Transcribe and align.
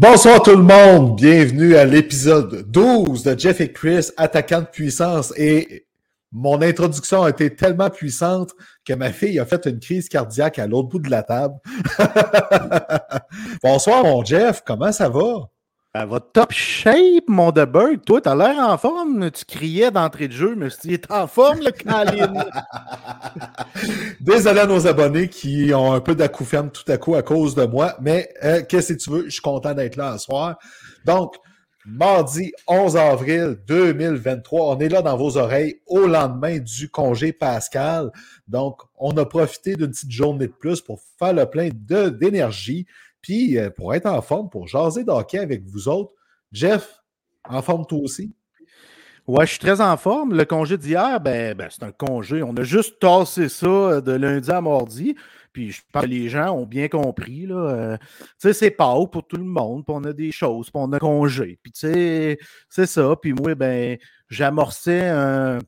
Bonsoir 0.00 0.40
tout 0.40 0.54
le 0.54 0.62
monde, 0.62 1.16
bienvenue 1.16 1.74
à 1.74 1.84
l'épisode 1.84 2.70
12 2.70 3.24
de 3.24 3.36
Jeff 3.36 3.60
et 3.60 3.72
Chris, 3.72 4.10
attaquant 4.16 4.60
de 4.60 4.66
puissance. 4.66 5.34
Et 5.36 5.88
mon 6.30 6.62
introduction 6.62 7.24
a 7.24 7.30
été 7.30 7.56
tellement 7.56 7.90
puissante 7.90 8.52
que 8.84 8.92
ma 8.92 9.10
fille 9.10 9.40
a 9.40 9.44
fait 9.44 9.66
une 9.66 9.80
crise 9.80 10.08
cardiaque 10.08 10.60
à 10.60 10.68
l'autre 10.68 10.88
bout 10.88 11.00
de 11.00 11.10
la 11.10 11.24
table. 11.24 11.56
Bonsoir 13.64 14.04
mon 14.04 14.24
Jeff, 14.24 14.62
comment 14.64 14.92
ça 14.92 15.08
va? 15.08 15.48
Ça 15.94 16.04
va 16.04 16.20
top 16.20 16.52
shape, 16.52 17.28
mon 17.28 17.50
Debug. 17.50 18.04
Toi, 18.04 18.20
t'as 18.20 18.34
l'air 18.34 18.58
en 18.58 18.76
forme. 18.76 19.30
Tu 19.30 19.46
criais 19.46 19.90
d'entrée 19.90 20.28
de 20.28 20.34
jeu, 20.34 20.54
mais 20.54 20.68
tu 20.68 20.92
es 20.92 21.00
en 21.10 21.26
forme, 21.26 21.60
le 21.60 21.70
Caline. 21.70 22.44
Désolé 24.20 24.60
à 24.60 24.66
nos 24.66 24.86
abonnés 24.86 25.28
qui 25.28 25.72
ont 25.72 25.94
un 25.94 26.00
peu 26.00 26.14
d'acouphène 26.14 26.70
tout 26.70 26.84
à 26.92 26.98
coup 26.98 27.14
à 27.14 27.22
cause 27.22 27.54
de 27.54 27.64
moi, 27.64 27.96
mais 28.02 28.28
euh, 28.44 28.62
qu'est-ce 28.68 28.92
que 28.92 28.98
tu 28.98 29.10
veux? 29.10 29.24
Je 29.24 29.30
suis 29.30 29.40
content 29.40 29.72
d'être 29.72 29.96
là 29.96 30.18
ce 30.18 30.26
soir. 30.26 30.58
Donc, 31.06 31.36
mardi 31.86 32.52
11 32.66 32.94
avril 32.98 33.56
2023, 33.66 34.76
on 34.76 34.78
est 34.80 34.90
là 34.90 35.00
dans 35.00 35.16
vos 35.16 35.38
oreilles 35.38 35.80
au 35.86 36.06
lendemain 36.06 36.58
du 36.58 36.90
congé 36.90 37.32
pascal. 37.32 38.10
Donc, 38.46 38.82
on 38.98 39.12
a 39.12 39.24
profité 39.24 39.74
d'une 39.74 39.90
petite 39.90 40.10
journée 40.10 40.48
de 40.48 40.52
plus 40.52 40.82
pour 40.82 41.00
faire 41.18 41.32
le 41.32 41.46
plein 41.46 41.70
d'énergie. 41.72 42.86
Puis 43.22 43.58
euh, 43.58 43.70
pour 43.70 43.94
être 43.94 44.06
en 44.06 44.22
forme, 44.22 44.48
pour 44.50 44.68
jaser 44.68 45.04
d'hockey 45.04 45.38
avec 45.38 45.64
vous 45.64 45.88
autres, 45.88 46.14
Jeff, 46.52 47.02
en 47.48 47.62
forme 47.62 47.86
toi 47.86 48.00
aussi? 48.00 48.34
Ouais, 49.26 49.44
je 49.44 49.50
suis 49.50 49.60
très 49.60 49.82
en 49.82 49.96
forme. 49.98 50.34
Le 50.34 50.46
congé 50.46 50.78
d'hier, 50.78 51.20
ben, 51.20 51.54
ben 51.54 51.68
c'est 51.70 51.82
un 51.82 51.92
congé. 51.92 52.42
On 52.42 52.56
a 52.56 52.62
juste 52.62 52.98
tassé 52.98 53.50
ça 53.50 53.66
euh, 53.66 54.00
de 54.00 54.12
lundi 54.12 54.50
à 54.50 54.62
mardi. 54.62 55.16
Puis 55.52 55.72
je 55.72 55.82
pense 55.92 56.04
que 56.04 56.08
les 56.08 56.30
gens 56.30 56.52
ont 56.52 56.64
bien 56.64 56.88
compris. 56.88 57.46
Là. 57.46 57.56
Euh, 57.56 57.96
tu 57.98 58.26
sais, 58.38 58.52
c'est 58.54 58.70
pas 58.70 58.94
pour 59.06 59.26
tout 59.26 59.36
le 59.36 59.44
monde. 59.44 59.84
Puis 59.84 59.94
on 59.94 60.04
a 60.04 60.14
des 60.14 60.32
choses, 60.32 60.70
puis 60.70 60.80
on 60.82 60.92
a 60.92 60.98
congé. 60.98 61.58
Puis 61.62 61.72
tu 61.72 61.80
sais, 61.80 62.38
c'est 62.70 62.86
ça. 62.86 63.16
Puis 63.20 63.34
moi, 63.34 63.54
ben, 63.54 63.98
j'amorçais 64.28 65.08
un. 65.08 65.58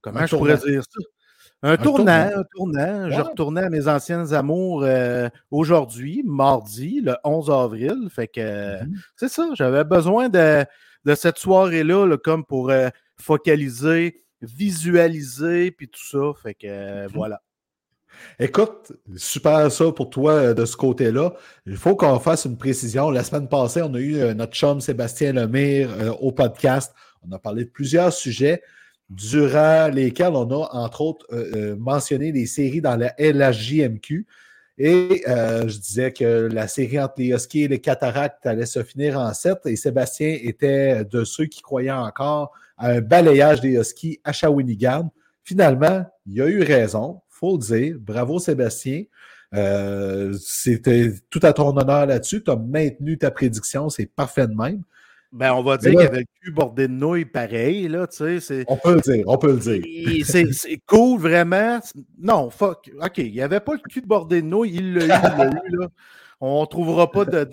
Comment 0.00 0.26
je 0.26 0.34
pourrais 0.34 0.56
dire 0.56 0.82
ça? 0.82 1.00
Un, 1.64 1.76
tournant, 1.76 2.30
un 2.34 2.44
tournant. 2.54 3.10
Je 3.10 3.20
retournais 3.20 3.62
à 3.62 3.70
mes 3.70 3.86
anciennes 3.86 4.34
amours 4.34 4.82
euh, 4.82 5.28
aujourd'hui, 5.52 6.22
mardi, 6.24 7.00
le 7.00 7.14
11 7.22 7.50
avril. 7.50 8.08
Fait 8.10 8.26
que 8.26 8.82
mm-hmm. 8.82 8.96
c'est 9.14 9.28
ça, 9.28 9.48
j'avais 9.54 9.84
besoin 9.84 10.28
de, 10.28 10.66
cette 11.14 11.38
soirée-là 11.38 12.16
comme 12.16 12.44
pour 12.44 12.70
euh, 12.70 12.88
focaliser, 13.16 14.24
visualiser, 14.40 15.70
puis 15.70 15.88
tout 15.88 16.04
ça. 16.04 16.32
Fait 16.42 16.54
que 16.54 16.66
euh, 16.66 17.08
voilà. 17.14 17.40
Écoute, 18.40 18.92
super 19.16 19.70
ça 19.70 19.92
pour 19.92 20.10
toi 20.10 20.54
de 20.54 20.64
ce 20.64 20.76
côté-là. 20.76 21.32
Il 21.64 21.76
faut 21.76 21.94
qu'on 21.94 22.18
fasse 22.18 22.44
une 22.44 22.58
précision. 22.58 23.10
La 23.10 23.22
semaine 23.22 23.48
passée, 23.48 23.82
on 23.82 23.94
a 23.94 24.00
eu 24.00 24.34
notre 24.34 24.52
chum 24.52 24.80
Sébastien 24.80 25.32
Lemire 25.32 25.90
au 26.20 26.32
podcast. 26.32 26.92
On 27.26 27.32
a 27.32 27.38
parlé 27.38 27.64
de 27.64 27.70
plusieurs 27.70 28.12
sujets 28.12 28.62
durant 29.14 29.88
lesquels 29.88 30.34
on 30.34 30.50
a, 30.50 30.68
entre 30.72 31.00
autres, 31.02 31.26
euh, 31.32 31.50
euh, 31.54 31.76
mentionné 31.76 32.32
des 32.32 32.46
séries 32.46 32.80
dans 32.80 32.96
la 32.96 33.14
LHJMQ. 33.18 34.26
Et 34.78 35.22
euh, 35.28 35.68
je 35.68 35.78
disais 35.78 36.12
que 36.12 36.48
la 36.50 36.66
série 36.66 36.98
entre 36.98 37.14
les 37.18 37.28
Huskies 37.28 37.64
et 37.64 37.68
les 37.68 37.78
Cataractes 37.78 38.46
allait 38.46 38.66
se 38.66 38.82
finir 38.82 39.18
en 39.18 39.32
7 39.34 39.58
et 39.66 39.76
Sébastien 39.76 40.38
était 40.42 41.04
de 41.04 41.24
ceux 41.24 41.44
qui 41.44 41.60
croyaient 41.60 41.90
encore 41.90 42.52
à 42.78 42.88
un 42.88 43.00
balayage 43.00 43.60
des 43.60 43.78
Huskies 43.78 44.18
à 44.24 44.32
Shawinigan. 44.32 45.12
Finalement, 45.44 46.06
il 46.26 46.40
a 46.40 46.46
eu 46.48 46.62
raison, 46.62 47.20
faut 47.28 47.58
le 47.58 47.62
dire. 47.62 47.96
Bravo 48.00 48.38
Sébastien. 48.38 49.04
C'était 50.40 51.12
tout 51.28 51.40
à 51.42 51.52
ton 51.52 51.76
honneur 51.76 52.06
là-dessus. 52.06 52.42
Tu 52.42 52.50
as 52.50 52.56
maintenu 52.56 53.18
ta 53.18 53.30
prédiction, 53.30 53.90
c'est 53.90 54.06
parfait 54.06 54.46
de 54.46 54.54
même. 54.54 54.82
Ben, 55.32 55.54
on 55.54 55.62
va 55.62 55.78
dire 55.78 55.92
qu'il 55.92 56.00
y 56.00 56.04
avait 56.04 56.18
le 56.18 56.24
cul 56.42 56.52
bordé 56.52 56.88
de 56.88 56.92
nouilles 56.92 57.24
pareil, 57.24 57.88
là, 57.88 58.06
tu 58.06 58.38
sais. 58.40 58.64
On 58.68 58.76
peut 58.76 58.96
le 58.96 59.00
dire, 59.00 59.24
on 59.26 59.38
peut 59.38 59.52
le 59.52 59.78
dire. 59.78 60.26
C'est 60.26 60.78
cool, 60.86 61.18
vraiment. 61.18 61.80
Non, 62.18 62.50
fuck. 62.50 62.90
OK, 63.00 63.18
il 63.18 63.32
n'y 63.32 63.40
avait 63.40 63.60
pas 63.60 63.72
le 63.72 63.80
cul 63.88 64.02
bordé 64.02 64.42
de 64.42 64.46
nouilles, 64.46 64.74
il 64.74 64.94
l'a 64.94 65.00
eu, 65.00 65.04
il 65.04 65.08
l'a 65.08 65.62
eu, 65.64 65.76
là. 65.76 65.88
On 66.40 66.60
ne 66.60 66.66
trouvera 66.66 67.10
pas 67.10 67.24
de... 67.24 67.48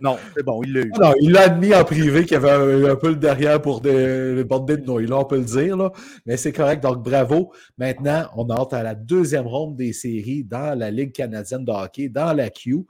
Non, 0.00 0.18
c'est 0.36 0.44
bon, 0.44 0.62
il 0.62 0.72
l'a 0.72 0.80
eu. 0.82 0.92
Non, 1.00 1.12
il 1.20 1.32
l'a 1.32 1.42
admis 1.42 1.74
en 1.74 1.82
privé 1.82 2.22
qu'il 2.22 2.34
y 2.34 2.36
avait 2.36 2.88
un, 2.88 2.94
peu 2.94 3.08
le 3.08 3.16
derrière 3.16 3.60
pour 3.60 3.80
des, 3.80 4.44
bordées 4.44 4.76
de 4.76 4.86
nouilles, 4.86 5.06
là, 5.06 5.18
on 5.18 5.24
peut 5.24 5.38
le 5.38 5.44
dire, 5.44 5.76
là. 5.76 5.90
Mais 6.26 6.36
c'est 6.36 6.52
correct, 6.52 6.80
donc 6.80 7.02
bravo. 7.02 7.52
Maintenant, 7.76 8.28
on 8.36 8.48
entre 8.50 8.74
à 8.74 8.84
la 8.84 8.94
deuxième 8.94 9.48
ronde 9.48 9.74
des 9.74 9.92
séries 9.92 10.44
dans 10.44 10.78
la 10.78 10.92
Ligue 10.92 11.12
canadienne 11.12 11.64
de 11.64 11.72
hockey, 11.72 12.08
dans 12.08 12.32
la 12.32 12.50
Q 12.50 12.86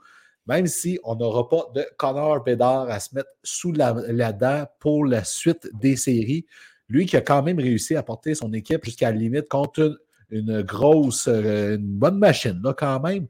même 0.49 0.65
si 0.65 0.99
on 1.03 1.15
n'aura 1.15 1.47
pas 1.47 1.67
de 1.75 1.85
Connor 1.95 2.43
Bedard 2.43 2.89
à 2.89 2.99
se 2.99 3.13
mettre 3.13 3.29
sous 3.43 3.71
la, 3.71 3.93
dent 4.33 4.65
pour 4.79 5.05
la 5.05 5.23
suite 5.23 5.69
des 5.79 5.95
séries. 5.95 6.47
Lui 6.89 7.05
qui 7.05 7.15
a 7.15 7.21
quand 7.21 7.43
même 7.43 7.59
réussi 7.59 7.95
à 7.95 8.01
porter 8.01 8.33
son 8.33 8.51
équipe 8.51 8.83
jusqu'à 8.83 9.11
la 9.11 9.17
limite 9.17 9.47
contre 9.47 10.01
une, 10.31 10.63
grosse, 10.63 11.27
euh, 11.27 11.75
une 11.75 11.85
bonne 11.85 12.17
machine, 12.17 12.59
là, 12.63 12.73
quand 12.73 12.99
même. 12.99 13.27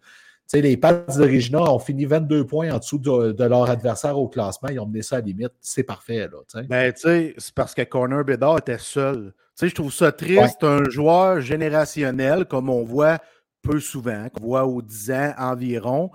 les 0.53 0.77
Pats 0.77 0.93
de 0.93 1.57
ont 1.57 1.79
fini 1.79 2.05
22 2.05 2.45
points 2.45 2.71
en 2.71 2.77
dessous 2.77 2.99
de, 2.99 3.43
leur 3.43 3.69
adversaire 3.69 4.17
au 4.17 4.29
classement. 4.29 4.69
Ils 4.69 4.79
ont 4.79 4.85
mené 4.85 5.01
ça 5.01 5.17
à 5.17 5.19
la 5.19 5.25
limite. 5.25 5.51
C'est 5.59 5.83
parfait. 5.83 6.29
Là, 6.29 6.63
ben, 6.69 6.93
c'est 6.95 7.35
parce 7.53 7.73
que 7.73 7.81
Connor 7.81 8.23
Bedard 8.23 8.59
était 8.59 8.77
seul. 8.77 9.33
je 9.61 9.75
trouve 9.75 9.91
ça 9.91 10.13
triste. 10.13 10.63
Un 10.63 10.89
joueur 10.89 11.41
générationnel, 11.41 12.45
comme 12.45 12.69
on 12.69 12.85
voit 12.85 13.17
peu 13.61 13.81
souvent, 13.81 14.29
qu'on 14.29 14.45
voit 14.45 14.65
aux 14.65 14.81
10 14.81 15.11
ans 15.11 15.33
environ, 15.37 16.11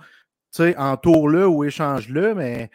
sais, 0.55 0.77
entoure-le 0.77 1.47
ou 1.47 1.63
échange-le, 1.63 2.35
mais 2.35 2.69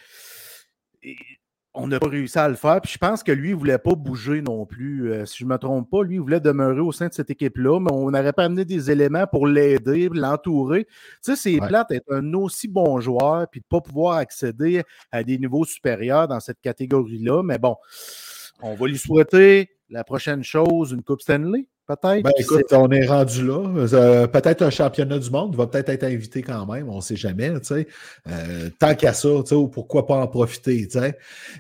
on 1.73 1.87
n'a 1.87 2.01
pas 2.01 2.09
réussi 2.09 2.39
à 2.39 2.49
le 2.49 2.57
faire. 2.57 2.81
Puis 2.81 2.93
je 2.93 2.99
pense 2.99 3.23
que 3.23 3.33
lui, 3.33 3.51
il 3.51 3.55
ne 3.55 3.59
voulait 3.59 3.79
pas 3.79 3.95
bouger 3.95 4.43
non 4.43 4.67
plus. 4.67 5.13
Euh, 5.13 5.25
si 5.25 5.39
je 5.39 5.45
ne 5.45 5.51
me 5.51 5.57
trompe 5.57 5.89
pas, 5.89 6.03
lui, 6.03 6.17
il 6.17 6.21
voulait 6.21 6.41
demeurer 6.41 6.81
au 6.81 6.93
sein 6.93 7.09
de 7.09 7.13
cette 7.13 7.31
équipe-là, 7.31 7.79
mais 7.81 7.93
on 7.93 8.11
n'aurait 8.11 8.33
pas 8.33 8.45
amené 8.45 8.65
des 8.65 8.91
éléments 8.91 9.27
pour 9.27 9.47
l'aider, 9.47 10.09
l'entourer. 10.13 10.87
Tu 11.25 11.35
sais, 11.35 11.37
c'est 11.37 11.59
plate 11.59 11.91
d'être 11.91 12.13
un 12.13 12.33
aussi 12.35 12.67
bon 12.67 13.01
joueur 13.01 13.47
puis 13.51 13.61
de 13.61 13.67
ne 13.67 13.79
pas 13.79 13.81
pouvoir 13.81 14.17
accéder 14.17 14.83
à 15.13 15.23
des 15.23 15.39
niveaux 15.39 15.65
supérieurs 15.65 16.27
dans 16.27 16.41
cette 16.41 16.61
catégorie-là. 16.61 17.43
Mais 17.43 17.59
bon, 17.59 17.77
on 18.63 18.75
va 18.75 18.87
lui 18.89 18.99
souhaiter 18.99 19.71
la 19.89 20.05
prochaine 20.05 20.43
chose, 20.43 20.93
une 20.93 21.03
Coupe 21.03 21.23
Stanley. 21.23 21.67
Peut-être. 21.91 22.23
Ben, 22.23 22.31
écoute, 22.39 22.73
on 22.73 22.89
est 22.91 23.05
rendu 23.05 23.45
là. 23.45 23.65
Euh, 23.95 24.27
peut-être 24.29 24.63
un 24.63 24.71
championnat 24.71 25.19
du 25.19 25.29
monde 25.29 25.57
va 25.57 25.67
peut-être 25.67 25.89
être 25.89 26.05
invité 26.05 26.41
quand 26.41 26.65
même, 26.67 26.89
on 26.89 26.97
ne 26.97 27.01
sait 27.01 27.17
jamais. 27.17 27.51
Euh, 27.51 28.71
tant 28.79 28.95
qu'à 28.95 29.13
ça, 29.13 29.29
ou 29.29 29.67
pourquoi 29.67 30.07
pas 30.07 30.15
en 30.15 30.29
profiter. 30.29 30.87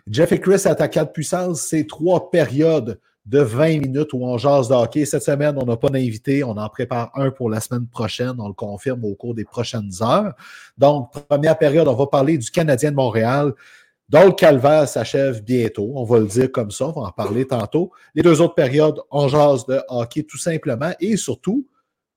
Jeff 0.09 0.31
et 0.31 0.39
Chris, 0.39 0.63
attaquant 0.67 1.03
de 1.03 1.09
puissance, 1.09 1.63
c'est 1.63 1.85
trois 1.85 2.31
périodes 2.31 3.01
de 3.27 3.41
20 3.41 3.81
minutes 3.81 4.13
où 4.13 4.25
on 4.25 4.39
jase 4.39 4.69
de 4.69 4.75
hockey. 4.75 5.05
Cette 5.05 5.25
semaine, 5.25 5.57
on 5.61 5.67
n'a 5.67 5.77
pas 5.77 5.89
d'invité. 5.89 6.45
On 6.45 6.57
en 6.57 6.69
prépare 6.69 7.11
un 7.17 7.33
pour 7.33 7.51
la 7.51 7.59
semaine 7.59 7.89
prochaine. 7.89 8.35
On 8.39 8.47
le 8.47 8.55
confirme 8.55 9.05
au 9.05 9.17
cours 9.17 9.35
des 9.35 9.45
prochaines 9.45 9.91
heures. 10.01 10.35
Donc, 10.79 11.11
première 11.29 11.59
période, 11.59 11.89
on 11.89 11.95
va 11.95 12.07
parler 12.07 12.39
du 12.39 12.53
Canadien 12.53 12.93
de 12.93 12.97
Montréal. 12.97 13.53
Donc, 14.11 14.25
le 14.25 14.33
calvaire 14.33 14.89
s'achève 14.89 15.43
bientôt, 15.45 15.93
on 15.95 16.03
va 16.05 16.19
le 16.19 16.27
dire 16.27 16.51
comme 16.51 16.73
ça, 16.73 16.89
on 16.89 17.01
va 17.01 17.03
en 17.03 17.13
parler 17.13 17.47
tantôt. 17.47 17.93
Les 18.17 18.23
deux 18.23 18.41
autres 18.41 18.55
périodes, 18.55 19.01
on 19.09 19.29
jase 19.29 19.65
de 19.67 19.81
hockey 19.89 20.25
tout 20.25 20.37
simplement 20.37 20.91
et 20.99 21.17
surtout, 21.17 21.69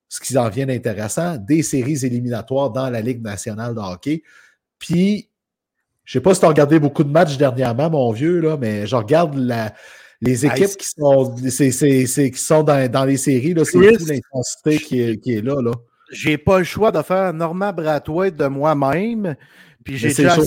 ce 0.10 0.19
qui 0.19 0.36
en 0.36 0.50
vient 0.50 0.66
d'intéressant, 0.66 1.38
des 1.38 1.62
séries 1.62 2.04
éliminatoires 2.04 2.72
dans 2.72 2.90
la 2.90 3.00
Ligue 3.01 3.22
nationale 3.22 3.75
de 3.75 3.80
hockey. 3.80 4.24
Puis, 4.80 5.30
je 6.04 6.18
ne 6.18 6.19
sais 6.19 6.24
pas 6.24 6.34
si 6.34 6.40
tu 6.40 6.48
as 6.48 6.50
regardé 6.50 6.80
beaucoup 6.80 7.04
de 7.04 7.12
matchs 7.12 7.38
dernièrement, 7.38 7.92
mon 7.92 8.12
vieux, 8.12 8.39
là, 8.39 8.57
mais 8.60 8.88
je 8.88 8.96
regarde 8.96 9.36
la, 9.36 9.72
les 10.19 10.48
équipes 10.48 10.75
qui 10.78 10.88
sont, 10.88 11.36
qui 11.36 12.34
sont 12.34 12.63
dans, 12.63 13.06
les 13.06 13.18
séries. 13.18 13.54
C'est 13.66 13.78
l'intensité 13.78 14.78
qui 14.80 15.00
est, 15.00 15.18
qui 15.18 15.34
est 15.34 15.42
là. 15.42 15.62
là. 15.62 15.74
J'ai 16.12 16.39
pas 16.39 16.57
le 16.57 16.63
choix 16.63 16.92
de 16.92 17.01
faire 17.04 17.34
Norman 17.34 17.72
Brathwaite 17.72 18.36
de 18.36 18.48
moi-même. 18.48 19.36
Puis 19.84 19.98
j'ai 19.98 20.13
déjà. 20.13 20.38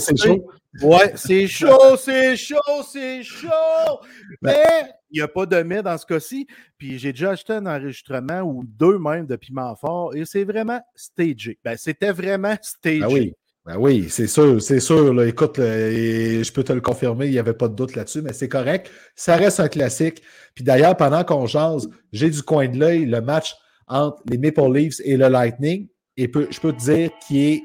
Ouais, 0.82 1.12
c'est 1.17 1.46
chaud, 1.49 1.96
c'est 1.99 2.37
chaud, 2.37 2.82
c'est 2.90 3.23
chaud. 3.23 4.00
Mais 4.43 4.64
il 5.11 5.19
n'y 5.19 5.23
a 5.23 5.28
pas 5.28 5.46
de 5.46 5.62
mais 5.62 5.82
dans 5.82 5.96
ce 5.96 6.06
cas-ci. 6.06 6.46
Puis 6.78 6.99
j'ai 6.99 7.12
déjà 7.12 7.31
acheté 7.31 7.55
un 7.55 7.67
enregistrement 7.67 8.40
ou 8.43 8.64
deux 8.64 8.99
même 8.99 9.26
de 9.26 9.37
piment 9.37 9.75
fort 9.76 10.14
et 10.14 10.25
c'est 10.25 10.44
vraiment 10.44 10.81
stagé. 10.94 11.58
Ben, 11.64 11.76
c'était 11.76 12.12
vraiment 12.12 12.56
stagé. 12.62 13.00
Ben 13.00 13.08
oui. 13.08 13.32
Ben 13.64 13.76
oui, 13.78 14.06
c'est 14.08 14.28
sûr, 14.28 14.62
c'est 14.62 14.78
sûr. 14.78 15.12
Là. 15.12 15.26
Écoute, 15.26 15.56
je 15.56 16.52
peux 16.52 16.62
te 16.62 16.73
le 16.73 16.81
confirmer, 16.81 17.26
il 17.26 17.32
n'y 17.32 17.38
avait 17.40 17.52
pas 17.52 17.67
de 17.67 17.75
doute 17.75 17.96
là-dessus, 17.96 18.23
mais 18.23 18.32
c'est 18.32 18.49
correct. 18.49 18.93
Ça 19.17 19.34
reste 19.34 19.58
un 19.58 19.67
classique. 19.67 20.23
Puis 20.55 20.62
d'ailleurs, 20.62 20.96
pendant 20.96 21.25
qu'on 21.25 21.46
jase, 21.46 21.90
j'ai 22.12 22.31
du 22.31 22.43
coin 22.43 22.69
de 22.69 22.78
l'œil 22.78 23.06
le 23.06 23.20
match 23.20 23.56
entre 23.88 24.23
les 24.31 24.38
Maple 24.38 24.73
Leafs 24.73 25.00
et 25.05 25.17
le 25.17 25.26
Lightning. 25.28 25.88
Et 26.17 26.31
je 26.32 26.61
peux 26.61 26.73
te 26.73 26.78
dire 26.78 27.11
qu'il 27.26 27.38
est 27.38 27.62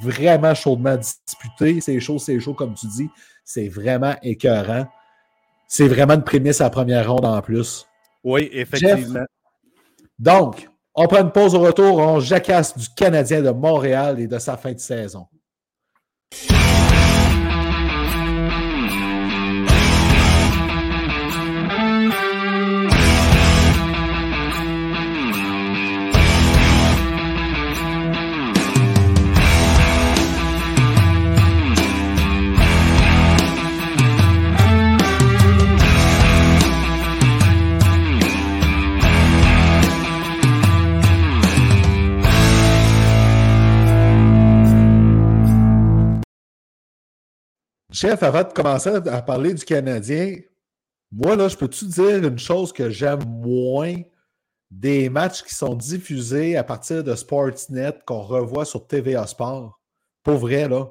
vraiment 0.00 0.54
chaudement 0.54 0.96
disputé. 0.96 1.80
C'est 1.80 2.00
chaud, 2.00 2.18
c'est 2.18 2.38
chaud, 2.40 2.54
comme 2.54 2.74
tu 2.74 2.86
dis. 2.86 3.10
C'est 3.44 3.68
vraiment 3.68 4.14
écœurant. 4.22 4.86
C'est 5.66 5.88
vraiment 5.88 6.14
une 6.14 6.24
prémisse 6.24 6.60
à 6.60 6.64
la 6.64 6.70
première 6.70 7.10
ronde 7.10 7.24
en 7.24 7.40
plus. 7.42 7.86
Oui, 8.22 8.48
effectivement. 8.52 9.24
donc, 10.18 10.68
on 10.94 11.06
prend 11.06 11.22
une 11.22 11.32
pause 11.32 11.54
au 11.54 11.60
retour. 11.60 11.98
On 11.98 12.20
jacasse 12.20 12.76
du 12.76 12.88
Canadien 12.96 13.42
de 13.42 13.50
Montréal 13.50 14.20
et 14.20 14.26
de 14.26 14.38
sa 14.38 14.56
fin 14.56 14.72
de 14.72 14.78
saison. 14.78 15.26
Chef, 48.04 48.22
avant 48.22 48.42
de 48.42 48.52
commencer 48.52 48.90
à 48.90 49.22
parler 49.22 49.54
du 49.54 49.64
Canadien, 49.64 50.36
moi, 51.10 51.36
là, 51.36 51.48
je 51.48 51.56
peux-tu 51.56 51.86
dire 51.86 52.22
une 52.22 52.38
chose 52.38 52.70
que 52.70 52.90
j'aime 52.90 53.24
moins 53.26 53.94
des 54.70 55.08
matchs 55.08 55.42
qui 55.42 55.54
sont 55.54 55.74
diffusés 55.74 56.58
à 56.58 56.64
partir 56.64 57.02
de 57.02 57.14
Sportsnet 57.14 57.94
qu'on 58.04 58.20
revoit 58.20 58.66
sur 58.66 58.86
TVA 58.86 59.26
Sport? 59.26 59.80
Pour 60.22 60.36
vrai, 60.36 60.68
là. 60.68 60.88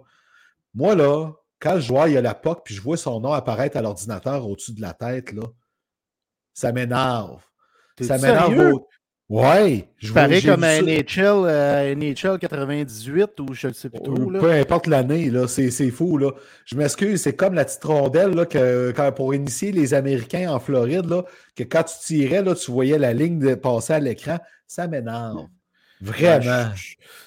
Moi, 0.73 0.95
là, 0.95 1.31
quand 1.59 1.79
je 1.79 1.87
vois, 1.87 2.09
il 2.09 2.15
y 2.15 2.17
a 2.17 2.21
la 2.21 2.33
POC, 2.33 2.63
puis 2.65 2.73
je 2.73 2.81
vois 2.81 2.97
son 2.97 3.19
nom 3.19 3.31
apparaître 3.31 3.77
à 3.77 3.83
l'ordinateur 3.83 4.49
au-dessus 4.49 4.73
de 4.73 4.81
la 4.81 4.93
tête, 4.93 5.33
là, 5.33 5.43
ça 6.51 6.71
m'énerve. 6.71 7.43
Ça 8.01 8.17
m'énerve. 8.17 8.79
Ouais. 9.33 9.87
Je 9.97 10.13
parais 10.13 10.43
comme 10.43 10.63
un 10.63 10.83
NHL, 10.83 11.95
NHL 11.97 12.37
98 12.37 13.39
ou 13.39 13.53
je 13.55 13.67
ne 13.69 13.73
sais 13.73 13.89
plus 13.89 13.99
trop. 13.99 14.13
Peu 14.13 14.51
importe 14.51 14.85
l'année, 14.85 15.31
c'est 15.47 15.89
fou. 15.89 16.19
Là. 16.19 16.33
Je 16.65 16.75
m'excuse, 16.75 17.19
c'est 17.19 17.35
comme 17.35 17.55
la 17.55 17.65
petite 17.65 17.83
rondelle 17.83 18.35
là, 18.35 18.45
que, 18.45 18.91
quand, 18.95 19.11
pour 19.11 19.33
initier 19.33 19.71
les 19.71 19.95
Américains 19.95 20.53
en 20.53 20.59
Floride, 20.59 21.09
là, 21.09 21.23
que 21.55 21.63
quand 21.63 21.81
tu 21.81 21.95
tirais, 22.05 22.43
là, 22.43 22.53
tu 22.53 22.69
voyais 22.69 22.99
la 22.99 23.11
ligne 23.11 23.39
de 23.39 23.55
passer 23.55 23.93
à 23.93 23.99
l'écran. 23.99 24.37
Ça 24.67 24.87
m'énerve. 24.87 25.47
Vraiment. 26.03 26.71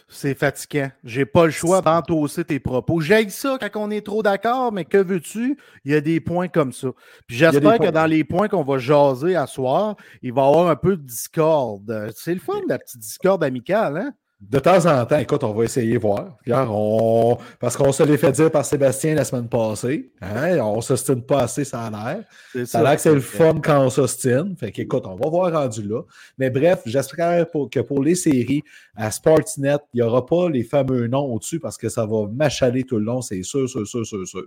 C'est 0.09 0.39
fatigant. 0.39 0.91
J'ai 1.03 1.27
pas 1.27 1.47
le 1.47 1.51
choix 1.51 1.81
d'entosser 1.83 2.45
tes 2.45 2.61
propos. 2.61 3.01
J'aime 3.01 3.29
ça 3.29 3.59
quand 3.61 3.71
on 3.83 3.91
est 3.91 4.05
trop 4.05 4.23
d'accord, 4.23 4.71
mais 4.71 4.85
que 4.85 4.99
veux-tu? 4.99 5.59
Il 5.85 5.93
y 5.93 5.95
a 5.95 6.01
des 6.01 6.21
points 6.21 6.49
comme 6.49 6.73
ça. 6.73 6.89
Puis 7.27 7.37
j'espère 7.37 7.79
que 7.79 7.91
dans 7.91 8.07
les 8.07 8.23
points 8.23 8.49
qu'on 8.49 8.63
va 8.63 8.79
jaser 8.79 9.35
à 9.35 9.47
soir, 9.47 9.97
il 10.23 10.33
va 10.33 10.43
y 10.43 10.47
avoir 10.47 10.69
un 10.69 10.77
peu 10.77 10.97
de 10.97 11.03
discorde. 11.03 12.13
C'est 12.15 12.35
le 12.35 12.41
fun, 12.41 12.61
la 12.69 12.79
petite 12.79 13.01
discorde 13.01 13.43
amicale, 13.43 13.97
hein? 13.97 14.13
De 14.39 14.59
temps 14.59 14.85
en 14.85 15.07
temps, 15.07 15.17
écoute, 15.17 15.43
on 15.45 15.55
va 15.55 15.65
essayer 15.65 15.97
voir. 15.97 16.37
on... 16.47 17.39
Parce 17.59 17.75
qu'on 17.75 17.91
se 17.91 18.03
l'est 18.03 18.19
fait 18.19 18.33
dire 18.33 18.51
par 18.51 18.67
Sébastien 18.67 19.15
la 19.15 19.25
semaine 19.25 19.49
passée. 19.49 20.13
Hein? 20.21 20.59
On 20.59 20.77
ne 20.77 20.81
s'ostine 20.83 21.23
pas 21.23 21.45
assez, 21.45 21.65
ça 21.65 21.85
a 21.85 21.91
l'air. 21.91 22.67
Ça 22.67 22.81
a 22.81 22.83
l'air 22.83 22.97
que 22.97 23.01
c'est 23.01 23.15
le 23.15 23.21
fun 23.21 23.61
quand 23.65 23.83
on 23.83 23.89
s'ostine. 23.89 24.55
Fait 24.59 24.73
qu'écoute, 24.73 25.05
on 25.07 25.17
va 25.17 25.31
voir 25.31 25.53
rendu 25.53 25.83
là. 25.83 26.03
Mais 26.37 26.51
bref, 26.51 26.83
j'espère 26.85 27.47
que 27.71 27.81
pour 27.81 28.05
les 28.05 28.15
séries 28.15 28.63
à 28.95 29.11
Sportsnet, 29.11 29.79
il 29.95 30.03
n'y 30.03 30.03
aura 30.03 30.27
pas 30.27 30.51
les 30.51 30.65
fameux 30.65 31.07
noms 31.07 31.33
au-dessus 31.33 31.59
parce 31.59 31.79
que 31.79 31.89
ça 31.89 32.05
va 32.05 32.27
m'achaler 32.31 32.85
tout 32.85 32.99
le 32.99 33.05
long, 33.05 33.23
c'est 33.23 33.43
sûr, 33.43 33.67
sûr, 33.67 33.87
sûr, 33.87 34.05
sûr, 34.05 34.29
sûr. 34.29 34.45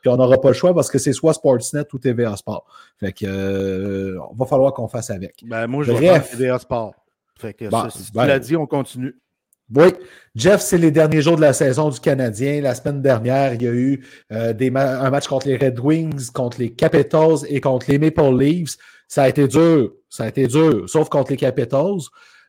Puis 0.00 0.10
on 0.10 0.16
n'aura 0.16 0.40
pas 0.40 0.48
le 0.48 0.54
choix 0.54 0.74
parce 0.74 0.90
que 0.90 0.98
c'est 0.98 1.12
soit 1.12 1.34
Sportsnet 1.34 1.84
ou 1.92 1.98
TVA 1.98 2.36
Sport. 2.36 2.66
Fait 2.98 3.12
que 3.12 3.24
euh, 3.24 4.18
va 4.36 4.46
falloir 4.46 4.72
qu'on 4.72 4.88
fasse 4.88 5.10
avec. 5.10 5.44
Ben, 5.46 5.68
moi, 5.68 5.84
je 5.84 5.92
vais 5.92 6.20
TVA 6.20 6.58
Sport. 6.58 6.92
Fait 7.38 7.54
que 7.54 7.66
si 7.90 8.06
tu 8.06 8.12
ben, 8.12 8.26
l'as 8.26 8.40
dit, 8.40 8.56
on 8.56 8.66
continue. 8.66 9.14
Oui, 9.74 9.88
Jeff, 10.34 10.62
c'est 10.62 10.78
les 10.78 10.90
derniers 10.90 11.20
jours 11.20 11.36
de 11.36 11.42
la 11.42 11.52
saison 11.52 11.90
du 11.90 12.00
Canadien. 12.00 12.62
La 12.62 12.74
semaine 12.74 13.02
dernière, 13.02 13.52
il 13.52 13.62
y 13.62 13.66
a 13.66 13.72
eu 13.72 14.02
euh, 14.32 14.54
un 14.74 15.10
match 15.10 15.28
contre 15.28 15.46
les 15.46 15.58
Red 15.58 15.78
Wings, 15.78 16.30
contre 16.32 16.58
les 16.58 16.72
Capitals 16.72 17.44
et 17.48 17.60
contre 17.60 17.90
les 17.90 17.98
Maple 17.98 18.34
Leafs. 18.38 18.78
Ça 19.08 19.24
a 19.24 19.28
été 19.28 19.46
dur, 19.46 19.92
ça 20.08 20.24
a 20.24 20.28
été 20.28 20.46
dur, 20.46 20.88
sauf 20.88 21.10
contre 21.10 21.32
les 21.32 21.36
Capitals. 21.36 22.00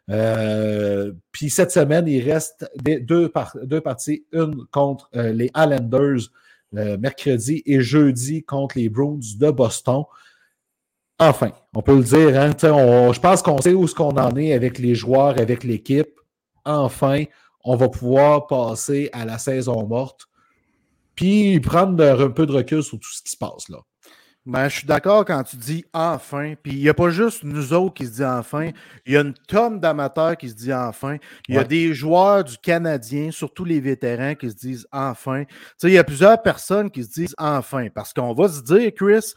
Euh, 0.09 1.11
puis 1.33 1.49
cette 1.49 1.71
semaine, 1.71 2.07
il 2.07 2.21
reste 2.31 2.69
deux, 3.01 3.27
parties, 3.27 4.25
une 4.31 4.65
contre 4.71 5.09
euh, 5.15 5.33
les 5.33 5.51
Islanders 5.55 6.29
mercredi 6.71 7.63
et 7.65 7.81
jeudi 7.81 8.43
contre 8.43 8.77
les 8.77 8.89
Bruins 8.89 9.19
de 9.39 9.51
Boston. 9.51 10.03
Enfin, 11.17 11.51
on 11.73 11.81
peut 11.81 11.97
le 11.97 12.03
dire, 12.03 12.39
hein, 12.39 12.51
je 12.61 13.19
pense 13.19 13.41
qu'on 13.41 13.59
sait 13.59 13.73
où 13.73 13.87
ce 13.87 13.95
qu'on 13.95 14.15
en 14.17 14.35
est 14.37 14.53
avec 14.53 14.77
les 14.77 14.95
joueurs, 14.95 15.39
avec 15.39 15.63
l'équipe 15.63 16.18
enfin, 16.69 17.23
on 17.63 17.75
va 17.75 17.89
pouvoir 17.89 18.47
passer 18.47 19.09
à 19.13 19.25
la 19.25 19.37
saison 19.37 19.85
morte, 19.87 20.27
puis 21.15 21.59
prendre 21.59 22.03
un 22.03 22.29
peu 22.29 22.45
de 22.45 22.53
recul 22.53 22.83
sur 22.83 22.99
tout 22.99 23.11
ce 23.11 23.21
qui 23.21 23.31
se 23.31 23.37
passe 23.37 23.69
là. 23.69 23.79
Ben, 24.45 24.67
je 24.67 24.77
suis 24.77 24.87
d'accord 24.87 25.25
quand 25.25 25.43
tu 25.43 25.57
dis 25.57 25.85
enfin. 25.93 26.55
Puis 26.63 26.71
il 26.71 26.79
n'y 26.79 26.89
a 26.89 26.93
pas 26.95 27.09
juste 27.09 27.43
nous 27.43 27.71
autres 27.73 27.93
qui 27.93 28.05
se 28.05 28.11
disent 28.11 28.23
enfin. 28.23 28.71
Il 29.05 29.13
y 29.13 29.17
a 29.17 29.21
une 29.21 29.35
tonne 29.47 29.79
d'amateurs 29.79 30.37
qui 30.37 30.49
se 30.49 30.55
disent 30.55 30.73
enfin. 30.73 31.17
Il 31.47 31.55
y 31.55 31.57
a 31.59 31.63
des 31.63 31.93
joueurs 31.93 32.43
du 32.43 32.57
Canadien, 32.57 33.29
surtout 33.29 33.63
les 33.63 33.79
vétérans, 33.79 34.33
qui 34.33 34.49
se 34.49 34.55
disent 34.55 34.87
enfin. 34.91 35.43
Tu 35.43 35.55
sais, 35.77 35.87
il 35.89 35.93
y 35.93 35.99
a 35.99 36.03
plusieurs 36.03 36.41
personnes 36.41 36.89
qui 36.89 37.03
se 37.03 37.09
disent 37.09 37.35
enfin. 37.37 37.89
Parce 37.93 38.11
qu'on 38.11 38.33
va 38.33 38.47
se 38.47 38.61
dire, 38.61 38.91
Chris, 38.95 39.33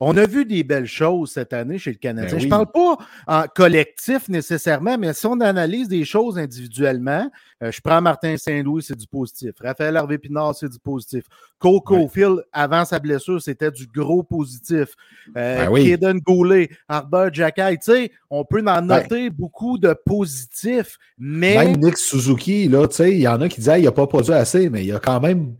on 0.00 0.16
a 0.16 0.26
vu 0.26 0.46
des 0.46 0.64
belles 0.64 0.86
choses 0.86 1.32
cette 1.32 1.52
année 1.52 1.78
chez 1.78 1.90
le 1.90 1.98
Canadien. 1.98 2.32
Ben 2.32 2.38
je 2.38 2.44
ne 2.46 2.50
parle 2.50 2.72
pas 2.72 2.96
en 3.26 3.44
collectif 3.54 4.30
nécessairement, 4.30 4.96
mais 4.96 5.12
si 5.12 5.26
on 5.26 5.38
analyse 5.40 5.88
des 5.88 6.06
choses 6.06 6.38
individuellement, 6.38 7.30
euh, 7.62 7.70
je 7.70 7.80
prends 7.82 8.00
Martin 8.00 8.38
Saint-Louis, 8.38 8.82
c'est 8.82 8.96
du 8.96 9.06
positif. 9.06 9.52
Raphaël 9.60 9.98
Harvey 9.98 10.16
Pinard, 10.16 10.54
c'est 10.54 10.70
du 10.70 10.78
positif. 10.78 11.24
Coco 11.58 12.08
Phil, 12.08 12.36
avant 12.50 12.86
sa 12.86 12.98
blessure, 12.98 13.42
c'était 13.42 13.70
du 13.70 13.86
gros 13.86 14.22
positif. 14.22 14.94
Euh, 15.36 15.66
ben 15.66 15.90
Kaden 15.90 16.20
Goulet, 16.20 16.70
Arbor 16.88 17.32
Jacky, 17.32 17.78
tu 17.78 17.92
sais, 17.92 18.12
on 18.30 18.44
peut 18.44 18.64
en 18.66 18.80
noter 18.80 19.28
beaucoup 19.28 19.76
de 19.76 19.94
positifs, 20.06 20.96
mais. 21.18 21.56
Même 21.56 21.76
Nick 21.76 21.98
Suzuki, 21.98 22.68
là, 22.68 22.88
tu 22.88 22.96
sais, 22.96 23.12
il 23.12 23.20
y 23.20 23.28
en 23.28 23.40
a 23.42 23.48
qui 23.50 23.60
disaient 23.60 23.76
qu'il 23.76 23.84
n'a 23.84 23.92
pas 23.92 24.06
produit 24.06 24.32
assez, 24.32 24.70
mais 24.70 24.82
il 24.82 24.92
a 24.92 24.98
quand 24.98 25.20
même 25.20 25.54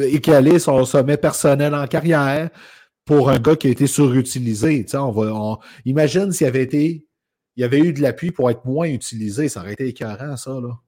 écalé 0.00 0.58
son 0.58 0.86
sommet 0.86 1.18
personnel 1.18 1.74
en 1.74 1.86
carrière 1.86 2.48
pour 3.04 3.30
un 3.30 3.38
gars 3.38 3.56
qui 3.56 3.68
a 3.68 3.70
été 3.70 3.86
surutilisé. 3.86 4.86
On 4.94 5.10
va, 5.10 5.58
imagine 5.84 6.32
s'il 6.32 6.46
avait 6.46 6.62
été. 6.62 7.06
Il 7.56 7.60
y 7.60 7.64
avait 7.64 7.80
eu 7.80 7.92
de 7.92 8.00
l'appui 8.00 8.30
pour 8.30 8.50
être 8.50 8.64
moins 8.64 8.86
utilisé. 8.86 9.48
Ça 9.48 9.60
aurait 9.60 9.74
été 9.74 9.88
écœurant, 9.88 10.36
ça. 10.36 10.52
Là. 10.52 10.78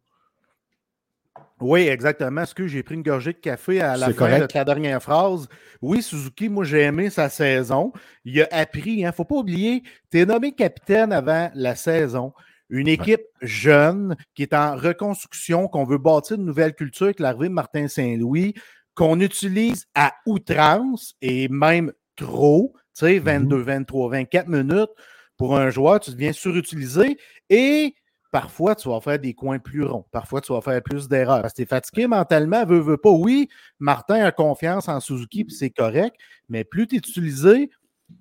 Oui, 1.61 1.83
exactement. 1.83 2.43
Est-ce 2.43 2.55
que 2.55 2.67
j'ai 2.67 2.83
pris 2.83 2.95
une 2.95 3.03
gorgée 3.03 3.33
de 3.33 3.39
café 3.39 3.81
à 3.81 3.97
la 3.97 4.13
fin 4.13 4.39
de 4.39 4.47
ta 4.47 4.65
dernière 4.65 5.03
phrase? 5.03 5.49
Oui, 5.81 6.03
Suzuki, 6.03 6.49
moi 6.49 6.65
j'ai 6.65 6.81
aimé 6.81 7.11
sa 7.11 7.29
saison. 7.29 7.93
Il 8.25 8.41
a 8.43 8.49
appris, 8.51 8.91
il 8.91 9.05
hein, 9.05 9.09
ne 9.09 9.13
faut 9.13 9.25
pas 9.25 9.37
oublier, 9.37 9.83
tu 10.11 10.19
es 10.19 10.27
nommé 10.27 10.53
capitaine 10.53 11.13
avant 11.13 11.51
la 11.55 11.77
saison. 11.77 12.33
Une 12.71 12.89
équipe 12.89 13.23
jeune 13.41 14.17
qui 14.35 14.43
est 14.43 14.55
en 14.55 14.75
reconstruction, 14.75 15.69
qu'on 15.69 15.85
veut 15.85 15.99
bâtir 15.99 16.37
une 16.37 16.45
nouvelle 16.45 16.75
culture 16.75 17.07
avec 17.07 17.21
l'arrivée 17.21 17.49
de 17.49 17.55
Martin 17.55 17.89
Saint-Louis, 17.89 18.55
qu'on 18.95 19.21
utilise 19.21 19.87
à 19.95 20.13
outrance 20.27 21.15
et 21.21 21.49
même 21.49 21.93
trop, 22.17 22.73
tu 22.95 23.07
sais, 23.07 23.19
22, 23.19 23.57
23, 23.57 24.11
24 24.11 24.49
minutes 24.49 24.91
pour 25.37 25.57
un 25.57 25.71
joueur, 25.71 26.01
tu 26.01 26.11
deviens 26.13 26.33
surutilisé. 26.33 27.19
Et 27.51 27.95
parfois, 28.31 28.75
tu 28.75 28.89
vas 28.89 29.01
faire 29.01 29.19
des 29.19 29.35
coins 29.35 29.59
plus 29.59 29.85
ronds. 29.85 30.07
Parfois, 30.11 30.41
tu 30.41 30.53
vas 30.53 30.61
faire 30.61 30.83
plus 30.83 31.09
d'erreurs. 31.09 31.43
Parce 31.43 31.53
que 31.53 31.57
tu 31.57 31.63
es 31.63 31.67
fatigué 31.67 32.07
mentalement, 32.07 32.65
veut, 32.65 32.81
veut 32.81 32.97
pas. 32.97 33.11
Oui, 33.11 33.49
Martin 33.79 34.25
a 34.25 34.33
confiance 34.33 34.89
en 34.89 35.01
Suzuki, 35.01 35.45
puis 35.45 35.55
c'est 35.55 35.71
correct, 35.71 36.17
mais 36.49 36.65
plus 36.65 36.87
tu 36.87 36.97
es 36.97 36.99
utilisé, 36.99 37.71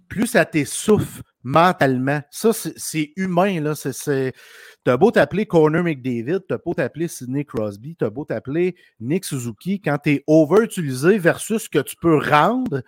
plus 0.08 0.28
ça 0.28 0.46
t'essouffle 0.46 1.22
mentalement. 1.44 2.22
Ça, 2.32 2.52
c'est 2.54 3.12
humain. 3.16 3.60
Là. 3.62 3.76
C'est, 3.76 4.34
T'as 4.84 4.98
beau 4.98 5.12
t'appeler 5.12 5.46
Corner 5.46 5.84
McDavid, 5.84 6.40
t'as 6.48 6.58
beau 6.58 6.74
t'appeler 6.74 7.08
Sidney 7.08 7.46
Crosby, 7.46 7.96
t'as 7.96 8.10
beau 8.10 8.26
t'appeler 8.26 8.76
Nick 9.00 9.24
Suzuki, 9.24 9.80
quand 9.82 9.98
tu 10.04 10.12
es 10.12 10.24
over-utilisé 10.28 11.18
versus 11.18 11.64
ce 11.64 11.70
que 11.70 11.80
tu 11.80 11.96
peux 11.96 12.18
rendre 12.18 12.84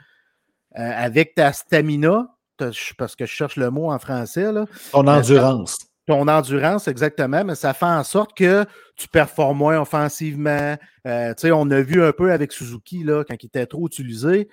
avec 0.75 1.35
ta 1.35 1.53
stamina, 1.53 2.27
parce 2.57 3.15
que 3.15 3.25
je 3.25 3.31
cherche 3.31 3.55
le 3.55 3.69
mot 3.69 3.91
en 3.91 3.99
français. 3.99 4.51
Là, 4.51 4.65
Ton 4.91 5.07
endurance. 5.07 5.77
Ton 6.07 6.27
endurance, 6.27 6.87
exactement, 6.87 7.43
mais 7.43 7.55
ça 7.55 7.73
fait 7.73 7.85
en 7.85 8.03
sorte 8.03 8.37
que 8.37 8.63
tu 8.95 9.07
performes 9.07 9.57
moins 9.57 9.81
offensivement. 9.81 10.77
Euh, 11.07 11.33
on 11.45 11.71
a 11.71 11.81
vu 11.81 12.03
un 12.03 12.11
peu 12.11 12.31
avec 12.31 12.51
Suzuki, 12.51 13.03
là, 13.03 13.23
quand 13.27 13.35
il 13.41 13.47
était 13.47 13.65
trop 13.65 13.87
utilisé, 13.87 14.47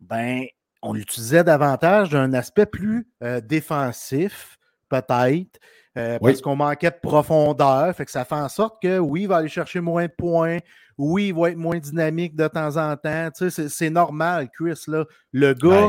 ben, 0.00 0.44
on 0.82 0.92
l'utilisait 0.92 1.44
davantage 1.44 2.10
d'un 2.10 2.34
aspect 2.34 2.66
plus 2.66 3.08
euh, 3.22 3.40
défensif, 3.40 4.58
peut-être, 4.90 5.58
euh, 5.98 6.18
parce 6.20 6.40
qu'on 6.40 6.56
manquait 6.56 6.90
de 6.90 6.98
profondeur. 7.02 7.94
Fait 7.94 8.04
que 8.04 8.10
ça 8.10 8.24
fait 8.24 8.34
en 8.34 8.48
sorte 8.48 8.80
que 8.82 8.98
oui, 8.98 9.22
il 9.22 9.28
va 9.28 9.36
aller 9.38 9.48
chercher 9.48 9.80
moins 9.80 10.06
de 10.06 10.12
points. 10.16 10.58
Oui, 10.96 11.28
il 11.28 11.34
va 11.34 11.50
être 11.50 11.56
moins 11.56 11.78
dynamique 11.78 12.34
de 12.34 12.48
temps 12.48 12.76
en 12.76 12.96
temps. 12.96 13.30
C'est 13.50 13.90
normal, 13.90 14.48
Chris. 14.50 14.80
Là. 14.86 15.04
Le 15.32 15.54
gars, 15.54 15.88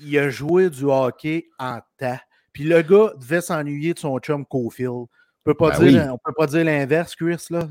il 0.00 0.18
a 0.18 0.30
joué 0.30 0.70
du 0.70 0.84
hockey 0.84 1.46
en 1.58 1.78
temps. 1.98 2.18
Puis 2.52 2.64
le 2.64 2.82
gars 2.82 3.12
devait 3.20 3.40
s'ennuyer 3.40 3.94
de 3.94 3.98
son 3.98 4.18
chum 4.18 4.44
Cofield. 4.46 5.06
On 5.46 5.50
peut 5.52 5.54
pas 5.54 5.78
ben 5.78 5.88
dire, 5.88 6.16
peut 6.24 6.32
pas 6.34 6.46
dire 6.46 6.64
l'inverse, 6.64 7.14
Chris. 7.14 7.44
Là. 7.50 7.68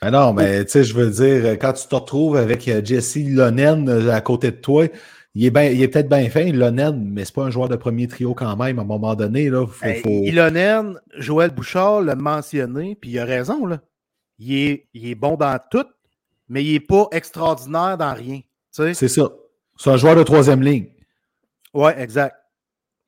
Ben 0.00 0.10
non, 0.10 0.32
mais 0.32 0.64
tu 0.64 0.72
sais, 0.72 0.84
je 0.84 0.92
veux 0.94 1.08
dire, 1.08 1.52
quand 1.52 1.72
tu 1.72 1.86
te 1.86 1.94
retrouves 1.94 2.36
avec 2.36 2.66
euh, 2.66 2.84
Jesse 2.84 3.18
Lonen 3.18 3.88
euh, 3.88 4.10
à 4.10 4.20
côté 4.20 4.50
de 4.50 4.56
toi, 4.56 4.88
il 5.34 5.46
est, 5.46 5.50
ben, 5.50 5.80
est 5.80 5.88
peut-être 5.88 6.08
bien 6.08 6.28
fin, 6.28 6.52
Lonen, 6.52 7.08
mais 7.10 7.24
c'est 7.24 7.34
pas 7.34 7.44
un 7.44 7.50
joueur 7.50 7.68
de 7.68 7.76
premier 7.76 8.06
trio 8.06 8.34
quand 8.34 8.56
même, 8.56 8.78
à 8.78 8.82
un 8.82 8.84
moment 8.84 9.14
donné. 9.14 9.48
Là, 9.48 9.66
Lonen, 10.04 11.00
Joël 11.16 11.50
Bouchard 11.50 12.02
l'a 12.02 12.16
mentionné, 12.16 12.96
puis 13.00 13.10
il 13.12 13.18
a 13.18 13.24
raison. 13.24 13.64
Là. 13.64 13.80
Il, 14.38 14.54
est, 14.54 14.88
il 14.92 15.08
est 15.08 15.14
bon 15.14 15.36
dans 15.36 15.58
tout, 15.70 15.86
mais 16.48 16.62
il 16.62 16.72
n'est 16.74 16.80
pas 16.80 17.08
extraordinaire 17.12 17.96
dans 17.96 18.12
rien. 18.12 18.40
C'est 18.70 18.94
ça. 18.94 19.30
C'est 19.78 19.90
un 19.90 19.96
joueur 19.96 20.16
de 20.16 20.22
troisième 20.22 20.62
ligne. 20.62 20.88
Oui, 21.72 21.90
exact. 21.96 22.36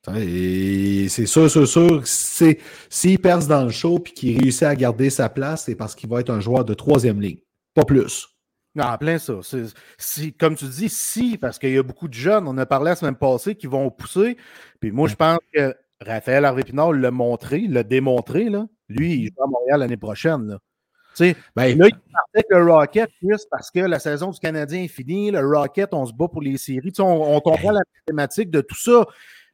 C'est 0.07 1.25
sûr, 1.25 1.49
sûr, 1.49 1.67
sûr. 1.67 2.01
S'il 2.05 3.19
perce 3.19 3.47
dans 3.47 3.63
le 3.63 3.71
show 3.71 3.99
et 3.99 4.11
qu'il 4.11 4.39
réussit 4.39 4.63
à 4.63 4.75
garder 4.75 5.09
sa 5.09 5.29
place, 5.29 5.65
c'est 5.65 5.75
parce 5.75 5.95
qu'il 5.95 6.09
va 6.09 6.19
être 6.19 6.31
un 6.31 6.39
joueur 6.39 6.65
de 6.65 6.73
troisième 6.73 7.21
ligne. 7.21 7.39
Pas 7.73 7.85
plus. 7.85 8.34
Non, 8.75 8.83
en 8.85 8.97
plein 8.97 9.17
ça. 9.17 9.35
Si, 9.97 10.33
comme 10.33 10.55
tu 10.55 10.65
dis, 10.65 10.89
si, 10.89 11.37
parce 11.37 11.57
qu'il 11.57 11.71
y 11.71 11.77
a 11.77 11.83
beaucoup 11.83 12.09
de 12.09 12.13
jeunes, 12.13 12.47
on 12.47 12.57
a 12.57 12.65
parlé 12.65 12.91
la 12.91 12.95
semaine 12.95 13.15
passée, 13.15 13.55
qui 13.55 13.67
vont 13.67 13.89
pousser. 13.89 14.37
Puis 14.81 14.91
moi, 14.91 15.07
je 15.07 15.15
pense 15.15 15.39
que 15.53 15.73
Raphaël 16.01 16.43
Harvey-Pinard 16.43 16.91
l'a 16.91 17.11
montré, 17.11 17.67
l'a 17.67 17.83
démontré. 17.83 18.49
Là. 18.49 18.67
Lui, 18.89 19.13
il 19.13 19.25
joue 19.27 19.43
à 19.43 19.47
Montréal 19.47 19.79
l'année 19.79 19.97
prochaine. 19.97 20.47
Là. 20.47 20.59
Ben, 21.55 21.77
là, 21.77 21.87
il 21.87 21.95
partait 21.95 22.33
avec 22.33 22.45
le 22.49 22.71
Rocket 22.71 23.09
plus 23.21 23.45
parce 23.49 23.71
que 23.71 23.79
la 23.79 23.99
saison 23.99 24.31
du 24.31 24.39
Canadien 24.39 24.83
est 24.83 24.89
finie. 24.89 25.31
Le 25.31 25.39
Rocket, 25.39 25.93
on 25.93 26.05
se 26.05 26.13
bat 26.13 26.27
pour 26.27 26.41
les 26.41 26.57
séries. 26.57 26.91
On, 26.99 27.35
on, 27.35 27.39
comprend 27.39 27.71
la 27.71 27.81
thématique 28.05 28.51
de 28.51 28.59
tout 28.59 28.77
ça. 28.77 29.05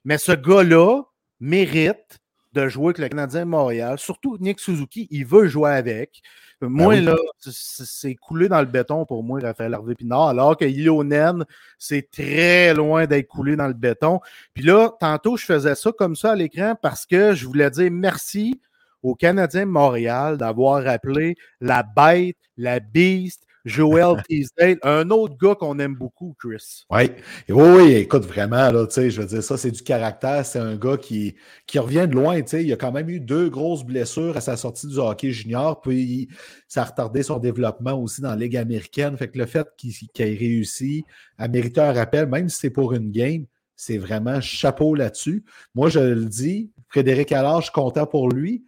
Mais 0.04 0.18
ce 0.18 0.32
gars-là 0.32 1.04
mérite 1.40 2.20
de 2.54 2.68
jouer 2.68 2.86
avec 2.88 2.98
le 2.98 3.08
Canadien 3.10 3.42
de 3.42 3.52
Montréal. 3.52 4.00
Surtout 4.00 4.38
Nick 4.40 4.60
Suzuki, 4.60 5.08
il 5.12 5.26
veut 5.26 5.48
jouer 5.48 5.72
avec. 5.72 6.22
Ben 6.62 6.70
moi, 6.70 6.96
là, 7.02 7.16
c'est 7.40 8.14
coulé 8.14 8.48
dans 8.48 8.60
le 8.60 8.68
béton 8.68 9.04
pour 9.04 9.24
moi, 9.24 9.40
Raphaël 9.42 9.74
Harvey 9.74 9.96
Pinard, 9.96 10.28
alors 10.28 10.56
que 10.56 10.66
Ionen, 10.66 11.44
c'est 11.80 12.12
très 12.12 12.76
loin 12.76 13.08
d'être 13.08 13.28
coulé 13.28 13.56
dans 13.56 13.68
le 13.68 13.74
béton. 13.74 14.20
Puis 14.54 14.64
là, 14.64 14.92
tantôt, 15.00 15.38
je 15.38 15.46
faisais 15.46 15.74
ça 15.74 15.92
comme 15.92 16.16
ça 16.16 16.34
à 16.34 16.36
l'écran 16.36 16.76
parce 16.80 17.08
que 17.08 17.34
je 17.34 17.48
voulais 17.48 17.72
dire 17.72 17.90
merci 17.92 18.62
aux 19.02 19.16
Canadiens 19.16 19.66
de 19.66 19.72
Montréal 19.72 20.38
d'avoir 20.38 20.88
appelé 20.88 21.36
la 21.62 21.82
bête, 21.82 22.38
la 22.58 22.80
beast, 22.80 23.48
Joel 23.66 24.22
Teasdale, 24.28 24.80
un 24.84 25.10
autre 25.12 25.38
gars 25.38 25.56
qu'on 25.56 25.78
aime 25.80 25.96
beaucoup, 25.96 26.36
Chris. 26.40 26.86
Oui, 26.90 27.12
oui, 27.50 27.94
écoute, 27.94 28.26
vraiment, 28.26 28.72
là, 28.72 28.88
je 28.90 29.22
veux 29.22 29.28
dire, 29.28 29.44
ça, 29.44 29.58
c'est 29.58 29.72
du 29.72 29.84
caractère. 29.84 30.46
C'est 30.46 30.60
un 30.60 30.76
gars 30.76 30.98
qui, 30.98 31.36
qui 31.68 31.80
revient 31.80 32.08
de 32.08 32.16
loin. 32.16 32.40
Il 32.40 32.74
a 32.74 32.76
quand 32.76 32.92
même 32.92 33.10
eu 33.10 33.20
deux 33.20 33.50
grosses 33.50 33.84
blessures 33.84 34.36
à 34.36 34.42
sa 34.42 34.58
sortie 34.58 34.88
du 34.88 34.98
hockey 34.98 35.32
junior, 35.32 35.82
puis 35.82 36.30
ça 36.68 36.82
a 36.82 36.86
retardé 36.86 37.24
son 37.24 37.40
développement 37.40 37.94
aussi 37.94 38.22
dans 38.22 38.30
la 38.30 38.36
Ligue 38.36 38.58
américaine. 38.58 39.16
Fait 39.18 39.30
que 39.30 39.38
le 39.38 39.46
fait 39.46 39.68
qu'il 39.78 39.94
ait 40.20 40.36
réussi 40.36 41.04
à 41.38 41.48
mériter 41.48 41.82
un 41.82 41.94
rappel, 41.94 42.28
même 42.28 42.50
si 42.50 42.60
c'est 42.60 42.70
pour 42.70 42.94
une 42.94 43.12
game, 43.12 43.46
c'est 43.76 43.98
vraiment 43.98 44.42
chapeau 44.42 44.96
là-dessus. 44.96 45.44
Moi, 45.74 45.90
je 45.90 46.00
le 46.00 46.26
dis, 46.26 46.72
Frédéric 46.88 47.32
Allard, 47.32 47.62
je 47.62 47.66
suis 47.66 47.74
content 47.74 48.06
pour 48.06 48.30
lui. 48.30 48.64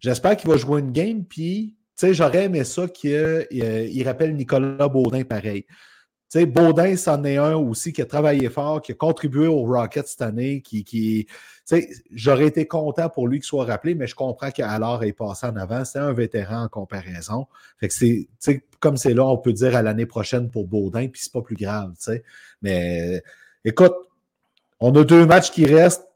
J'espère 0.00 0.36
qu'il 0.36 0.50
va 0.50 0.56
jouer 0.56 0.80
une 0.80 0.92
game, 0.92 1.24
puis 1.24 1.75
sais, 1.96 2.14
j'aurais 2.14 2.44
aimé 2.44 2.64
ça 2.64 2.88
qu'il 2.88 3.12
euh, 3.12 4.02
rappelle 4.04 4.34
Nicolas 4.36 4.88
Baudin 4.88 5.24
pareil. 5.24 5.66
Tu 6.30 6.44
Baudin, 6.44 6.96
c'en 6.96 7.22
est 7.24 7.36
un 7.36 7.54
aussi 7.54 7.92
qui 7.92 8.02
a 8.02 8.04
travaillé 8.04 8.50
fort, 8.50 8.82
qui 8.82 8.92
a 8.92 8.94
contribué 8.96 9.46
au 9.46 9.62
Rocket 9.62 10.08
cette 10.08 10.22
année, 10.22 10.60
qui, 10.60 10.82
qui 10.82 11.26
j'aurais 12.12 12.46
été 12.46 12.66
content 12.66 13.08
pour 13.08 13.28
lui 13.28 13.38
qu'il 13.38 13.46
soit 13.46 13.64
rappelé, 13.64 13.94
mais 13.94 14.06
je 14.06 14.14
comprends 14.14 14.50
qu'alors 14.50 15.04
est 15.04 15.12
passé 15.12 15.46
en 15.46 15.56
avant. 15.56 15.84
C'est 15.84 15.98
un 15.98 16.12
vétéran 16.12 16.64
en 16.64 16.68
comparaison. 16.68 17.46
Fait 17.78 17.88
que 17.88 17.94
c'est, 17.94 18.28
comme 18.80 18.96
c'est 18.96 19.14
là, 19.14 19.24
on 19.24 19.38
peut 19.38 19.52
dire 19.52 19.76
à 19.76 19.82
l'année 19.82 20.06
prochaine 20.06 20.50
pour 20.50 20.66
Baudin, 20.66 21.08
puis 21.08 21.20
c'est 21.22 21.32
pas 21.32 21.42
plus 21.42 21.56
grave, 21.56 21.94
tu. 22.02 22.22
Mais 22.62 23.22
écoute, 23.64 23.94
on 24.80 24.94
a 24.94 25.04
deux 25.04 25.26
matchs 25.26 25.50
qui 25.50 25.64
restent. 25.66 26.06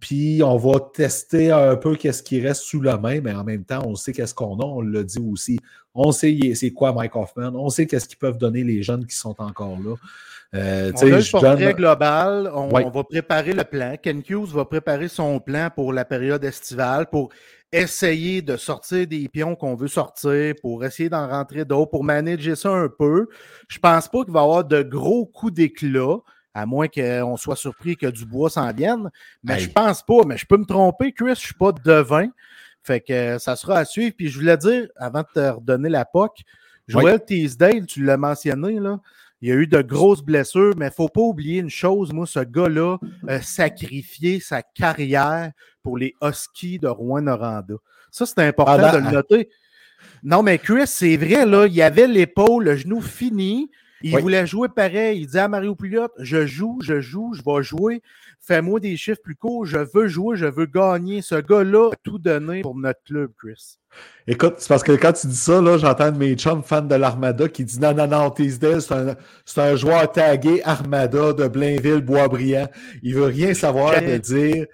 Puis 0.00 0.42
on 0.44 0.56
va 0.56 0.78
tester 0.94 1.50
un 1.50 1.76
peu 1.76 1.96
qu'est-ce 1.96 2.22
qui 2.22 2.40
reste 2.40 2.62
sous 2.62 2.80
la 2.80 2.98
main, 2.98 3.20
mais 3.20 3.32
en 3.32 3.42
même 3.42 3.64
temps, 3.64 3.82
on 3.84 3.96
sait 3.96 4.12
qu'est-ce 4.12 4.34
qu'on 4.34 4.58
a, 4.60 4.64
on 4.64 4.80
l'a 4.80 5.02
dit 5.02 5.18
aussi. 5.18 5.58
On 5.94 6.12
sait 6.12 6.38
c'est 6.54 6.70
quoi 6.70 6.92
Mike 6.92 7.16
Hoffman, 7.16 7.52
on 7.54 7.68
sait 7.68 7.86
qu'est-ce 7.86 8.06
qu'ils 8.06 8.18
peuvent 8.18 8.38
donner 8.38 8.62
les 8.62 8.82
jeunes 8.82 9.06
qui 9.06 9.16
sont 9.16 9.34
encore 9.40 9.78
là. 9.80 9.94
Euh, 10.54 10.92
on 10.94 11.00
a 11.00 11.18
le 11.18 11.30
portrait 11.30 11.74
global, 11.74 12.50
on, 12.54 12.68
va 12.68 13.04
préparer 13.04 13.52
le 13.52 13.64
plan. 13.64 13.96
Ken 14.00 14.22
Hughes 14.28 14.52
va 14.52 14.64
préparer 14.64 15.08
son 15.08 15.40
plan 15.40 15.68
pour 15.74 15.92
la 15.92 16.04
période 16.04 16.44
estivale, 16.44 17.06
pour 17.10 17.30
essayer 17.72 18.42
de 18.42 18.56
sortir 18.56 19.06
des 19.06 19.28
pions 19.28 19.56
qu'on 19.56 19.74
veut 19.74 19.88
sortir, 19.88 20.54
pour 20.62 20.84
essayer 20.84 21.08
d'en 21.08 21.28
rentrer 21.28 21.64
d'autres, 21.64 21.90
pour 21.90 22.04
manager 22.04 22.56
ça 22.56 22.70
un 22.70 22.88
peu. 22.88 23.26
Je 23.68 23.78
pense 23.78 24.08
pas 24.08 24.22
qu'il 24.22 24.32
va 24.32 24.40
y 24.40 24.42
avoir 24.44 24.64
de 24.64 24.82
gros 24.82 25.26
coups 25.26 25.54
d'éclat 25.54 26.18
à 26.56 26.64
moins 26.64 26.88
qu'on 26.88 27.36
soit 27.36 27.54
surpris 27.54 27.98
que 27.98 28.06
Dubois 28.06 28.48
s'en 28.48 28.72
vienne. 28.72 29.10
Mais 29.44 29.58
je 29.58 29.68
pense 29.68 30.02
pas, 30.02 30.22
mais 30.26 30.38
je 30.38 30.46
peux 30.46 30.56
me 30.56 30.64
tromper, 30.64 31.12
Chris, 31.12 31.26
je 31.26 31.30
ne 31.30 31.34
suis 31.34 31.54
pas 31.54 31.70
devin. 31.70 32.28
Fait 32.82 33.02
que 33.02 33.12
euh, 33.12 33.38
ça 33.38 33.56
sera 33.56 33.80
à 33.80 33.84
suivre. 33.84 34.14
Puis 34.16 34.28
je 34.28 34.38
voulais 34.38 34.56
dire, 34.56 34.88
avant 34.96 35.20
de 35.20 35.26
te 35.34 35.48
redonner 35.54 35.90
la 35.90 36.06
POC, 36.06 36.38
Joël 36.88 37.22
Teasdale, 37.22 37.84
tu 37.84 38.02
l'as 38.02 38.16
mentionné, 38.16 38.80
là, 38.80 39.00
il 39.42 39.50
y 39.50 39.52
a 39.52 39.54
eu 39.54 39.66
de 39.66 39.82
grosses 39.82 40.22
blessures, 40.22 40.72
mais 40.78 40.86
il 40.86 40.88
ne 40.88 40.94
faut 40.94 41.10
pas 41.10 41.20
oublier 41.20 41.60
une 41.60 41.68
chose, 41.68 42.14
moi, 42.14 42.26
ce 42.26 42.40
gars-là 42.40 42.96
a 43.28 43.42
sacrifié 43.42 44.40
sa 44.40 44.62
carrière 44.62 45.52
pour 45.82 45.98
les 45.98 46.14
Huskies 46.22 46.78
de 46.78 46.88
Rouen-Noranda. 46.88 47.74
Ça, 48.10 48.24
c'est 48.24 48.38
important 48.38 48.92
de 48.94 48.98
le 49.04 49.10
noter. 49.10 49.50
Non, 50.22 50.42
mais 50.42 50.56
Chris, 50.56 50.86
c'est 50.86 51.18
vrai, 51.18 51.44
là, 51.44 51.66
il 51.66 51.82
avait 51.82 52.06
l'épaule, 52.06 52.64
le 52.64 52.76
genou 52.76 53.02
fini. 53.02 53.70
Il 54.02 54.18
voulait 54.18 54.46
jouer 54.46 54.68
pareil. 54.68 55.20
Il 55.20 55.26
dit 55.26 55.38
à 55.38 55.48
Mario 55.48 55.74
Pouliot 55.74 56.08
Je 56.18 56.46
joue, 56.46 56.78
je 56.82 57.00
joue, 57.00 57.34
je 57.34 57.42
vais 57.44 57.62
jouer. 57.62 58.02
Fais-moi 58.40 58.80
des 58.80 58.96
chiffres 58.96 59.20
plus 59.22 59.34
courts. 59.34 59.66
Je 59.66 59.78
veux 59.78 60.08
jouer, 60.08 60.36
je 60.36 60.46
veux 60.46 60.66
gagner. 60.66 61.22
Ce 61.22 61.36
gars-là 61.36 61.90
a 61.92 61.96
tout 62.02 62.18
donné 62.18 62.62
pour 62.62 62.76
notre 62.76 63.02
club, 63.04 63.30
Chris. 63.38 63.78
Écoute, 64.26 64.56
c'est 64.58 64.68
parce 64.68 64.82
que 64.82 64.92
quand 64.92 65.12
tu 65.12 65.26
dis 65.26 65.36
ça, 65.36 65.60
là, 65.60 65.78
j'entends 65.78 66.12
mes 66.12 66.34
chums 66.34 66.62
fans 66.62 66.82
de 66.82 66.94
l'Armada 66.94 67.48
qui 67.48 67.64
disent 67.64 67.80
non, 67.80 67.94
non, 67.94 68.06
non, 68.06 68.30
Teasdale, 68.30 68.82
c'est 68.82 68.92
un, 68.94 69.16
un, 69.56 69.76
joueur 69.76 70.12
tagué 70.12 70.60
Armada 70.64 71.32
de 71.32 71.48
Blainville, 71.48 72.02
Boisbriand. 72.02 72.68
Il 73.02 73.14
veut 73.14 73.24
rien 73.24 73.54
savoir 73.54 74.00
de 74.02 74.18
dire 74.18 74.66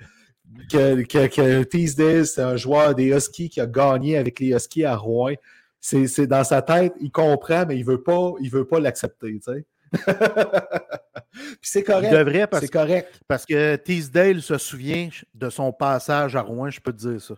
que, 0.70 1.02
que, 1.02 1.26
que 1.28 1.62
Teasdale, 1.62 2.26
c'est 2.26 2.42
un 2.42 2.56
joueur 2.56 2.94
des 2.94 3.14
Huskies 3.14 3.50
qui 3.50 3.60
a 3.60 3.66
gagné 3.66 4.16
avec 4.16 4.40
les 4.40 4.48
Huskies 4.48 4.84
à 4.84 4.96
Rouen 4.96 5.34
c'est 5.82 6.26
dans 6.28 6.44
sa 6.44 6.62
tête, 6.62 6.94
il 7.00 7.10
comprend, 7.10 7.66
mais 7.66 7.76
il 7.76 7.84
veut 7.84 8.02
pas, 8.02 8.32
il 8.40 8.50
veut 8.50 8.64
pas 8.64 8.78
l'accepter, 8.80 9.40
tu 9.44 9.52
sais. 9.52 9.66
Puis 11.32 11.58
c'est 11.62 11.82
correct. 11.82 12.12
Devrait 12.12 12.46
parce, 12.46 12.70
correct. 12.70 13.20
parce 13.26 13.44
que 13.44 13.76
Teasdale 13.76 14.40
se 14.40 14.56
souvient 14.58 15.08
de 15.34 15.50
son 15.50 15.72
passage 15.72 16.36
à 16.36 16.40
Rouen, 16.40 16.70
je 16.70 16.80
peux 16.80 16.92
te 16.92 17.08
dire 17.08 17.20
ça. 17.20 17.34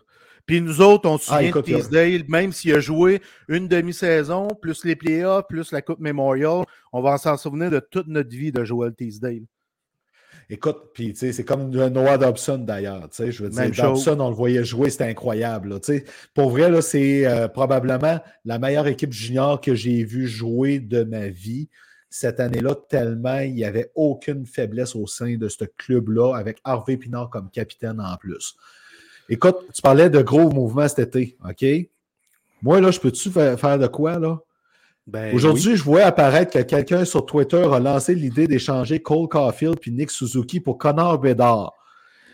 Puis 0.46 0.60
nous 0.60 0.82
autres, 0.82 1.08
on 1.08 1.16
se 1.16 1.32
ah, 1.32 1.38
souvient 1.38 1.52
de 1.52 1.60
Teasdale, 1.62 2.24
même 2.28 2.52
s'il 2.52 2.74
a 2.74 2.80
joué 2.80 3.22
une 3.48 3.66
demi-saison, 3.66 4.48
plus 4.60 4.84
les 4.84 4.94
playoffs, 4.94 5.46
plus 5.48 5.72
la 5.72 5.80
Coupe 5.80 6.00
Memorial, 6.00 6.64
on 6.92 7.00
va 7.00 7.16
s'en 7.16 7.36
souvenir 7.36 7.70
de 7.70 7.80
toute 7.80 8.08
notre 8.08 8.30
vie 8.30 8.52
de 8.52 8.62
Joel 8.64 8.94
Teasdale. 8.94 9.46
Écoute, 10.50 10.90
puis 10.92 11.12
tu 11.12 11.20
sais, 11.20 11.32
c'est 11.32 11.44
comme 11.44 11.70
Noah 11.70 12.18
Dobson 12.18 12.58
d'ailleurs. 12.58 13.08
Tu 13.10 13.16
sais, 13.16 13.32
je 13.32 13.44
veux 13.44 13.50
dire, 13.50 13.62
Même 13.62 13.72
chose. 13.74 14.04
Dobson, 14.04 14.20
on 14.20 14.28
le 14.28 14.34
voyait 14.34 14.64
jouer, 14.64 14.90
c'était 14.90 15.04
incroyable. 15.04 15.70
là, 15.70 15.80
tu 15.80 15.98
sais. 15.98 16.04
Pour 16.34 16.50
vrai, 16.50 16.70
là, 16.70 16.82
c'est 16.82 17.26
euh, 17.26 17.48
probablement 17.48 18.20
la 18.44 18.58
meilleure 18.58 18.86
équipe 18.86 19.12
junior 19.12 19.60
que 19.60 19.74
j'ai 19.74 20.04
vue 20.04 20.26
jouer 20.26 20.78
de 20.80 21.04
ma 21.04 21.28
vie 21.28 21.68
cette 22.10 22.38
année-là, 22.38 22.76
tellement 22.88 23.40
il 23.40 23.54
n'y 23.54 23.64
avait 23.64 23.90
aucune 23.96 24.46
faiblesse 24.46 24.94
au 24.94 25.04
sein 25.08 25.36
de 25.36 25.48
ce 25.48 25.64
club-là, 25.64 26.36
avec 26.36 26.60
Harvey 26.62 26.96
Pinard 26.96 27.28
comme 27.28 27.50
capitaine 27.50 28.00
en 28.00 28.16
plus. 28.16 28.54
Écoute, 29.28 29.56
tu 29.72 29.82
parlais 29.82 30.08
de 30.08 30.22
gros 30.22 30.48
mouvements 30.50 30.86
cet 30.86 31.16
été, 31.16 31.36
OK? 31.44 31.64
Moi, 32.62 32.80
là, 32.80 32.92
je 32.92 33.00
peux-tu 33.00 33.30
fa- 33.30 33.56
faire 33.56 33.78
de 33.80 33.88
quoi, 33.88 34.20
là? 34.20 34.38
Ben, 35.06 35.34
Aujourd'hui, 35.34 35.76
je 35.76 35.82
vois 35.84 36.02
apparaître 36.04 36.52
que 36.52 36.62
quelqu'un 36.62 37.04
sur 37.04 37.26
Twitter 37.26 37.62
a 37.70 37.78
lancé 37.78 38.14
l'idée 38.14 38.46
d'échanger 38.46 39.00
Cole 39.00 39.28
Caulfield 39.28 39.78
puis 39.78 39.90
Nick 39.90 40.10
Suzuki 40.10 40.60
pour 40.60 40.78
Connor 40.78 41.18
Bedard. 41.18 41.74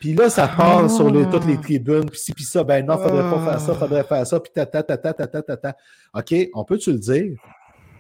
Puis 0.00 0.14
là, 0.14 0.30
ça 0.30 0.46
part 0.48 0.84
Ah. 0.84 0.88
sur 0.88 1.10
les- 1.10 1.28
toutes 1.28 1.46
les 1.46 1.58
tribunes, 1.60 2.08
puis 2.08 2.18
ci, 2.18 2.32
puis 2.32 2.44
ça. 2.44 2.62
Ben 2.64 2.86
non, 2.86 2.96
faudrait 2.96 3.28
pas 3.28 3.44
faire 3.44 3.60
ça, 3.60 3.72
Ah. 3.74 3.78
faudrait 3.78 4.04
faire 4.04 4.26
ça, 4.26 4.38
puis 4.40 4.52
tata, 4.54 4.82
tata, 4.82 5.12
tata, 5.12 5.42
tata. 5.42 5.76
OK, 6.14 6.34
on 6.54 6.64
peut-tu 6.64 6.92
le 6.92 6.98
dire? 6.98 7.32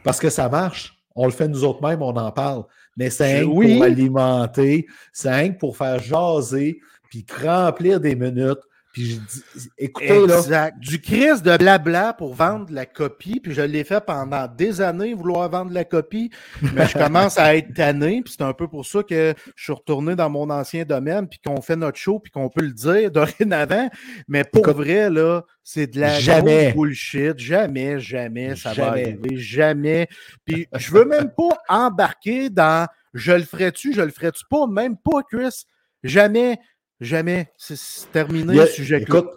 Parce 0.04 0.18
que 0.20 0.30
ça 0.30 0.48
marche. 0.48 0.96
On 1.16 1.26
le 1.26 1.32
fait 1.32 1.48
nous 1.48 1.64
autres 1.64 1.82
mêmes, 1.86 2.00
on 2.00 2.16
en 2.16 2.30
parle. 2.30 2.62
Mais 2.96 3.10
c'est 3.10 3.42
oui. 3.42 3.74
pour 3.74 3.84
alimenter, 3.84 4.86
c'est 5.12 5.58
pour 5.58 5.76
faire 5.76 5.98
jaser, 5.98 6.78
puis 7.10 7.26
remplir 7.44 8.00
des 8.00 8.14
minutes. 8.14 8.60
Puis 8.92 9.10
je 9.12 9.16
dis, 9.58 9.68
écoutez, 9.78 10.26
là, 10.26 10.38
Exact. 10.38 10.78
Du 10.80 11.00
Chris 11.00 11.40
de 11.42 11.56
blabla 11.56 12.12
pour 12.12 12.34
vendre 12.34 12.66
la 12.72 12.86
copie. 12.86 13.38
Puis 13.40 13.54
je 13.54 13.62
l'ai 13.62 13.84
fait 13.84 14.04
pendant 14.04 14.48
des 14.48 14.80
années, 14.80 15.14
vouloir 15.14 15.48
vendre 15.48 15.72
la 15.72 15.84
copie. 15.84 16.30
Mais 16.74 16.86
je 16.88 16.98
commence 16.98 17.38
à 17.38 17.54
être 17.54 17.72
tanné. 17.72 18.22
Puis 18.24 18.34
c'est 18.36 18.44
un 18.44 18.52
peu 18.52 18.66
pour 18.66 18.84
ça 18.84 19.02
que 19.02 19.34
je 19.54 19.62
suis 19.62 19.72
retourné 19.72 20.16
dans 20.16 20.28
mon 20.28 20.50
ancien 20.50 20.84
domaine. 20.84 21.28
Puis 21.28 21.38
qu'on 21.38 21.60
fait 21.60 21.76
notre 21.76 21.98
show. 21.98 22.18
Puis 22.18 22.32
qu'on 22.32 22.48
peut 22.48 22.64
le 22.64 22.72
dire 22.72 23.10
dorénavant. 23.12 23.88
Mais 24.26 24.42
pour 24.44 24.68
Écoute, 24.68 24.76
vrai, 24.76 25.08
là, 25.08 25.42
c'est 25.62 25.86
de 25.86 26.00
la 26.00 26.18
jamais. 26.18 26.72
bullshit. 26.72 27.38
Jamais, 27.38 28.00
jamais 28.00 28.56
ça 28.56 28.70
va 28.70 28.74
Jamais. 28.74 29.02
arriver. 29.02 29.36
Jamais. 29.36 30.08
Puis 30.44 30.66
je 30.76 30.90
veux 30.92 31.04
même 31.04 31.30
pas 31.30 31.56
embarquer 31.68 32.50
dans 32.50 32.88
je 33.14 33.32
le 33.32 33.42
ferais-tu, 33.44 33.92
je 33.92 34.02
le 34.02 34.10
ferais-tu 34.10 34.44
pas. 34.50 34.66
Même 34.66 34.96
pas, 34.96 35.22
Chris. 35.30 35.64
Jamais. 36.02 36.58
Jamais. 37.00 37.50
C'est 37.56 38.10
terminé 38.12 38.52
Il 38.52 38.56
y 38.56 38.60
a- 38.60 38.64
le 38.64 38.70
sujet. 38.70 39.00
écoute, 39.02 39.28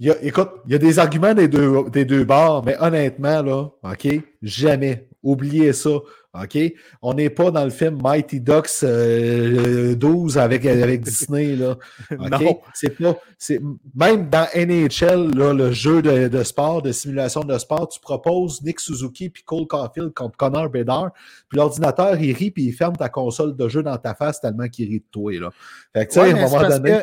il 0.00 0.06
y 0.06 0.10
a, 0.10 0.22
écoute, 0.22 0.50
il 0.66 0.72
y 0.72 0.74
a 0.74 0.78
des 0.78 0.98
arguments 0.98 1.34
des 1.34 1.48
deux, 1.48 1.88
des 1.90 2.04
deux 2.04 2.24
bords, 2.24 2.64
mais 2.64 2.76
honnêtement, 2.80 3.42
là, 3.42 3.68
OK, 3.82 4.08
jamais. 4.42 5.08
Oubliez 5.22 5.72
ça. 5.72 5.90
OK? 6.34 6.58
On 7.00 7.14
n'est 7.14 7.30
pas 7.30 7.50
dans 7.52 7.62
le 7.64 7.70
film 7.70 8.00
Mighty 8.02 8.40
Ducks 8.40 8.82
euh, 8.82 9.94
12 9.94 10.36
avec, 10.38 10.66
avec 10.66 11.00
Disney. 11.02 11.54
Là. 11.56 11.76
Non. 12.18 12.60
C'est 12.74 12.90
pas. 12.98 13.16
c'est- 13.38 13.60
Même 13.94 14.28
dans 14.28 14.46
NHL, 14.54 15.30
là, 15.36 15.52
le 15.52 15.70
jeu 15.72 16.02
de, 16.02 16.28
de 16.28 16.42
sport, 16.42 16.82
de 16.82 16.90
simulation 16.92 17.42
de 17.42 17.56
sport, 17.58 17.88
tu 17.88 18.00
proposes 18.00 18.62
Nick 18.62 18.80
Suzuki 18.80 19.30
puis 19.30 19.42
Cole 19.44 19.66
Caulfield 19.66 20.12
contre 20.12 20.36
Connor 20.36 20.68
Bedard, 20.70 21.12
puis 21.48 21.56
l'ordinateur, 21.58 22.20
il 22.20 22.32
rit 22.32 22.50
puis 22.50 22.64
il 22.64 22.72
ferme 22.72 22.96
ta 22.96 23.08
console 23.08 23.54
de 23.56 23.68
jeu 23.68 23.82
dans 23.82 23.96
ta 23.96 24.14
face 24.14 24.40
tellement 24.40 24.68
qu'il 24.68 24.88
rit 24.88 25.00
de 25.00 25.04
toi. 25.10 25.32
Là. 25.38 25.50
Fait 25.92 26.06
que, 26.06 26.12
tu 26.12 26.14
sais, 26.14 26.20
Ouais, 26.20 26.26
à 26.26 26.30
un 26.30 26.34
mais 26.34 26.46
c'est 26.46 26.50
moment 26.56 26.68
parce 26.68 26.80
donné. 26.80 26.98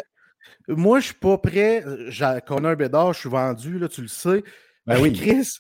que 0.68 0.74
moi, 0.74 1.00
je 1.00 1.06
suis 1.06 1.16
pas 1.16 1.38
prêt. 1.38 1.84
J'ai 2.10 2.38
Connor 2.46 2.76
Bedard, 2.76 3.14
je 3.14 3.20
suis 3.22 3.30
vendu, 3.30 3.80
là, 3.80 3.88
tu 3.88 4.02
le 4.02 4.08
sais. 4.08 4.44
Ben 4.88 4.96
Mais 4.96 5.02
oui. 5.02 5.14
Chris, 5.14 5.60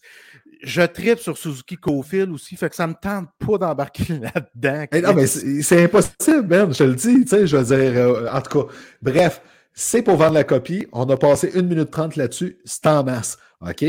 je 0.64 0.82
tripe 0.82 1.20
sur 1.20 1.38
Suzuki 1.38 1.78
Cofield 1.78 2.32
aussi, 2.32 2.56
fait 2.56 2.70
que 2.70 2.76
ça 2.76 2.88
me 2.88 2.94
tente 2.94 3.28
pas 3.40 3.58
d'embarquer 3.58 4.04
là-dedans. 4.20 4.86
Eh 4.92 5.02
non, 5.02 5.14
mais 5.14 5.28
c'est 5.28 5.84
impossible, 5.84 6.48
man, 6.48 6.74
je 6.74 6.84
le 6.84 6.96
dis, 6.96 7.22
tu 7.22 7.28
sais, 7.28 7.48
je 7.48 7.58
veux 7.58 7.64
dire, 7.64 7.98
euh, 7.98 8.28
en 8.32 8.42
tout 8.42 8.64
cas, 8.64 8.74
bref, 9.02 9.42
c'est 9.74 10.02
pour 10.02 10.18
vendre 10.18 10.34
la 10.34 10.44
copie, 10.44 10.88
on 10.92 11.10
a 11.10 11.18
passé 11.18 11.52
une 11.56 11.68
minute 11.68 11.92
trente 11.92 12.16
là-dessus, 12.16 12.60
c'est 12.66 12.88
en 12.88 13.04
masse, 13.04 13.38
OK? 13.62 13.86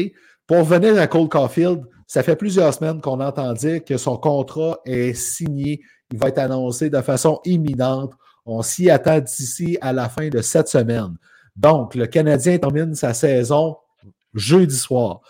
Pour 0.46 0.58
revenir 0.58 0.98
à 1.00 1.06
Cole 1.06 1.28
Caulfield, 1.28 1.84
ça 2.06 2.22
fait 2.22 2.36
plusieurs 2.36 2.74
semaines 2.74 3.00
qu'on 3.00 3.20
entend 3.20 3.52
dire 3.52 3.84
que 3.84 3.96
son 3.96 4.16
contrat 4.16 4.78
est 4.84 5.14
signé, 5.14 5.80
il 6.12 6.18
va 6.18 6.28
être 6.28 6.38
annoncé 6.38 6.90
de 6.90 7.00
façon 7.00 7.40
imminente, 7.44 8.12
on 8.44 8.62
s'y 8.62 8.90
attend 8.90 9.20
d'ici 9.20 9.78
à 9.80 9.92
la 9.92 10.08
fin 10.08 10.28
de 10.28 10.42
cette 10.42 10.68
semaine. 10.68 11.16
Donc, 11.56 11.94
le 11.94 12.06
Canadien 12.06 12.58
termine 12.58 12.94
sa 12.94 13.14
saison 13.14 13.76
jeudi 14.34 14.76
soir. 14.76 15.20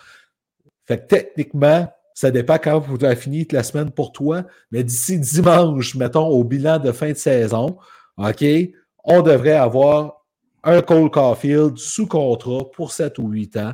Fait 0.87 0.99
que 0.99 1.07
techniquement, 1.07 1.89
ça 2.15 2.31
dépend 2.31 2.59
quand 2.59 2.79
vous 2.79 3.03
avez 3.05 3.17
fini 3.17 3.47
la 3.51 3.63
semaine 3.63 3.91
pour 3.91 4.13
toi, 4.13 4.45
mais 4.71 4.85
d'ici 4.85 5.19
dimanche, 5.19 5.95
mettons, 5.95 6.27
au 6.27 6.45
bilan 6.45 6.79
de 6.79 6.93
fin 6.93 7.11
de 7.11 7.17
saison, 7.17 7.79
OK, 8.19 8.45
on 9.05 9.23
devrait 9.23 9.53
avoir 9.53 10.25
un 10.65 10.81
Cole 10.83 11.11
Caulfield 11.11 11.77
sous 11.77 12.07
contrat 12.07 12.71
pour 12.71 12.93
7 12.93 13.19
ou 13.19 13.29
8 13.29 13.57
ans, 13.57 13.73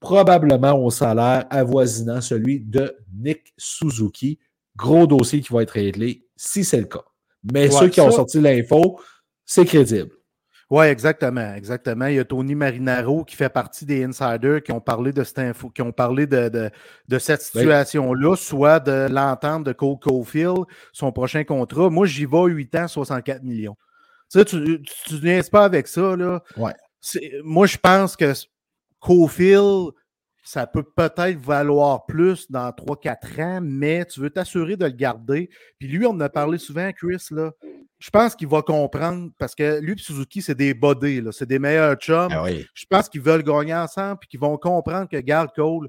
probablement 0.00 0.74
au 0.74 0.90
salaire 0.90 1.46
avoisinant 1.50 2.20
celui 2.20 2.60
de 2.60 2.96
Nick 3.12 3.52
Suzuki. 3.56 4.38
Gros 4.76 5.06
dossier 5.08 5.40
qui 5.40 5.52
va 5.52 5.62
être 5.62 5.72
réglé 5.72 6.24
si 6.36 6.62
c'est 6.62 6.78
le 6.78 6.86
cas. 6.86 7.04
Mais 7.52 7.64
Ouais, 7.72 7.80
ceux 7.80 7.88
qui 7.88 8.00
ont 8.00 8.10
sorti 8.12 8.40
l'info, 8.40 9.00
c'est 9.44 9.64
crédible. 9.64 10.10
Oui, 10.70 10.84
exactement, 10.86 11.54
exactement. 11.54 12.06
Il 12.06 12.16
y 12.16 12.18
a 12.18 12.24
Tony 12.26 12.54
Marinaro 12.54 13.24
qui 13.24 13.36
fait 13.36 13.48
partie 13.48 13.86
des 13.86 14.04
insiders 14.04 14.62
qui 14.62 14.70
ont 14.70 14.82
parlé 14.82 15.12
de 15.12 15.24
cette 15.24 15.38
info, 15.38 15.70
qui 15.70 15.80
ont 15.80 15.92
parlé 15.92 16.26
de, 16.26 16.50
de, 16.50 16.70
de 17.08 17.18
cette 17.18 17.40
Oui. 17.54 17.60
situation-là, 17.62 18.36
soit 18.36 18.78
de 18.78 19.08
l'entente 19.10 19.64
de 19.64 19.72
Cole 19.72 19.98
Caulfield, 19.98 20.64
son 20.92 21.10
prochain 21.10 21.42
contrat. 21.44 21.88
Moi, 21.88 22.06
j'y 22.06 22.26
vais 22.26 22.44
8 22.44 22.74
ans, 22.74 22.88
64 22.88 23.42
millions. 23.44 23.76
Tu 24.30 24.40
sais, 24.40 24.44
tu 24.44 24.82
tu 24.82 25.50
pas 25.50 25.64
avec 25.64 25.88
ça, 25.88 26.14
là. 26.16 26.42
Ouais. 26.58 26.74
Moi, 27.44 27.66
je 27.66 27.78
pense 27.78 28.14
que 28.14 28.32
Caulfield, 29.00 29.92
ça 30.44 30.66
peut 30.66 30.82
peut-être 30.82 31.38
valoir 31.38 32.04
plus 32.04 32.50
dans 32.50 32.70
3-4 32.72 33.40
ans, 33.42 33.60
mais 33.62 34.04
tu 34.04 34.20
veux 34.20 34.30
t'assurer 34.30 34.76
de 34.76 34.84
le 34.84 34.90
garder. 34.92 35.48
Puis 35.78 35.88
lui, 35.88 36.04
on 36.04 36.10
en 36.10 36.20
a 36.20 36.28
parlé 36.28 36.58
souvent, 36.58 36.90
Chris, 36.92 37.24
là. 37.30 37.52
Je 37.98 38.10
pense 38.10 38.36
qu'il 38.36 38.46
va 38.48 38.62
comprendre 38.62 39.30
parce 39.38 39.54
que 39.56 39.80
lui 39.80 39.94
et 39.94 39.98
Suzuki, 39.98 40.40
c'est 40.40 40.54
des 40.54 40.72
bodés. 40.72 41.22
C'est 41.32 41.48
des 41.48 41.58
meilleurs 41.58 41.96
chums. 41.96 42.32
oui. 42.44 42.64
Je 42.74 42.84
pense 42.88 43.08
qu'ils 43.08 43.20
veulent 43.22 43.42
gagner 43.42 43.74
ensemble 43.74 44.18
puis 44.20 44.28
qu'ils 44.28 44.40
vont 44.40 44.56
comprendre 44.56 45.08
que, 45.08 45.16
garde 45.16 45.50
Cole, 45.54 45.88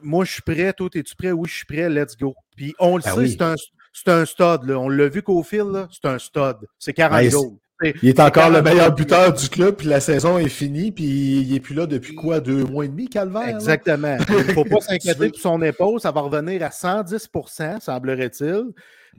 moi, 0.00 0.24
je 0.24 0.32
suis 0.32 0.42
prêt. 0.42 0.72
Toi, 0.72 0.88
es-tu 0.94 1.14
prêt? 1.16 1.32
Oui, 1.32 1.48
je 1.48 1.54
suis 1.54 1.66
prêt. 1.66 1.88
Let's 1.88 2.16
go. 2.16 2.34
Puis 2.56 2.74
on 2.78 2.96
le 2.96 3.02
Ah 3.06 3.12
sait, 3.12 3.18
oui. 3.18 3.30
c'est 3.30 3.42
un, 3.42 3.54
c'est 3.92 4.08
un 4.08 4.24
stud. 4.24 4.64
Là. 4.64 4.78
On 4.78 4.88
l'a 4.88 5.08
vu 5.08 5.22
qu'au 5.22 5.42
fil, 5.42 5.86
c'est 5.90 6.08
un 6.08 6.18
stud. 6.18 6.56
C'est 6.78 6.92
40 6.92 7.18
Ouais, 7.20 7.28
goals. 7.28 7.56
C'est- 7.80 7.94
Il 8.02 8.08
est 8.08 8.18
encore 8.18 8.48
le 8.48 8.54
40 8.60 8.64
meilleur 8.64 8.92
buteur 8.94 9.32
du 9.32 9.48
club, 9.48 9.76
puis 9.76 9.86
la 9.86 10.00
saison 10.00 10.36
est 10.38 10.48
finie, 10.48 10.90
puis 10.90 11.42
il 11.42 11.52
n'est 11.52 11.60
plus 11.60 11.74
là 11.76 11.86
depuis 11.86 12.14
quoi, 12.16 12.40
deux 12.40 12.64
mois 12.64 12.84
et 12.84 12.88
demi, 12.88 13.08
Calvaire? 13.08 13.48
Exactement. 13.50 14.16
Il 14.30 14.34
ne 14.48 14.52
faut 14.52 14.64
pas 14.64 14.80
s'inquiéter 14.80 15.28
pour 15.30 15.38
son 15.38 15.62
épaule. 15.62 16.00
Ça 16.00 16.10
va 16.10 16.22
revenir 16.22 16.60
à 16.64 16.70
110% 16.70 17.80
semblerait-il. 17.80 18.64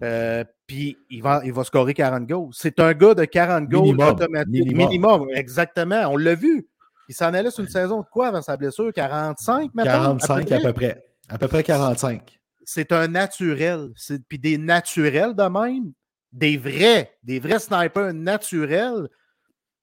Euh, 0.03 0.43
puis 0.69 0.95
il 1.09 1.23
va, 1.23 1.41
il 1.43 1.51
va 1.51 1.63
scorer 1.63 1.95
40 1.95 2.27
goals. 2.27 2.49
C'est 2.53 2.79
un 2.79 2.93
gars 2.93 3.15
de 3.15 3.25
40 3.25 3.67
goals 3.67 3.81
Minimum. 3.95 4.15
Minimum. 4.47 4.77
Minimum. 4.77 5.27
exactement. 5.33 6.03
On 6.11 6.15
l'a 6.15 6.35
vu. 6.35 6.67
Il 7.09 7.15
s'en 7.15 7.33
allait 7.33 7.49
sur 7.49 7.63
une 7.63 7.69
saison 7.71 8.01
de 8.01 8.05
quoi 8.11 8.27
avant 8.27 8.43
sa 8.43 8.55
blessure? 8.55 8.93
45, 8.93 9.73
maintenant? 9.73 9.91
45 9.91 10.51
à 10.51 10.59
peu 10.59 10.71
près. 10.73 11.03
À 11.27 11.39
peu 11.39 11.47
près 11.47 11.63
45. 11.63 12.39
C'est 12.63 12.91
un 12.91 13.07
naturel. 13.07 13.89
Puis 14.27 14.37
des 14.37 14.59
naturels 14.59 15.33
de 15.35 15.41
même, 15.41 15.91
des 16.31 16.55
vrais, 16.55 17.11
des 17.23 17.39
vrais 17.39 17.57
snipers 17.57 18.13
naturels, 18.13 19.07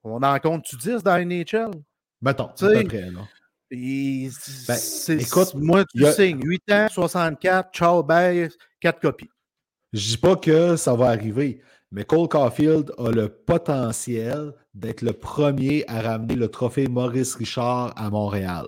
on 0.05 0.23
en 0.23 0.39
compte-tu 0.39 0.77
10 0.77 1.03
dans 1.03 1.17
NHL? 1.17 1.71
Mettons, 2.21 2.49
Tu 2.57 2.63
à 2.63 2.69
sais, 2.69 2.81
peu 2.83 2.87
près. 2.87 3.09
Et 3.71 4.29
Ben, 4.69 5.19
écoute, 5.19 5.53
moi, 5.55 5.83
tu 5.93 6.05
a- 6.05 6.13
signes 6.13 6.39
8 6.41 6.71
ans, 6.71 6.87
64, 6.89 7.73
ciao, 7.73 8.01
bye, 8.03 8.47
4 8.79 9.01
copies. 9.01 9.29
Je 9.93 10.09
dis 10.09 10.17
pas 10.17 10.35
que 10.35 10.75
ça 10.75 10.95
va 10.95 11.07
arriver, 11.07 11.61
mais 11.91 12.03
Cole 12.03 12.27
Caulfield 12.27 12.91
a 12.97 13.11
le 13.11 13.29
potentiel 13.29 14.53
d'être 14.73 15.01
le 15.01 15.13
premier 15.13 15.85
à 15.87 16.01
ramener 16.01 16.35
le 16.35 16.49
trophée 16.49 16.87
Maurice 16.87 17.35
Richard 17.35 17.93
à 17.95 18.09
Montréal. 18.09 18.67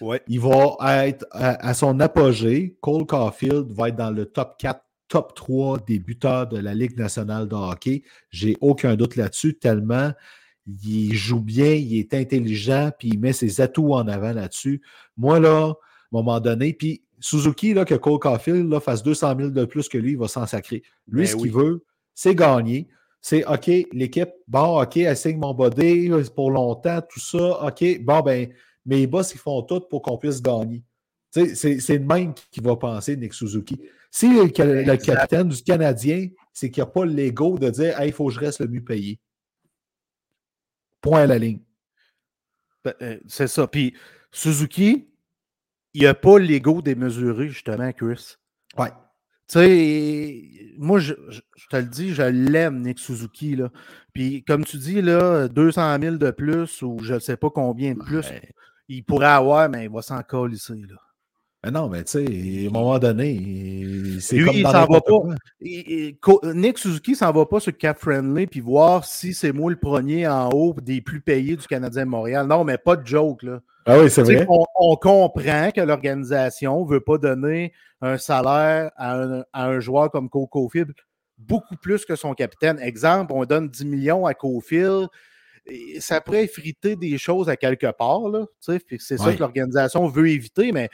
Ouais. 0.00 0.22
Il 0.28 0.40
va 0.40 1.06
être 1.06 1.26
à, 1.30 1.66
à 1.66 1.74
son 1.74 2.00
apogée. 2.00 2.76
Cole 2.80 3.06
Caulfield 3.06 3.72
va 3.72 3.88
être 3.88 3.96
dans 3.96 4.10
le 4.10 4.26
top 4.26 4.56
4, 4.58 4.80
top 5.08 5.34
3 5.34 5.78
des 5.86 5.98
buteurs 5.98 6.46
de 6.46 6.58
la 6.58 6.74
Ligue 6.74 6.98
nationale 6.98 7.48
de 7.48 7.54
hockey. 7.54 8.02
J'ai 8.30 8.56
aucun 8.60 8.94
doute 8.94 9.16
là-dessus, 9.16 9.58
tellement 9.58 10.12
il 10.66 11.14
joue 11.14 11.40
bien, 11.40 11.72
il 11.72 11.98
est 11.98 12.14
intelligent, 12.14 12.90
puis 12.98 13.08
il 13.08 13.20
met 13.20 13.32
ses 13.32 13.60
atouts 13.60 13.94
en 13.94 14.08
avant 14.08 14.32
là-dessus. 14.32 14.82
Moi, 15.16 15.40
là, 15.40 15.68
à 15.68 15.70
un 15.70 15.74
moment 16.12 16.40
donné, 16.40 16.72
puis 16.72 17.02
Suzuki, 17.18 17.74
là, 17.74 17.84
que 17.84 17.94
Cole 17.94 18.18
Caulfield 18.18 18.70
là, 18.70 18.80
fasse 18.80 19.02
200 19.02 19.36
000 19.38 19.50
de 19.50 19.64
plus 19.64 19.88
que 19.88 19.98
lui, 19.98 20.12
il 20.12 20.18
va 20.18 20.28
s'en 20.28 20.46
sacrer. 20.46 20.82
Lui, 21.08 21.22
Ben 21.22 21.26
ce 21.26 21.34
oui. 21.36 21.42
qu'il 21.42 21.52
veut, 21.52 21.84
c'est 22.14 22.34
gagner. 22.34 22.88
C'est 23.20 23.44
OK, 23.46 23.66
l'équipe, 23.92 24.30
bon, 24.46 24.82
OK, 24.82 24.96
elle 24.98 25.16
signe 25.16 25.38
mon 25.38 25.54
body 25.54 26.10
pour 26.34 26.50
longtemps, 26.50 27.00
tout 27.08 27.20
ça. 27.20 27.66
OK, 27.66 27.84
bon, 28.02 28.20
ben, 28.20 28.52
mes 28.84 29.06
boss, 29.06 29.34
ils 29.34 29.38
font 29.38 29.62
tout 29.62 29.80
pour 29.80 30.02
qu'on 30.02 30.16
puisse 30.16 30.40
gagner. 30.40 30.84
C'est 31.30 31.88
le 31.88 31.98
même 31.98 32.32
qui 32.50 32.60
va 32.60 32.76
penser, 32.76 33.16
Nick 33.16 33.34
Suzuki. 33.34 33.80
Si 34.10 34.28
le, 34.28 34.48
capitaine 34.96 35.48
du 35.48 35.62
Canadien 35.62 36.28
c'est 36.52 36.70
qu'il 36.70 36.82
n'y 36.82 36.88
a 36.88 36.90
pas 36.90 37.04
l'ego 37.04 37.58
de 37.58 37.68
dire 37.68 38.02
il 38.02 38.12
faut 38.12 38.28
que 38.28 38.32
je 38.32 38.40
reste 38.40 38.60
le 38.60 38.68
mieux 38.68 38.82
payé. 38.82 39.20
Point 41.02 41.22
à 41.22 41.26
la 41.26 41.38
ligne. 41.38 41.60
Ben, 42.82 42.94
euh, 43.02 43.18
c'est 43.26 43.48
ça. 43.48 43.66
Puis 43.66 43.94
Suzuki, 44.32 45.08
il 45.96 46.00
n'y 46.00 46.06
a 46.06 46.12
pas 46.12 46.38
l'ego 46.38 46.82
démesuré, 46.82 47.48
justement, 47.48 47.90
Chris. 47.90 48.34
Ouais. 48.76 48.90
Tu 49.48 49.58
sais, 49.58 50.74
moi, 50.76 50.98
je, 50.98 51.14
te 51.70 51.76
le 51.76 51.84
dis, 51.84 52.12
je 52.12 52.22
l'aime, 52.22 52.82
Nick 52.82 52.98
Suzuki. 52.98 53.56
Là. 53.56 53.70
Puis, 54.12 54.44
comme 54.44 54.62
tu 54.62 54.76
dis, 54.76 55.00
là, 55.00 55.48
200 55.48 55.98
000 55.98 56.16
de 56.16 56.30
plus 56.32 56.82
ou 56.82 56.98
je 57.02 57.14
ne 57.14 57.18
sais 57.18 57.38
pas 57.38 57.48
combien 57.48 57.94
de 57.94 58.00
plus, 58.00 58.26
il 58.88 59.04
pourrait 59.04 59.26
avoir, 59.26 59.70
mais 59.70 59.84
il 59.84 59.90
va 59.90 60.02
s'en 60.02 60.22
coller 60.22 60.56
ici. 60.56 60.84
Là. 60.86 60.96
Mais 61.64 61.70
non, 61.70 61.88
mais 61.88 62.04
tu 62.04 62.12
sais, 62.12 62.66
à 62.66 62.68
un 62.68 62.72
moment 62.72 62.98
donné, 62.98 63.40
c'est 64.20 64.38
comme 64.38 64.62
dans 64.62 64.72
s'en 64.72 64.86
va 64.86 65.00
pas. 65.00 66.52
Nick 66.54 66.78
Suzuki 66.78 67.16
s'en 67.16 67.32
va 67.32 67.46
pas 67.46 67.60
sur 67.60 67.76
Cap 67.76 67.98
Friendly 67.98 68.46
puis 68.46 68.60
voir 68.60 69.04
si 69.04 69.34
c'est 69.34 69.52
moi 69.52 69.70
le 69.70 69.78
premier 69.78 70.28
en 70.28 70.50
haut 70.50 70.74
des 70.80 71.00
plus 71.00 71.20
payés 71.20 71.56
du 71.56 71.66
Canadien 71.66 72.04
de 72.04 72.10
Montréal. 72.10 72.46
Non, 72.46 72.62
mais 72.62 72.78
pas 72.78 72.96
de 72.96 73.06
joke, 73.06 73.42
là. 73.42 73.60
Ah 73.86 74.00
oui, 74.00 74.10
c'est 74.10 74.22
vrai. 74.22 74.46
On, 74.48 74.96
comprend 74.96 75.70
que 75.70 75.80
l'organisation 75.80 76.84
ne 76.84 76.90
veut 76.90 77.00
pas 77.00 77.18
donner 77.18 77.72
un 78.00 78.18
salaire 78.18 78.90
à 78.96 79.44
un, 79.54 79.80
joueur 79.80 80.10
comme 80.10 80.28
Cofield 80.28 80.92
beaucoup 81.38 81.76
plus 81.76 82.04
que 82.04 82.16
son 82.16 82.34
capitaine. 82.34 82.78
Exemple, 82.80 83.32
on 83.32 83.44
donne 83.44 83.68
10 83.68 83.84
millions 83.84 84.26
à 84.26 84.34
Cofield. 84.34 85.06
Ça 86.00 86.20
pourrait 86.20 86.44
effriter 86.44 86.96
des 86.96 87.16
choses 87.18 87.48
à 87.48 87.56
quelque 87.56 87.90
part. 87.92 88.22
C'est 88.60 89.18
ça 89.18 89.32
que 89.32 89.38
l'organisation 89.38 90.06
veut 90.08 90.30
éviter, 90.30 90.72
mais 90.72 90.90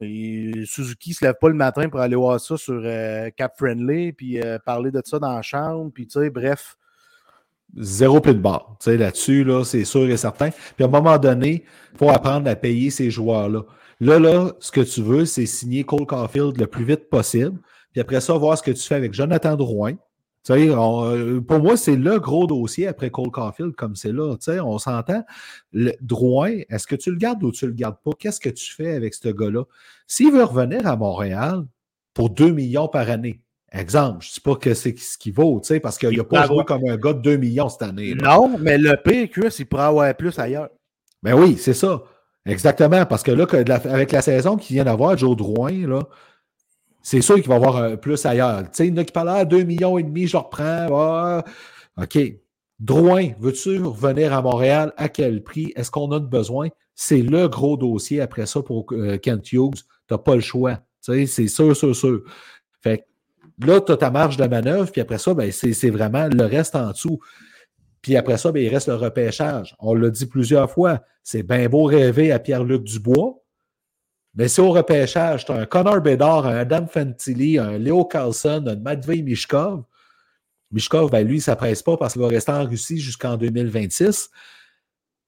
Suzuki 0.00 1.10
ne 1.10 1.14
se 1.14 1.24
lève 1.24 1.34
pas 1.40 1.48
le 1.48 1.54
matin 1.54 1.88
pour 1.88 2.00
aller 2.00 2.16
voir 2.16 2.40
ça 2.40 2.56
sur 2.56 2.80
euh, 2.84 3.30
Cap 3.36 3.54
Friendly, 3.56 4.12
puis 4.12 4.40
euh, 4.40 4.58
parler 4.58 4.90
de 4.90 5.02
ça 5.04 5.18
dans 5.18 5.34
la 5.34 5.42
chambre, 5.42 5.90
puis 5.92 6.08
bref 6.32 6.76
zéro 7.76 8.20
plus 8.20 8.34
de 8.34 8.40
barre. 8.40 8.76
Là-dessus, 8.86 9.44
là, 9.44 9.64
c'est 9.64 9.84
sûr 9.84 10.08
et 10.08 10.16
certain. 10.16 10.50
Puis 10.50 10.84
à 10.84 10.86
un 10.86 10.90
moment 10.90 11.18
donné, 11.18 11.64
il 11.92 11.98
faut 11.98 12.10
apprendre 12.10 12.48
à 12.50 12.56
payer 12.56 12.90
ces 12.90 13.10
joueurs-là. 13.10 13.62
Là, 14.00 14.18
là, 14.18 14.52
ce 14.60 14.70
que 14.70 14.80
tu 14.80 15.02
veux, 15.02 15.24
c'est 15.24 15.46
signer 15.46 15.84
Cole 15.84 16.06
Caulfield 16.06 16.58
le 16.58 16.66
plus 16.66 16.84
vite 16.84 17.10
possible. 17.10 17.58
Puis 17.92 18.00
après 18.00 18.20
ça, 18.20 18.34
voir 18.34 18.56
ce 18.56 18.62
que 18.62 18.70
tu 18.70 18.82
fais 18.82 18.94
avec 18.94 19.12
Jonathan 19.12 19.56
Drouin. 19.56 19.94
Euh, 20.50 21.40
pour 21.40 21.60
moi, 21.60 21.76
c'est 21.76 21.96
le 21.96 22.18
gros 22.18 22.46
dossier 22.46 22.86
après 22.86 23.10
Cole 23.10 23.30
Caulfield, 23.30 23.74
comme 23.74 23.96
c'est 23.96 24.12
là. 24.12 24.36
On 24.64 24.78
s'entend. 24.78 25.24
Le 25.72 25.92
Drouin, 26.00 26.60
est-ce 26.68 26.86
que 26.86 26.96
tu 26.96 27.10
le 27.10 27.16
gardes 27.16 27.42
ou 27.42 27.52
tu 27.52 27.66
le 27.66 27.72
gardes 27.72 27.98
pas? 28.04 28.12
Qu'est-ce 28.18 28.40
que 28.40 28.48
tu 28.48 28.72
fais 28.72 28.94
avec 28.94 29.14
ce 29.14 29.28
gars-là? 29.28 29.64
S'il 30.06 30.32
veut 30.32 30.44
revenir 30.44 30.86
à 30.86 30.96
Montréal 30.96 31.64
pour 32.14 32.30
2 32.30 32.50
millions 32.50 32.88
par 32.88 33.10
année, 33.10 33.40
Exemple, 33.70 34.24
je 34.24 34.30
ne 34.30 34.32
dis 34.32 34.40
pas 34.40 34.56
que 34.56 34.72
c'est 34.72 34.98
ce 34.98 35.18
qu'il 35.18 35.34
vaut, 35.34 35.60
parce 35.82 35.98
qu'il 35.98 36.16
n'a 36.16 36.24
pas 36.24 36.46
joué 36.46 36.64
comme 36.64 36.88
un 36.88 36.96
gars 36.96 37.12
de 37.12 37.20
2 37.20 37.36
millions 37.36 37.68
cette 37.68 37.82
année. 37.82 38.14
Non, 38.14 38.56
mais 38.58 38.78
le 38.78 38.96
PQ, 38.96 39.48
il 39.58 39.66
pourrait 39.66 39.82
avoir 39.82 40.14
plus 40.14 40.38
ailleurs. 40.38 40.70
Ben 41.22 41.34
oui, 41.34 41.58
c'est 41.58 41.74
ça. 41.74 42.02
Exactement. 42.46 43.04
Parce 43.04 43.22
que 43.22 43.30
là, 43.30 43.46
avec 43.84 44.12
la 44.12 44.22
saison 44.22 44.56
qu'il 44.56 44.76
vient 44.76 44.84
d'avoir, 44.84 45.18
Joe 45.18 45.36
Drouin, 45.36 45.86
là, 45.86 46.00
c'est 47.02 47.20
sûr 47.20 47.36
qu'il 47.36 47.48
va 47.48 47.56
avoir 47.56 47.76
un 47.76 47.96
plus 47.96 48.24
ailleurs. 48.26 48.62
Tu 48.64 48.68
sais, 48.72 48.86
il 48.88 48.94
y 48.94 48.94
en 48.94 49.00
a 49.00 49.04
qui 49.04 49.12
parlent 49.12 49.28
à 49.30 49.44
2 49.44 49.62
millions 49.62 49.98
et 49.98 50.02
demi, 50.02 50.26
je 50.26 50.36
le 50.36 50.42
reprends. 50.42 51.42
OK. 52.00 52.18
Drouin, 52.80 53.30
veux-tu 53.40 53.82
revenir 53.82 54.32
à 54.32 54.42
Montréal? 54.42 54.92
À 54.96 55.08
quel 55.08 55.42
prix? 55.42 55.72
Est-ce 55.74 55.90
qu'on 55.90 56.12
a 56.12 56.20
besoin? 56.20 56.68
C'est 56.94 57.22
le 57.22 57.48
gros 57.48 57.76
dossier 57.76 58.20
après 58.20 58.46
ça 58.46 58.62
pour 58.62 58.86
euh, 58.92 59.18
Kent 59.18 59.52
Hughes. 59.52 59.74
Tu 59.74 60.14
n'as 60.14 60.18
pas 60.18 60.34
le 60.34 60.40
choix. 60.40 60.80
C'est 61.00 61.26
sûr, 61.26 61.74
sûr, 61.74 61.94
sûr. 61.94 62.22
Fait 62.82 63.04
Là, 63.60 63.80
tu 63.80 63.90
as 63.90 63.96
ta 63.96 64.10
marge 64.10 64.36
de 64.36 64.46
manœuvre, 64.46 64.90
puis 64.92 65.00
après 65.00 65.18
ça, 65.18 65.34
ben, 65.34 65.50
c'est 65.50 65.90
vraiment 65.90 66.28
le 66.28 66.44
reste 66.44 66.76
en 66.76 66.90
dessous. 66.90 67.18
Puis 68.02 68.16
après 68.16 68.38
ça, 68.38 68.52
ben, 68.52 68.62
il 68.62 68.68
reste 68.68 68.88
le 68.88 68.94
repêchage. 68.94 69.74
On 69.80 69.94
l'a 69.94 70.10
dit 70.10 70.26
plusieurs 70.26 70.70
fois, 70.70 71.00
c'est 71.24 71.42
bien 71.42 71.68
beau 71.68 71.84
rêver 71.84 72.30
à 72.30 72.38
Pierre-Luc 72.38 72.84
Dubois, 72.84 73.42
mais 74.34 74.48
si 74.48 74.60
au 74.60 74.70
repêchage, 74.70 75.44
tu 75.44 75.52
as 75.52 75.56
un 75.56 75.66
Connor 75.66 76.00
Bedard, 76.00 76.46
un 76.46 76.56
Adam 76.56 76.86
Fantilli, 76.86 77.58
un 77.58 77.78
Léo 77.78 78.04
Carlson, 78.04 78.64
un 78.66 78.76
Matvey 78.76 79.22
Mishkov, 79.22 79.84
Mishkov, 80.70 81.10
ben, 81.10 81.26
lui, 81.26 81.36
il 81.36 81.38
ne 81.38 81.42
s'appresse 81.42 81.82
pas 81.82 81.96
parce 81.96 82.12
qu'il 82.12 82.22
va 82.22 82.28
rester 82.28 82.52
en 82.52 82.64
Russie 82.66 82.98
jusqu'en 82.98 83.36
2026. 83.36 84.30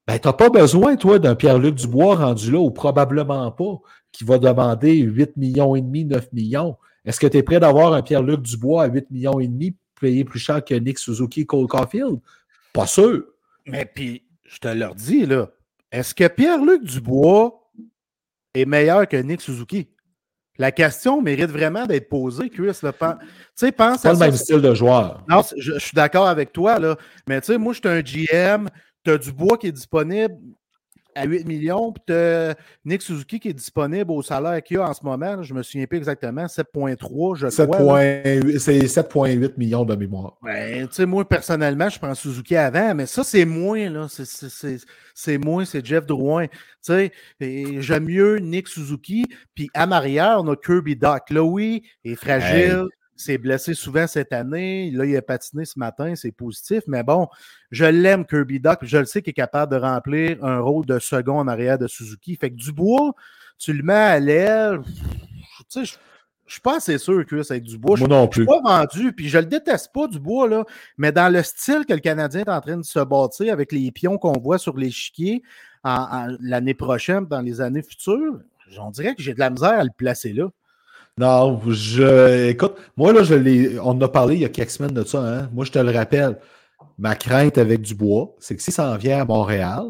Ben, 0.07 0.19
tu 0.19 0.29
n'as 0.29 0.33
pas 0.33 0.51
besoin, 0.51 0.97
toi, 0.97 1.19
d'un 1.19 1.35
Pierre-Luc 1.35 1.77
Dubois 1.77 2.17
rendu 2.17 2.51
là, 2.51 2.59
ou 2.59 2.71
probablement 2.71 3.51
pas, 3.51 3.81
qui 4.13 4.25
va 4.25 4.39
demander 4.39 4.99
8 4.99 5.37
millions 5.37 5.75
et 5.77 5.81
demi, 5.81 6.05
9 6.05 6.33
millions. 6.33 6.77
Est-ce 7.05 7.21
que 7.21 7.27
tu 7.27 7.39
es 7.39 7.43
prêt 7.43 7.61
d'avoir 7.61 7.95
un 7.95 8.03
Pierre-Luc 8.03 8.43
Dubois 8.43 8.85
à 8.85 8.87
8 8.89 9.11
millions 9.11 9.41
et 9.41 9.49
demi 9.49 9.75
payé 10.01 10.25
plus 10.25 10.41
cher 10.41 10.65
que 10.65 10.75
Nick 10.75 10.99
Suzuki 10.99 11.47
Cole 11.47 11.67
Caulfield? 11.67 12.19
Pas 12.73 12.87
sûr. 12.87 13.25
Mais 13.67 13.87
puis, 13.87 14.25
je 14.45 14.59
te 14.59 14.69
leur 14.69 14.95
dis, 14.95 15.25
là, 15.25 15.49
est-ce 15.91 16.15
que 16.15 16.29
Pierre-Luc 16.29 16.85
Dubois 16.85 17.60
est 18.55 18.65
meilleur 18.65 19.07
que 19.09 19.17
Nick 19.17 19.41
Suzuki? 19.41 19.89
La 20.59 20.73
question 20.73 21.23
mérite 21.23 21.51
vraiment 21.51 21.87
d'être 21.87 22.09
posée, 22.09 22.51
Chris. 22.51 22.75
Sais, 22.75 23.73
pense 23.73 24.03
pas 24.03 24.13
le 24.13 24.19
même 24.19 24.37
style 24.37 24.61
de 24.61 24.75
joueur. 24.75 25.25
Non, 25.29 25.43
je, 25.57 25.73
je 25.73 25.79
suis 25.79 25.95
d'accord 25.95 26.27
avec 26.27 26.53
toi, 26.53 26.79
là. 26.79 26.97
Mais 27.27 27.41
tu 27.41 27.47
sais, 27.47 27.59
moi, 27.59 27.73
je 27.73 27.79
suis 27.79 27.89
un 27.89 28.03
GM. 28.03 28.69
Tu 29.03 29.11
as 29.11 29.17
Dubois 29.17 29.57
qui 29.57 29.69
est 29.69 29.73
disponible 29.73 30.35
à 31.21 31.25
8 31.27 31.47
millions. 31.47 31.93
Puis 31.93 32.03
tu 32.07 32.15
Nick 32.85 33.03
Suzuki 33.03 33.41
qui 33.41 33.49
est 33.49 33.55
disponible 33.55 34.11
au 34.11 34.23
salaire 34.23 34.63
qu'il 34.63 34.79
a 34.79 34.89
en 34.89 34.95
ce 34.95 35.05
moment. 35.05 35.43
je 35.43 35.53
ne 35.53 35.59
me 35.59 35.63
souviens 35.63 35.87
plus 35.87 35.99
exactement, 35.99 36.47
7,3, 36.47 37.37
je 37.37 37.47
crois. 37.65 38.01
C'est 38.59 38.81
7,8 38.81 39.53
millions 39.57 39.85
de 39.85 39.95
mémoire. 39.95 40.37
Ben, 40.43 40.87
tu 40.89 40.95
sais, 40.95 41.07
moi, 41.07 41.29
personnellement, 41.29 41.89
je 41.89 41.99
prends 41.99 42.15
Suzuki 42.15 42.57
avant, 42.57 42.95
mais 42.95 43.07
ça, 43.07 43.25
c'est 43.25 43.45
moins, 43.45 43.89
là. 43.91 44.07
C'est 45.15 45.39
moins, 45.39 45.65
c'est 45.65 45.85
Jeff 45.85 46.07
Drouin. 46.07 46.47
Tu 46.47 46.57
sais, 46.83 47.13
j'aime 47.41 48.05
mieux 48.05 48.39
Nick 48.39 48.69
Suzuki. 48.69 49.27
Puis 49.55 49.69
à 49.75 49.83
arrière, 49.95 50.39
on 50.41 50.49
a 50.49 50.57
Kirby 50.57 50.97
Doc. 50.97 51.23
Chloé 51.27 51.83
est 52.05 52.15
fragile 52.15 52.87
s'est 53.21 53.39
blessé 53.39 53.75
souvent 53.75 54.07
cette 54.07 54.33
année. 54.33 54.91
Là, 54.91 55.05
il 55.05 55.17
a 55.17 55.23
patiné 55.23 55.65
ce 55.65 55.79
matin, 55.79 56.15
c'est 56.17 56.33
positif. 56.33 56.83
Mais 56.87 57.03
bon, 57.03 57.29
je 57.71 57.85
l'aime, 57.85 58.27
Kirby 58.27 58.61
Doc. 58.61 58.81
Je 58.83 58.99
le 58.99 59.05
sais 59.05 59.23
qu'il 59.23 59.31
est 59.31 59.35
capable 59.35 59.73
de 59.73 59.79
remplir 59.81 60.43
un 60.45 60.61
rôle 60.61 60.87
de 60.87 60.99
second 60.99 61.39
en 61.39 61.49
arrière 61.49 61.79
de 61.79 61.87
Suzuki. 61.87 62.37
Fait 62.37 62.51
que 62.51 62.57
Dubois, 62.57 63.13
tu 63.59 63.73
le 63.73 63.83
mets 63.83 63.93
à 63.95 64.19
l'aile. 64.19 64.81
Tu 65.69 65.85
sais, 65.85 65.85
je 65.85 65.95
je 66.51 66.55
suis 66.55 66.63
pas 66.63 66.79
assez 66.79 66.99
sûr 66.99 67.25
que 67.25 67.45
ça 67.45 67.55
avec 67.55 67.63
Dubois. 67.63 67.97
Moi 67.97 68.09
non 68.09 68.27
plus. 68.27 68.43
Je 68.45 68.51
suis 68.51 68.61
pas 68.61 68.79
vendu, 68.79 69.13
puis 69.13 69.29
je 69.29 69.39
le 69.39 69.47
déteste 69.47 69.93
pas, 69.95 70.09
Dubois, 70.09 70.49
là, 70.49 70.65
mais 70.99 71.13
dans 71.13 71.33
le 71.33 71.45
style 71.45 71.85
que 71.89 71.93
le 71.93 72.01
Canadien 72.01 72.41
est 72.41 72.49
en 72.49 72.61
train 72.61 72.77
de 72.77 72.83
se 72.83 72.99
bâtir 72.99 73.53
avec 73.53 73.71
les 73.71 73.93
pions 73.93 74.19
qu'on 74.19 74.33
voit 74.33 74.59
sur 74.59 74.77
l'échiquier 74.77 75.45
l'année 75.85 76.75
prochaine, 76.75 77.27
dans 77.27 77.41
les 77.41 77.61
années 77.61 77.83
futures, 77.83 78.41
on 78.81 78.91
dirait 78.91 79.15
que 79.15 79.23
j'ai 79.23 79.33
de 79.33 79.39
la 79.39 79.51
misère 79.51 79.79
à 79.79 79.85
le 79.85 79.91
placer 79.97 80.33
là. 80.33 80.49
Non, 81.21 81.61
je. 81.69 82.49
Écoute, 82.49 82.77
moi, 82.97 83.13
là, 83.13 83.23
je 83.23 83.35
l'ai. 83.35 83.79
On 83.79 83.91
en 83.91 84.01
a 84.01 84.09
parlé 84.09 84.37
il 84.37 84.41
y 84.41 84.45
a 84.47 84.49
quelques 84.49 84.71
semaines 84.71 84.95
de 84.95 85.05
ça, 85.05 85.19
hein. 85.19 85.51
Moi, 85.53 85.67
je 85.67 85.71
te 85.71 85.79
le 85.79 85.91
rappelle. 85.93 86.39
Ma 86.97 87.15
crainte 87.15 87.59
avec 87.59 87.83
Dubois, 87.83 88.35
c'est 88.39 88.57
que 88.57 88.63
si 88.63 88.73
ça 88.73 88.91
en 88.91 88.97
vient 88.97 89.21
à 89.21 89.25
Montréal, 89.27 89.85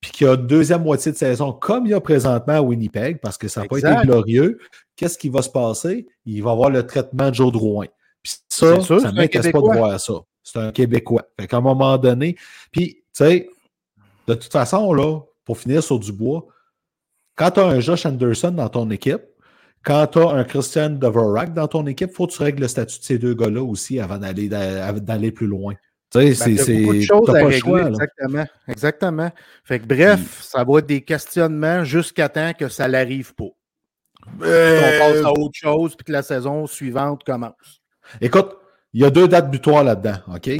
puis 0.00 0.12
qu'il 0.12 0.28
y 0.28 0.30
a 0.30 0.34
une 0.34 0.46
deuxième 0.46 0.84
moitié 0.84 1.10
de 1.10 1.16
saison 1.16 1.52
comme 1.52 1.86
il 1.86 1.90
y 1.90 1.94
a 1.94 2.00
présentement 2.00 2.54
à 2.54 2.62
Winnipeg, 2.62 3.18
parce 3.20 3.36
que 3.36 3.48
ça 3.48 3.62
n'a 3.62 3.66
pas 3.66 3.78
été 3.78 3.92
glorieux, 4.04 4.58
qu'est-ce 4.94 5.18
qui 5.18 5.30
va 5.30 5.42
se 5.42 5.50
passer? 5.50 6.06
Il 6.24 6.44
va 6.44 6.52
avoir 6.52 6.70
le 6.70 6.86
traitement 6.86 7.30
de 7.30 7.34
Joe 7.34 7.50
Drouin. 7.50 7.86
Puis 8.22 8.34
ça, 8.48 8.80
ça 8.80 9.10
ne 9.10 9.16
m'intéresse 9.16 9.50
pas 9.50 9.60
de 9.60 9.64
voir 9.64 9.98
ça. 9.98 10.14
C'est 10.44 10.60
un 10.60 10.70
Québécois. 10.70 11.24
Fait 11.40 11.48
qu'à 11.48 11.56
un 11.56 11.60
moment 11.60 11.98
donné, 11.98 12.36
puis, 12.70 12.94
tu 12.94 13.02
sais, 13.14 13.48
de 14.28 14.34
toute 14.34 14.52
façon, 14.52 14.92
là, 14.92 15.20
pour 15.44 15.58
finir 15.58 15.82
sur 15.82 15.98
Dubois, 15.98 16.46
quand 17.34 17.50
tu 17.50 17.60
as 17.60 17.66
un 17.66 17.80
Josh 17.80 18.06
Anderson 18.06 18.52
dans 18.52 18.68
ton 18.68 18.88
équipe, 18.90 19.22
quand 19.84 20.06
tu 20.06 20.18
as 20.18 20.30
un 20.30 20.44
Christian 20.44 20.90
Dvorak 20.90 21.54
dans 21.54 21.68
ton 21.68 21.86
équipe, 21.86 22.10
il 22.12 22.14
faut 22.14 22.26
que 22.26 22.32
tu 22.32 22.42
règles 22.42 22.62
le 22.62 22.68
statut 22.68 22.98
de 22.98 23.04
ces 23.04 23.18
deux 23.18 23.34
gars-là 23.34 23.62
aussi 23.62 23.98
avant 24.00 24.18
d'aller, 24.18 24.48
d'aller 24.48 25.32
plus 25.32 25.46
loin. 25.46 25.74
Tu 26.10 26.34
sais, 26.34 26.44
ben, 26.44 26.58
c'est, 26.58 26.82
beaucoup 26.82 26.94
de 26.94 27.00
choses 27.00 27.28
à 27.30 27.32
régler, 27.32 27.58
choix, 27.58 27.88
exactement. 27.88 28.44
Exactement. 28.68 29.30
Fait 29.64 29.80
que 29.80 29.86
bref, 29.86 30.42
ça 30.42 30.62
va 30.62 30.78
être 30.78 30.86
des 30.86 31.00
questionnements 31.00 31.84
jusqu'à 31.84 32.28
temps 32.28 32.52
que 32.52 32.68
ça 32.68 32.86
n'arrive 32.86 33.34
pas. 33.34 33.48
Euh... 34.42 34.80
On 34.80 34.98
passe 34.98 35.24
à 35.24 35.32
autre 35.32 35.54
chose 35.54 35.96
puis 35.96 36.04
que 36.04 36.12
la 36.12 36.22
saison 36.22 36.66
suivante 36.66 37.24
commence. 37.24 37.80
Écoute, 38.20 38.56
il 38.92 39.00
y 39.00 39.04
a 39.04 39.10
deux 39.10 39.26
dates 39.26 39.50
butoirs 39.50 39.84
là-dedans, 39.84 40.16
OK? 40.34 40.50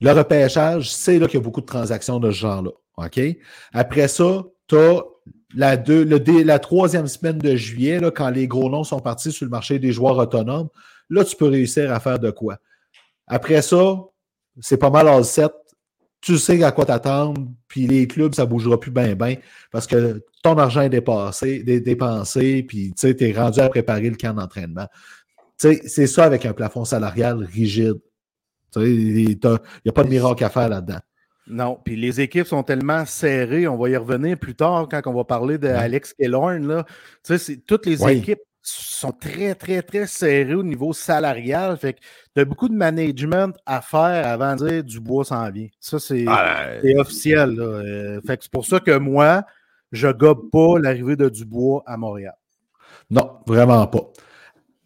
Le 0.00 0.12
repêchage, 0.12 0.92
c'est 0.92 1.18
là 1.18 1.26
qu'il 1.26 1.40
y 1.40 1.42
a 1.42 1.44
beaucoup 1.44 1.62
de 1.62 1.66
transactions 1.66 2.20
de 2.20 2.30
ce 2.30 2.36
genre-là, 2.36 2.70
OK? 2.98 3.20
Après 3.72 4.08
ça, 4.08 4.44
tu 4.66 4.76
as 4.76 5.02
la, 5.54 5.76
deux, 5.76 6.04
le, 6.04 6.18
la 6.42 6.58
troisième 6.58 7.06
semaine 7.06 7.38
de 7.38 7.56
juillet, 7.56 8.00
là, 8.00 8.10
quand 8.10 8.30
les 8.30 8.46
gros 8.46 8.68
noms 8.70 8.84
sont 8.84 9.00
partis 9.00 9.32
sur 9.32 9.44
le 9.46 9.50
marché 9.50 9.78
des 9.78 9.92
joueurs 9.92 10.18
autonomes, 10.18 10.68
là, 11.08 11.24
tu 11.24 11.36
peux 11.36 11.48
réussir 11.48 11.92
à 11.92 12.00
faire 12.00 12.18
de 12.18 12.30
quoi. 12.30 12.58
Après 13.26 13.62
ça, 13.62 13.96
c'est 14.60 14.76
pas 14.76 14.90
mal 14.90 15.08
en 15.08 15.22
7. 15.22 15.50
Tu 16.20 16.36
sais 16.36 16.62
à 16.64 16.72
quoi 16.72 16.84
t'attendre, 16.84 17.46
puis 17.68 17.86
les 17.86 18.08
clubs, 18.08 18.34
ça 18.34 18.44
bougera 18.44 18.80
plus 18.80 18.90
bien, 18.90 19.14
bien, 19.14 19.36
parce 19.70 19.86
que 19.86 20.20
ton 20.42 20.58
argent 20.58 20.80
est 20.80 20.90
dépensé, 20.90 22.64
puis 22.64 22.92
tu 22.92 23.06
es 23.06 23.32
rendu 23.32 23.60
à 23.60 23.68
préparer 23.68 24.10
le 24.10 24.16
camp 24.16 24.34
d'entraînement. 24.34 24.88
C'est 25.56 26.06
ça 26.06 26.24
avec 26.24 26.44
un 26.44 26.52
plafond 26.52 26.84
salarial 26.84 27.44
rigide. 27.44 28.00
Il 28.76 29.28
n'y 29.28 29.38
a 29.44 29.92
pas 29.92 30.04
de 30.04 30.08
miracle 30.08 30.44
à 30.44 30.50
faire 30.50 30.68
là-dedans. 30.68 30.98
Non, 31.48 31.78
puis 31.82 31.96
les 31.96 32.20
équipes 32.20 32.46
sont 32.46 32.62
tellement 32.62 33.06
serrées, 33.06 33.66
on 33.66 33.76
va 33.76 33.88
y 33.88 33.96
revenir 33.96 34.38
plus 34.38 34.54
tard 34.54 34.86
quand 34.90 35.00
on 35.06 35.14
va 35.14 35.24
parler 35.24 35.58
d'Alex 35.58 36.12
Killorn. 36.14 36.84
Toutes 37.66 37.86
les 37.86 38.06
équipes 38.08 38.40
sont 38.62 39.12
très, 39.12 39.54
très, 39.54 39.82
très 39.82 40.06
serrées 40.06 40.54
au 40.54 40.62
niveau 40.62 40.92
salarial. 40.92 41.76
Fait 41.78 41.94
que 41.94 42.00
tu 42.34 42.40
as 42.40 42.44
beaucoup 42.44 42.68
de 42.68 42.74
management 42.74 43.56
à 43.64 43.80
faire 43.80 44.26
avant 44.26 44.56
de 44.56 44.68
dire 44.68 44.84
Dubois 44.84 45.24
s'en 45.24 45.50
vient. 45.50 45.68
Ça, 45.80 45.98
c'est 45.98 46.24
ah, 46.26 46.66
officiel. 46.96 47.58
Euh, 47.58 48.20
fait 48.26 48.36
que 48.36 48.44
c'est 48.44 48.52
pour 48.52 48.66
ça 48.66 48.80
que 48.80 48.98
moi, 48.98 49.44
je 49.92 50.08
gobe 50.08 50.50
pas 50.50 50.78
l'arrivée 50.78 51.16
de 51.16 51.28
Dubois 51.28 51.82
à 51.86 51.96
Montréal. 51.96 52.36
Non, 53.10 53.38
vraiment 53.46 53.86
pas. 53.86 54.10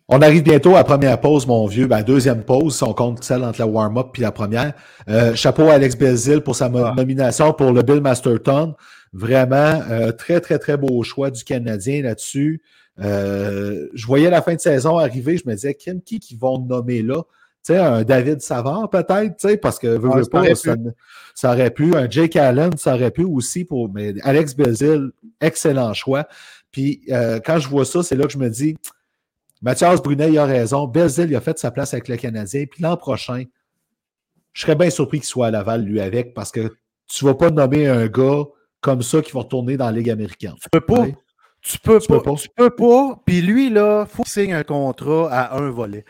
On 0.08 0.20
arrive 0.20 0.42
bientôt 0.42 0.70
à 0.70 0.78
la 0.78 0.84
première 0.84 1.20
pause, 1.20 1.46
mon 1.46 1.66
vieux. 1.66 1.86
Ben, 1.86 2.02
deuxième 2.02 2.42
pause, 2.42 2.76
si 2.76 2.82
on 2.82 2.92
compte 2.92 3.22
celle 3.22 3.44
entre 3.44 3.60
la 3.60 3.66
warm-up 3.66 4.08
et 4.18 4.20
la 4.20 4.32
première. 4.32 4.74
Euh, 5.08 5.34
chapeau 5.34 5.68
à 5.68 5.74
Alex 5.74 5.96
Belzil 5.96 6.40
pour 6.40 6.56
sa 6.56 6.66
ah. 6.66 6.94
nomination 6.96 7.52
pour 7.52 7.72
le 7.72 7.82
Bill 7.82 8.00
Masterton. 8.00 8.74
Vraiment, 9.12 9.80
euh, 9.90 10.10
très, 10.12 10.40
très, 10.40 10.58
très 10.58 10.76
beau 10.76 11.02
choix 11.02 11.30
du 11.30 11.44
Canadien 11.44 12.02
là-dessus. 12.02 12.62
Euh, 13.00 13.88
je 13.94 14.06
voyais 14.06 14.28
la 14.28 14.42
fin 14.42 14.54
de 14.54 14.60
saison 14.60 14.98
arriver, 14.98 15.36
je 15.36 15.48
me 15.48 15.54
disais, 15.54 15.74
qui 15.74 16.18
qui 16.18 16.36
vont 16.36 16.58
nommer 16.58 17.02
là? 17.02 17.22
Tu 17.64 17.74
sais, 17.74 17.78
un 17.78 18.02
David 18.02 18.40
Savard 18.40 18.90
peut-être, 18.90 19.60
parce 19.60 19.78
que 19.78 19.96
pas, 20.26 20.42
ça, 21.34 21.52
aurait 21.52 21.70
pu. 21.70 21.94
Un 21.94 22.10
Jake 22.10 22.34
Allen, 22.34 22.76
ça 22.76 22.96
aurait 22.96 23.12
pu 23.12 23.22
aussi 23.22 23.64
pour. 23.64 23.88
Mais 23.88 24.14
Alex 24.24 24.56
Belzil, 24.56 25.10
excellent 25.40 25.94
choix. 25.94 26.26
Puis 26.72 27.02
quand 27.08 27.60
je 27.60 27.68
vois 27.68 27.84
ça, 27.84 28.02
c'est 28.02 28.16
là 28.16 28.26
que 28.26 28.32
je 28.32 28.38
me 28.38 28.50
dis, 28.50 28.76
Mathias 29.62 30.02
Brunet, 30.02 30.30
il 30.30 30.38
a 30.38 30.44
raison. 30.44 30.86
Belzil, 30.86 31.30
il 31.30 31.36
a 31.36 31.40
fait 31.40 31.58
sa 31.58 31.70
place 31.70 31.94
avec 31.94 32.08
le 32.08 32.16
Canadien. 32.16 32.64
Puis 32.70 32.82
l'an 32.82 32.96
prochain, 32.96 33.44
je 34.52 34.62
serais 34.62 34.74
bien 34.74 34.90
surpris 34.90 35.20
qu'il 35.20 35.28
soit 35.28 35.46
à 35.46 35.50
Laval, 35.50 35.84
lui, 35.84 36.00
avec, 36.00 36.34
parce 36.34 36.50
que 36.50 36.74
tu 37.06 37.24
ne 37.24 37.30
vas 37.30 37.36
pas 37.36 37.50
nommer 37.50 37.86
un 37.86 38.06
gars 38.08 38.44
comme 38.80 39.02
ça 39.02 39.22
qui 39.22 39.32
va 39.32 39.40
retourner 39.40 39.76
dans 39.76 39.86
la 39.86 39.92
Ligue 39.92 40.10
américaine. 40.10 40.54
Tu 40.60 40.68
peux 40.70 40.80
pas. 40.80 41.06
Tu 41.62 41.78
peux 41.78 42.00
pas. 42.00 42.34
Tu 42.34 42.48
peux 42.56 42.70
pas. 42.70 43.22
Puis 43.24 43.40
lui, 43.40 43.70
là, 43.70 44.04
il 44.06 44.12
faut 44.12 44.24
qu'il 44.24 44.32
signe 44.32 44.52
un 44.52 44.64
contrat 44.64 45.32
à 45.32 45.56
un 45.56 45.70
volet. 45.70 46.04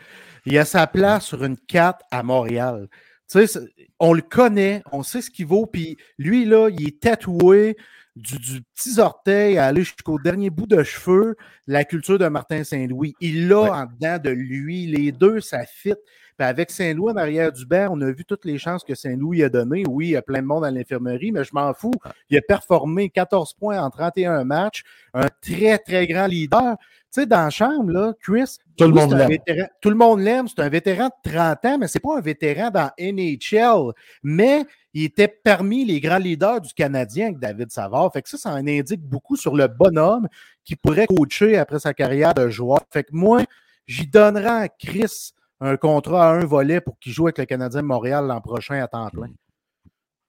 Il 0.45 0.57
a 0.57 0.65
sa 0.65 0.87
place 0.87 1.25
sur 1.25 1.43
une 1.43 1.57
4 1.57 1.99
à 2.09 2.23
Montréal. 2.23 2.87
Tu 3.31 3.47
sais, 3.47 3.59
on 3.99 4.13
le 4.13 4.21
connaît, 4.21 4.81
on 4.91 5.03
sait 5.03 5.21
ce 5.21 5.29
qu'il 5.29 5.45
vaut. 5.45 5.67
Puis 5.67 5.97
lui, 6.17 6.45
là, 6.45 6.69
il 6.69 6.87
est 6.87 6.99
tatoué 6.99 7.77
du, 8.15 8.61
petit 8.61 8.99
orteil 8.99 9.57
à 9.57 9.65
aller 9.65 9.83
jusqu'au 9.83 10.19
dernier 10.19 10.49
bout 10.49 10.67
de 10.67 10.83
cheveux, 10.83 11.35
la 11.67 11.83
culture 11.83 12.19
de 12.19 12.27
Martin 12.27 12.63
Saint-Louis. 12.63 13.15
Il 13.19 13.47
l'a 13.47 13.61
en 13.61 13.85
dedans 13.85 14.19
de 14.23 14.29
lui. 14.29 14.85
Les 14.85 15.11
deux, 15.11 15.39
ça 15.39 15.65
fit. 15.65 15.95
avec 16.37 16.71
Saint-Louis 16.71 17.11
en 17.11 17.17
arrière 17.17 17.51
du 17.51 17.65
banc, 17.65 17.87
on 17.91 18.01
a 18.01 18.11
vu 18.11 18.25
toutes 18.25 18.45
les 18.45 18.57
chances 18.57 18.83
que 18.83 18.95
Saint-Louis 18.95 19.43
a 19.43 19.49
données. 19.49 19.83
Oui, 19.87 20.07
il 20.07 20.11
y 20.11 20.15
a 20.15 20.21
plein 20.21 20.41
de 20.41 20.47
monde 20.47 20.65
à 20.65 20.71
l'infirmerie, 20.71 21.31
mais 21.31 21.43
je 21.43 21.51
m'en 21.53 21.73
fous. 21.73 21.93
Il 22.29 22.37
a 22.37 22.41
performé 22.41 23.09
14 23.09 23.53
points 23.53 23.81
en 23.81 23.89
31 23.89 24.43
matchs. 24.43 24.83
Un 25.13 25.27
très, 25.41 25.77
très 25.77 26.05
grand 26.07 26.27
leader. 26.27 26.77
Tu 27.13 27.21
sais, 27.21 27.25
dans 27.27 27.43
la 27.43 27.49
chambre, 27.51 27.91
là, 27.91 28.13
Chris, 28.19 28.57
tout 28.75 28.85
le 28.85 28.93
monde 28.93 29.13
l'aime. 29.13 29.37
Tout 29.81 29.89
le 29.89 29.95
monde 29.95 30.19
l'aime. 30.19 30.47
C'est 30.47 30.61
un 30.61 30.69
vétéran 30.69 31.09
de 31.23 31.31
30 31.31 31.65
ans, 31.65 31.77
mais 31.77 31.87
c'est 31.87 31.99
pas 31.99 32.17
un 32.17 32.21
vétéran 32.21 32.71
dans 32.71 32.89
NHL. 32.99 33.93
Mais 34.23 34.65
il 34.93 35.05
était 35.05 35.27
parmi 35.27 35.85
les 35.85 35.99
grands 35.99 36.17
leaders 36.17 36.61
du 36.61 36.73
Canadien 36.73 37.27
avec 37.27 37.39
David 37.39 37.71
Savard. 37.71 38.11
Fait 38.13 38.21
que 38.21 38.29
ça, 38.29 38.37
ça 38.37 38.51
en 38.51 38.67
indique 38.67 39.01
beaucoup 39.01 39.35
sur 39.35 39.55
le 39.55 39.67
bonhomme 39.67 40.27
qui 40.63 40.75
pourrait 40.75 41.07
coacher 41.07 41.57
après 41.57 41.79
sa 41.79 41.93
carrière 41.93 42.33
de 42.33 42.49
joueur. 42.49 42.79
Fait 42.91 43.03
que 43.03 43.09
moi, 43.11 43.41
j'y 43.87 44.05
donnerai 44.07 44.45
à 44.45 44.67
Chris 44.69 45.33
un 45.59 45.77
contrat 45.77 46.29
à 46.29 46.33
un 46.33 46.45
volet 46.45 46.79
pour 46.79 46.99
qu'il 46.99 47.11
joue 47.11 47.25
avec 47.25 47.39
le 47.39 47.45
Canadien 47.45 47.81
de 47.81 47.87
Montréal 47.87 48.27
l'an 48.27 48.41
prochain 48.41 48.81
à 48.83 48.87
temps 48.87 49.09
plein. 49.09 49.31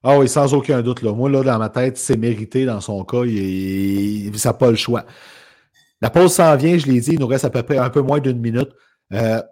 Ah 0.03 0.19
oui, 0.19 0.29
sans 0.29 0.53
aucun 0.55 0.83
doute. 0.83 1.03
Moi, 1.03 1.31
là, 1.31 1.43
dans 1.43 1.59
ma 1.59 1.71
tête, 1.71 1.97
c'est 1.97 2.17
mérité 2.17 2.67
dans 2.67 2.81
son 2.81 3.05
cas. 3.05 3.25
Il, 3.25 4.39
ça 4.39 4.51
n'a 4.51 4.53
pas 4.55 4.71
le 4.71 4.77
choix. 4.77 5.05
La 6.01 6.11
pause 6.11 6.35
s'en 6.35 6.55
vient, 6.57 6.77
je 6.77 6.87
l'ai 6.87 7.01
dit, 7.01 7.13
il 7.13 7.21
nous 7.21 7.27
reste 7.27 7.47
à 7.47 7.51
peu 7.51 7.63
près 7.63 7.79
un 7.79 7.89
peu 7.89 8.03
moins 8.03 8.21
d'une 8.21 8.39
minute. 8.39 8.69
Euh, 9.13 9.43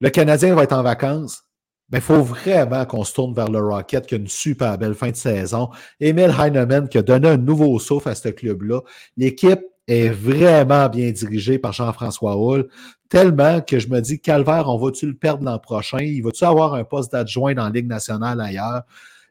le 0.00 0.10
Canadien 0.10 0.54
va 0.54 0.64
être 0.64 0.74
en 0.74 0.82
vacances. 0.82 1.44
Il 1.90 1.94
ben, 1.94 2.00
faut 2.02 2.22
vraiment 2.22 2.84
qu'on 2.84 3.02
se 3.02 3.12
tourne 3.12 3.34
vers 3.34 3.50
le 3.50 3.58
Rocket 3.58 4.06
qui 4.06 4.14
a 4.14 4.18
une 4.18 4.28
super 4.28 4.78
belle 4.78 4.94
fin 4.94 5.10
de 5.10 5.16
saison. 5.16 5.70
Emil 5.98 6.32
Heinemann 6.38 6.88
qui 6.88 6.98
a 6.98 7.02
donné 7.02 7.26
un 7.26 7.36
nouveau 7.36 7.76
souffle 7.80 8.08
à 8.10 8.14
ce 8.14 8.28
club-là. 8.28 8.80
L'équipe 9.16 9.60
est 9.88 10.08
vraiment 10.08 10.88
bien 10.88 11.10
dirigée 11.10 11.58
par 11.58 11.72
Jean-François 11.72 12.36
Hull, 12.36 12.68
tellement 13.08 13.60
que 13.60 13.80
je 13.80 13.88
me 13.88 14.00
dis, 14.00 14.20
Calvaire, 14.20 14.68
on 14.68 14.78
va-tu 14.78 15.06
le 15.06 15.14
perdre 15.14 15.44
l'an 15.44 15.58
prochain? 15.58 15.98
Il 15.98 16.22
va-tu 16.22 16.44
avoir 16.44 16.74
un 16.74 16.84
poste 16.84 17.10
d'adjoint 17.10 17.54
dans 17.54 17.64
la 17.64 17.70
Ligue 17.70 17.88
nationale 17.88 18.40
ailleurs? 18.40 18.82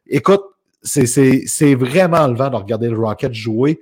Écoute, 0.06 0.42
c'est 0.82 1.74
vraiment 1.74 2.26
le 2.26 2.34
vent 2.34 2.50
de 2.50 2.56
regarder 2.56 2.90
le 2.90 2.98
Rocket 2.98 3.32
jouer. 3.32 3.80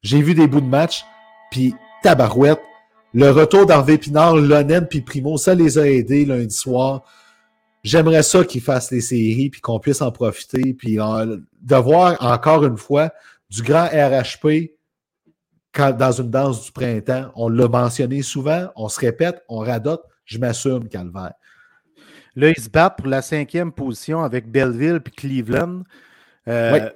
J'ai 0.00 0.22
vu 0.22 0.32
des 0.34 0.46
bouts 0.46 0.62
de 0.62 0.66
match, 0.66 1.04
puis 1.50 1.74
tabarouette. 2.02 2.60
Le 3.12 3.30
retour 3.30 3.66
d'Harvey 3.66 3.98
Pinard, 3.98 4.36
Lonen 4.36 4.86
puis 4.88 5.02
Primo, 5.02 5.36
ça 5.36 5.54
les 5.54 5.78
a 5.78 5.86
aidés 5.86 6.24
lundi 6.24 6.54
soir. 6.54 7.02
J'aimerais 7.88 8.22
ça 8.22 8.44
qu'ils 8.44 8.60
fassent 8.60 8.90
les 8.90 9.00
séries 9.00 9.48
puis 9.48 9.62
qu'on 9.62 9.80
puisse 9.80 10.02
en 10.02 10.12
profiter. 10.12 10.74
Puis 10.74 10.96
de 10.96 11.76
voir 11.76 12.22
encore 12.22 12.66
une 12.66 12.76
fois 12.76 13.10
du 13.48 13.62
grand 13.62 13.86
RHP 13.86 14.74
quand, 15.72 15.96
dans 15.96 16.12
une 16.12 16.30
danse 16.30 16.66
du 16.66 16.70
printemps. 16.72 17.32
On 17.34 17.48
l'a 17.48 17.66
mentionné 17.66 18.20
souvent, 18.20 18.68
on 18.76 18.90
se 18.90 19.00
répète, 19.00 19.42
on 19.48 19.60
radote. 19.60 20.02
Je 20.26 20.36
m'assume, 20.36 20.86
Calvaire. 20.88 21.32
Là, 22.36 22.50
ils 22.50 22.62
se 22.62 22.68
battent 22.68 22.98
pour 22.98 23.06
la 23.06 23.22
cinquième 23.22 23.72
position 23.72 24.22
avec 24.22 24.50
Belleville 24.50 25.00
puis 25.00 25.14
Cleveland. 25.14 25.82
Euh, 26.46 26.90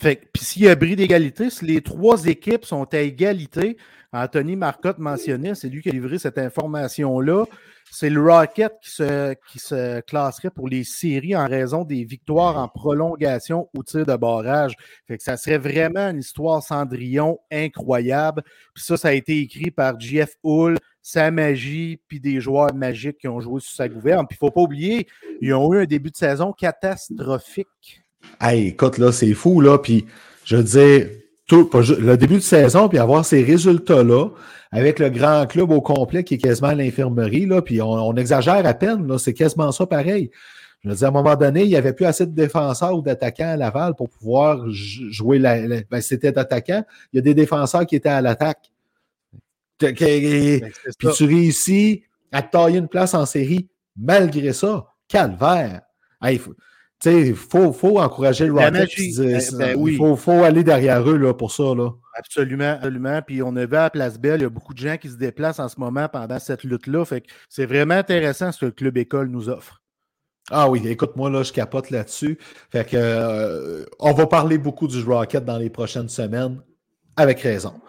puis 0.00 0.16
s'il 0.36 0.62
y 0.62 0.68
a 0.68 0.74
bris 0.76 0.96
d'égalité, 0.96 1.50
si 1.50 1.66
les 1.66 1.82
trois 1.82 2.24
équipes 2.24 2.64
sont 2.64 2.86
à 2.94 3.00
égalité, 3.00 3.76
Anthony 4.14 4.56
Marcotte 4.56 4.98
mentionnait, 4.98 5.54
c'est 5.54 5.68
lui 5.68 5.82
qui 5.82 5.90
a 5.90 5.92
livré 5.92 6.18
cette 6.18 6.38
information-là. 6.38 7.44
C'est 7.90 8.10
le 8.10 8.22
Rocket 8.22 8.72
qui 8.82 8.90
se, 8.90 9.34
qui 9.50 9.58
se 9.58 10.00
classerait 10.00 10.50
pour 10.50 10.68
les 10.68 10.84
séries 10.84 11.34
en 11.34 11.46
raison 11.46 11.84
des 11.84 12.04
victoires 12.04 12.56
en 12.56 12.68
prolongation 12.68 13.68
ou 13.74 13.82
tir 13.82 14.06
de 14.06 14.16
barrage. 14.16 14.74
Fait 15.08 15.18
que 15.18 15.22
ça 15.22 15.36
serait 15.36 15.58
vraiment 15.58 16.08
une 16.08 16.20
histoire 16.20 16.62
Cendrillon 16.62 17.38
incroyable. 17.50 18.42
Puis 18.74 18.84
ça, 18.84 18.96
ça 18.96 19.08
a 19.08 19.12
été 19.12 19.40
écrit 19.40 19.70
par 19.70 19.98
Jeff 19.98 20.34
Hull, 20.44 20.78
sa 21.02 21.30
magie, 21.30 22.00
puis 22.06 22.20
des 22.20 22.40
joueurs 22.40 22.74
magiques 22.74 23.18
qui 23.18 23.28
ont 23.28 23.40
joué 23.40 23.60
sous 23.60 23.74
sa 23.74 23.88
gouverne. 23.88 24.26
Puis 24.26 24.38
il 24.40 24.44
ne 24.44 24.48
faut 24.48 24.54
pas 24.54 24.62
oublier, 24.62 25.06
ils 25.40 25.52
ont 25.52 25.72
eu 25.74 25.82
un 25.82 25.86
début 25.86 26.10
de 26.10 26.16
saison 26.16 26.52
catastrophique. 26.52 28.02
Hey, 28.40 28.68
écoute, 28.68 28.98
là, 28.98 29.12
c'est 29.12 29.34
fou, 29.34 29.60
là. 29.60 29.78
Puis 29.78 30.06
je 30.44 30.56
veux 30.56 30.62
dire, 30.62 31.08
le 31.50 32.16
début 32.16 32.36
de 32.36 32.40
saison, 32.40 32.88
puis 32.88 32.98
avoir 32.98 33.24
ces 33.24 33.42
résultats-là, 33.42 34.28
avec 34.72 34.98
le 34.98 35.10
grand 35.10 35.46
club 35.46 35.70
au 35.70 35.80
complet 35.80 36.22
qui 36.24 36.34
est 36.34 36.38
quasiment 36.38 36.68
à 36.68 36.74
l'infirmerie, 36.74 37.46
là, 37.46 37.60
puis 37.62 37.82
on, 37.82 38.14
exagère 38.16 38.64
à 38.64 38.74
peine, 38.74 39.06
là, 39.06 39.18
c'est 39.18 39.34
quasiment 39.34 39.72
ça 39.72 39.86
pareil. 39.86 40.30
Je 40.82 40.88
veux 40.88 40.94
dire, 40.94 41.08
à 41.08 41.10
un 41.10 41.12
moment 41.12 41.36
donné, 41.36 41.62
il 41.62 41.68
n'y 41.68 41.76
avait 41.76 41.92
plus 41.92 42.06
assez 42.06 42.24
de 42.24 42.34
défenseurs 42.34 42.96
ou 42.96 43.02
d'attaquants 43.02 43.52
à 43.52 43.56
Laval 43.56 43.94
pour 43.94 44.08
pouvoir 44.08 44.64
jouer 44.70 45.38
la. 45.38 45.82
ben, 45.90 46.00
c'était 46.00 46.32
d'attaquants. 46.32 46.84
Il 47.12 47.16
y 47.16 47.18
a 47.18 47.22
des 47.22 47.34
défenseurs 47.34 47.84
qui 47.84 47.96
étaient 47.96 48.08
à 48.08 48.22
l'attaque. 48.22 48.70
Ben, 49.78 49.94
puis 49.94 51.08
tu 51.14 51.24
réussis 51.24 52.02
à 52.32 52.42
tailler 52.42 52.78
une 52.78 52.88
place 52.88 53.12
en 53.12 53.26
série 53.26 53.68
malgré 53.96 54.52
ça. 54.52 54.86
Calvaire. 55.06 55.82
Hey, 56.22 56.38
faut, 56.38 56.54
il 57.04 57.34
faut, 57.34 57.72
faut, 57.72 57.98
encourager 57.98 58.46
le 58.46 58.52
Rocket. 58.52 58.72
Ben, 58.72 59.40
ben 59.58 59.86
il 59.86 59.96
faut, 59.96 60.16
faut, 60.16 60.44
aller 60.44 60.64
derrière 60.64 61.08
eux 61.08 61.16
là, 61.16 61.32
pour 61.32 61.52
ça. 61.52 61.74
Là. 61.74 61.90
Absolument, 62.14 62.72
absolument. 62.72 63.22
Puis 63.22 63.42
on 63.42 63.56
a 63.56 63.66
vu 63.66 63.76
à 63.76 63.90
Place 63.90 64.18
Belle, 64.18 64.40
il 64.40 64.42
y 64.42 64.46
a 64.46 64.50
beaucoup 64.50 64.74
de 64.74 64.78
gens 64.78 64.96
qui 64.96 65.08
se 65.08 65.16
déplacent 65.16 65.60
en 65.60 65.68
ce 65.68 65.80
moment 65.80 66.08
pendant 66.08 66.38
cette 66.38 66.64
lutte-là. 66.64 67.04
Fait 67.04 67.22
que 67.22 67.28
c'est 67.48 67.66
vraiment 67.66 67.94
intéressant 67.94 68.52
ce 68.52 68.60
que 68.60 68.64
le 68.66 68.70
Club 68.72 68.98
École 68.98 69.28
nous 69.28 69.48
offre. 69.48 69.80
Ah 70.50 70.68
oui, 70.68 70.82
écoute, 70.86 71.16
moi, 71.16 71.30
là, 71.30 71.42
je 71.42 71.52
capote 71.52 71.90
là-dessus. 71.90 72.38
Fait 72.70 72.84
que 72.84 72.96
euh, 72.96 73.84
on 73.98 74.12
va 74.12 74.26
parler 74.26 74.58
beaucoup 74.58 74.88
du 74.88 75.02
Rocket 75.02 75.44
dans 75.44 75.58
les 75.58 75.70
prochaines 75.70 76.08
semaines, 76.08 76.60
avec 77.16 77.40
raison. 77.40 77.80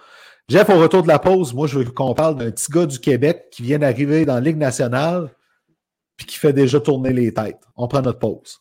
Jeff, 0.47 0.69
au 0.69 0.79
retour 0.79 1.01
de 1.01 1.07
la 1.07 1.17
pause, 1.17 1.53
moi, 1.53 1.67
je 1.67 1.79
veux 1.79 1.85
qu'on 1.85 2.13
parle 2.13 2.35
d'un 2.35 2.51
petit 2.51 2.71
gars 2.71 2.85
du 2.85 2.99
Québec 2.99 3.47
qui 3.51 3.63
vient 3.63 3.79
d'arriver 3.79 4.25
dans 4.25 4.35
la 4.35 4.41
Ligue 4.41 4.57
nationale 4.57 5.33
puis 6.17 6.27
qui 6.27 6.37
fait 6.37 6.53
déjà 6.53 6.79
tourner 6.79 7.13
les 7.13 7.33
têtes. 7.33 7.61
On 7.75 7.87
prend 7.87 8.01
notre 8.01 8.19
pause. 8.19 8.60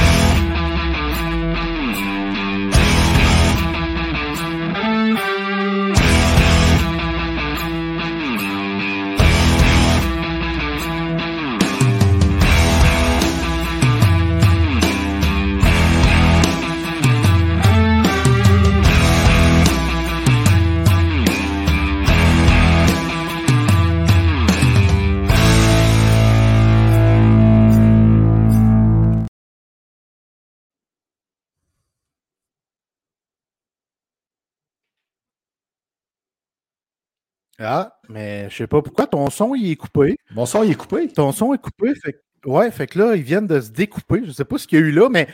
Ah, 37.63 37.97
mais 38.09 38.49
je 38.49 38.57
sais 38.57 38.67
pas 38.67 38.81
pourquoi 38.81 39.07
ton 39.07 39.29
son 39.29 39.53
il 39.55 39.71
est 39.71 39.75
coupé. 39.75 40.17
Mon 40.31 40.45
son 40.45 40.63
il 40.63 40.71
est 40.71 40.75
coupé. 40.75 41.07
Ton 41.07 41.31
son 41.31 41.53
est 41.53 41.59
coupé. 41.59 41.93
Fait, 41.95 42.21
ouais, 42.45 42.71
fait 42.71 42.87
que 42.87 42.99
là, 42.99 43.15
ils 43.15 43.21
viennent 43.21 43.47
de 43.47 43.59
se 43.59 43.69
découper. 43.69 44.23
Je 44.25 44.31
sais 44.31 44.45
pas 44.45 44.57
ce 44.57 44.67
qu'il 44.67 44.79
y 44.79 44.81
a 44.81 44.85
eu 44.85 44.91
là, 44.91 45.09
mais 45.09 45.27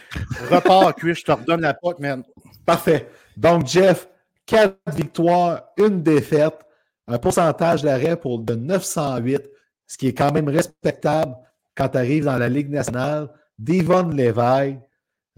repars 0.52 0.94
cuit, 0.96 1.16
je 1.16 1.24
te 1.24 1.32
redonne 1.32 1.62
la 1.62 1.74
porte, 1.74 2.00
man. 2.00 2.24
Parfait. 2.66 3.10
Donc, 3.36 3.68
Jeff, 3.68 4.08
quatre 4.46 4.78
victoires, 4.94 5.64
une 5.78 6.04
défaite, 6.04 6.60
un 7.08 7.18
pourcentage 7.18 7.84
d'arrêt 7.84 8.18
pour 8.18 8.40
de 8.40 8.56
908, 8.56 9.42
ce 9.86 9.98
qui 9.98 10.08
est 10.08 10.14
quand 10.14 10.32
même 10.34 10.50
respectable 10.50 11.36
quand 11.76 11.90
tu 11.90 11.98
arrives 11.98 12.26
dans 12.26 12.38
la 12.38 12.50
Ligue 12.50 12.70
nationale. 12.70 13.30
Devon 13.58 14.10
Levi 14.10 14.78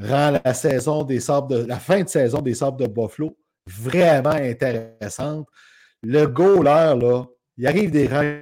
rend 0.02 0.40
la 0.44 0.54
saison 0.54 1.04
des 1.04 1.20
sables 1.20 1.50
de 1.50 1.66
la 1.66 1.78
fin 1.78 2.04
de 2.04 2.10
saison 2.10 2.42
des 2.42 2.54
sables 2.54 2.80
de 2.82 2.88
Buffalo 2.88 3.38
vraiment 3.68 4.32
intéressante. 4.32 5.48
Le 6.02 6.26
goaler, 6.26 6.96
là, 7.00 7.26
il 7.58 7.68
arrive 7.68 7.92
des 7.92 8.08
rangs 8.08 8.40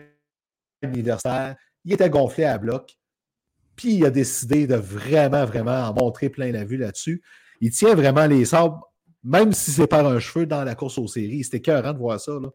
universitaires, 0.84 1.56
il 1.86 1.94
était 1.94 2.10
gonflé 2.10 2.46
à 2.46 2.58
bloc, 2.58 2.96
puis 3.76 3.96
il 3.96 4.06
a 4.06 4.10
décidé 4.10 4.68
de 4.68 4.76
vraiment, 4.76 5.46
vraiment 5.46 5.88
en 5.88 5.94
montrer 5.94 6.30
plein 6.30 6.52
la 6.52 6.66
vue 6.66 6.78
là-dessus. 6.78 7.22
Il 7.62 7.72
tient 7.72 7.96
vraiment 7.96 8.26
les 8.26 8.46
sables, 8.46 8.76
même 9.24 9.54
si 9.54 9.72
c'est 9.72 9.88
par 9.88 10.06
un 10.06 10.20
cheveu 10.20 10.46
dans 10.46 10.64
la 10.64 10.76
course 10.76 10.98
aux 10.98 11.08
séries. 11.08 11.44
C'était 11.44 11.58
écœurant 11.58 11.94
de 11.94 11.98
voir 11.98 12.20
ça. 12.20 12.34
Là. 12.34 12.50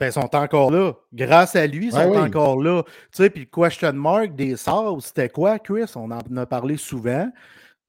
Ben, 0.00 0.06
ils 0.08 0.12
sont 0.12 0.34
encore 0.34 0.70
là. 0.70 0.92
Grâce 1.12 1.54
à 1.56 1.66
lui, 1.66 1.86
ils 1.86 1.92
sont 1.92 2.16
encore 2.16 2.62
là. 2.62 2.82
Tu 2.84 2.90
sais, 3.12 3.30
puis 3.30 3.48
le 3.50 3.60
question 3.62 3.92
mark 3.92 4.34
des 4.34 4.56
sables, 4.56 5.00
c'était 5.00 5.28
quoi, 5.28 5.58
Chris? 5.58 5.90
On 5.94 6.10
en 6.10 6.36
a 6.36 6.46
parlé 6.46 6.76
souvent. 6.76 7.30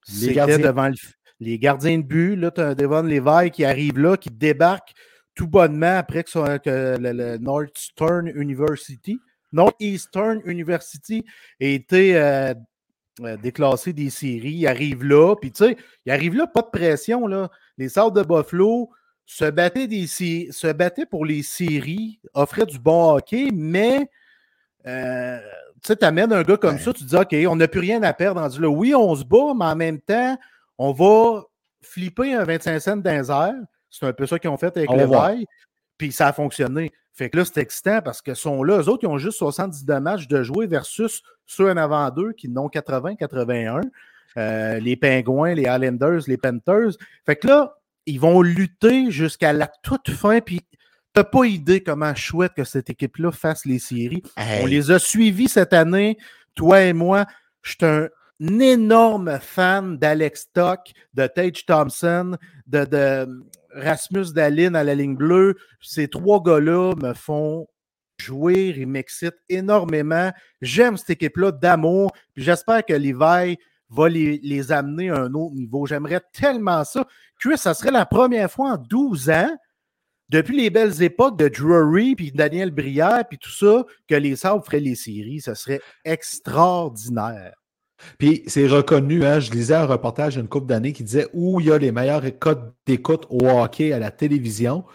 Devant 0.07 0.91
les 1.39 1.59
gardiens 1.59 1.97
de 1.97 2.03
but. 2.03 2.35
Là, 2.35 2.51
tu 2.51 2.61
as 2.61 2.75
Devon 2.75 3.01
Levi 3.01 3.51
qui 3.51 3.65
arrive 3.65 3.97
là, 3.99 4.17
qui 4.17 4.29
débarque 4.29 4.93
tout 5.35 5.47
bonnement 5.47 5.97
après 5.97 6.23
que, 6.23 6.57
que 6.57 6.97
le, 6.99 7.37
Northern 7.37 8.27
University, 8.27 9.19
Northeastern 9.51 10.41
University 10.45 11.23
ait 11.59 11.73
été 11.73 12.17
euh, 12.17 12.53
euh, 13.21 13.37
déclassé 13.37 13.93
des 13.93 14.09
séries. 14.09 14.53
Il 14.53 14.67
arrive 14.67 15.03
là, 15.03 15.35
puis 15.35 15.51
tu 15.51 15.65
sais, 15.65 15.77
il 16.05 16.11
arrive 16.11 16.35
là, 16.35 16.47
pas 16.47 16.61
de 16.61 16.69
pression. 16.69 17.27
Là. 17.27 17.49
Les 17.77 17.89
Sables 17.89 18.15
de 18.15 18.23
Buffalo 18.23 18.89
se 19.25 19.45
battaient, 19.45 19.87
des, 19.87 20.07
se 20.07 20.71
battaient 20.71 21.05
pour 21.05 21.25
les 21.25 21.43
séries, 21.43 22.19
offraient 22.33 22.65
du 22.65 22.79
bon 22.79 23.15
hockey, 23.15 23.49
mais 23.53 24.09
euh, 24.85 25.39
tu 25.81 25.93
sais, 25.93 26.03
amènes 26.03 26.31
un 26.31 26.43
gars 26.43 26.57
comme 26.57 26.77
ça, 26.77 26.93
tu 26.93 27.03
dis 27.03 27.15
OK, 27.15 27.35
on 27.47 27.55
n'a 27.55 27.67
plus 27.67 27.79
rien 27.79 28.03
à 28.03 28.13
perdre. 28.13 28.41
On 28.41 28.47
dit 28.47 28.59
là, 28.59 28.69
oui, 28.69 28.93
on 28.93 29.15
se 29.15 29.23
bat, 29.23 29.53
mais 29.55 29.65
en 29.65 29.75
même 29.75 29.99
temps, 29.99 30.37
on 30.77 30.91
va 30.91 31.43
flipper 31.81 32.33
un 32.33 32.43
25 32.43 32.79
cents 32.79 32.97
dans 32.97 33.11
les 33.11 33.31
C'est 33.99 34.05
un 34.05 34.13
peu 34.13 34.25
ça 34.25 34.39
qu'ils 34.39 34.49
ont 34.49 34.57
fait 34.57 34.75
avec 34.75 34.89
Levi. 34.91 35.45
Puis 35.97 36.11
ça 36.11 36.27
a 36.27 36.33
fonctionné. 36.33 36.91
Fait 37.13 37.29
que 37.29 37.37
là, 37.37 37.45
c'est 37.45 37.61
excitant 37.61 38.01
parce 38.01 38.21
que 38.21 38.33
sont 38.33 38.61
là. 38.61 38.79
Eux 38.81 38.89
autres, 38.89 39.03
ils 39.03 39.07
ont 39.07 39.17
juste 39.17 39.37
70 39.37 39.85
de 39.85 39.93
matchs 39.95 40.27
de 40.27 40.43
jouer 40.43 40.67
versus 40.67 41.23
ceux 41.45 41.71
en 41.71 41.77
avant 41.77 42.09
d'eux 42.09 42.33
qui 42.33 42.49
n'ont 42.49 42.67
80-81. 42.67 43.81
Euh, 44.37 44.79
les 44.79 44.97
Pingouins, 44.97 45.53
les 45.53 45.63
Islanders, 45.63 46.23
les 46.27 46.35
Panthers. 46.35 46.91
Fait 47.25 47.37
que 47.37 47.47
là, 47.47 47.77
ils 48.05 48.19
vont 48.19 48.41
lutter 48.41 49.11
jusqu'à 49.11 49.53
la 49.53 49.71
toute 49.81 50.09
fin. 50.09 50.41
Puis 50.41 50.59
t'as 51.13 51.23
pas 51.23 51.45
idée 51.45 51.81
comment 51.81 52.13
chouette 52.13 52.53
que 52.53 52.65
cette 52.65 52.89
équipe-là 52.89 53.31
fasse 53.31 53.65
les 53.65 53.79
séries. 53.79 54.23
On 54.61 54.65
les 54.65 54.91
a 54.91 54.99
suivis 54.99 55.47
cette 55.47 55.71
année, 55.71 56.17
toi 56.53 56.81
et 56.81 56.91
moi. 56.91 57.25
Je 57.61 57.71
suis 57.71 57.85
un 57.85 58.09
énorme 58.39 59.39
fan 59.39 59.97
d'Alex 59.97 60.41
Stock, 60.41 60.91
de 61.13 61.27
Tage 61.27 61.65
Thompson, 61.65 62.37
de, 62.67 63.27
Rasmus 63.75 64.33
Dallin 64.33 64.73
à 64.73 64.83
la 64.83 64.95
ligne 64.95 65.15
bleue. 65.15 65.55
Ces 65.81 66.07
trois 66.07 66.41
gars-là 66.41 66.93
me 66.95 67.13
font 67.13 67.67
jouer, 68.17 68.73
ils 68.77 68.87
m'excitent 68.87 69.41
énormément. 69.49 70.31
J'aime 70.61 70.97
cette 70.97 71.09
équipe-là 71.11 71.51
d'amour. 71.51 72.13
J'espère 72.35 72.85
que 72.85 72.93
Levi 72.93 73.57
va 73.89 74.09
les, 74.09 74.71
amener 74.71 75.09
à 75.09 75.17
un 75.17 75.33
autre 75.33 75.55
niveau. 75.55 75.85
J'aimerais 75.85 76.21
tellement 76.33 76.83
ça. 76.83 77.05
Que 77.39 77.55
ça 77.57 77.73
serait 77.73 77.91
la 77.91 78.05
première 78.05 78.49
fois 78.49 78.73
en 78.73 78.77
12 78.77 79.29
ans, 79.29 79.57
depuis 80.29 80.57
les 80.57 80.69
belles 80.69 81.03
époques 81.03 81.37
de 81.37 81.49
Drury, 81.49 82.15
puis 82.15 82.31
Daniel 82.31 82.71
Brière, 82.71 83.25
puis 83.29 83.37
tout 83.37 83.51
ça, 83.51 83.83
que 84.07 84.15
les 84.15 84.35
Sabres 84.35 84.65
feraient 84.65 84.79
les 84.79 84.95
séries. 84.95 85.41
Ce 85.41 85.53
serait 85.53 85.81
extraordinaire. 86.03 87.53
Puis 88.17 88.43
c'est 88.47 88.67
reconnu, 88.67 89.25
hein, 89.25 89.39
je 89.39 89.51
lisais 89.51 89.75
un 89.75 89.85
reportage 89.85 90.35
d'une 90.35 90.47
couple 90.47 90.67
d'années 90.67 90.93
qui 90.93 91.03
disait 91.03 91.27
où 91.33 91.59
il 91.59 91.67
y 91.67 91.71
a 91.71 91.77
les 91.77 91.91
meilleurs 91.91 92.23
codes 92.39 92.73
d'écoute 92.85 93.25
au 93.29 93.47
hockey 93.47 93.91
à 93.93 93.99
la 93.99 94.11
télévision. 94.11 94.85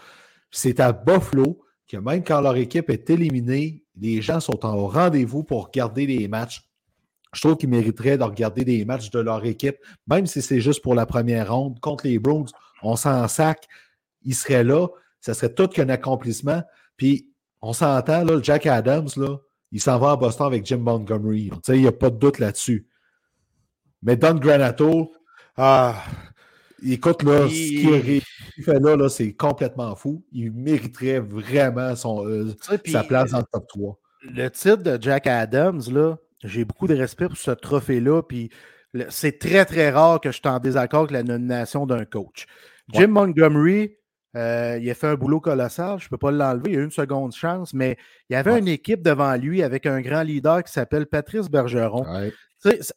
C'est 0.51 0.79
à 0.79 0.91
Buffalo 0.91 1.61
que 1.87 1.97
même 1.97 2.23
quand 2.23 2.41
leur 2.41 2.55
équipe 2.55 2.89
est 2.89 3.09
éliminée, 3.09 3.83
les 3.99 4.21
gens 4.21 4.39
sont 4.39 4.65
au 4.65 4.87
rendez-vous 4.87 5.43
pour 5.43 5.67
regarder 5.67 6.05
les 6.05 6.27
matchs. 6.27 6.67
Je 7.33 7.41
trouve 7.41 7.57
qu'ils 7.57 7.69
mériteraient 7.69 8.17
de 8.17 8.23
regarder 8.23 8.63
des 8.63 8.83
matchs 8.85 9.09
de 9.09 9.19
leur 9.19 9.45
équipe, 9.45 9.77
même 10.07 10.25
si 10.25 10.41
c'est 10.41 10.61
juste 10.61 10.81
pour 10.81 10.95
la 10.95 11.05
première 11.05 11.53
ronde. 11.53 11.79
Contre 11.79 12.07
les 12.07 12.19
Bruins, 12.19 12.45
on 12.83 12.95
s'en 12.95 13.27
sac. 13.27 13.67
Ils 14.23 14.35
seraient 14.35 14.63
là. 14.63 14.87
Ça 15.21 15.33
serait 15.33 15.53
tout 15.53 15.67
qu'un 15.67 15.89
accomplissement. 15.89 16.61
Puis 16.97 17.29
on 17.61 17.73
s'entend, 17.73 18.23
là, 18.23 18.39
Jack 18.41 18.65
Adams, 18.65 19.09
là, 19.17 19.37
il 19.71 19.81
s'en 19.81 19.97
va 19.99 20.11
à 20.11 20.15
Boston 20.15 20.47
avec 20.47 20.65
Jim 20.65 20.79
Montgomery. 20.79 21.51
Il 21.69 21.81
n'y 21.81 21.87
a 21.87 21.91
pas 21.91 22.09
de 22.09 22.17
doute 22.17 22.39
là-dessus. 22.39 22.87
Mais 24.03 24.15
Don 24.15 24.35
Granato, 24.35 25.11
ah, 25.57 26.03
écoute, 26.83 27.23
là, 27.23 27.47
ce 27.47 27.53
qu'il 27.53 28.63
fait 28.63 28.79
là, 28.79 28.95
là 28.95 29.09
c'est 29.09 29.33
complètement 29.33 29.95
fou. 29.95 30.23
Il 30.31 30.51
mériterait 30.51 31.19
vraiment 31.19 31.95
son, 31.95 32.25
euh, 32.25 32.55
sa 32.85 33.03
place 33.03 33.31
dans 33.31 33.39
le 33.39 33.45
top 33.51 33.67
3. 33.67 33.99
Le 34.23 34.49
titre 34.49 34.83
de 34.83 35.01
Jack 35.01 35.27
Adams, 35.27 35.81
là, 35.91 36.17
j'ai 36.43 36.65
beaucoup 36.65 36.87
de 36.87 36.95
respect 36.95 37.27
pour 37.27 37.37
ce 37.37 37.51
trophée-là. 37.51 38.21
Puis 38.23 38.49
c'est 39.09 39.39
très, 39.39 39.65
très 39.65 39.89
rare 39.89 40.19
que 40.19 40.31
je 40.31 40.37
suis 40.37 40.47
en 40.47 40.59
désaccord 40.59 41.01
avec 41.01 41.11
la 41.11 41.23
nomination 41.23 41.85
d'un 41.85 42.05
coach. 42.05 42.45
Jim 42.93 43.07
Montgomery, 43.07 43.95
euh, 44.35 44.77
il 44.81 44.89
a 44.89 44.93
fait 44.93 45.07
un 45.07 45.15
boulot 45.15 45.39
colossal. 45.39 45.99
Je 45.99 46.05
ne 46.05 46.09
peux 46.09 46.17
pas 46.17 46.31
l'enlever. 46.31 46.71
Il 46.71 46.77
a 46.77 46.81
eu 46.81 46.83
une 46.83 46.91
seconde 46.91 47.33
chance, 47.33 47.73
mais 47.73 47.97
il 48.29 48.33
y 48.33 48.35
avait 48.35 48.57
une 48.57 48.67
équipe 48.67 49.01
devant 49.01 49.35
lui 49.35 49.63
avec 49.63 49.85
un 49.85 50.01
grand 50.01 50.23
leader 50.23 50.63
qui 50.63 50.71
s'appelle 50.71 51.05
Patrice 51.05 51.49
Bergeron 51.49 52.05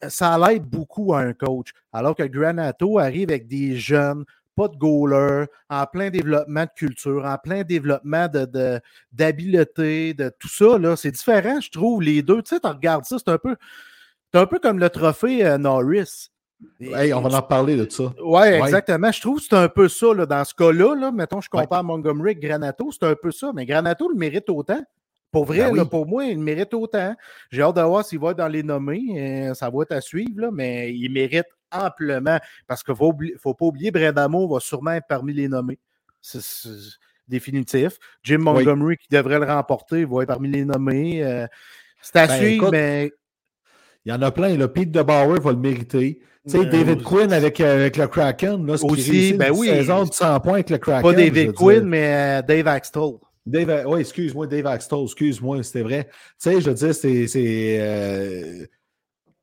ça 0.09 0.38
l'aide 0.38 0.64
beaucoup 0.64 1.14
à 1.14 1.20
un 1.20 1.33
coach. 1.33 1.72
Alors 1.92 2.14
que 2.14 2.22
Granato 2.22 2.98
arrive 2.98 3.31
avec 3.31 3.46
des 3.46 3.77
jeunes, 3.77 4.24
pas 4.55 4.68
de 4.68 4.77
goalers, 4.77 5.46
en 5.68 5.87
plein 5.87 6.11
développement 6.11 6.64
de 6.64 6.70
culture, 6.77 7.24
en 7.24 7.37
plein 7.38 7.62
développement 7.62 8.29
d'habileté, 9.12 10.14
de, 10.14 10.24
de, 10.24 10.33
tout 10.38 10.48
ça. 10.48 10.96
C'est 10.96 11.11
différent, 11.11 11.61
je 11.61 11.70
trouve, 11.70 12.03
les 12.03 12.22
deux. 12.22 12.42
Tu 12.42 12.55
sais, 12.55 12.61
tu 12.61 12.68
regardes 12.68 13.05
ça, 13.05 13.16
c'est 13.18 13.31
un 13.31 13.38
peu. 13.38 13.57
un 14.35 14.46
peu 14.46 14.59
comme 14.59 14.79
le 14.79 14.90
trophée 14.90 15.44
euh, 15.44 15.59
Norris. 15.59 16.31
Hey, 16.81 17.12
on 17.12 17.20
va 17.20 17.38
en 17.38 17.42
parler 17.42 17.77
de 17.77 17.90
ça. 17.90 18.05
Oui, 18.22 18.40
ouais. 18.40 18.61
exactement. 18.61 19.11
Je 19.12 19.20
trouve 19.20 19.38
que 19.38 19.44
c'est 19.44 19.57
un 19.57 19.68
peu 19.68 19.88
ça 19.88 20.14
dans 20.14 20.44
ce 20.44 20.55
cas-là. 20.55 20.94
Là, 20.94 21.12
mettons, 21.12 21.40
je 21.40 21.50
compare 21.50 21.85
Montgomery 21.85 22.31
avec 22.31 22.40
Granato, 22.40 22.90
c'est 22.92 23.07
un 23.07 23.16
peu 23.20 23.33
ça. 23.33 23.53
Mais 23.55 23.66
Granato 23.66 24.09
le 24.09 24.16
mérite 24.16 24.48
autant. 24.48 24.83
Pour 25.35 25.47
vrai, 25.47 25.68
ben 25.73 25.85
pour 25.85 26.07
moi, 26.07 26.27
il 26.27 26.38
mérite 26.38 26.73
autant. 26.75 27.12
J'ai 27.51 27.61
hâte 27.62 27.75
de 27.75 27.81
voir 27.81 28.05
s'il 28.05 28.20
va 28.20 28.31
être 28.31 28.37
dans 28.37 28.47
les 28.47 28.62
nommés. 28.62 29.03
Euh, 29.18 29.55
ça 29.55 29.68
va 29.68 29.83
être 29.83 29.90
à 29.90 30.01
suivre, 30.01 30.53
mais 30.53 30.94
il 30.94 31.11
mérite 31.11 31.49
amplement. 31.73 32.38
Parce 32.68 32.85
qu'il 32.85 32.92
ne 32.92 33.37
faut, 33.42 33.55
pas 33.55 33.64
oublier, 33.64 33.90
Bredamo 33.90 34.47
va 34.47 34.61
sûrement 34.61 34.92
être 34.92 35.09
parmi 35.09 35.33
les 35.33 35.49
nommés. 35.49 35.81
C'est 36.20 36.38
définitif. 37.27 37.99
Jim 38.23 38.38
Montgomery, 38.38 38.97
qui 38.97 39.09
devrait 39.11 39.40
le 39.40 39.47
remporter, 39.47 40.05
va 40.05 40.23
être 40.23 40.29
parmi 40.29 40.49
les 40.51 40.64
nommés. 40.64 41.25
Euh, 41.25 41.49
c'est 42.01 42.14
à 42.14 42.29
ben, 42.29 42.38
suivre, 42.38 42.70
mais. 42.70 43.11
Il 44.05 44.12
y 44.12 44.14
en 44.14 44.23
a 44.23 44.31
plein. 44.31 44.57
Le 44.57 44.68
Pete 44.68 44.92
DeBauer 44.92 45.40
va 45.40 45.51
le 45.51 45.59
mériter. 45.59 46.20
Tu 46.47 46.53
sais, 46.53 46.59
euh, 46.59 46.64
David 46.70 47.03
Quinn 47.03 47.33
avec, 47.33 47.61
avec, 47.61 47.97
le 47.97 48.07
Kraken, 48.07 48.64
là, 48.64 48.75
aussi, 48.75 49.33
ben 49.33 49.50
oui. 49.50 49.67
saison 49.67 50.04
de 50.04 50.13
100 50.13 50.38
points 50.38 50.52
avec 50.54 50.71
le 50.71 50.79
Kraken. 50.79 51.02
Pas 51.02 51.13
David 51.13 51.54
Quinn, 51.54 51.83
mais 51.83 52.40
Dave 52.46 52.69
Axtell. 52.69 53.15
Dave, 53.47 53.85
oui, 53.87 54.01
excuse-moi, 54.01 54.47
Dave 54.47 54.67
Axtell, 54.67 55.03
excuse-moi, 55.03 55.63
c'était 55.63 55.83
vrai. 55.83 56.09
Tu 56.11 56.13
sais, 56.38 56.61
je 56.61 56.71
veux 56.71 56.75
dire, 56.75 56.95
c'est. 56.95 57.79
Euh, 57.81 58.67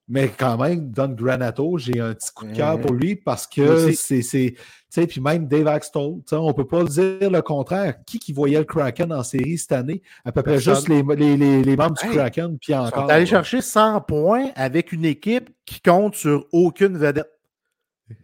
mais 0.08 0.28
quand 0.28 0.58
même, 0.58 0.91
Don 0.91 1.10
Granato, 1.10 1.78
j'ai 1.78 1.99
un 2.02 2.14
petit 2.14 2.34
coup 2.34 2.45
de 2.45 2.54
cœur 2.54 2.82
pour 2.82 2.93
lui 2.93 3.16
parce 3.16 3.47
que 3.47 3.91
c'est. 3.93 4.22
Tu 4.22 4.56
sais, 4.89 5.08
puis 5.08 5.22
même 5.22 5.47
Dave 5.47 5.68
Axtell, 5.68 6.20
on 6.32 6.47
ne 6.47 6.52
peut 6.52 6.68
pas 6.68 6.84
dire 6.84 7.30
le 7.32 7.41
contraire. 7.41 7.95
Qui 8.06 8.20
qui 8.20 8.34
voyait 8.34 8.58
le 8.58 8.66
Kraken 8.66 9.14
en 9.14 9.24
série 9.24 9.58
cette 9.58 9.72
année? 9.72 10.02
À 10.26 10.34
peu 10.34 10.43
près 10.43 10.60
juste 10.60 10.89
les, 10.89 11.02
les, 11.16 11.64
les, 11.64 11.76
membres 11.78 11.95
du 11.95 12.10
Kraken, 12.10 12.58
puis 12.60 12.76
encore. 12.76 13.10
Ils 13.14 13.26
chercher 13.26 13.62
100 13.62 14.02
points 14.02 14.49
avec 14.56 14.91
une 14.91 15.06
équipe 15.06 15.49
qui 15.66 15.80
compte 15.80 16.16
sur 16.16 16.45
aucune 16.52 16.97
vedette. 16.97 17.30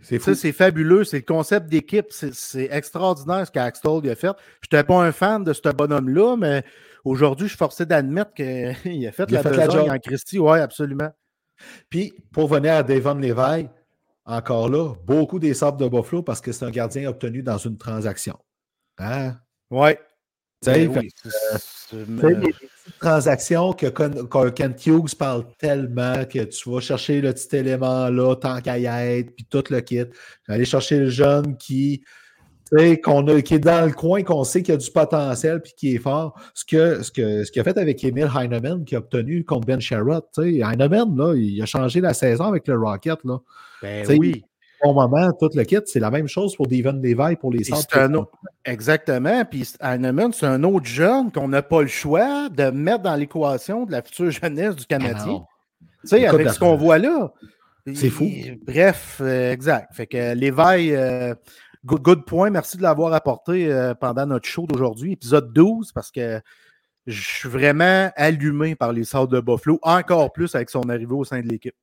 C'est 0.01 0.51
fabuleux. 0.51 1.03
C'est 1.03 1.17
le 1.17 1.23
concept 1.23 1.67
d'équipe. 1.67 2.07
C'est 2.11 2.69
extraordinaire 2.71 3.45
ce 3.45 3.51
qu'Axtol 3.51 4.07
a 4.09 4.15
fait. 4.15 4.27
Je 4.61 4.67
n'étais 4.71 4.83
pas 4.83 5.03
un 5.03 5.11
fan 5.11 5.43
de 5.43 5.53
ce 5.53 5.69
bonhomme-là, 5.69 6.35
mais 6.37 6.63
aujourd'hui, 7.03 7.47
je 7.47 7.51
suis 7.51 7.57
forcé 7.57 7.85
d'admettre 7.85 8.33
qu'il 8.33 8.45
a 9.07 9.11
fait, 9.11 9.31
la, 9.31 9.43
fait 9.43 9.77
en 9.89 9.99
Christie. 9.99 10.39
Oui, 10.39 10.59
absolument. 10.59 11.11
Puis, 11.89 12.13
pour 12.31 12.47
venir 12.47 12.73
à 12.73 12.83
Devon 12.83 13.15
Levi, 13.15 13.67
encore 14.25 14.69
là, 14.69 14.93
beaucoup 15.05 15.39
des 15.39 15.53
sables 15.53 15.79
de 15.79 15.87
Buffalo 15.87 16.21
parce 16.21 16.41
que 16.41 16.51
c'est 16.51 16.65
un 16.65 16.71
gardien 16.71 17.09
obtenu 17.09 17.41
dans 17.41 17.57
une 17.57 17.77
transaction. 17.77 18.37
Hein? 18.97 19.37
Fait 20.63 20.87
oui, 20.87 20.93
transactions 22.99 23.73
que, 23.73 23.87
que 23.87 24.49
Kent 24.49 24.85
Hughes 24.85 25.15
parle 25.17 25.45
tellement 25.57 26.25
que 26.25 26.43
tu 26.43 26.69
vas 26.69 26.79
chercher 26.79 27.21
le 27.21 27.33
petit 27.33 27.55
élément 27.55 28.09
là, 28.09 28.35
tant 28.35 28.61
qu'à 28.61 28.77
y 28.77 28.85
être, 28.85 29.35
puis 29.35 29.45
tout 29.49 29.63
le 29.69 29.81
kit. 29.81 30.05
Aller 30.47 30.65
chercher 30.65 30.99
le 30.99 31.09
jeune 31.09 31.57
qui, 31.57 32.03
qu'on 33.03 33.27
a, 33.27 33.41
qui 33.41 33.55
est 33.55 33.59
dans 33.59 33.85
le 33.85 33.93
coin, 33.93 34.23
qu'on 34.23 34.43
sait 34.43 34.61
qu'il 34.61 34.73
a 34.73 34.77
du 34.77 34.91
potentiel 34.91 35.61
puis 35.61 35.73
qui 35.77 35.95
est 35.95 35.99
fort. 35.99 36.39
Ce 36.53 36.65
que, 36.65 37.03
ce 37.03 37.11
que, 37.11 37.43
ce 37.43 37.51
qu'il 37.51 37.61
a 37.61 37.63
fait 37.63 37.77
avec 37.77 38.03
Emil 38.03 38.29
Heinemann 38.35 38.83
qui 38.85 38.95
a 38.95 38.99
obtenu 38.99 39.43
contre 39.43 39.67
Ben 39.67 39.79
Sherrod. 39.79 40.23
Heinemann, 40.37 41.15
là, 41.17 41.33
il 41.35 41.61
a 41.61 41.65
changé 41.65 42.01
la 42.01 42.13
saison 42.13 42.45
avec 42.45 42.67
le 42.67 42.77
Rocket. 42.77 43.19
Là. 43.23 43.37
Ben 43.81 44.05
oui. 44.17 44.43
Au 44.83 44.93
moment, 44.93 45.31
tout 45.33 45.49
le 45.55 45.63
kit, 45.63 45.77
c'est 45.85 45.99
la 45.99 46.11
même 46.11 46.27
chose 46.27 46.55
pour 46.55 46.67
Devon 46.67 46.93
Levi 46.93 47.35
pour 47.37 47.51
les 47.51 47.63
centres. 47.63 47.97
un 47.97 48.13
autre- 48.13 48.31
Exactement. 48.65 49.43
Puis 49.45 49.73
Heinemann, 49.81 50.31
c'est 50.33 50.45
un 50.45 50.63
autre 50.63 50.85
jeune 50.85 51.31
qu'on 51.31 51.47
n'a 51.47 51.61
pas 51.63 51.81
le 51.81 51.87
choix 51.87 52.49
de 52.49 52.69
mettre 52.69 53.03
dans 53.03 53.15
l'équation 53.15 53.85
de 53.85 53.91
la 53.91 54.01
future 54.03 54.29
jeunesse 54.43 54.75
du 54.75 54.85
Canadien. 54.85 55.45
Tu 56.01 56.07
sais, 56.09 56.25
avec 56.27 56.49
ce 56.53 56.59
qu'on 56.59 56.75
voit 56.75 56.97
là. 56.99 57.33
C'est 57.93 58.09
fou. 58.09 58.29
Bref, 58.65 59.19
euh, 59.21 59.51
exact. 59.51 59.93
Fait 59.95 60.05
que 60.07 60.33
Léveil, 60.35 60.93
euh, 60.93 61.33
good, 61.85 62.01
good 62.01 62.25
point. 62.25 62.49
Merci 62.49 62.75
de 62.77 62.83
l'avoir 62.83 63.13
apporté 63.13 63.71
euh, 63.71 63.93
pendant 63.95 64.25
notre 64.25 64.45
show 64.47 64.65
d'aujourd'hui, 64.67 65.13
épisode 65.13 65.53
12, 65.53 65.93
parce 65.93 66.11
que 66.11 66.41
je 67.05 67.21
suis 67.21 67.47
vraiment 67.49 68.11
allumé 68.17 68.75
par 68.75 68.91
les 68.91 69.05
Sables 69.05 69.31
de 69.31 69.39
Buffalo, 69.39 69.79
encore 69.83 70.33
plus 70.33 70.53
avec 70.53 70.69
son 70.69 70.89
arrivée 70.89 71.13
au 71.13 71.23
sein 71.23 71.39
de 71.41 71.47
l'équipe. 71.47 71.75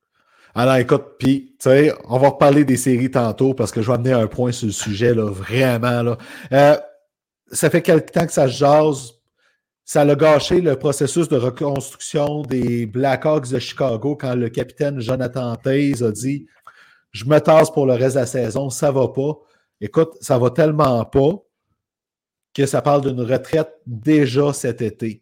Alors, 0.57 0.77
écoute, 0.77 1.17
puis, 1.19 1.53
tu 1.59 1.69
sais, 1.69 1.93
on 2.05 2.17
va 2.17 2.29
reparler 2.29 2.63
des 2.63 2.77
séries 2.77 3.11
tantôt 3.11 3.53
parce 3.53 3.73
que 3.73 3.81
je 3.81 3.87
vais 3.87 3.95
amener 3.95 4.13
un 4.13 4.27
point 4.27 4.53
sur 4.53 4.67
le 4.67 4.71
sujet, 4.71 5.13
là, 5.13 5.29
vraiment, 5.29 6.01
là. 6.01 6.17
Euh, 6.53 6.77
ça 7.51 7.69
fait 7.69 7.81
quelque 7.81 8.11
temps 8.11 8.25
que 8.25 8.31
ça 8.31 8.47
se 8.47 8.53
jase. 8.53 9.11
Ça 9.83 10.01
a 10.01 10.15
gâché 10.15 10.61
le 10.61 10.77
processus 10.77 11.27
de 11.27 11.35
reconstruction 11.35 12.41
des 12.43 12.85
Blackhawks 12.85 13.49
de 13.49 13.59
Chicago 13.59 14.15
quand 14.15 14.33
le 14.33 14.47
capitaine 14.49 14.99
Jonathan 15.01 15.55
Taze 15.57 16.01
a 16.01 16.11
dit 16.11 16.47
Je 17.11 17.25
me 17.25 17.37
tasse 17.39 17.69
pour 17.69 17.85
le 17.85 17.93
reste 17.93 18.15
de 18.15 18.21
la 18.21 18.25
saison, 18.25 18.69
ça 18.69 18.91
va 18.91 19.09
pas. 19.09 19.37
Écoute, 19.81 20.13
ça 20.21 20.39
va 20.39 20.49
tellement 20.51 21.03
pas 21.05 21.33
que 22.53 22.65
ça 22.65 22.81
parle 22.81 23.01
d'une 23.01 23.21
retraite 23.21 23.73
déjà 23.85 24.53
cet 24.53 24.81
été 24.81 25.21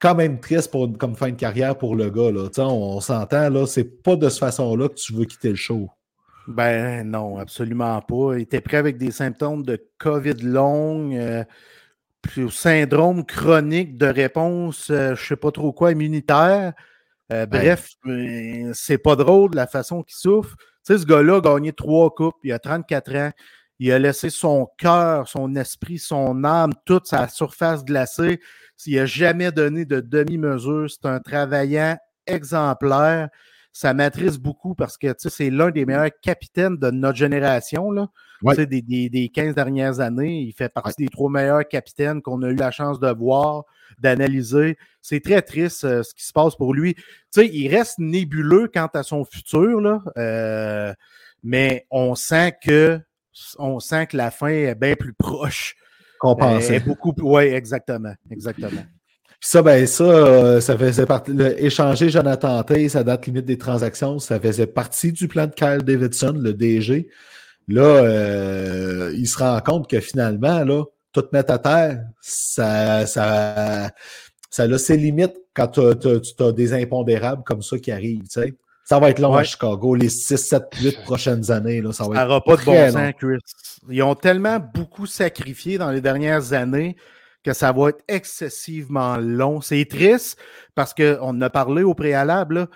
quand 0.00 0.14
même 0.14 0.40
triste 0.40 0.70
pour 0.70 0.90
comme 0.98 1.14
fin 1.14 1.30
de 1.30 1.36
carrière 1.36 1.76
pour 1.76 1.94
le 1.94 2.10
gars. 2.10 2.30
Là. 2.30 2.48
On, 2.58 2.96
on 2.96 3.00
s'entend, 3.00 3.50
là, 3.50 3.66
c'est 3.66 4.02
pas 4.02 4.16
de 4.16 4.28
cette 4.28 4.40
façon-là 4.40 4.88
que 4.88 4.94
tu 4.94 5.12
veux 5.12 5.24
quitter 5.24 5.50
le 5.50 5.56
show. 5.56 5.88
Ben 6.48 7.08
non, 7.08 7.38
absolument 7.38 8.00
pas. 8.00 8.36
Il 8.36 8.42
était 8.42 8.60
prêt 8.60 8.78
avec 8.78 8.96
des 8.96 9.10
symptômes 9.10 9.62
de 9.62 9.78
COVID 9.98 10.34
long, 10.42 11.12
euh, 11.12 11.44
syndrome 12.50 13.24
chronique 13.24 13.96
de 13.96 14.06
réponse, 14.06 14.90
euh, 14.90 15.14
je 15.14 15.24
sais 15.24 15.36
pas 15.36 15.50
trop 15.50 15.72
quoi, 15.72 15.92
immunitaire. 15.92 16.72
Euh, 17.32 17.46
bref, 17.46 17.90
euh, 18.06 18.72
c'est 18.74 18.98
pas 18.98 19.16
drôle 19.16 19.50
la 19.54 19.66
façon 19.66 20.02
qu'il 20.02 20.16
souffre. 20.16 20.56
Tu 20.84 20.94
sais, 20.94 20.98
ce 20.98 21.06
gars-là 21.06 21.36
a 21.36 21.40
gagné 21.40 21.72
trois 21.72 22.10
coupes, 22.10 22.36
il 22.42 22.52
a 22.52 22.58
34 22.58 23.16
ans. 23.16 23.30
Il 23.80 23.90
a 23.92 23.98
laissé 23.98 24.28
son 24.28 24.68
cœur, 24.76 25.26
son 25.26 25.56
esprit, 25.56 25.98
son 25.98 26.44
âme, 26.44 26.72
toute 26.84 27.06
sa 27.06 27.28
surface 27.28 27.82
glacée. 27.82 28.38
Il 28.84 28.96
n'a 28.96 29.06
jamais 29.06 29.50
donné 29.52 29.86
de 29.86 30.00
demi-mesure. 30.00 30.86
C'est 30.90 31.08
un 31.08 31.18
travaillant 31.18 31.96
exemplaire. 32.26 33.30
Ça 33.72 33.94
m'attriste 33.94 34.38
beaucoup 34.38 34.74
parce 34.74 34.98
que 34.98 35.06
tu 35.08 35.14
sais, 35.18 35.30
c'est 35.30 35.50
l'un 35.50 35.70
des 35.70 35.86
meilleurs 35.86 36.10
capitaines 36.22 36.76
de 36.76 36.90
notre 36.90 37.16
génération. 37.16 37.90
Là. 37.90 38.08
Ouais. 38.42 38.54
Tu 38.54 38.60
sais, 38.60 38.66
Des, 38.66 38.82
des, 38.82 39.08
des 39.08 39.30
15 39.30 39.54
dernières 39.54 40.00
années. 40.00 40.42
Il 40.42 40.52
fait 40.52 40.68
partie 40.68 41.04
des 41.04 41.08
trois 41.08 41.30
meilleurs 41.30 41.66
capitaines 41.66 42.20
qu'on 42.20 42.42
a 42.42 42.50
eu 42.50 42.56
la 42.56 42.70
chance 42.70 43.00
de 43.00 43.08
voir, 43.08 43.64
d'analyser. 43.98 44.76
C'est 45.00 45.20
très 45.20 45.40
triste 45.40 45.84
euh, 45.84 46.02
ce 46.02 46.12
qui 46.12 46.26
se 46.26 46.34
passe 46.34 46.54
pour 46.54 46.74
lui. 46.74 46.96
Tu 46.96 47.02
sais, 47.30 47.48
il 47.48 47.74
reste 47.74 47.98
nébuleux 47.98 48.68
quant 48.72 48.90
à 48.92 49.02
son 49.02 49.24
futur, 49.24 49.80
là, 49.80 50.02
euh, 50.18 50.92
mais 51.42 51.86
on 51.90 52.14
sent 52.14 52.52
que 52.62 53.00
on 53.58 53.80
sent 53.80 54.06
que 54.08 54.16
la 54.16 54.30
fin 54.30 54.48
est 54.48 54.74
bien 54.74 54.94
plus 54.96 55.12
proche. 55.14 55.76
Qu'on 56.18 56.32
Euh, 56.32 56.34
pensait. 56.36 56.76
est 56.76 56.86
beaucoup 56.86 57.12
plus. 57.12 57.24
Oui, 57.26 57.42
exactement. 57.44 58.12
Exactement. 58.30 58.68
Puis 59.40 59.48
ça, 59.48 59.62
ben 59.62 59.86
ça, 59.86 60.04
euh, 60.04 60.60
ça 60.60 60.76
faisait 60.76 61.06
partie. 61.06 61.32
le- 61.32 61.62
échanger 61.64 62.10
Jonathan 62.10 62.62
Taze 62.62 62.94
à 62.96 63.02
date 63.04 63.26
limite 63.26 63.46
des 63.46 63.56
transactions, 63.56 64.18
ça 64.18 64.38
faisait 64.38 64.66
partie 64.66 65.12
du 65.12 65.28
plan 65.28 65.46
de 65.46 65.52
Kyle 65.54 65.82
Davidson, 65.82 66.34
le 66.38 66.52
DG. 66.52 67.08
Là, 67.68 67.82
euh, 67.82 69.12
il 69.16 69.26
se 69.26 69.38
rend 69.38 69.58
compte 69.60 69.88
que 69.88 70.00
finalement, 70.00 70.62
là, 70.64 70.84
tout 71.12 71.24
mettre 71.32 71.52
à 71.54 71.58
terre, 71.58 72.02
ça, 72.20 73.06
ça, 73.06 73.90
ça 74.50 74.62
a 74.64 74.78
ses 74.78 74.96
limites 74.98 75.36
quand 75.54 75.68
tu 75.68 75.80
as 75.80 76.52
des 76.52 76.72
impondérables 76.74 77.42
comme 77.44 77.62
ça 77.62 77.78
qui 77.78 77.92
arrivent. 77.92 78.22
tu 78.28 78.40
sais. 78.42 78.54
Ça 78.90 78.98
va 78.98 79.10
être 79.10 79.20
long 79.20 79.34
à. 79.34 79.44
Chicago, 79.44 79.94
les 79.94 80.08
6, 80.08 80.36
7, 80.36 80.62
8 80.82 81.02
prochaines 81.04 81.48
années. 81.52 81.80
Là, 81.80 81.92
ça 81.92 82.08
va 82.08 82.16
Ça 82.16 82.22
être 82.22 82.26
n'aura 82.28 82.40
pas 82.42 82.56
de 82.56 82.64
bon 82.64 82.90
sens. 82.90 83.12
Chris. 83.18 83.38
Ils 83.88 84.02
ont 84.02 84.16
tellement 84.16 84.58
beaucoup 84.58 85.06
sacrifié 85.06 85.78
dans 85.78 85.92
les 85.92 86.00
dernières 86.00 86.52
années 86.54 86.96
que 87.44 87.52
ça 87.52 87.70
va 87.70 87.90
être 87.90 88.02
excessivement 88.08 89.16
long. 89.16 89.60
C'est 89.60 89.84
triste 89.84 90.40
parce 90.74 90.92
qu'on 90.92 91.20
en 91.28 91.40
a 91.40 91.48
parlé 91.50 91.84
au 91.84 91.94
préalable. 91.94 92.54
là. 92.56 92.66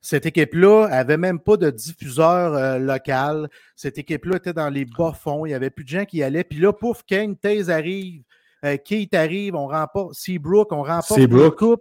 Cette 0.00 0.26
équipe-là 0.26 0.86
avait 0.92 1.16
même 1.16 1.40
pas 1.40 1.56
de 1.56 1.70
diffuseur 1.70 2.54
euh, 2.54 2.78
local. 2.78 3.48
Cette 3.74 3.98
équipe-là 3.98 4.36
était 4.36 4.52
dans 4.52 4.68
les 4.70 4.84
bas-fonds. 4.84 5.44
Il 5.44 5.48
n'y 5.48 5.54
avait 5.56 5.70
plus 5.70 5.82
de 5.82 5.88
gens 5.88 6.04
qui 6.04 6.18
y 6.18 6.22
allaient. 6.22 6.44
Puis 6.44 6.60
là, 6.60 6.72
pouf, 6.72 7.02
Kane, 7.04 7.34
Taze 7.36 7.68
arrive. 7.68 8.22
euh, 8.64 8.76
Keith 8.76 9.12
arrive. 9.12 9.56
On 9.56 9.66
remporte. 9.66 10.14
Seabrook, 10.14 10.70
on 10.72 10.84
remporte 10.84 11.18
Seabrook. 11.18 11.42
la 11.42 11.50
coupe. 11.68 11.80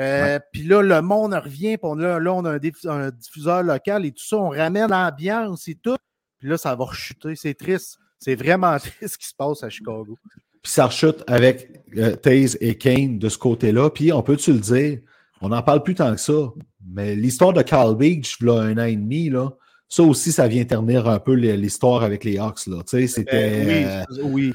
Euh, 0.00 0.38
Puis 0.52 0.62
là, 0.62 0.82
le 0.82 1.00
monde 1.02 1.34
revient. 1.34 1.78
Puis 1.78 1.90
là, 2.02 2.18
là, 2.18 2.34
on 2.34 2.44
a 2.44 2.52
un, 2.52 2.58
diffu- 2.58 2.88
un 2.88 3.10
diffuseur 3.10 3.62
local 3.62 4.04
et 4.04 4.12
tout 4.12 4.24
ça. 4.24 4.36
On 4.36 4.50
ramène 4.50 4.90
l'ambiance 4.90 5.68
et 5.68 5.74
tout. 5.74 5.96
Puis 6.38 6.48
là, 6.48 6.56
ça 6.58 6.74
va 6.74 6.84
rechuter. 6.84 7.34
C'est 7.34 7.54
triste. 7.54 7.98
C'est 8.18 8.34
vraiment 8.34 8.78
triste 8.78 9.14
ce 9.14 9.18
qui 9.18 9.26
se 9.26 9.34
passe 9.34 9.62
à 9.62 9.70
Chicago. 9.70 10.16
Puis 10.62 10.72
ça 10.72 10.86
rechute 10.86 11.22
avec 11.26 11.70
euh, 11.96 12.16
Taze 12.16 12.58
et 12.60 12.76
Kane 12.76 13.18
de 13.18 13.28
ce 13.28 13.38
côté-là. 13.38 13.90
Puis 13.90 14.12
on 14.12 14.22
peut-tu 14.22 14.52
le 14.52 14.58
dire, 14.58 14.98
on 15.40 15.50
n'en 15.50 15.62
parle 15.62 15.82
plus 15.82 15.94
tant 15.94 16.12
que 16.12 16.20
ça, 16.20 16.50
mais 16.84 17.14
l'histoire 17.14 17.52
de 17.52 17.62
Carl 17.62 17.96
Beach, 17.96 18.40
là, 18.40 18.60
un 18.60 18.76
an 18.78 18.84
et 18.84 18.96
demi, 18.96 19.30
là, 19.30 19.50
ça 19.88 20.02
aussi, 20.02 20.32
ça 20.32 20.48
vient 20.48 20.64
ternir 20.64 21.08
un 21.08 21.20
peu 21.20 21.34
l'histoire 21.34 22.02
avec 22.02 22.24
les 22.24 22.38
Hawks. 22.38 22.66
Là. 22.66 22.82
Tu 22.82 22.98
sais, 22.98 23.06
c'était. 23.06 23.30
Euh, 23.32 24.00
euh, 24.00 24.04
oui, 24.24 24.48
oui. 24.48 24.52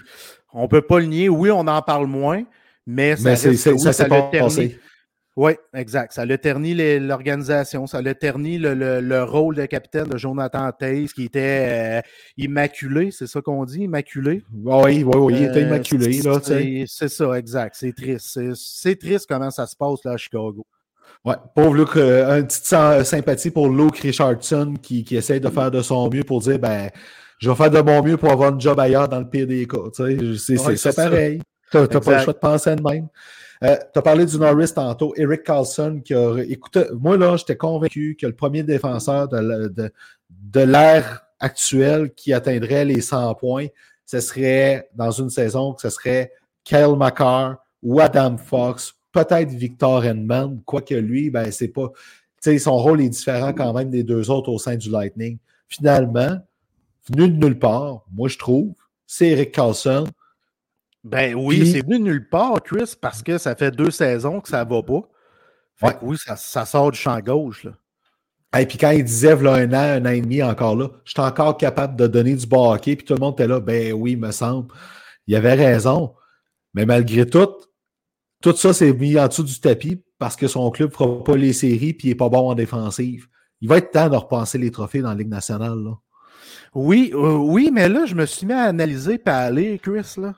On 0.54 0.68
peut 0.68 0.82
pas 0.82 1.00
le 1.00 1.06
nier. 1.06 1.30
Oui, 1.30 1.50
on 1.50 1.66
en 1.66 1.82
parle 1.82 2.08
moins, 2.08 2.44
mais 2.86 3.16
ça, 3.16 3.24
mais 3.24 3.30
reste 3.36 3.46
oui, 3.46 3.80
ça. 3.80 4.06
Oui, 5.38 5.54
exact. 5.74 6.12
Ça 6.12 6.26
l'a 6.26 6.38
terni 6.38 6.74
l'organisation, 7.00 7.88
ça 7.88 8.02
l'a 8.02 8.14
terni 8.14 8.58
le, 8.58 8.74
le- 8.74 9.00
le 9.00 9.24
rôle 9.24 9.56
de 9.56 9.66
capitaine 9.66 10.08
de 10.08 10.18
Jonathan 10.18 10.70
Taze, 10.78 11.14
qui 11.14 11.24
était 11.26 12.00
euh, 12.00 12.02
immaculé, 12.38 13.12
c'est 13.12 13.28
ça 13.28 13.42
qu'on 13.42 13.64
dit, 13.64 13.84
immaculé? 13.84 14.44
Oui, 14.54 15.04
oui, 15.04 15.16
oui, 15.16 15.34
il 15.38 15.44
était 15.46 15.60
Euh, 15.64 15.68
immaculé. 15.68 16.14
Sais. 16.22 16.84
c'est 16.88 17.08
ça, 17.08 17.34
exact. 17.40 17.76
C'est 17.80 17.94
triste. 17.96 18.40
C'est- 18.56 18.96
triste 19.00 19.26
comment 19.30 19.52
ça 19.52 19.66
se 19.68 19.76
passe 19.76 20.04
là 20.04 20.12
à 20.14 20.18
Chicago. 20.18 20.66
Ouais, 21.24 21.36
pauvre 21.56 21.76
Luke, 21.76 21.96
euh, 21.98 22.40
une 22.40 22.48
petite 22.48 22.66
sy- 22.66 23.06
sympathie 23.06 23.52
pour 23.52 23.70
Luke 23.70 24.00
Richardson 24.00 24.74
qui, 24.82 25.04
qui 25.04 25.16
essaye 25.16 25.40
de 25.40 25.50
faire 25.50 25.72
de 25.72 25.82
son 25.82 26.10
mieux 26.10 26.24
pour 26.24 26.42
dire 26.42 26.60
ben, 26.60 26.90
je 27.40 27.50
vais 27.50 27.56
faire 27.56 27.72
de 27.72 27.80
mon 27.80 28.04
mieux 28.04 28.18
pour 28.18 28.32
avoir 28.32 28.52
une 28.54 28.60
job 28.60 28.80
ailleurs 28.80 29.08
dans 29.08 29.20
le 29.20 29.30
pire 29.30 29.48
des 29.48 29.66
cas. 29.66 29.78
Tu 29.96 30.38
sais, 30.38 30.58
c'est 30.58 30.90
Ouais, 30.90 30.94
pareil. 30.94 31.42
Tu 31.72 31.78
n'as 31.78 31.88
pas 31.88 32.18
le 32.18 32.24
choix 32.24 32.34
de 32.34 32.38
penser 32.40 32.76
de 32.76 32.82
même. 32.82 33.08
Tu 33.62 33.68
as 33.68 34.02
parlé 34.02 34.26
du 34.26 34.38
Norris 34.40 34.74
tantôt, 34.74 35.14
Eric 35.16 35.44
Carlson, 35.44 36.02
qui 36.04 36.14
a. 36.16 36.40
Écoute, 36.48 36.78
moi, 37.00 37.16
là, 37.16 37.38
j'étais 37.38 37.56
convaincu 37.56 38.18
que 38.20 38.26
le 38.26 38.34
premier 38.34 38.64
défenseur 38.64 39.28
de, 39.28 40.60
l'ère 40.60 41.26
actuelle 41.40 42.12
qui 42.14 42.34
atteindrait 42.34 42.86
les 42.86 43.02
100 43.02 43.36
points, 43.36 43.68
ce 44.06 44.20
serait, 44.20 44.90
dans 44.96 45.12
une 45.12 45.30
saison, 45.30 45.74
que 45.74 45.82
ce 45.82 45.90
serait 45.90 46.32
Kyle 46.64 46.96
McCarr 46.98 47.58
ou 47.84 48.00
Adam 48.00 48.38
Fox, 48.38 48.96
peut-être 49.12 49.50
Victor 49.50 50.06
Hedman, 50.06 50.62
quoique 50.66 50.96
lui, 50.96 51.30
ben, 51.30 51.52
c'est 51.52 51.68
pas. 51.68 51.90
Tu 52.44 52.52
sais, 52.52 52.58
son 52.58 52.78
rôle 52.78 53.02
est 53.02 53.10
différent 53.10 53.54
quand 53.54 53.74
même 53.74 53.92
des 53.92 54.04
deux 54.04 54.32
autres 54.32 54.50
au 54.50 54.58
sein 54.58 54.76
du 54.76 54.90
Lightning. 54.90 55.38
Finalement, 55.68 56.40
venu 57.12 57.30
de 57.30 57.38
nulle 57.38 57.60
part, 57.60 58.04
moi, 58.12 58.28
je 58.28 58.40
trouve, 58.40 58.74
c'est 59.06 59.28
Eric 59.28 59.52
Carlson. 59.52 60.06
Ben 61.04 61.36
oui, 61.36 61.60
Puis- 61.62 61.72
c'est 61.72 61.82
venu 61.86 62.00
nulle 62.00 62.30
part, 62.30 62.62
Chris, 62.64 62.94
parce 63.00 63.24
que 63.24 63.38
ça 63.38 63.56
fait 63.56 63.72
deux 63.72 63.92
saisons 63.92 64.40
que 64.40 64.50
ça 64.50 64.64
va 64.64 64.84
pas. 64.84 65.02
Fait 65.76 65.86
Ouais. 65.88 65.94
que 65.94 66.00
oui, 66.06 66.18
ça, 66.18 66.36
ça 66.36 66.66
sort 66.66 66.92
du 66.92 67.00
champ 67.00 67.20
gauche. 67.20 67.64
Là. 67.64 67.72
Et 68.60 68.66
puis 68.66 68.78
quand 68.78 68.92
il 68.92 69.04
disait, 69.04 69.32
un 69.32 69.74
an, 69.74 69.76
un 70.04 70.06
an 70.06 70.10
et 70.10 70.22
demi 70.22 70.44
encore 70.44 70.76
là, 70.76 70.90
je 71.06 71.12
suis 71.12 71.22
encore 71.22 71.58
capable 71.58 71.96
de 71.96 72.06
donner 72.06 72.36
du 72.36 72.46
bas 72.46 72.74
hockey, 72.74 72.96
puis 72.98 73.06
tout 73.06 73.14
le 73.14 73.20
monde 73.20 73.34
était 73.34 73.48
là, 73.48 73.60
ben 73.60 73.94
oui, 73.94 74.16
me 74.16 74.32
semble. 74.32 74.68
Il 75.26 75.36
avait 75.36 75.54
raison. 75.54 76.14
Mais 76.74 76.86
malgré 76.86 77.26
tout, 77.26 77.48
tout 78.42 78.56
ça 78.56 78.74
s'est 78.74 78.94
mis 78.94 79.18
en 79.20 79.28
dessous 79.28 79.44
du 79.44 79.60
tapis 79.60 80.04
parce 80.20 80.36
que 80.36 80.48
son 80.48 80.70
club 80.70 80.90
ne 80.92 80.96
fera 80.96 81.24
pas 81.24 81.36
les 81.36 81.54
séries 81.54 81.94
puis 81.94 82.10
il 82.10 82.12
n'est 82.12 82.16
pas 82.16 82.30
bon 82.30 82.50
en 82.50 82.54
défensive. 82.56 83.28
Il 83.62 83.70
va 83.70 83.78
être 83.78 83.92
temps 83.92 84.10
de 84.10 84.16
repenser 84.16 84.58
les 84.58 84.72
trophées 84.72 85.02
dans 85.02 85.10
la 85.10 85.16
Ligue 85.16 85.30
nationale. 85.30 85.78
Là. 85.80 85.98
Oui, 86.74 87.12
euh, 87.14 87.36
oui, 87.38 87.70
mais 87.74 87.90
là, 87.90 88.06
je 88.06 88.16
me 88.16 88.26
suis 88.26 88.46
mis 88.46 88.54
à 88.54 88.64
analyser 88.64 89.16
et 89.24 89.30
à 89.30 89.38
aller, 89.40 89.80
Chris. 89.80 90.16
Là. 90.18 90.34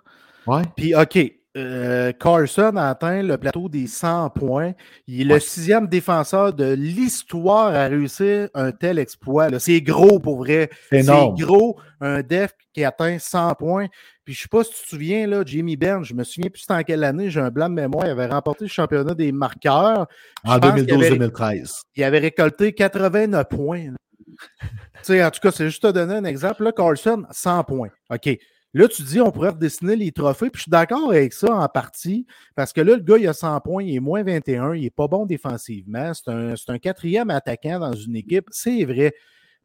Ouais. 0.47 0.63
Puis, 0.75 0.95
OK, 0.95 1.17
euh, 1.55 2.11
Carson 2.13 2.75
a 2.77 2.89
atteint 2.89 3.21
le 3.21 3.37
plateau 3.37 3.69
des 3.69 3.85
100 3.85 4.31
points. 4.31 4.73
Il 5.07 5.31
est 5.31 5.35
le 5.35 5.39
sixième 5.39 5.87
défenseur 5.87 6.53
de 6.53 6.73
l'histoire 6.73 7.75
à 7.75 7.87
réussir 7.87 8.49
un 8.55 8.71
tel 8.71 8.97
exploit. 8.97 9.59
C'est 9.59 9.81
gros 9.81 10.19
pour 10.19 10.37
vrai. 10.37 10.69
C'est 10.89 11.05
gros, 11.05 11.79
un 12.01 12.21
def 12.23 12.53
qui 12.73 12.83
atteint 12.83 13.19
100 13.19 13.53
points. 13.55 13.87
Puis 14.25 14.33
je 14.33 14.39
ne 14.39 14.41
sais 14.43 14.47
pas 14.49 14.63
si 14.63 14.71
tu 14.71 14.83
te 14.83 14.89
souviens, 14.89 15.27
là, 15.27 15.43
Jamie 15.45 15.75
Benn, 15.75 16.03
je 16.03 16.13
me 16.13 16.23
souviens 16.23 16.49
plus 16.49 16.65
en 16.69 16.81
quelle 16.81 17.03
année, 17.03 17.29
j'ai 17.29 17.41
un 17.41 17.49
blanc 17.49 17.69
de 17.69 17.75
mémoire, 17.75 18.05
il 18.05 18.11
avait 18.11 18.25
remporté 18.25 18.63
le 18.63 18.69
championnat 18.69 19.13
des 19.13 19.31
marqueurs. 19.31 20.07
En 20.45 20.57
2012-2013. 20.57 21.81
Il, 21.95 22.03
avait 22.03 22.19
récolté 22.19 22.73
89 22.73 23.47
points. 23.49 23.89
en 25.09 25.29
tout 25.29 25.39
cas, 25.41 25.51
c'est 25.51 25.65
juste 25.65 25.83
te 25.83 25.91
donner 25.91 26.15
un 26.15 26.23
exemple. 26.23 26.63
Là, 26.63 26.71
Carlson, 26.71 27.25
100 27.29 27.63
points. 27.65 27.89
OK. 28.09 28.37
Là, 28.74 28.88
tu 28.88 29.03
dis, 29.03 29.21
on 29.21 29.32
pourrait 29.32 29.49
redessiner 29.49 29.95
les 29.95 30.11
trophées. 30.11 30.49
Puis 30.49 30.59
je 30.59 30.63
suis 30.63 30.71
d'accord 30.71 31.11
avec 31.11 31.34
ça 31.34 31.53
en 31.53 31.67
partie, 31.67 32.26
parce 32.55 32.74
que 32.74 32.82
là, 32.82 32.95
le 32.95 33.03
gars, 33.03 33.17
il 33.17 33.28
a 33.28 33.34
100 33.34 33.61
points, 33.61 33.84
il 33.84 33.95
est 33.95 33.99
moins 33.99 34.24
21, 34.24 34.74
il 34.74 34.84
n'est 34.84 34.89
pas 34.89 35.07
bon 35.07 35.26
défensivement. 35.26 36.11
C'est 36.13 36.32
un, 36.32 36.55
un, 36.67 36.80
quatrième 36.80 37.30
attaquant 37.30 37.80
dans 37.80 37.93
une 37.93 38.15
équipe, 38.15 38.47
c'est 38.51 38.84
vrai. 38.86 39.13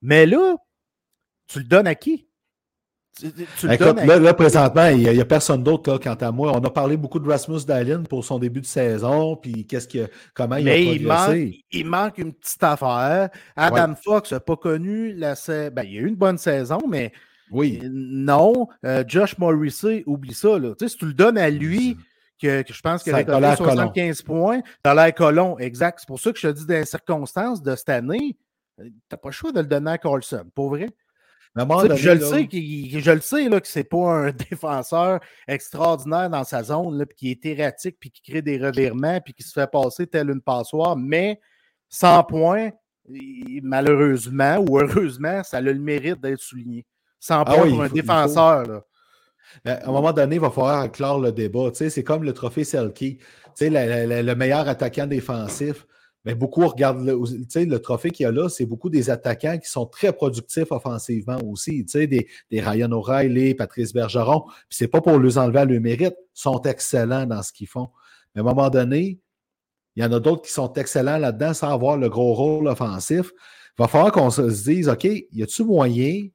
Mais 0.02 0.26
là, 0.26 0.56
tu 1.46 1.60
le 1.60 1.64
donnes 1.64 1.86
à 1.86 1.94
qui? 1.94 2.28
Écoute, 3.22 4.04
là, 4.04 4.34
présentement, 4.34 4.86
il 4.88 4.98
n'y 4.98 5.20
a, 5.20 5.24
personne 5.24 5.64
d'autre, 5.64 5.98
quant 5.98 6.14
à 6.14 6.30
moi. 6.30 6.52
On 6.54 6.62
a 6.62 6.70
parlé 6.70 6.96
beaucoup 6.96 7.18
de 7.18 7.28
Rasmus 7.28 7.64
Dahlin 7.66 8.04
pour 8.04 8.24
son 8.24 8.38
début 8.38 8.60
de 8.60 8.66
saison, 8.66 9.34
puis 9.34 9.66
qu'est-ce 9.66 9.88
que, 9.88 10.08
comment 10.34 10.56
il 10.56 10.68
a 10.68 10.72
progressé. 10.72 11.64
Il 11.72 11.86
manque, 11.86 12.18
une 12.18 12.32
petite 12.32 12.62
affaire. 12.62 13.30
Adam 13.56 13.94
Fox 13.96 14.32
n'a 14.32 14.40
pas 14.40 14.56
connu 14.56 15.14
la 15.14 15.34
ben, 15.48 15.82
il 15.82 15.98
a 15.98 16.00
eu 16.02 16.06
une 16.06 16.14
bonne 16.14 16.38
saison, 16.38 16.78
mais 16.88 17.12
oui. 17.50 17.80
non. 17.90 18.68
Euh, 18.84 19.04
Josh 19.06 19.38
Morrissey, 19.38 20.04
oublie 20.06 20.34
ça. 20.34 20.58
Là. 20.58 20.74
si 20.78 20.96
tu 20.96 21.06
le 21.06 21.14
donnes 21.14 21.38
à 21.38 21.50
lui, 21.50 21.96
que, 22.40 22.62
je 22.68 22.80
pense 22.80 23.02
qu'il 23.02 23.12
a 23.12 23.16
récolté 23.16 23.56
75 23.56 24.22
points, 24.22 24.60
dans 24.84 24.94
l'air 24.94 25.14
colon, 25.14 25.58
exact. 25.58 25.98
C'est 26.00 26.08
pour 26.08 26.20
ça 26.20 26.32
que 26.32 26.38
je 26.38 26.48
te 26.48 26.52
dis, 26.52 26.66
dans 26.66 26.74
les 26.74 26.84
circonstances 26.84 27.62
de 27.62 27.74
cette 27.74 27.88
année, 27.88 28.36
euh, 28.80 28.84
tu 28.84 28.92
n'as 29.10 29.18
pas 29.18 29.28
le 29.28 29.34
choix 29.34 29.52
de 29.52 29.60
le 29.60 29.66
donner 29.66 29.92
à 29.92 29.98
Carlson, 29.98 30.44
pour 30.54 30.70
vrai 30.70 30.88
je, 31.56 32.10
le 32.10 32.20
sais 32.20 32.48
je 33.00 33.10
le 33.10 33.20
sais 33.20 33.48
là, 33.48 33.60
que 33.60 33.66
c'est 33.66 33.84
pas 33.84 34.12
un 34.12 34.32
défenseur 34.50 35.20
extraordinaire 35.46 36.30
dans 36.30 36.44
sa 36.44 36.62
zone, 36.62 36.98
là, 36.98 37.04
qui 37.06 37.30
est 37.30 37.44
erratique, 37.46 37.96
puis 37.98 38.10
qui 38.10 38.22
crée 38.22 38.42
des 38.42 38.58
revirements, 38.58 39.20
puis 39.20 39.34
qui 39.34 39.42
se 39.42 39.52
fait 39.52 39.70
passer 39.70 40.06
telle 40.06 40.30
une 40.30 40.40
passoire, 40.40 40.96
mais 40.96 41.40
sans 41.88 42.22
points, 42.22 42.70
malheureusement 43.62 44.58
ou 44.58 44.78
heureusement, 44.78 45.42
ça 45.42 45.58
a 45.58 45.60
le 45.60 45.74
mérite 45.74 46.20
d'être 46.20 46.40
souligné. 46.40 46.84
Sans 47.20 47.42
ah 47.42 47.54
points 47.54 47.68
pour 47.68 47.82
un 47.82 47.88
défenseur. 47.88 48.82
Ben, 49.64 49.78
à 49.82 49.88
un 49.88 49.92
moment 49.92 50.12
donné, 50.12 50.36
il 50.36 50.40
va 50.40 50.50
falloir 50.50 50.90
clore 50.90 51.20
le 51.20 51.32
débat. 51.32 51.70
c'est 51.72 52.04
comme 52.04 52.22
le 52.22 52.32
trophée 52.32 52.64
Selkie. 52.64 53.18
le 53.60 54.34
meilleur 54.34 54.68
attaquant 54.68 55.06
défensif. 55.06 55.86
Mais 56.24 56.34
beaucoup 56.34 56.66
regardent 56.66 57.04
le, 57.06 57.14
le 57.16 57.78
trophée 57.78 58.10
qu'il 58.10 58.24
y 58.24 58.26
a 58.26 58.32
là, 58.32 58.48
c'est 58.48 58.66
beaucoup 58.66 58.90
des 58.90 59.08
attaquants 59.08 59.56
qui 59.56 59.70
sont 59.70 59.86
très 59.86 60.12
productifs 60.12 60.70
offensivement 60.70 61.38
aussi. 61.46 61.84
Des, 61.84 62.28
des 62.50 62.60
Ryan 62.60 62.92
O'Reilly, 62.92 63.54
Patrice 63.54 63.92
Bergeron. 63.92 64.42
Puis 64.42 64.56
c'est 64.70 64.88
pas 64.88 65.00
pour 65.00 65.18
les 65.18 65.38
enlever 65.38 65.60
à 65.60 65.64
le 65.64 65.80
mérite, 65.80 66.16
sont 66.34 66.60
excellents 66.62 67.24
dans 67.24 67.42
ce 67.42 67.52
qu'ils 67.52 67.68
font. 67.68 67.88
Mais 68.34 68.40
à 68.40 68.44
un 68.44 68.46
moment 68.46 68.68
donné, 68.68 69.20
il 69.96 70.02
y 70.02 70.06
en 70.06 70.12
a 70.12 70.20
d'autres 70.20 70.42
qui 70.42 70.52
sont 70.52 70.72
excellents 70.74 71.18
là-dedans 71.18 71.54
sans 71.54 71.72
avoir 71.72 71.96
le 71.96 72.08
gros 72.08 72.34
rôle 72.34 72.68
offensif. 72.68 73.32
Il 73.78 73.82
va 73.82 73.88
falloir 73.88 74.12
qu'on 74.12 74.30
se 74.30 74.42
dise, 74.42 74.88
OK, 74.88 75.04
y 75.04 75.42
a-tu 75.42 75.64
moyen 75.64 76.28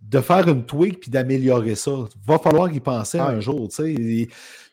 de 0.00 0.20
faire 0.20 0.48
une 0.48 0.64
tweak 0.64 1.00
puis 1.00 1.10
d'améliorer 1.10 1.74
ça? 1.74 1.90
Il 1.90 2.26
va 2.26 2.38
falloir 2.38 2.72
y 2.72 2.80
penser 2.80 3.18
un 3.18 3.40
jour. 3.40 3.68
sais 3.70 4.28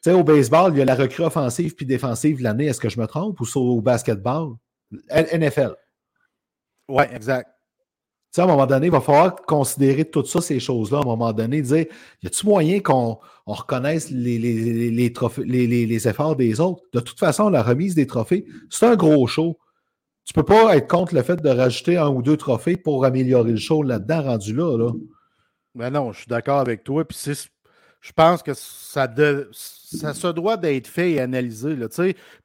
au 0.08 0.24
baseball, 0.24 0.72
il 0.74 0.80
y 0.80 0.82
a 0.82 0.86
la 0.86 0.96
recrue 0.96 1.24
offensive 1.24 1.76
puis 1.76 1.86
défensive 1.86 2.42
l'année. 2.42 2.66
Est-ce 2.66 2.80
que 2.80 2.90
je 2.90 3.00
me 3.00 3.08
trompe? 3.08 3.40
Ou 3.42 3.46
au 3.56 3.82
basketball? 3.82 4.56
NFL. 5.12 5.76
Oui, 6.90 7.04
exact. 7.14 7.50
à 8.38 8.44
un 8.44 8.48
moment 8.48 8.66
donné, 8.66 8.88
il 8.88 8.92
va 8.92 9.02
falloir 9.02 9.36
considérer 9.36 10.06
toutes 10.06 10.28
ça, 10.28 10.40
ces 10.40 10.60
choses-là, 10.60 11.00
à 11.00 11.02
un 11.02 11.06
moment 11.06 11.34
donné, 11.34 11.62
dire 11.62 11.86
y 12.24 12.28
a-t-il 12.28 12.48
moyen 12.48 12.80
qu'on 12.80 13.20
reconnaisse 13.46 14.10
les, 14.10 14.38
les, 14.40 16.08
efforts 16.08 16.36
des 16.36 16.62
autres? 16.62 16.84
De 16.94 17.00
toute 17.02 17.20
façon, 17.20 17.50
la 17.50 17.64
remise 17.64 17.96
des 17.96 18.08
trophées, 18.08 18.46
c'est 18.70 18.86
un 18.86 18.96
gros 18.96 19.28
show. 19.28 19.58
Tu 20.24 20.34
ne 20.38 20.42
peux 20.42 20.46
pas 20.46 20.78
être 20.78 20.88
contre 20.88 21.16
le 21.16 21.24
fait 21.24 21.42
de 21.42 21.50
rajouter 21.50 21.98
un 21.98 22.10
ou 22.10 22.22
deux 22.22 22.38
trophées 22.38 22.78
pour 22.78 23.06
améliorer 23.06 23.52
le 23.52 23.58
show 23.58 23.84
là-dedans, 23.84 24.24
rendu 24.24 24.54
là. 24.54 24.78
là. 24.78 24.92
Ben 25.78 25.92
non, 25.92 26.12
je 26.12 26.20
suis 26.20 26.28
d'accord 26.28 26.60
avec 26.60 26.84
toi. 26.84 27.08
Puis 27.08 27.18
je 28.02 28.12
pense 28.12 28.42
que 28.42 28.54
ça, 28.56 29.08
ça 29.54 30.14
se 30.14 30.28
doit 30.28 30.58
d'être 30.58 30.88
fait 30.88 31.12
et 31.12 31.22
analysé. 31.22 31.76
Là, 31.76 31.88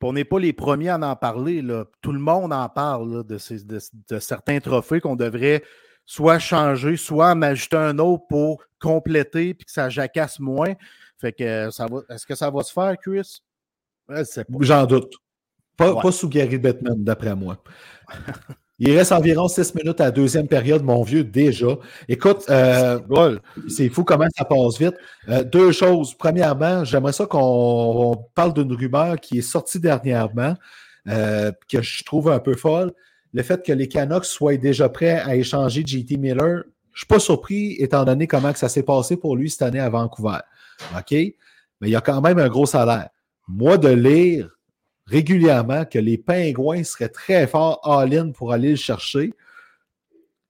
on 0.03 0.13
n'est 0.13 0.25
pas 0.25 0.39
les 0.39 0.53
premiers 0.53 0.91
à 0.91 0.99
en 0.99 1.17
parler. 1.17 1.63
Là. 1.63 1.87
Tout 2.03 2.13
le 2.13 2.19
monde 2.19 2.53
en 2.53 2.69
parle 2.69 3.25
de, 3.25 3.39
ces, 3.39 3.65
de, 3.65 4.19
certains 4.19 4.61
trophées 4.61 5.01
qu'on 5.01 5.17
devrait 5.17 5.63
soit 6.05 6.39
changer, 6.39 6.97
soit 6.97 7.31
en 7.31 7.43
ajouter 7.43 7.77
un 7.77 7.99
autre 7.99 8.25
pour 8.29 8.63
compléter 8.79 9.51
et 9.51 9.55
que 9.55 9.71
ça 9.71 9.89
jacasse 9.89 10.39
moins. 10.39 10.75
Fait 11.19 11.33
que 11.33 11.71
ça 11.71 11.87
va. 11.87 12.01
Est-ce 12.11 12.27
que 12.27 12.35
ça 12.35 12.51
va 12.51 12.63
se 12.63 12.73
faire, 12.73 12.97
Chris? 12.99 13.41
J'en 14.61 14.85
doute. 14.85 15.15
Pas, 15.77 16.01
pas 16.01 16.13
sous 16.13 16.29
Gary 16.29 16.59
Bettman, 16.59 17.03
d'après 17.03 17.35
moi. 17.35 17.63
Il 18.85 18.99
reste 18.99 19.13
environ 19.13 19.47
six 19.47 19.73
minutes 19.77 20.01
à 20.01 20.07
la 20.07 20.11
deuxième 20.11 20.49
période, 20.49 20.83
mon 20.83 21.05
vieux, 21.05 21.23
déjà. 21.23 21.79
Écoute, 22.09 22.45
euh, 22.51 22.99
c'est 23.69 23.89
fou 23.89 24.03
comment 24.03 24.27
ça 24.37 24.45
passe 24.45 24.77
vite. 24.77 24.97
Euh, 25.29 25.45
deux 25.45 25.71
choses. 25.71 26.15
Premièrement, 26.15 26.83
j'aimerais 26.83 27.13
ça 27.13 27.27
qu'on 27.27 28.27
parle 28.35 28.53
d'une 28.55 28.73
rumeur 28.73 29.21
qui 29.21 29.39
est 29.39 29.43
sortie 29.43 29.79
dernièrement, 29.79 30.57
euh, 31.07 31.53
que 31.71 31.81
je 31.81 32.03
trouve 32.03 32.29
un 32.29 32.41
peu 32.41 32.57
folle. 32.57 32.91
Le 33.33 33.45
fait 33.45 33.65
que 33.65 33.73
les 33.73 33.87
Canucks 33.87 34.25
soient 34.25 34.57
déjà 34.57 34.89
prêts 34.89 35.21
à 35.21 35.37
échanger 35.37 35.85
JT 35.87 36.17
Miller, 36.17 36.65
je 36.91 36.97
ne 36.97 36.97
suis 36.97 37.07
pas 37.07 37.21
surpris, 37.21 37.77
étant 37.79 38.03
donné 38.05 38.27
comment 38.27 38.53
que 38.53 38.59
ça 38.59 38.69
s'est 38.69 38.83
passé 38.83 39.17
pour 39.17 39.37
lui 39.37 39.49
cette 39.49 39.63
année 39.63 39.79
à 39.79 39.91
Vancouver. 39.91 40.41
OK? 40.99 41.13
Mais 41.13 41.37
il 41.83 41.91
y 41.91 41.97
a 41.97 42.01
quand 42.01 42.21
même 42.21 42.41
un 42.41 42.49
gros 42.49 42.67
salaire. 42.67 43.11
Moi, 43.47 43.79
de 43.79 43.91
lire 43.91 44.51
régulièrement 45.13 45.85
que 45.85 45.99
les 45.99 46.19
pingouins 46.19 46.83
seraient 46.83 47.11
très 47.11 47.47
forts 47.47 47.81
all-in 47.85 48.31
pour 48.31 48.53
aller 48.53 48.71
le 48.71 48.77
chercher. 48.77 49.33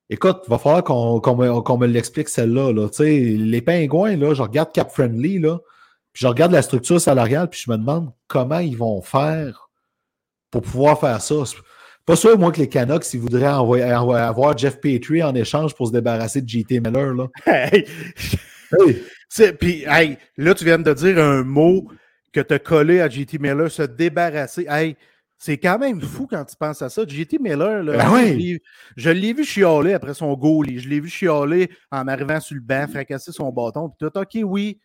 Écoute, 0.09 0.43
il 0.47 0.51
va 0.51 0.59
falloir 0.59 0.85
qu'on 0.85 1.79
me, 1.79 1.87
l'explique 1.87 2.29
celle-là. 2.29 2.73
Là. 2.73 2.89
Les 3.01 3.63
pingouins, 3.63 4.17
là, 4.17 4.35
je 4.35 4.43
regarde 4.43 4.73
Cap 4.73 4.91
Friendly, 4.91 5.39
là, 5.39 5.59
puis 6.13 6.23
je 6.23 6.29
regarde 6.29 6.53
la 6.53 6.63
structure 6.63 7.01
salariale, 7.01 7.49
puis 7.49 7.63
je 7.65 7.71
me 7.71 7.77
demande 7.77 8.13
comment 8.29 8.59
ils 8.59 8.77
vont 8.77 9.01
faire 9.03 9.71
pour 10.51 10.63
pouvoir 10.63 11.01
faire 11.01 11.21
ça. 11.21 11.35
Pas 12.05 12.17
sûr, 12.17 12.39
moi, 12.39 12.53
que 12.53 12.61
les 12.61 12.69
Canucks, 12.69 13.15
ils 13.15 13.21
voudraient 13.21 13.47
avoir 13.47 14.59
Jeff 14.59 14.81
Petrie 14.81 15.23
en 15.23 15.35
échange 15.35 15.75
pour 15.75 15.87
se 15.87 15.93
débarrasser 15.93 16.43
de 16.43 16.49
JT 16.49 16.81
Miller. 16.81 17.15
Là. 17.15 17.29
Puis, 19.59 19.85
là, 20.37 20.55
tu 20.55 20.65
viens 20.65 20.79
de 20.79 20.93
dire 20.93 21.19
un 21.19 21.43
mot 21.43 21.89
que 22.33 22.41
tu 22.41 22.55
as 22.55 22.59
collé 22.59 23.01
à 23.01 23.09
JT 23.09 23.39
Miller, 23.39 23.71
se 23.71 23.83
débarrasser. 23.83 24.67
Hey, 24.69 24.97
c'est 25.39 25.59
quand 25.59 25.79
même 25.79 26.01
fou 26.01 26.27
quand 26.29 26.45
tu 26.45 26.57
penses 26.57 26.83
à 26.83 26.89
ça. 26.89 27.03
JT 27.07 27.39
Miller, 27.41 27.83
là, 27.83 27.97
ben 27.97 28.59
je 28.97 29.11
l'ai 29.11 29.33
vu 29.33 29.45
chialer 29.45 29.93
après 29.93 30.15
son 30.15 30.33
goal. 30.35 30.67
Je 30.79 30.89
l'ai 30.89 31.01
vu 31.01 31.09
chialer 31.09 31.69
en 31.91 32.07
arrivant 32.07 32.39
sur 32.39 32.55
le 32.55 32.61
banc, 32.61 32.87
fracasser 32.89 33.33
son 33.33 33.51
bâton. 33.51 33.89
Puis 33.89 34.09
tout, 34.09 34.19
OK, 34.19 34.39
oui, 34.45 34.79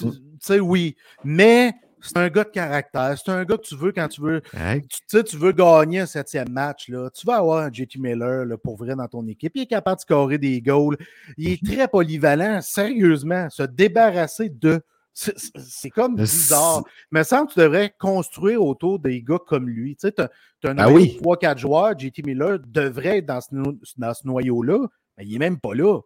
mm. 0.00 0.10
tu 0.10 0.18
sais, 0.40 0.60
oui. 0.60 0.94
Mais 1.24 1.72
c'est 2.00 2.16
un 2.16 2.28
gars 2.28 2.44
de 2.44 2.50
caractère. 2.50 3.18
C'est 3.18 3.32
un 3.32 3.44
gars 3.44 3.56
que 3.56 3.66
tu 3.66 3.74
veux 3.74 3.90
quand 3.90 4.06
tu 4.06 4.20
veux. 4.20 4.40
Tu 4.40 4.98
sais, 5.08 5.24
tu 5.24 5.36
veux 5.36 5.52
gagner 5.52 6.00
un 6.00 6.06
septième 6.06 6.50
match. 6.50 6.88
Là. 6.88 7.10
Tu 7.10 7.26
vas 7.26 7.38
avoir 7.38 7.64
un 7.64 7.72
JT 7.72 7.98
Miller 7.98 8.44
là, 8.44 8.56
pour 8.56 8.76
vrai 8.76 8.94
dans 8.94 9.08
ton 9.08 9.26
équipe. 9.26 9.52
Il 9.56 9.62
est 9.62 9.66
capable 9.66 9.96
de 9.96 10.02
scorer 10.02 10.38
des 10.38 10.62
goals. 10.62 10.96
Il 11.36 11.48
est 11.48 11.62
mm-hmm. 11.62 11.74
très 11.74 11.88
polyvalent. 11.88 12.60
Sérieusement, 12.60 13.50
se 13.50 13.64
débarrasser 13.64 14.48
de 14.48 14.80
c'est 15.14 15.90
comme 15.90 16.16
bizarre. 16.16 16.82
Mais 17.10 17.24
ça, 17.24 17.46
tu 17.50 17.58
devrais 17.58 17.94
construire 17.98 18.62
autour 18.62 18.98
des 18.98 19.22
gars 19.22 19.38
comme 19.46 19.68
lui. 19.68 19.96
Tu 19.96 20.08
sais, 20.08 20.20
as, 20.20 20.30
un 20.64 20.78
ah 20.78 20.90
oui. 20.90 21.18
3-4 21.22 21.58
joueurs, 21.58 21.98
JT 21.98 22.22
Miller 22.24 22.58
devrait 22.66 23.18
être 23.18 23.26
dans 23.26 23.40
ce, 23.40 23.48
dans 23.96 24.14
ce 24.14 24.26
noyau-là, 24.26 24.86
mais 25.16 25.24
il 25.24 25.32
n'est 25.32 25.38
même 25.38 25.60
pas 25.60 25.74
là. 25.74 26.00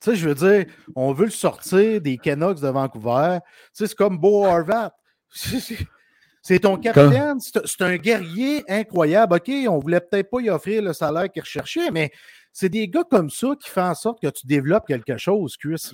Tu 0.00 0.10
sais, 0.10 0.16
je 0.16 0.28
veux 0.28 0.34
dire, 0.34 0.66
on 0.96 1.12
veut 1.12 1.26
le 1.26 1.30
sortir 1.30 2.00
des 2.00 2.18
Canucks 2.18 2.60
de 2.60 2.68
Vancouver. 2.68 3.38
Tu 3.42 3.50
sais, 3.72 3.86
c'est 3.86 3.96
comme 3.96 4.18
Beau 4.18 4.44
Harvat. 4.44 4.92
C'est 6.40 6.60
ton 6.60 6.78
capitaine, 6.78 7.38
c'est 7.40 7.82
un 7.82 7.96
guerrier 7.96 8.64
incroyable. 8.70 9.34
OK, 9.34 9.50
on 9.68 9.78
voulait 9.80 10.00
peut-être 10.00 10.30
pas 10.30 10.40
y 10.40 10.48
offrir 10.48 10.80
le 10.82 10.94
salaire 10.94 11.30
qu'il 11.30 11.42
recherchait, 11.42 11.90
mais 11.90 12.10
c'est 12.60 12.70
des 12.70 12.88
gars 12.88 13.04
comme 13.08 13.30
ça 13.30 13.54
qui 13.62 13.70
font 13.70 13.82
en 13.82 13.94
sorte 13.94 14.20
que 14.20 14.26
tu 14.26 14.44
développes 14.44 14.84
quelque 14.88 15.16
chose, 15.16 15.56
Chris. 15.56 15.92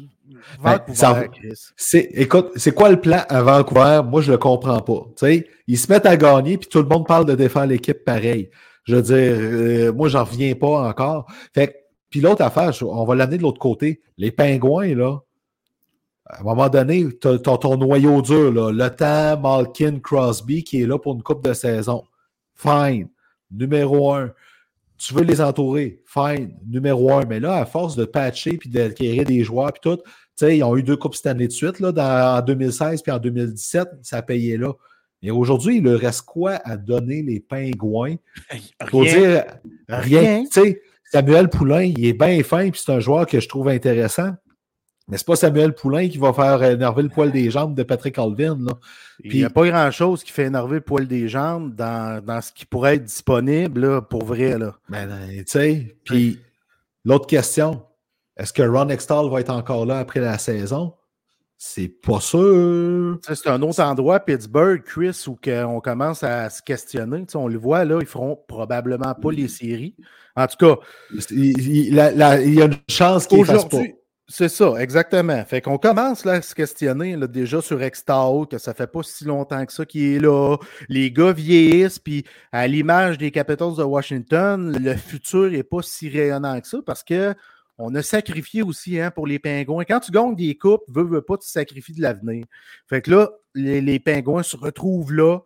Ben, 0.62 0.81
Vancouver, 0.89 1.29
Chris. 1.31 2.09
Écoute, 2.15 2.53
c'est 2.57 2.73
quoi 2.73 2.89
le 2.89 2.99
plan 2.99 3.21
à 3.29 3.43
Vancouver? 3.43 4.01
Moi, 4.03 4.23
je 4.23 4.33
le 4.33 4.39
comprends 4.39 4.81
pas. 4.81 5.03
ils 5.67 5.79
se 5.79 5.93
mettent 5.93 6.07
à 6.07 6.17
gagner, 6.17 6.57
puis 6.57 6.67
tout 6.67 6.79
le 6.79 6.89
monde 6.89 7.07
parle 7.07 7.27
de 7.27 7.35
défendre 7.35 7.67
l'équipe 7.67 8.03
pareil. 8.03 8.49
Je 8.85 8.97
veux 8.97 9.03
dire, 9.03 9.15
euh, 9.15 9.93
moi, 9.93 10.09
j'en 10.09 10.25
reviens 10.25 10.55
pas 10.55 10.89
encore. 10.89 11.31
Fait 11.53 11.85
puis 12.09 12.23
l'autre 12.23 12.41
affaire, 12.41 12.71
on 12.81 13.05
va 13.05 13.15
l'amener 13.15 13.37
de 13.37 13.43
l'autre 13.43 13.61
côté. 13.61 14.01
Les 14.17 14.33
pingouins, 14.33 14.95
là, 14.95 15.19
À 16.25 16.41
un 16.41 16.45
moment 16.45 16.71
donné, 16.71 17.07
tu 17.21 17.29
as, 17.29 17.39
ton 17.41 17.77
noyau 17.77 18.23
dur, 18.23 18.51
là, 18.51 18.73
le 18.73 18.89
temps, 18.89 19.39
Malkin, 19.39 19.99
Crosby, 19.99 20.65
qui 20.65 20.81
est 20.81 20.87
là 20.87 20.99
pour 20.99 21.12
une 21.15 21.23
coupe 21.23 21.45
de 21.45 21.53
saison. 21.53 22.05
Fine. 22.55 23.11
Numéro 23.51 24.15
un. 24.15 24.31
Tu 24.99 25.14
veux 25.14 25.22
les 25.22 25.40
entourer. 25.40 26.01
Fine. 26.07 26.55
Numéro 26.66 27.12
un. 27.12 27.24
Mais 27.26 27.40
là, 27.40 27.57
à 27.57 27.66
force 27.66 27.97
de 27.97 28.05
patcher 28.05 28.57
puis 28.57 28.68
d'acquérir 28.70 29.24
des 29.24 29.42
joueurs 29.42 29.72
puis 29.72 29.80
tout, 29.82 29.97
tu 29.97 30.03
sais, 30.36 30.57
ils 30.57 30.62
ont 30.62 30.76
eu 30.76 30.82
deux 30.82 30.97
coupes 30.97 31.14
cette 31.14 31.26
année 31.26 31.47
de 31.47 31.53
suite, 31.53 31.80
là, 31.80 31.92
dans, 31.92 32.38
en 32.38 32.42
2016 32.42 33.03
puis 33.03 33.12
en 33.12 33.18
2017, 33.18 33.88
ça 34.03 34.18
a 34.18 34.22
payé 34.22 34.57
là. 34.57 34.72
Et 35.22 35.30
aujourd'hui, 35.30 35.78
il 35.78 35.84
leur 35.84 36.01
reste 36.01 36.22
quoi 36.22 36.61
à 36.64 36.76
donner 36.76 37.22
les 37.22 37.40
pingouins? 37.40 38.16
Pour 38.88 39.03
Rien. 39.03 39.18
dire 39.18 39.45
rien. 39.88 40.01
Rien. 40.01 40.45
Tu 40.45 40.61
sais, 40.61 40.82
Samuel 41.11 41.49
Poulain, 41.49 41.84
il 41.84 42.05
est 42.05 42.12
bien 42.12 42.42
fin, 42.42 42.70
puis 42.70 42.82
c'est 42.84 42.92
un 42.92 43.01
joueur 43.01 43.26
que 43.26 43.40
je 43.40 43.49
trouve 43.49 43.68
intéressant. 43.68 44.32
Mais 45.07 45.18
c'est 45.18 45.26
pas 45.26 45.36
Samuel 45.36 45.74
Poulain 45.74 46.09
qui 46.09 46.16
va 46.16 46.32
faire 46.32 46.62
énerver 46.62 47.02
le 47.02 47.11
poil 47.11 47.30
des 47.30 47.50
jambes 47.50 47.74
de 47.74 47.82
Patrick 47.82 48.18
Alvin. 48.18 48.57
Là. 48.59 48.72
Il 49.22 49.34
n'y 49.34 49.44
a 49.44 49.50
pas 49.50 49.66
grand-chose 49.68 50.24
qui 50.24 50.32
fait 50.32 50.44
énerver 50.44 50.76
le 50.76 50.80
poil 50.80 51.07
des 51.07 51.28
jambes 51.28 51.74
dans, 51.74 52.24
dans 52.24 52.40
ce 52.40 52.50
qui 52.52 52.64
pourrait 52.64 52.94
être 52.96 53.05
disponible 53.05 53.80
là, 53.82 54.00
pour 54.00 54.24
vrai. 54.24 54.57
Là. 54.59 54.74
Ben, 54.88 55.11
euh, 55.11 55.26
tu 55.38 55.44
sais, 55.46 55.96
puis 56.05 56.38
l'autre 57.05 57.26
question, 57.26 57.82
est-ce 58.36 58.52
que 58.55 58.62
Ron 58.62 58.88
Extall 58.88 59.28
va 59.30 59.40
être 59.40 59.50
encore 59.50 59.84
là 59.84 59.98
après 59.98 60.20
la 60.20 60.38
saison? 60.38 60.94
C'est 61.59 61.88
pas 61.88 62.20
sûr. 62.20 63.18
C'est 63.22 63.46
un 63.46 63.61
autre 63.62 63.80
endroit, 63.82 64.20
Pittsburgh, 64.20 64.82
Chris, 64.82 65.24
où 65.28 65.38
on 65.46 65.80
commence 65.80 66.22
à 66.22 66.48
se 66.50 66.62
questionner. 66.62 67.24
On 67.34 67.46
le 67.46 67.59
voit, 67.59 67.84
là, 67.84 67.98
ils 68.00 68.07
feront 68.07 68.38
probablement 68.48 69.14
pas 69.14 69.30
les 69.32 69.48
séries. 69.48 69.94
En 70.34 70.46
tout 70.46 70.57
cas, 70.59 70.76
Il, 71.30 71.59
il- 71.61 71.94
la- 71.94 72.11
la- 72.11 72.40
il 72.42 72.55
y 72.55 72.62
a 72.62 72.64
une 72.64 72.74
chance 72.88 73.26
qu'il 73.26 73.38
fasse 73.44 73.64
pas. 73.68 73.82
C'est 74.27 74.49
ça, 74.49 74.75
exactement. 74.79 75.45
Fait 75.45 75.61
qu'on 75.61 75.77
commence 75.77 76.25
là, 76.25 76.33
à 76.33 76.43
se 76.43 76.55
questionner 76.55 77.14
déjà 77.29 77.61
sur 77.61 77.83
Extall, 77.83 78.47
que 78.49 78.57
ça 78.57 78.72
fait 78.72 78.87
pas 78.87 79.03
si 79.03 79.25
longtemps 79.27 79.64
que 79.66 79.72
ça 79.72 79.85
qu'il 79.85 80.14
est 80.14 80.18
là. 80.18 80.57
Les 80.89 81.11
gars 81.11 81.33
vieillissent, 81.33 81.99
puis 81.99 82.25
à 82.51 82.66
l'image 82.66 83.18
des 83.18 83.31
Capitals 83.31 83.77
de 83.77 83.83
Washington, 83.83 84.79
le 84.83 84.97
futur 84.97 85.51
n'est 85.51 85.62
pas 85.62 85.83
si 85.83 86.09
rayonnant 86.09 86.59
que 86.61 86.66
ça 86.66 86.79
parce 86.85 87.03
que 87.03 87.35
on 87.77 87.95
a 87.97 88.03
sacrifié 88.03 88.62
aussi 88.62 88.99
hein, 89.01 89.11
pour 89.11 89.27
les 89.27 89.39
Pingouins. 89.39 89.85
Quand 89.85 90.01
tu 90.01 90.12
gagnes 90.12 90.37
des 90.37 90.57
coupes, 90.57 90.85
veux, 90.89 91.03
veux 91.03 91.22
pas, 91.22 91.37
tu 91.37 91.49
sacrifies 91.49 91.93
de 91.93 92.03
l'avenir. 92.03 92.47
Fait 92.89 93.03
que 93.03 93.11
là, 93.11 93.31
les 93.55 93.99
Pingouins 93.99 94.45
se 94.45 94.57
retrouvent 94.57 95.12
là, 95.12 95.41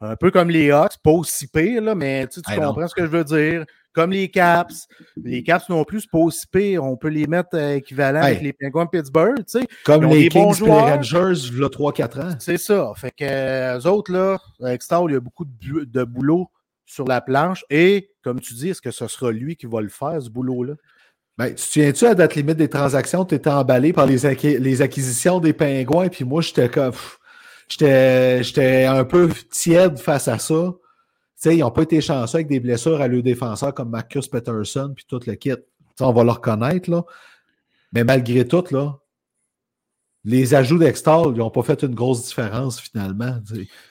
un 0.00 0.16
peu 0.16 0.30
comme 0.30 0.50
les 0.50 0.70
Hawks, 0.70 0.98
pas 1.02 1.10
aussi 1.10 1.46
pire, 1.48 1.82
là, 1.82 1.94
mais 1.94 2.26
tu, 2.26 2.40
non. 2.50 2.68
comprends 2.68 2.88
ce 2.88 2.94
que 2.94 3.02
je 3.02 3.10
veux 3.10 3.24
dire. 3.24 3.64
Comme 3.94 4.10
les 4.10 4.28
Caps. 4.28 4.88
Les 5.16 5.42
Caps 5.42 5.70
non 5.70 5.84
plus, 5.84 6.02
c'est 6.02 6.10
pas 6.10 6.18
aussi 6.18 6.46
pire. 6.46 6.84
On 6.84 6.98
peut 6.98 7.08
les 7.08 7.26
mettre 7.26 7.54
euh, 7.54 7.76
équivalents 7.76 8.20
Hey. 8.20 8.36
avec 8.36 8.42
les 8.42 8.52
Penguins 8.52 8.84
de 8.84 8.90
Pittsburgh, 8.90 9.36
tu 9.38 9.60
sais. 9.60 9.66
Comme 9.84 10.02
Ils 10.02 10.06
ont 10.06 10.10
les 10.12 10.22
des 10.24 10.28
Kings 10.28 10.62
et 10.62 10.64
les. 10.66 10.70
Rangers, 10.70 11.48
il 11.50 11.58
y 11.58 11.64
a 11.64 11.68
3-4 11.68 12.20
ans. 12.20 12.36
C'est 12.38 12.58
ça. 12.58 12.92
Fait 12.94 13.10
que 13.10 13.24
euh, 13.24 13.78
eux 13.78 13.86
autres, 13.86 14.12
là, 14.12 14.38
avec 14.62 14.82
Star, 14.82 15.04
il 15.08 15.14
y 15.14 15.16
a 15.16 15.20
beaucoup 15.20 15.46
de, 15.46 16.04
boulot 16.04 16.50
sur 16.84 17.06
la 17.06 17.22
planche. 17.22 17.64
Et, 17.70 18.10
comme 18.22 18.38
tu 18.38 18.52
dis, 18.52 18.68
est-ce 18.68 18.82
que 18.82 18.90
ce 18.90 19.08
sera 19.08 19.32
lui 19.32 19.56
qui 19.56 19.64
va 19.64 19.80
le 19.80 19.88
faire, 19.88 20.20
ce 20.20 20.28
boulot-là? 20.28 20.74
Ben, 21.38 21.48
tu 21.48 21.54
te 21.54 21.60
souviens-tu 21.60 22.06
à 22.06 22.14
date 22.14 22.34
limite 22.34 22.58
des 22.58 22.68
transactions, 22.68 23.24
tu 23.24 23.34
étais 23.34 23.50
emballé 23.50 23.94
par 23.94 24.04
les, 24.04 24.18
les 24.58 24.82
acquisitions 24.82 25.40
des 25.40 25.54
pingouins, 25.54 26.08
puis 26.08 26.24
moi, 26.26 26.42
j'étais 26.42 26.68
comme. 26.68 26.92
pff, 26.92 27.18
J'étais 27.68 28.42
j'étais 28.44 28.84
un 28.84 29.04
peu 29.04 29.30
tiède 29.50 29.98
face 29.98 30.28
à 30.28 30.38
ça. 30.38 30.72
Tu 30.74 31.50
sais, 31.50 31.56
ils 31.56 31.60
n'ont 31.60 31.70
pas 31.70 31.82
été 31.82 32.00
chanceux 32.00 32.36
avec 32.36 32.46
des 32.48 32.60
blessures 32.60 33.00
à 33.00 33.08
leurs 33.08 33.22
défenseurs 33.22 33.74
comme 33.74 33.90
Marcus 33.90 34.28
Peterson, 34.28 34.92
puis 34.94 35.04
tout 35.08 35.20
le 35.26 35.34
kit. 35.34 35.52
On 36.00 36.12
va 36.12 36.24
le 36.24 36.30
reconnaître, 36.30 36.90
là. 36.90 37.04
Mais 37.92 38.04
malgré 38.04 38.46
tout, 38.46 38.64
là, 38.70 38.98
les 40.24 40.54
ajouts 40.54 40.78
d'Extall, 40.78 41.26
ils 41.34 41.38
n'ont 41.38 41.50
pas 41.50 41.62
fait 41.62 41.82
une 41.82 41.94
grosse 41.94 42.26
différence 42.26 42.80
finalement. 42.80 43.38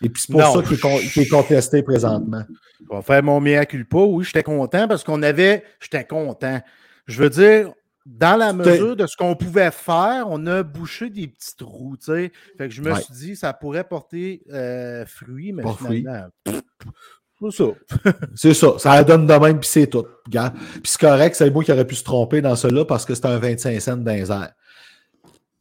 Et 0.01 0.09
puis 0.09 0.21
c'est 0.21 0.31
pour 0.31 0.41
Non, 0.41 0.53
ça 0.53 0.63
qu'il 0.63 0.73
est, 0.73 0.79
con- 0.81 0.97
qu'il 0.97 1.21
est 1.21 1.27
contesté 1.27 1.81
présentement. 1.81 2.43
Je 2.89 2.95
vais 2.95 3.01
faire 3.01 3.23
mon 3.23 3.39
mea 3.39 3.65
culpa. 3.65 3.97
Oui, 3.99 4.25
j'étais 4.25 4.43
content 4.43 4.87
parce 4.87 5.03
qu'on 5.03 5.23
avait. 5.23 5.63
J'étais 5.79 6.05
content. 6.05 6.61
Je 7.07 7.21
veux 7.21 7.29
dire, 7.29 7.71
dans 8.05 8.37
la 8.37 8.53
mesure 8.53 8.95
de 8.95 9.07
ce 9.07 9.17
qu'on 9.17 9.35
pouvait 9.35 9.71
faire, 9.71 10.27
on 10.29 10.45
a 10.47 10.61
bouché 10.63 11.09
des 11.09 11.27
petits 11.27 11.55
trous, 11.57 11.97
tu 11.97 12.05
sais. 12.05 12.31
Fait 12.57 12.67
que 12.67 12.73
je 12.73 12.81
me 12.81 12.91
Ouais. 12.93 13.01
suis 13.01 13.13
dit, 13.13 13.35
ça 13.35 13.51
pourrait 13.53 13.83
porter 13.83 14.43
euh, 14.53 15.05
fruit, 15.07 15.51
mais 15.53 15.63
Pas 15.63 15.73
finalement, 15.77 16.27
c'est 16.45 17.51
ça. 17.51 17.65
C'est 18.35 18.53
ça, 18.53 18.67
ça 18.77 19.03
donne 19.03 19.27
de 19.27 19.33
même, 19.33 19.59
puis 19.59 19.69
c'est 19.69 19.87
tout. 19.87 20.05
Puis 20.31 20.39
c'est 20.85 20.99
correct, 21.01 21.35
c'est 21.35 21.51
moi 21.51 21.63
qui 21.63 21.71
aurais 21.71 21.85
pu 21.85 21.95
se 21.95 22.03
tromper 22.03 22.41
dans 22.41 22.55
cela 22.55 22.85
parce 22.85 23.05
que 23.05 23.13
c'était 23.13 23.27
un 23.27 23.39
25 23.39 23.79
cents 23.81 23.97
dans 23.97 24.11
les 24.13 24.31
airs. 24.31 24.53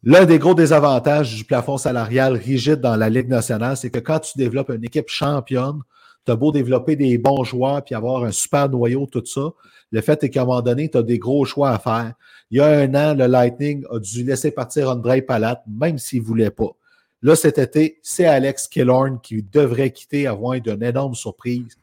L'un 0.04 0.24
des 0.26 0.38
gros 0.38 0.54
désavantages 0.54 1.34
du 1.34 1.44
plafond 1.44 1.78
salarial 1.78 2.34
rigide 2.36 2.80
dans 2.80 2.94
la 2.94 3.08
Ligue 3.08 3.28
nationale, 3.28 3.76
c'est 3.76 3.90
que 3.90 3.98
quand 3.98 4.20
tu 4.20 4.36
développes 4.36 4.68
une 4.70 4.84
équipe 4.84 5.08
championne, 5.08 5.80
tu 6.26 6.32
as 6.32 6.36
beau 6.36 6.52
développer 6.52 6.94
des 6.94 7.16
bons 7.18 7.42
joueurs 7.42 7.82
puis 7.82 7.94
avoir 7.94 8.22
un 8.24 8.30
super 8.30 8.68
noyau, 8.68 9.06
tout 9.10 9.24
ça. 9.24 9.50
Le 9.90 10.00
fait 10.00 10.22
est 10.22 10.30
qu'à 10.30 10.42
un 10.42 10.44
moment 10.44 10.62
donné, 10.62 10.90
tu 10.90 10.98
as 10.98 11.02
des 11.02 11.18
gros 11.18 11.44
choix 11.44 11.70
à 11.70 11.78
faire. 11.78 12.12
Il 12.50 12.58
y 12.58 12.60
a 12.60 12.66
un 12.66 12.94
an, 12.94 13.14
le 13.14 13.26
Lightning 13.26 13.84
a 13.90 13.98
dû 13.98 14.22
laisser 14.22 14.50
partir 14.50 14.90
Andrei 14.90 15.22
Palat, 15.22 15.62
même 15.66 15.98
s'il 15.98 16.22
ne 16.22 16.26
voulait 16.26 16.50
pas. 16.50 16.76
Là, 17.22 17.34
cet 17.36 17.58
été, 17.58 18.00
c'est 18.02 18.26
Alex 18.26 18.68
Killorn 18.68 19.18
qui 19.20 19.42
devrait 19.42 19.90
quitter 19.90 20.26
avant 20.26 20.52
une 20.52 20.82
énorme 20.82 21.14
surprise. 21.14 21.78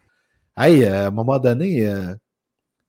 Hey, 0.55 0.83
euh, 0.83 1.05
à 1.05 1.07
un 1.07 1.11
moment 1.11 1.39
donné, 1.39 1.87
euh, 1.87 2.13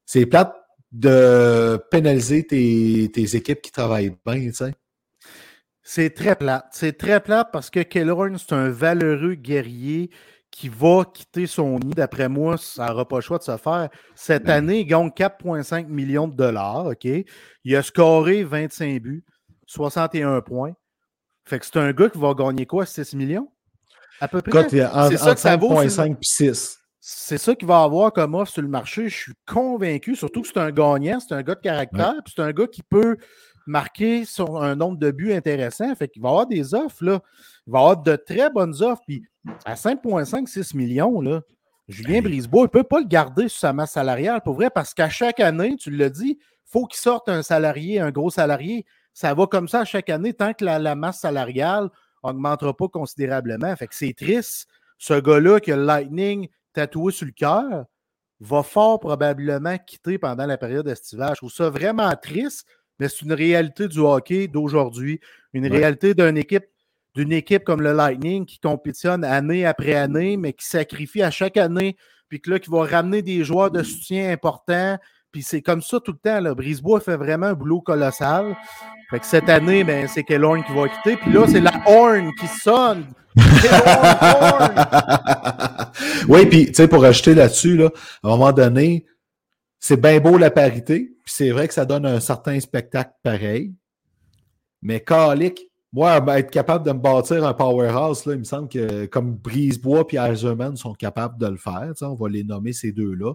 c'est 0.04 0.26
plate 0.26 0.54
de 0.92 1.82
pénaliser 1.90 2.46
tes, 2.46 3.36
équipes 3.36 3.62
qui 3.62 3.72
travaillent 3.72 4.14
bien, 4.26 4.48
tu 4.48 4.52
sais. 4.52 4.74
C'est 5.82 6.10
très 6.10 6.36
plate. 6.36 6.66
C'est 6.72 6.96
très 6.96 7.20
plate 7.20 7.48
parce 7.52 7.70
que 7.70 7.80
Kellorn, 7.80 8.36
c'est 8.38 8.52
un 8.52 8.68
valeureux 8.68 9.34
guerrier 9.34 10.10
qui 10.52 10.68
va 10.68 11.04
quitter 11.12 11.48
son 11.48 11.78
nid. 11.80 11.94
D'après 11.94 12.28
moi, 12.28 12.56
ça 12.58 12.86
n'aura 12.86 13.08
pas 13.08 13.16
le 13.16 13.22
choix 13.22 13.38
de 13.38 13.42
se 13.42 13.56
faire. 13.56 13.88
Cette 14.14 14.48
année, 14.48 14.80
il 14.80 14.84
gagne 14.86 15.08
4,5 15.08 15.88
millions 15.88 16.28
de 16.28 16.36
dollars. 16.36 16.86
OK? 16.86 17.04
Il 17.64 17.74
a 17.76 17.82
scoré 17.82 18.44
25 18.44 19.00
buts, 19.02 19.24
61 19.66 20.40
points. 20.42 20.74
Fait 21.44 21.58
que 21.58 21.66
c'est 21.66 21.78
un 21.78 21.90
gars 21.92 22.08
qui 22.08 22.18
va 22.18 22.34
gagner 22.34 22.66
quoi? 22.66 22.86
6 22.86 23.14
millions? 23.14 23.50
À 24.20 24.28
peu 24.28 24.40
près. 24.42 24.68
C'est 24.68 25.16
ça 25.16 25.34
que 25.34 25.40
ça 25.40 25.56
vaut 25.56 25.70
sur 25.70 25.80
le- 25.82 25.88
5.5 25.88 26.12
et 26.12 26.16
6. 26.20 26.78
C'est 27.00 27.38
ça 27.38 27.54
qu'il 27.56 27.66
va 27.66 27.82
avoir 27.82 28.12
comme 28.12 28.34
offre 28.36 28.52
sur 28.52 28.62
le 28.62 28.68
marché. 28.68 29.08
Je 29.08 29.16
suis 29.16 29.32
convaincu, 29.44 30.14
surtout 30.14 30.42
que 30.42 30.46
c'est 30.46 30.58
un 30.58 30.70
gagnant, 30.70 31.18
c'est 31.18 31.34
un 31.34 31.42
gars 31.42 31.56
de 31.56 31.60
caractère, 31.60 32.14
puis 32.24 32.32
c'est 32.36 32.42
un 32.42 32.52
gars 32.52 32.68
qui 32.68 32.84
peut 32.84 33.16
marquer 33.66 34.24
sur 34.24 34.62
un 34.62 34.76
nombre 34.76 34.98
de 34.98 35.10
buts 35.10 35.32
intéressant. 35.32 35.92
Fait 35.96 36.06
qu'il 36.06 36.22
va 36.22 36.28
avoir 36.28 36.46
des 36.46 36.74
offres, 36.74 37.02
là. 37.04 37.20
Il 37.66 37.72
va 37.72 37.78
avoir 37.80 37.96
de 37.96 38.14
très 38.14 38.50
bonnes 38.50 38.74
offres. 38.82 39.02
Puis 39.08 39.24
à 39.64 39.74
5,5, 39.74 40.46
6 40.46 40.74
millions, 40.74 41.20
là, 41.20 41.42
Julien 41.88 42.22
Brisebois, 42.22 42.60
il 42.62 42.64
ne 42.64 42.68
peut 42.68 42.84
pas 42.84 43.00
le 43.00 43.06
garder 43.06 43.48
sur 43.48 43.58
sa 43.60 43.72
masse 43.72 43.92
salariale, 43.92 44.40
pour 44.42 44.54
vrai, 44.54 44.70
parce 44.70 44.94
qu'à 44.94 45.08
chaque 45.08 45.40
année, 45.40 45.76
tu 45.76 45.90
l'as 45.90 46.10
dit, 46.10 46.38
il 46.40 46.70
faut 46.70 46.86
qu'il 46.86 47.00
sorte 47.00 47.28
un 47.28 47.42
salarié, 47.42 48.00
un 48.00 48.10
gros 48.10 48.30
salarié. 48.30 48.86
Ça 49.12 49.34
va 49.34 49.46
comme 49.46 49.68
ça 49.68 49.80
à 49.80 49.84
chaque 49.84 50.08
année, 50.08 50.32
tant 50.32 50.54
que 50.54 50.64
la, 50.64 50.78
la 50.78 50.94
masse 50.94 51.20
salariale 51.20 51.90
n'augmentera 52.24 52.74
pas 52.74 52.88
considérablement. 52.88 53.74
Fait 53.76 53.88
que 53.88 53.94
c'est 53.94 54.14
triste. 54.14 54.68
Ce 54.96 55.14
gars-là 55.20 55.60
qui 55.60 55.72
a 55.72 55.76
le 55.76 55.84
Lightning 55.84 56.48
tatoué 56.72 57.12
sur 57.12 57.26
le 57.26 57.32
cœur 57.32 57.84
va 58.40 58.62
fort 58.62 59.00
probablement 59.00 59.76
quitter 59.78 60.18
pendant 60.18 60.46
la 60.46 60.56
période 60.56 60.86
estivale. 60.88 61.30
Je 61.34 61.38
trouve 61.40 61.52
ça 61.52 61.68
vraiment 61.68 62.10
triste, 62.14 62.64
mais 62.98 63.08
c'est 63.08 63.22
une 63.22 63.32
réalité 63.32 63.88
du 63.88 63.98
hockey 63.98 64.46
d'aujourd'hui, 64.48 65.20
une 65.52 65.64
Ouais. 65.64 65.70
réalité 65.78 66.14
d'une 66.14 66.36
équipe, 66.38 66.64
d'une 67.14 67.32
équipe 67.32 67.64
comme 67.64 67.82
le 67.82 67.92
Lightning 67.92 68.46
qui 68.46 68.58
compétitionne 68.58 69.24
année 69.24 69.66
après 69.66 69.94
année, 69.94 70.36
mais 70.36 70.52
qui 70.52 70.66
sacrifie 70.66 71.22
à 71.22 71.30
chaque 71.30 71.56
année, 71.56 71.96
puis 72.28 72.40
que 72.40 72.50
là, 72.50 72.58
qui 72.58 72.70
va 72.70 72.84
ramener 72.84 73.22
des 73.22 73.44
joueurs 73.44 73.70
de 73.70 73.82
soutien 73.82 74.30
importants. 74.30 74.98
Puis 75.32 75.42
c'est 75.42 75.62
comme 75.62 75.82
ça 75.82 75.98
tout 76.00 76.12
le 76.12 76.18
temps. 76.18 76.40
Là. 76.40 76.54
Brisebois 76.54 77.00
fait 77.00 77.16
vraiment 77.16 77.46
un 77.46 77.54
boulot 77.54 77.80
colossal. 77.80 78.56
Fait 79.10 79.18
que 79.18 79.26
cette 79.26 79.48
année, 79.48 79.82
ben, 79.84 80.06
c'est 80.06 80.24
Kellorn 80.24 80.62
qui 80.62 80.72
va 80.72 80.88
quitter. 80.88 81.16
Puis 81.16 81.32
là, 81.32 81.46
c'est 81.46 81.60
la 81.60 81.72
horn 81.86 82.30
qui 82.38 82.46
sonne. 82.46 83.06
Horn! 83.36 84.74
oui, 86.28 86.46
puis 86.46 86.66
tu 86.66 86.74
sais, 86.74 86.88
pour 86.88 87.04
ajouter 87.04 87.34
là-dessus, 87.34 87.76
là, 87.76 87.90
à 88.22 88.28
un 88.28 88.30
moment 88.30 88.52
donné, 88.52 89.06
c'est 89.78 90.00
bien 90.00 90.20
beau 90.20 90.38
la 90.38 90.50
parité, 90.50 91.12
puis 91.24 91.34
c'est 91.34 91.50
vrai 91.50 91.66
que 91.66 91.74
ça 91.74 91.84
donne 91.84 92.06
un 92.06 92.20
certain 92.20 92.60
spectacle 92.60 93.12
pareil. 93.22 93.74
Mais 94.80 95.00
Calic, 95.00 95.71
moi, 95.92 96.24
être 96.38 96.50
capable 96.50 96.86
de 96.86 96.92
me 96.92 96.98
bâtir 96.98 97.44
un 97.46 97.52
powerhouse, 97.52 98.24
là, 98.24 98.32
il 98.32 98.38
me 98.38 98.44
semble 98.44 98.68
que 98.68 99.06
comme 99.06 99.34
Brisebois 99.34 100.06
et 100.10 100.16
Eiserman 100.16 100.76
sont 100.76 100.94
capables 100.94 101.38
de 101.38 101.46
le 101.46 101.56
faire, 101.58 101.92
on 102.00 102.14
va 102.14 102.28
les 102.28 102.44
nommer 102.44 102.72
ces 102.72 102.92
deux-là. 102.92 103.34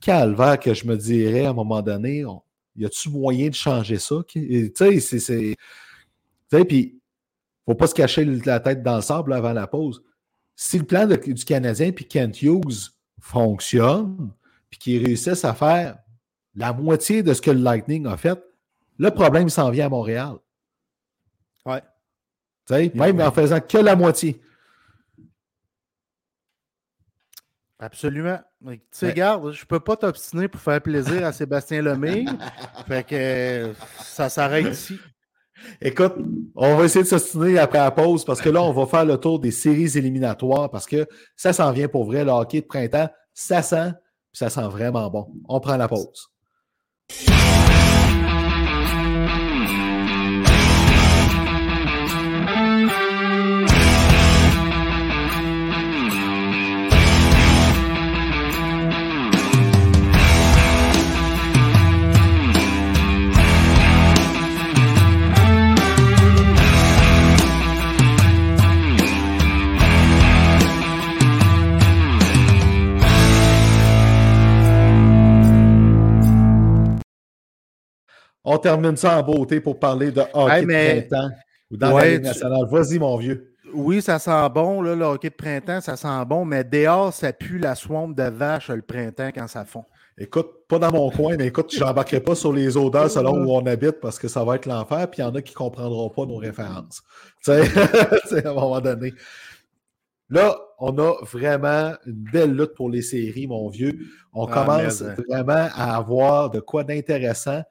Calvaire 0.00 0.60
que 0.60 0.72
je 0.72 0.86
me 0.86 0.96
dirais 0.96 1.46
à 1.46 1.50
un 1.50 1.54
moment 1.54 1.82
donné, 1.82 2.24
on- 2.24 2.42
y 2.76 2.84
a-tu 2.84 3.08
moyen 3.10 3.48
de 3.48 3.54
changer 3.54 3.98
ça? 3.98 4.16
Tu 4.26 4.72
sais, 4.76 5.00
c'est- 5.00 5.56
puis 6.68 7.00
faut 7.66 7.74
pas 7.74 7.86
se 7.86 7.94
cacher 7.94 8.24
la 8.24 8.60
tête 8.60 8.82
dans 8.82 8.96
le 8.96 9.02
sable 9.02 9.32
avant 9.32 9.52
la 9.52 9.66
pause. 9.66 10.02
Si 10.54 10.78
le 10.78 10.84
plan 10.84 11.06
du 11.06 11.44
Canadien 11.44 11.90
puis 11.90 12.04
Kent 12.04 12.42
Hughes 12.42 12.92
fonctionne, 13.20 14.30
puis 14.70 14.78
qu'ils 14.78 15.04
réussissent 15.04 15.44
à 15.44 15.54
faire 15.54 15.98
la 16.54 16.72
moitié 16.72 17.24
de 17.24 17.32
ce 17.34 17.40
que 17.42 17.50
le 17.50 17.60
Lightning 17.60 18.06
a 18.06 18.16
fait, 18.16 18.40
le 18.98 19.10
problème 19.10 19.48
s'en 19.48 19.70
vient 19.70 19.86
à 19.86 19.88
Montréal. 19.88 20.34
Ouais. 21.66 21.80
Tu 22.66 22.74
sais, 22.74 22.92
même 22.94 23.20
en 23.20 23.30
faisant 23.30 23.60
que 23.60 23.78
la 23.78 23.94
moitié. 23.96 24.40
Absolument. 27.78 28.38
Tu 28.66 28.80
sais, 28.90 29.06
Ouais. 29.06 29.12
regarde, 29.12 29.52
je 29.52 29.64
peux 29.66 29.80
pas 29.80 29.96
t'obstiner 29.96 30.48
pour 30.48 30.60
faire 30.60 30.80
plaisir 30.80 31.26
à 31.26 31.32
Sébastien 31.32 31.82
Lemay. 31.82 32.24
fait 32.88 33.06
que 33.06 33.74
ça 34.00 34.28
s'arrête 34.28 34.72
ici. 34.72 34.98
Écoute, 35.80 36.14
on 36.54 36.76
va 36.76 36.84
essayer 36.84 37.02
de 37.04 37.08
s'ostiner 37.08 37.58
après 37.58 37.78
la 37.78 37.90
pause 37.90 38.24
parce 38.24 38.40
que 38.40 38.48
là, 38.48 38.62
on 38.62 38.72
va 38.72 38.86
faire 38.86 39.04
le 39.04 39.18
tour 39.18 39.38
des 39.38 39.50
séries 39.50 39.96
éliminatoires 39.98 40.70
parce 40.70 40.86
que 40.86 41.06
ça 41.36 41.52
s'en 41.52 41.72
vient 41.72 41.88
pour 41.88 42.04
vrai. 42.04 42.24
Le 42.24 42.30
hockey 42.30 42.60
de 42.60 42.66
printemps, 42.66 43.08
ça 43.34 43.62
sent, 43.62 43.92
puis 44.32 44.38
ça 44.38 44.50
sent 44.50 44.66
vraiment 44.68 45.10
bon. 45.10 45.32
On 45.48 45.60
prend 45.60 45.76
la 45.76 45.88
pause. 45.88 46.30
On 78.54 78.58
termine 78.58 78.96
ça 78.96 79.18
en 79.18 79.22
beauté 79.22 79.60
pour 79.60 79.78
parler 79.78 80.12
de 80.12 80.22
hockey 80.32 80.58
Hey, 80.60 80.66
mais- 80.66 80.94
de 81.02 81.08
printemps 81.08 81.30
ou 81.70 81.76
dans 81.76 81.88
la 81.88 81.94
Ouais, 81.94 82.16
tu- 82.18 82.22
nationale. 82.22 82.66
Vas-y, 82.70 82.98
mon 82.98 83.16
vieux. 83.16 83.50
Oui, 83.72 84.00
ça 84.00 84.20
sent 84.20 84.48
bon, 84.54 84.80
là, 84.82 84.94
le 84.94 85.04
hockey 85.04 85.30
de 85.30 85.34
printemps, 85.34 85.80
ça 85.80 85.96
sent 85.96 86.24
bon, 86.28 86.44
mais 86.44 86.62
dehors, 86.62 87.12
ça 87.12 87.32
pue 87.32 87.58
la 87.58 87.74
swamp 87.74 88.08
de 88.10 88.22
vache 88.22 88.68
le 88.70 88.82
printemps 88.82 89.30
quand 89.34 89.48
ça 89.48 89.64
fond. 89.64 89.84
Écoute, 90.16 90.48
pas 90.68 90.78
dans 90.78 90.92
mon 90.92 91.10
coin, 91.10 91.36
mais 91.36 91.46
écoute, 91.48 91.74
je 91.74 91.82
n'embarquerai 91.82 92.20
pas 92.20 92.36
sur 92.36 92.52
les 92.52 92.76
odeurs 92.76 93.10
selon 93.10 93.32
où 93.44 93.50
on 93.50 93.66
habite 93.66 93.98
parce 94.00 94.16
que 94.20 94.28
ça 94.28 94.44
va 94.44 94.54
être 94.54 94.66
l'enfer, 94.66 95.10
puis 95.10 95.20
il 95.20 95.24
y 95.24 95.26
en 95.28 95.34
a 95.34 95.42
qui 95.42 95.52
ne 95.54 95.56
comprendront 95.56 96.08
pas 96.10 96.24
nos 96.24 96.36
références. 96.36 97.02
Tu 97.44 97.50
sais, 98.28 98.46
à 98.46 98.50
un 98.50 98.54
moment 98.54 98.80
donné. 98.80 99.12
Là, 100.30 100.56
on 100.78 100.96
a 100.98 101.14
vraiment 101.22 101.92
une 102.06 102.24
belle 102.32 102.52
lutte 102.56 102.74
pour 102.74 102.88
les 102.90 103.02
séries, 103.02 103.46
mon 103.46 103.68
vieux. 103.68 103.92
On 104.32 104.46
Ah, 104.46 104.54
commence 104.54 105.02
hein. 105.02 105.14
vraiment 105.28 105.68
à 105.74 105.96
avoir 105.96 106.50
de 106.50 106.60
quoi 106.60 106.84
d'intéressant. 106.84 107.62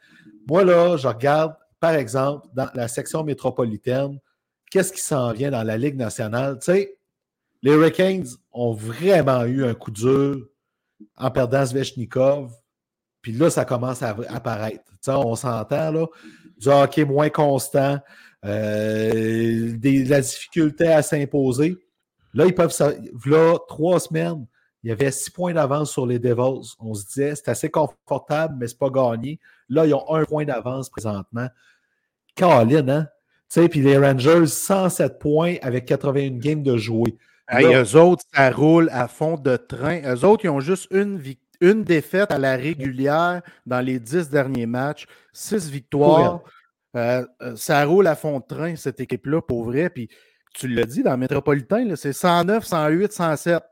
Moi, 0.48 0.64
là, 0.64 0.98
je 0.98 1.08
regarde, 1.08 1.56
par 1.80 1.94
exemple, 1.94 2.48
dans 2.54 2.70
la 2.74 2.88
section 2.88 3.24
métropolitaine, 3.24 4.20
qu'est-ce 4.72 4.92
qui 4.92 5.02
s'en 5.02 5.32
vient 5.34 5.52
dans 5.52 5.64
la 5.64 5.78
Ligue 5.78 5.96
nationale? 5.96 6.58
Tu 6.60 6.66
sais, 6.66 6.98
les 7.62 7.72
Hurricanes 7.72 8.28
ont 8.52 8.74
vraiment 8.74 9.44
eu 9.46 9.66
un 9.66 9.74
coup 9.74 9.92
dur 9.92 10.48
en 11.16 11.32
perdant 11.32 11.66
Svechnikov. 11.66 12.52
Puis 13.22 13.32
là, 13.32 13.50
ça 13.50 13.64
commence 13.64 14.04
à 14.04 14.16
apparaître. 14.30 14.84
Tu 14.86 14.98
sais, 15.02 15.12
on 15.12 15.36
s'entend, 15.36 15.92
là, 15.92 16.06
du 16.58 16.68
hockey 16.68 17.06
moins 17.06 17.30
constant, 17.30 18.00
euh, 18.46 19.78
la 19.82 20.22
difficulté 20.22 20.88
à 20.88 21.02
s'imposer. 21.02 21.78
Là, 22.34 22.46
ils 22.46 22.56
peuvent. 22.56 22.76
Là, 23.26 23.58
trois 23.68 24.00
semaines, 24.00 24.46
il 24.84 24.90
y 24.90 24.92
avait 24.92 25.12
six 25.12 25.30
points 25.30 25.54
d'avance 25.54 25.92
sur 25.92 26.06
les 26.06 26.20
Devils. 26.20 26.76
On 26.80 26.94
se 26.94 27.06
disait, 27.06 27.36
c'est 27.36 27.50
assez 27.50 27.70
confortable, 27.70 28.56
mais 28.60 28.68
c'est 28.68 28.78
pas 28.78 28.90
gagné. 28.90 29.40
Là, 29.70 29.86
ils 29.86 29.94
ont 29.94 30.14
un 30.14 30.26
point 30.26 30.44
d'avance 30.44 30.90
présentement. 30.90 31.48
Caroline, 32.36 32.90
hein? 32.90 33.08
Tu 33.50 33.62
sais, 33.62 33.70
puis 33.70 33.82
les 33.82 33.98
Rangers, 33.98 34.48
107 34.48 35.20
points 35.20 35.56
avec 35.62 35.86
81 35.86 36.38
games 36.38 36.64
de 36.64 36.76
jouer. 36.76 37.16
Hey, 37.48 37.72
Là- 37.72 37.84
eux 37.84 37.96
autres, 37.96 38.24
ça 38.34 38.50
roule 38.52 38.90
à 38.92 39.08
fond 39.08 39.38
de 39.38 39.56
train. 39.56 40.02
Eux 40.04 40.26
autres, 40.26 40.46
ils 40.46 40.50
ont 40.50 40.60
juste 40.60 40.88
une, 40.92 41.22
une 41.62 41.84
défaite 41.84 42.32
à 42.32 42.38
la 42.38 42.56
régulière 42.56 43.42
dans 43.66 43.80
les 43.80 44.00
dix 44.00 44.30
derniers 44.30 44.66
matchs, 44.66 45.06
six 45.32 45.70
victoires. 45.70 46.42
Euh, 46.96 47.26
euh, 47.42 47.56
ça 47.56 47.86
roule 47.86 48.08
à 48.08 48.16
fond 48.16 48.40
de 48.40 48.46
train, 48.46 48.76
cette 48.76 49.00
équipe-là, 49.00 49.42
pour 49.42 49.64
vrai. 49.64 49.90
Puis 49.90 50.10
tu 50.54 50.68
l'as 50.68 50.86
dit, 50.86 51.04
dans 51.04 51.12
le 51.12 51.18
métropolitain, 51.18 51.96
c'est 51.96 52.14
109, 52.14 52.66
108, 52.66 53.12
107. 53.14 53.64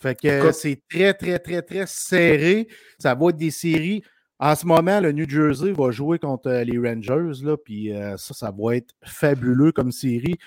Fait 0.00 0.18
que 0.18 0.52
c'est 0.52 0.80
très, 0.88 1.12
très, 1.14 1.38
très, 1.38 1.62
très 1.62 1.84
serré. 1.86 2.68
Ça 2.98 3.14
va 3.14 3.28
être 3.30 3.36
des 3.36 3.50
séries. 3.50 4.02
En 4.38 4.54
ce 4.56 4.64
moment, 4.64 5.00
le 5.00 5.12
New 5.12 5.28
Jersey 5.28 5.72
va 5.72 5.90
jouer 5.90 6.18
contre 6.18 6.48
euh, 6.48 6.64
les 6.64 6.78
Rangers, 6.78 7.42
là, 7.44 7.56
puis 7.58 7.92
euh, 7.92 8.16
ça, 8.16 8.32
ça 8.32 8.50
va 8.56 8.76
être 8.76 8.94
fabuleux 9.04 9.70
comme 9.72 9.92
série. 9.92 10.38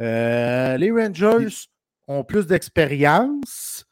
Euh, 0.00 0.76
les 0.76 0.90
Rangers 0.90 1.46
ont 2.08 2.24
plus 2.24 2.46
d'expérience, 2.48 3.86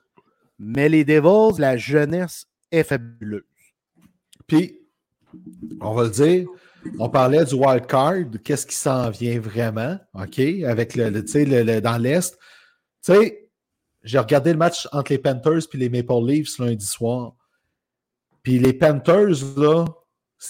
mais 0.59 0.89
les 0.89 1.05
Devils, 1.05 1.61
la 1.61 1.77
jeunesse 1.77 2.47
est 2.73 2.83
fabuleuse. 2.83 3.45
Puis, 4.49 4.77
on 5.81 5.95
va 5.95 6.05
le 6.05 6.11
dire, 6.11 6.49
on 6.99 7.09
parlait 7.09 7.45
du 7.45 7.55
wild 7.55 7.87
card, 7.87 8.25
qu'est-ce 8.43 8.67
qui 8.67 8.75
s'en 8.77 9.09
vient 9.11 9.39
vraiment, 9.39 9.99
OK, 10.15 10.41
avec 10.67 10.97
le, 10.97 11.11
le- 11.11 11.25
tu 11.25 11.31
sais, 11.33 11.45
le- 11.45 11.63
le- 11.63 11.81
dans 11.81 11.97
l'Est. 11.97 12.37
Tu 13.05 13.13
sais, 13.15 13.44
j'ai 14.05 14.19
regardé 14.19 14.53
le 14.53 14.59
match 14.59 14.87
entre 14.93 15.13
les 15.13 15.19
Panthers 15.19 15.63
et 15.73 15.77
les 15.77 15.89
Maple 15.89 16.25
Leafs 16.27 16.59
lundi 16.59 16.87
soir. 16.87 17.35
Puis 18.43 18.59
les 18.59 18.73
Panthers, 18.75 19.57
là, 19.57 19.87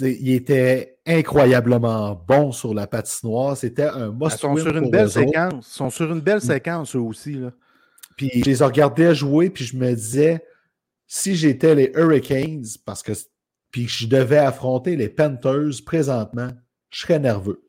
ils 0.00 0.32
étaient 0.34 0.98
incroyablement 1.07 2.14
bons 2.26 2.52
sur 2.52 2.74
la 2.74 2.86
patinoire. 2.86 3.57
C'était 3.57 3.84
un 3.86 4.11
Ils 4.11 4.18
must 4.18 4.38
sont 4.38 4.52
win 4.55 4.64
sur 4.64 4.76
une 4.76 4.90
belle 4.90 5.05
autres. 5.07 5.12
séquence. 5.12 5.68
Ils 5.70 5.76
sont 5.76 5.90
sur 5.90 6.12
une 6.12 6.20
belle 6.20 6.40
séquence, 6.40 6.96
eux 6.96 7.00
aussi. 7.00 7.34
Là. 7.34 7.52
Puis 8.16 8.30
je 8.34 8.44
les 8.50 8.64
regardais 8.64 9.14
jouer, 9.14 9.50
puis 9.50 9.64
je 9.64 9.76
me 9.76 9.94
disais, 9.94 10.44
si 11.07 11.36
j'étais 11.36 11.74
les 11.74 11.92
Hurricanes, 11.94 12.64
parce 12.84 13.02
que 13.02 13.12
puis 13.70 13.88
je 13.88 14.07
devais 14.07 14.38
affronter 14.38 14.94
les 14.96 15.09
Panthers 15.09 15.82
présentement, 15.84 16.50
je 16.90 17.00
serais 17.00 17.18
nerveux. 17.18 17.61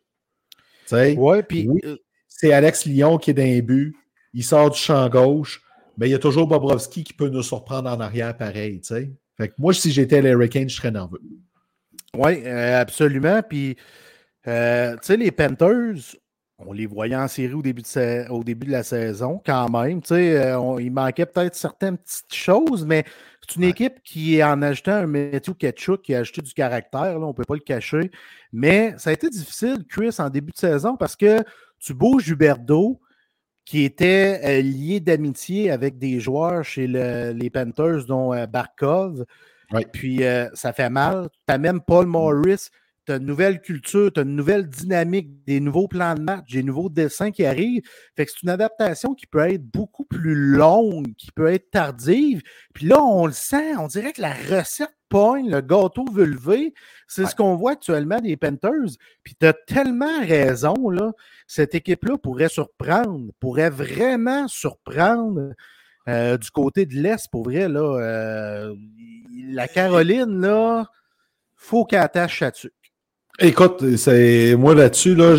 Tu 0.88 0.90
sais, 0.90 1.16
Ouais, 1.18 1.42
puis 1.42 1.68
Oui. 1.68 1.82
euh, 1.84 1.98
c'est 2.28 2.54
Alex 2.54 2.86
Lyon 2.86 3.18
qui 3.18 3.32
est 3.32 3.34
d'un 3.34 3.60
but, 3.62 3.96
il 4.34 4.44
sort 4.44 4.70
du 4.70 4.78
champ 4.78 5.10
gauche, 5.10 5.62
mais 5.98 6.08
il 6.08 6.12
y 6.12 6.16
a 6.16 6.20
toujours 6.20 6.48
Bobrovski 6.48 7.04
qui 7.04 7.14
peut 7.14 7.30
nous 7.30 7.44
surprendre 7.44 7.90
en 7.90 8.00
arrière 8.00 8.36
pareil. 8.36 8.82
Fait 8.84 9.50
que 9.50 9.54
moi, 9.58 9.74
si 9.74 9.92
j'étais 9.92 10.22
les 10.22 10.32
Hurricanes, 10.32 10.70
je 10.70 10.76
serais 10.76 10.92
nerveux. 10.92 11.22
Oui, 12.16 12.42
euh, 12.46 12.80
absolument. 12.82 13.42
Puis, 13.42 13.76
euh, 14.48 14.94
tu 14.94 15.00
sais, 15.02 15.18
les 15.18 15.32
Panthers, 15.32 16.16
on 16.58 16.72
les 16.72 16.86
voyait 16.86 17.16
en 17.18 17.28
série 17.28 17.54
au 17.54 17.62
début 17.62 17.82
de, 17.82 17.88
sa- 17.88 18.32
au 18.32 18.44
début 18.44 18.68
de 18.68 18.72
la 18.72 18.84
saison, 18.84 19.42
quand 19.46 19.70
même. 19.70 20.02
Tu 20.02 20.10
sais, 20.10 20.38
euh, 20.38 20.60
on- 20.60 20.80
il 20.80 20.92
manquait 20.92 21.26
peut-être 21.26 21.56
certaines 21.56 21.98
petites 21.98 22.34
choses, 22.34 22.86
mais 22.86 23.04
c'est 23.46 23.58
une 23.58 23.64
Ouais. 23.64 23.72
équipe 23.72 24.02
qui, 24.04 24.42
en 24.42 24.62
ajoutant 24.62 24.94
un 24.94 25.08
Matthew 25.08 25.54
Ketchuk, 25.60 26.02
qui 26.02 26.16
a 26.16 26.20
ajouté 26.20 26.42
du 26.42 26.54
caractère, 26.54 27.20
là, 27.20 27.26
on 27.26 27.28
ne 27.30 27.34
peut 27.34 27.44
pas 27.46 27.56
le 27.56 27.60
cacher. 27.60 28.10
Mais 28.54 28.94
ça 28.98 29.10
a 29.10 29.14
été 29.14 29.30
difficile, 29.30 29.84
Chris, 29.90 30.16
en 30.20 30.30
début 30.30 30.54
de 30.54 30.58
saison, 30.58 30.96
parce 30.96 31.18
que 31.18 31.44
tu 31.78 31.94
bouges 31.94 32.30
Huberdo, 32.30 33.02
qui 33.66 33.84
était 33.84 34.40
euh, 34.44 34.62
lié 34.62 35.00
d'amitié 35.00 35.72
avec 35.72 35.98
des 35.98 36.20
joueurs 36.20 36.64
chez 36.64 36.86
le- 36.88 37.32
les 37.34 37.50
Panthers, 37.50 38.06
dont 38.06 38.34
euh, 38.34 38.46
Barkov. 38.46 39.26
Puis 39.92 40.24
euh, 40.24 40.48
ça 40.54 40.72
fait 40.72 40.90
mal. 40.92 41.30
Tu 41.48 41.54
as 41.54 41.58
même 41.58 41.82
Paul 41.82 42.06
Morris, 42.06 42.68
tu 43.06 43.12
as 43.12 43.18
une 43.18 43.26
nouvelle 43.26 43.62
culture, 43.62 44.12
tu 44.12 44.20
as 44.20 44.24
une 44.24 44.36
nouvelle 44.36 44.68
dynamique, 44.68 45.44
des 45.46 45.60
nouveaux 45.60 45.88
plans 45.88 46.16
de 46.16 46.22
match, 46.22 46.52
des 46.52 46.64
nouveaux 46.64 46.90
dessins 46.90 47.32
qui 47.32 47.46
arrivent. 47.46 47.84
Fait 48.16 48.26
que 48.26 48.32
c'est 48.32 48.44
une 48.44 48.50
adaptation 48.50 49.14
qui 49.14 49.28
peut 49.28 49.40
être 49.48 49.64
beaucoup 49.64 50.06
plus 50.06 50.36
longue, 50.36 51.14
qui 51.18 51.32
peut 51.32 51.48
être 51.54 51.70
tardive. 51.72 52.42
Puis 52.74 52.88
là, 52.88 53.04
on 53.04 53.26
le 53.28 53.32
sent, 53.34 53.76
on 53.78 53.88
dirait 53.88 54.14
que 54.14 54.22
la 54.22 54.34
recette 54.34 54.90
pogne, 55.10 55.50
le 55.52 55.62
gâteau 55.62 56.04
veut 56.12 56.26
lever. 56.26 56.74
C'est 57.08 57.22
Ouais. 57.24 57.30
ce 57.30 57.36
qu'on 57.36 57.56
voit 57.56 57.74
actuellement 57.74 58.20
des 58.20 58.38
Panthers. 58.38 58.98
Puis 59.24 59.36
tu 59.40 59.46
as 59.46 59.54
tellement 59.54 60.20
raison, 60.22 60.90
là. 60.90 61.12
Cette 61.48 61.76
équipe-là 61.76 62.18
pourrait 62.18 62.50
surprendre, 62.50 63.32
pourrait 63.40 63.70
vraiment 63.70 64.48
surprendre 64.48 65.54
euh, 66.08 66.38
du 66.38 66.50
côté 66.52 66.86
de 66.86 66.96
l'Est, 66.96 67.30
pour 67.32 67.44
vrai, 67.44 67.68
là. 67.70 67.82
euh, 67.82 68.76
la 69.50 69.68
Caroline, 69.68 70.42
là, 70.42 70.88
faut 71.56 71.86
qu'elle 71.86 72.02
attache 72.02 72.42
là-dessus. 72.42 72.72
Écoute, 73.40 73.98
c'est 73.98 74.56
moi 74.56 74.76
là-dessus, 74.76 75.14
là, 75.14 75.36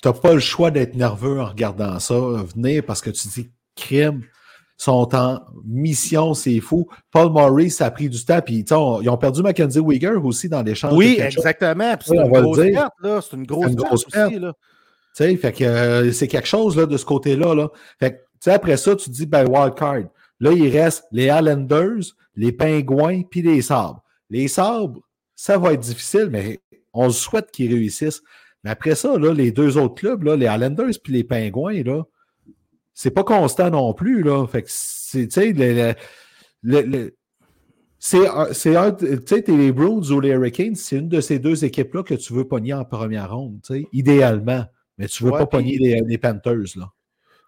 t'as 0.00 0.12
pas 0.14 0.32
le 0.32 0.40
choix 0.40 0.70
d'être 0.70 0.94
nerveux 0.94 1.40
en 1.40 1.46
regardant 1.46 1.98
ça 1.98 2.14
venir 2.54 2.82
parce 2.86 3.02
que 3.02 3.10
tu 3.10 3.28
dis 3.28 3.50
crime 3.76 4.22
sont 4.78 5.14
en 5.14 5.40
mission, 5.64 6.34
c'est 6.34 6.58
fou. 6.60 6.88
Paul 7.12 7.32
Murray, 7.32 7.68
ça 7.68 7.86
a 7.86 7.90
pris 7.90 8.08
du 8.08 8.24
temps, 8.24 8.40
puis 8.40 8.64
on- 8.72 9.00
ils 9.00 9.08
ont 9.08 9.16
perdu 9.16 9.42
Mackenzie 9.42 9.78
Weger 9.80 10.16
aussi 10.24 10.48
dans 10.48 10.62
l'échange. 10.62 10.94
Oui, 10.94 11.18
exactement. 11.20 11.94
C'est 12.04 12.16
une 12.16 12.28
grosse 12.28 12.58
perte, 12.58 12.92
là. 13.02 13.20
C'est 13.20 13.36
une 13.36 13.46
grosse 13.46 13.70
une 13.70 13.76
perte. 13.76 15.40
fait 15.40 15.52
que 15.52 15.64
euh, 15.64 16.12
c'est 16.12 16.26
quelque 16.26 16.48
chose 16.48 16.76
là, 16.76 16.86
de 16.86 16.96
ce 16.96 17.04
côté-là. 17.04 17.54
Là. 17.54 17.68
Fait 18.00 18.12
que, 18.12 18.16
tu 18.16 18.22
sais, 18.40 18.52
après 18.52 18.76
ça, 18.76 18.96
tu 18.96 19.08
te 19.10 19.14
dis, 19.14 19.26
ben, 19.26 19.46
wild 19.48 19.74
card. 19.74 20.04
Là, 20.40 20.50
il 20.50 20.68
reste 20.76 21.04
les 21.12 21.26
Islanders, 21.26 22.02
les 22.34 22.50
Pingouins, 22.50 23.22
puis 23.30 23.42
les 23.42 23.62
Sabres. 23.62 24.02
Les 24.30 24.48
Sabres, 24.48 24.98
ça 25.36 25.58
va 25.58 25.74
être 25.74 25.80
difficile, 25.80 26.28
mais 26.32 26.58
on 26.92 27.10
souhaite 27.10 27.50
qu'ils 27.50 27.72
réussissent. 27.72 28.22
Mais 28.64 28.70
après 28.70 28.94
ça, 28.94 29.18
là, 29.18 29.32
les 29.32 29.50
deux 29.50 29.76
autres 29.76 29.94
clubs, 29.94 30.22
là, 30.22 30.36
les 30.36 30.46
Islanders 30.46 30.94
puis 31.02 31.12
les 31.12 31.24
Pingouins, 31.24 31.82
là, 31.82 32.04
c'est 32.94 33.10
pas 33.10 33.24
constant 33.24 33.70
non 33.70 33.92
plus. 33.94 34.22
Là. 34.22 34.46
Fait 34.46 34.62
que 34.62 34.68
c'est, 34.70 35.28
tu 35.28 35.40
sais, 35.40 35.52
le, 35.52 35.94
le, 36.62 36.82
le, 36.82 37.16
c'est 37.98 38.26
un, 38.26 38.92
tu 38.92 39.06
sais, 39.26 39.44
les 39.46 39.72
Bruins 39.72 40.10
ou 40.10 40.20
les 40.20 40.30
Hurricanes, 40.30 40.74
c'est 40.74 40.96
une 40.96 41.08
de 41.08 41.20
ces 41.20 41.38
deux 41.38 41.64
équipes-là 41.64 42.02
que 42.02 42.14
tu 42.14 42.32
veux 42.32 42.46
pogner 42.46 42.74
en 42.74 42.84
première 42.84 43.32
ronde, 43.32 43.60
idéalement. 43.92 44.64
Mais 44.98 45.06
tu 45.06 45.24
veux 45.24 45.30
pas 45.30 45.46
pogner 45.46 45.78
les, 45.78 46.00
les, 46.00 46.18
Panthers, 46.18 46.76
là. 46.76 46.90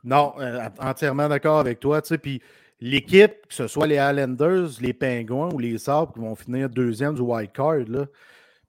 Non, 0.05 0.33
euh, 0.39 0.69
entièrement 0.79 1.29
d'accord 1.29 1.59
avec 1.59 1.81
toi, 1.81 2.03
tu 2.03 2.09
sais, 2.09 2.19
puis 2.19 2.41
l'équipe, 2.81 3.47
que 3.49 3.55
ce 3.55 3.67
soit 3.67 3.87
les 3.87 3.97
Islanders, 3.97 4.69
les 4.81 4.93
Pingouins 4.93 5.51
ou 5.53 5.59
les 5.59 5.77
Sabres 5.79 6.13
qui 6.13 6.21
vont 6.21 6.35
finir 6.35 6.69
deuxième 6.69 7.15
du 7.15 7.23
wild 7.23 7.51
card, 7.53 7.89
là, 7.89 8.07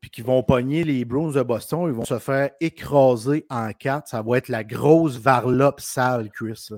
puis 0.05 0.11
qui 0.11 0.21
vont 0.21 0.43
pogner 0.43 0.83
les 0.83 1.03
Bruins 1.03 1.31
de 1.31 1.41
Boston, 1.41 1.85
ils 1.87 1.91
vont 1.91 2.05
se 2.05 2.19
faire 2.19 2.51
écraser 2.61 3.43
en 3.49 3.71
quatre. 3.71 4.07
Ça 4.07 4.21
va 4.21 4.37
être 4.37 4.49
la 4.49 4.63
grosse 4.63 5.17
varlope 5.17 5.81
sale, 5.81 6.29
Chris. 6.29 6.69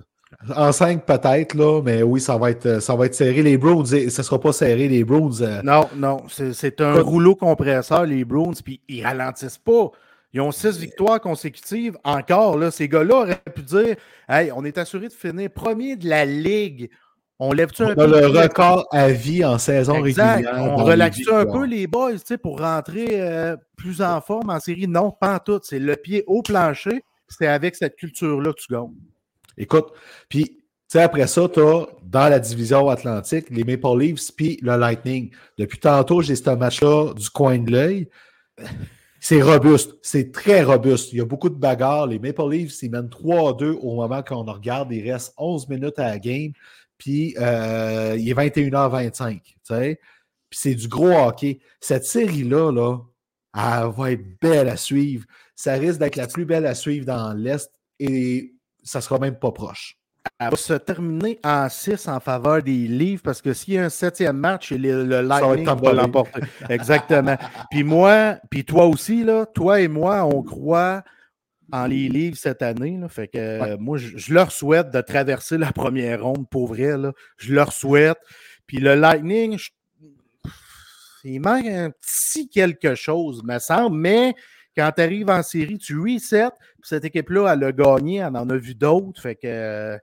En 0.55 0.71
cinq 0.71 1.05
peut-être, 1.05 1.53
là, 1.53 1.81
mais 1.83 2.03
oui, 2.03 2.21
ça 2.21 2.37
va 2.37 2.51
être, 2.51 2.81
ça 2.81 2.95
va 2.95 3.05
être 3.05 3.15
serré. 3.15 3.43
Les 3.43 3.57
Bruins, 3.57 3.83
ce 3.83 4.05
ne 4.05 4.09
sera 4.09 4.39
pas 4.39 4.53
serré, 4.53 4.87
les 4.87 5.03
Bruins. 5.03 5.41
Euh. 5.41 5.61
Non, 5.61 5.89
non, 5.93 6.23
c'est 6.29 6.79
un 6.79 7.01
rouleau 7.01 7.35
compresseur, 7.35 8.05
les 8.05 8.23
Bruins, 8.23 8.53
puis 8.63 8.79
ils 8.87 9.05
ralentissent 9.05 9.57
pas. 9.57 9.91
Ils 10.31 10.39
ont 10.39 10.53
six 10.53 10.77
victoires 10.77 11.19
consécutives. 11.19 11.97
Encore, 12.05 12.57
là, 12.57 12.71
ces 12.71 12.87
gars-là 12.87 13.15
auraient 13.23 13.41
pu 13.53 13.61
dire 13.61 13.97
Hey, 14.29 14.53
on 14.55 14.63
est 14.63 14.77
assuré 14.77 15.09
de 15.09 15.13
finir 15.13 15.49
premier 15.49 15.97
de 15.97 16.07
la 16.07 16.23
Ligue. 16.23 16.89
On 17.39 17.51
lève-tu 17.51 17.83
un 17.83 17.93
peu. 17.93 18.07
le 18.07 18.27
record 18.27 18.87
à 18.91 19.09
vie 19.09 19.45
en 19.45 19.57
saison 19.57 20.01
régulière. 20.01 20.55
On 20.59 20.83
relaxe 20.83 21.19
un 21.31 21.45
peu 21.45 21.65
les 21.65 21.85
boys 21.85 22.13
pour 22.41 22.59
rentrer 22.59 23.21
euh, 23.21 23.55
plus 23.75 24.01
en 24.01 24.21
forme 24.21 24.49
en 24.49 24.59
série? 24.59 24.87
Non, 24.87 25.11
pas 25.11 25.35
en 25.35 25.39
tout. 25.39 25.59
C'est 25.63 25.79
le 25.79 25.95
pied 25.95 26.23
au 26.25 26.41
plancher. 26.41 27.03
C'est 27.27 27.47
avec 27.47 27.75
cette 27.75 27.95
culture-là 27.95 28.53
que 28.53 28.59
tu 28.59 28.73
gagnes. 28.73 28.95
Écoute, 29.57 29.91
puis 30.29 30.63
après 30.93 31.27
ça, 31.27 31.47
tu 31.49 31.59
as 31.59 31.85
dans 32.03 32.29
la 32.29 32.39
division 32.39 32.89
Atlantique 32.89 33.49
les 33.49 33.63
Maple 33.63 33.99
Leafs 33.99 34.31
puis 34.35 34.57
le 34.61 34.77
Lightning. 34.77 35.31
Depuis 35.57 35.79
tantôt, 35.79 36.21
j'ai 36.21 36.35
ce 36.35 36.49
match-là 36.49 37.13
du 37.13 37.29
coin 37.29 37.59
de 37.59 37.71
l'œil. 37.71 38.09
C'est 39.19 39.41
robuste. 39.41 39.95
C'est 40.01 40.31
très 40.31 40.63
robuste. 40.63 41.11
Il 41.11 41.17
y 41.17 41.21
a 41.21 41.25
beaucoup 41.25 41.49
de 41.49 41.55
bagarres. 41.55 42.07
Les 42.07 42.19
Maple 42.19 42.49
Leafs, 42.49 42.81
ils 42.81 42.89
mènent 42.89 43.09
3-2 43.09 43.77
au 43.81 43.95
moment 43.95 44.23
qu'on 44.23 44.43
regarde. 44.43 44.91
Il 44.91 45.11
reste 45.11 45.33
11 45.37 45.67
minutes 45.67 45.99
à 45.99 46.07
la 46.07 46.19
game. 46.19 46.53
Puis 46.97 47.35
euh, 47.39 48.15
il 48.17 48.29
est 48.29 48.33
21h25. 48.33 49.39
Puis 49.69 49.97
c'est 50.51 50.75
du 50.75 50.87
gros 50.87 51.11
hockey. 51.11 51.59
Cette 51.79 52.05
série-là, 52.05 52.71
là, 52.71 52.97
elle 53.55 53.91
va 53.95 54.11
être 54.11 54.39
belle 54.41 54.69
à 54.69 54.77
suivre. 54.77 55.25
Ça 55.55 55.73
risque 55.73 55.99
d'être 55.99 56.15
la 56.15 56.27
plus 56.27 56.45
belle 56.45 56.65
à 56.65 56.75
suivre 56.75 57.05
dans 57.05 57.33
l'Est 57.33 57.71
et 57.99 58.53
ça 58.83 59.01
sera 59.01 59.19
même 59.19 59.37
pas 59.37 59.51
proche. 59.51 59.97
Elle 60.39 60.51
va 60.51 60.57
se 60.57 60.73
terminer 60.73 61.39
en 61.43 61.69
6 61.69 62.07
en 62.07 62.19
faveur 62.19 62.61
des 62.61 62.87
livres 62.87 63.21
parce 63.23 63.41
que 63.41 63.53
s'il 63.53 63.75
y 63.75 63.77
a 63.77 63.85
un 63.85 63.89
septième 63.89 64.37
match, 64.37 64.71
le, 64.71 65.05
le 65.05 65.21
Lightning 65.21 65.65
va 65.65 65.93
l'emporter. 65.93 66.41
Exactement. 66.69 67.37
puis 67.71 67.83
moi, 67.83 68.37
puis 68.49 68.65
toi 68.65 68.85
aussi, 68.85 69.23
là, 69.23 69.45
toi 69.45 69.79
et 69.81 69.87
moi, 69.87 70.25
on 70.25 70.43
croit 70.43 71.03
en 71.71 71.87
les 71.87 72.07
livres 72.09 72.37
cette 72.37 72.61
année. 72.61 72.97
Là, 72.97 73.09
fait 73.09 73.27
que 73.27 73.37
euh, 73.37 73.77
moi, 73.77 73.97
je, 73.97 74.33
leur 74.33 74.51
souhaite 74.51 74.91
de 74.91 75.01
traverser 75.01 75.57
la 75.57 75.71
première 75.71 76.23
ronde 76.23 76.49
pour 76.49 76.67
vrai. 76.67 76.97
Là. 76.97 77.13
Je 77.37 77.53
leur 77.53 77.73
souhaite. 77.73 78.17
Puis 78.65 78.77
le 78.77 78.95
Lightning, 78.95 79.57
il 81.23 81.39
manque 81.41 81.65
un 81.65 81.91
petit 81.91 82.49
quelque 82.49 82.95
chose, 82.95 83.43
me 83.43 83.59
semble, 83.59 83.97
mais 83.97 84.35
quand 84.75 84.91
tu 84.95 85.01
arrives 85.01 85.29
en 85.29 85.41
série, 85.41 85.77
tu 85.77 85.99
reset. 85.99 86.49
Cette 86.83 87.05
équipe-là, 87.05 87.53
elle 87.53 87.63
a 87.63 87.71
gagné, 87.71 88.17
elle 88.17 88.37
en 88.37 88.49
a 88.49 88.57
vu 88.57 88.75
d'autres. 88.75 89.21
Fait 89.21 89.35
que 89.35 89.47
euh, 89.47 89.97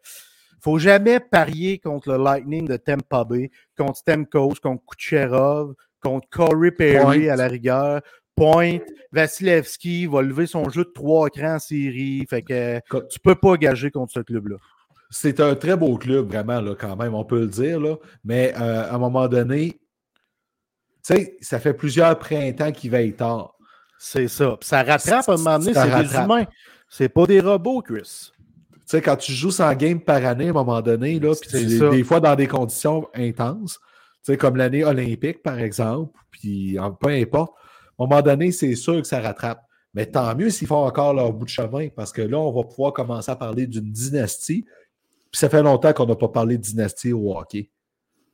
faut 0.60 0.78
jamais 0.78 1.20
parier 1.20 1.78
contre 1.78 2.12
le 2.12 2.22
Lightning 2.22 2.66
de 2.66 2.76
Tampa 2.76 3.24
Bay, 3.24 3.50
contre 3.76 3.98
Stemkos, 3.98 4.54
contre 4.62 4.82
Kucherov, 4.86 5.74
contre 6.00 6.28
Corey 6.28 6.72
Perry 6.72 7.28
à 7.30 7.36
la 7.36 7.48
rigueur. 7.48 8.02
Point, 8.36 8.78
Vasilevski 9.12 10.06
va 10.06 10.22
lever 10.22 10.46
son 10.46 10.68
jeu 10.68 10.84
de 10.84 10.90
trois 10.92 11.30
crans 11.30 11.54
en 11.54 11.58
série. 11.58 12.26
Fait 12.28 12.42
que 12.42 12.80
tu 13.10 13.20
peux 13.20 13.36
pas 13.36 13.56
gager 13.56 13.90
contre 13.90 14.12
ce 14.12 14.20
club-là. 14.20 14.56
C'est 15.10 15.38
un 15.38 15.54
très 15.54 15.76
beau 15.76 15.96
club, 15.96 16.28
vraiment, 16.28 16.60
là, 16.60 16.74
quand 16.74 16.96
même, 16.96 17.14
on 17.14 17.24
peut 17.24 17.40
le 17.40 17.46
dire. 17.46 17.78
Là. 17.78 17.96
Mais 18.24 18.52
euh, 18.60 18.90
à 18.90 18.94
un 18.94 18.98
moment 18.98 19.28
donné, 19.28 19.78
tu 21.06 21.14
sais, 21.14 21.36
ça 21.40 21.60
fait 21.60 21.74
plusieurs 21.74 22.18
printemps 22.18 22.72
qu'il 22.72 22.90
veille 22.90 23.14
tard. 23.14 23.54
C'est 23.98 24.28
ça. 24.28 24.56
ça 24.60 24.82
rattrape 24.82 25.28
à 25.28 25.32
un 25.32 25.36
moment 25.36 25.58
donné, 25.58 25.72
c'est 25.72 26.02
des 26.02 26.14
humains. 26.16 26.46
C'est 26.88 27.08
pas 27.08 27.26
des 27.26 27.40
robots, 27.40 27.80
Chris. 27.82 28.32
Tu 28.72 28.80
sais, 28.86 29.00
quand 29.00 29.16
tu 29.16 29.32
joues 29.32 29.50
100 29.50 29.74
games 29.74 30.00
par 30.00 30.24
année, 30.24 30.48
à 30.48 30.50
un 30.50 30.52
moment 30.52 30.82
donné, 30.82 31.18
là, 31.20 31.34
puis 31.40 31.64
des, 31.64 32.04
fois 32.04 32.20
dans 32.20 32.34
des 32.34 32.46
conditions 32.46 33.08
intenses, 33.14 33.78
tu 34.24 34.32
sais, 34.32 34.36
comme 34.36 34.56
l'année 34.56 34.84
olympique, 34.84 35.42
par 35.42 35.58
exemple, 35.58 36.12
puis 36.30 36.76
peu 37.00 37.08
importe, 37.08 37.54
à 37.98 38.04
un 38.04 38.06
moment 38.06 38.22
donné, 38.22 38.52
c'est 38.52 38.74
sûr 38.74 39.00
que 39.00 39.06
ça 39.06 39.20
rattrape. 39.20 39.62
Mais 39.94 40.06
tant 40.06 40.34
mieux 40.34 40.50
s'ils 40.50 40.66
font 40.66 40.84
encore 40.84 41.14
leur 41.14 41.32
bout 41.32 41.44
de 41.44 41.50
chemin, 41.50 41.88
parce 41.88 42.12
que 42.12 42.22
là, 42.22 42.38
on 42.38 42.52
va 42.52 42.64
pouvoir 42.64 42.92
commencer 42.92 43.30
à 43.30 43.36
parler 43.36 43.66
d'une 43.66 43.92
dynastie. 43.92 44.64
Puis 45.30 45.38
ça 45.38 45.48
fait 45.48 45.62
longtemps 45.62 45.92
qu'on 45.92 46.06
n'a 46.06 46.16
pas 46.16 46.28
parlé 46.28 46.58
de 46.58 46.62
dynastie 46.62 47.12
au 47.12 47.36
hockey. 47.36 47.70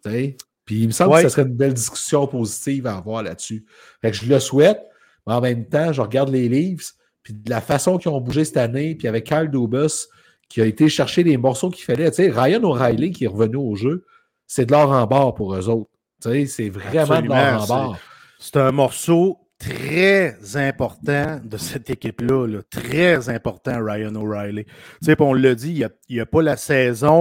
Puis 0.02 0.36
il 0.70 0.86
me 0.86 0.92
semble 0.92 1.16
que 1.16 1.22
ce 1.22 1.28
serait 1.28 1.42
une 1.42 1.56
belle 1.56 1.74
discussion 1.74 2.26
positive 2.26 2.86
à 2.86 2.96
avoir 2.96 3.22
là-dessus. 3.22 3.66
Fait 4.00 4.10
que 4.10 4.16
je 4.16 4.26
le 4.26 4.38
souhaite, 4.40 4.80
mais 5.26 5.34
en 5.34 5.40
même 5.40 5.66
temps, 5.66 5.92
je 5.92 6.00
regarde 6.00 6.30
les 6.30 6.48
Leafs, 6.48 6.92
puis 7.22 7.34
de 7.34 7.50
la 7.50 7.60
façon 7.60 7.98
qu'ils 7.98 8.10
ont 8.10 8.20
bougé 8.20 8.44
cette 8.44 8.56
année, 8.56 8.94
puis 8.94 9.08
avec 9.08 9.24
Kyle 9.26 9.50
Dubus 9.50 10.08
qui 10.48 10.60
a 10.60 10.66
été 10.66 10.88
chercher 10.88 11.22
les 11.22 11.36
morceaux 11.36 11.70
qu'il 11.70 11.84
fallait. 11.84 12.08
Ryan 12.08 12.62
O'Reilly 12.64 13.12
qui 13.12 13.24
est 13.24 13.28
revenu 13.28 13.56
au 13.56 13.76
jeu, 13.76 14.04
c'est 14.46 14.66
de 14.66 14.72
l'or 14.72 14.90
en 14.90 15.06
barre 15.06 15.34
pour 15.34 15.54
eux 15.54 15.68
autres. 15.68 15.90
C'est 16.20 16.70
vraiment 16.70 17.20
de 17.20 17.28
l'or 17.28 17.62
en 17.62 17.66
barre. 17.66 17.98
C'est 18.38 18.56
un 18.56 18.72
morceau 18.72 19.38
très 19.60 20.56
important 20.56 21.38
de 21.44 21.56
cette 21.58 21.90
équipe-là, 21.90 22.62
très 22.70 23.28
important, 23.28 23.84
Ryan 23.84 24.14
O'Reilly. 24.14 24.64
Tu 24.64 24.72
sais, 25.02 25.16
on 25.20 25.34
l'a 25.34 25.54
dit, 25.54 25.84
il 26.08 26.14
n'y 26.14 26.20
a, 26.20 26.26
pas 26.26 26.42
la 26.42 26.56
saison 26.56 27.20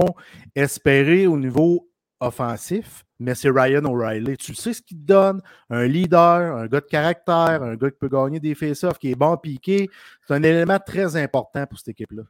espérée 0.56 1.26
au 1.26 1.38
niveau 1.38 1.88
offensif, 2.18 3.04
mais 3.18 3.34
c'est 3.34 3.50
Ryan 3.50 3.84
O'Reilly. 3.84 4.38
Tu 4.38 4.54
sais 4.54 4.72
ce 4.72 4.80
qu'il 4.80 4.98
te 4.98 5.04
donne, 5.04 5.42
un 5.68 5.86
leader, 5.86 6.56
un 6.56 6.66
gars 6.66 6.80
de 6.80 6.86
caractère, 6.86 7.62
un 7.62 7.76
gars 7.76 7.90
qui 7.90 7.98
peut 8.00 8.08
gagner 8.08 8.40
des 8.40 8.54
face-offs, 8.54 8.98
qui 8.98 9.10
est 9.10 9.16
bon 9.16 9.36
piqué. 9.36 9.90
C'est 10.26 10.34
un 10.34 10.42
élément 10.42 10.78
très 10.84 11.16
important 11.16 11.66
pour 11.66 11.78
cette 11.78 11.88
équipe-là. 11.88 12.22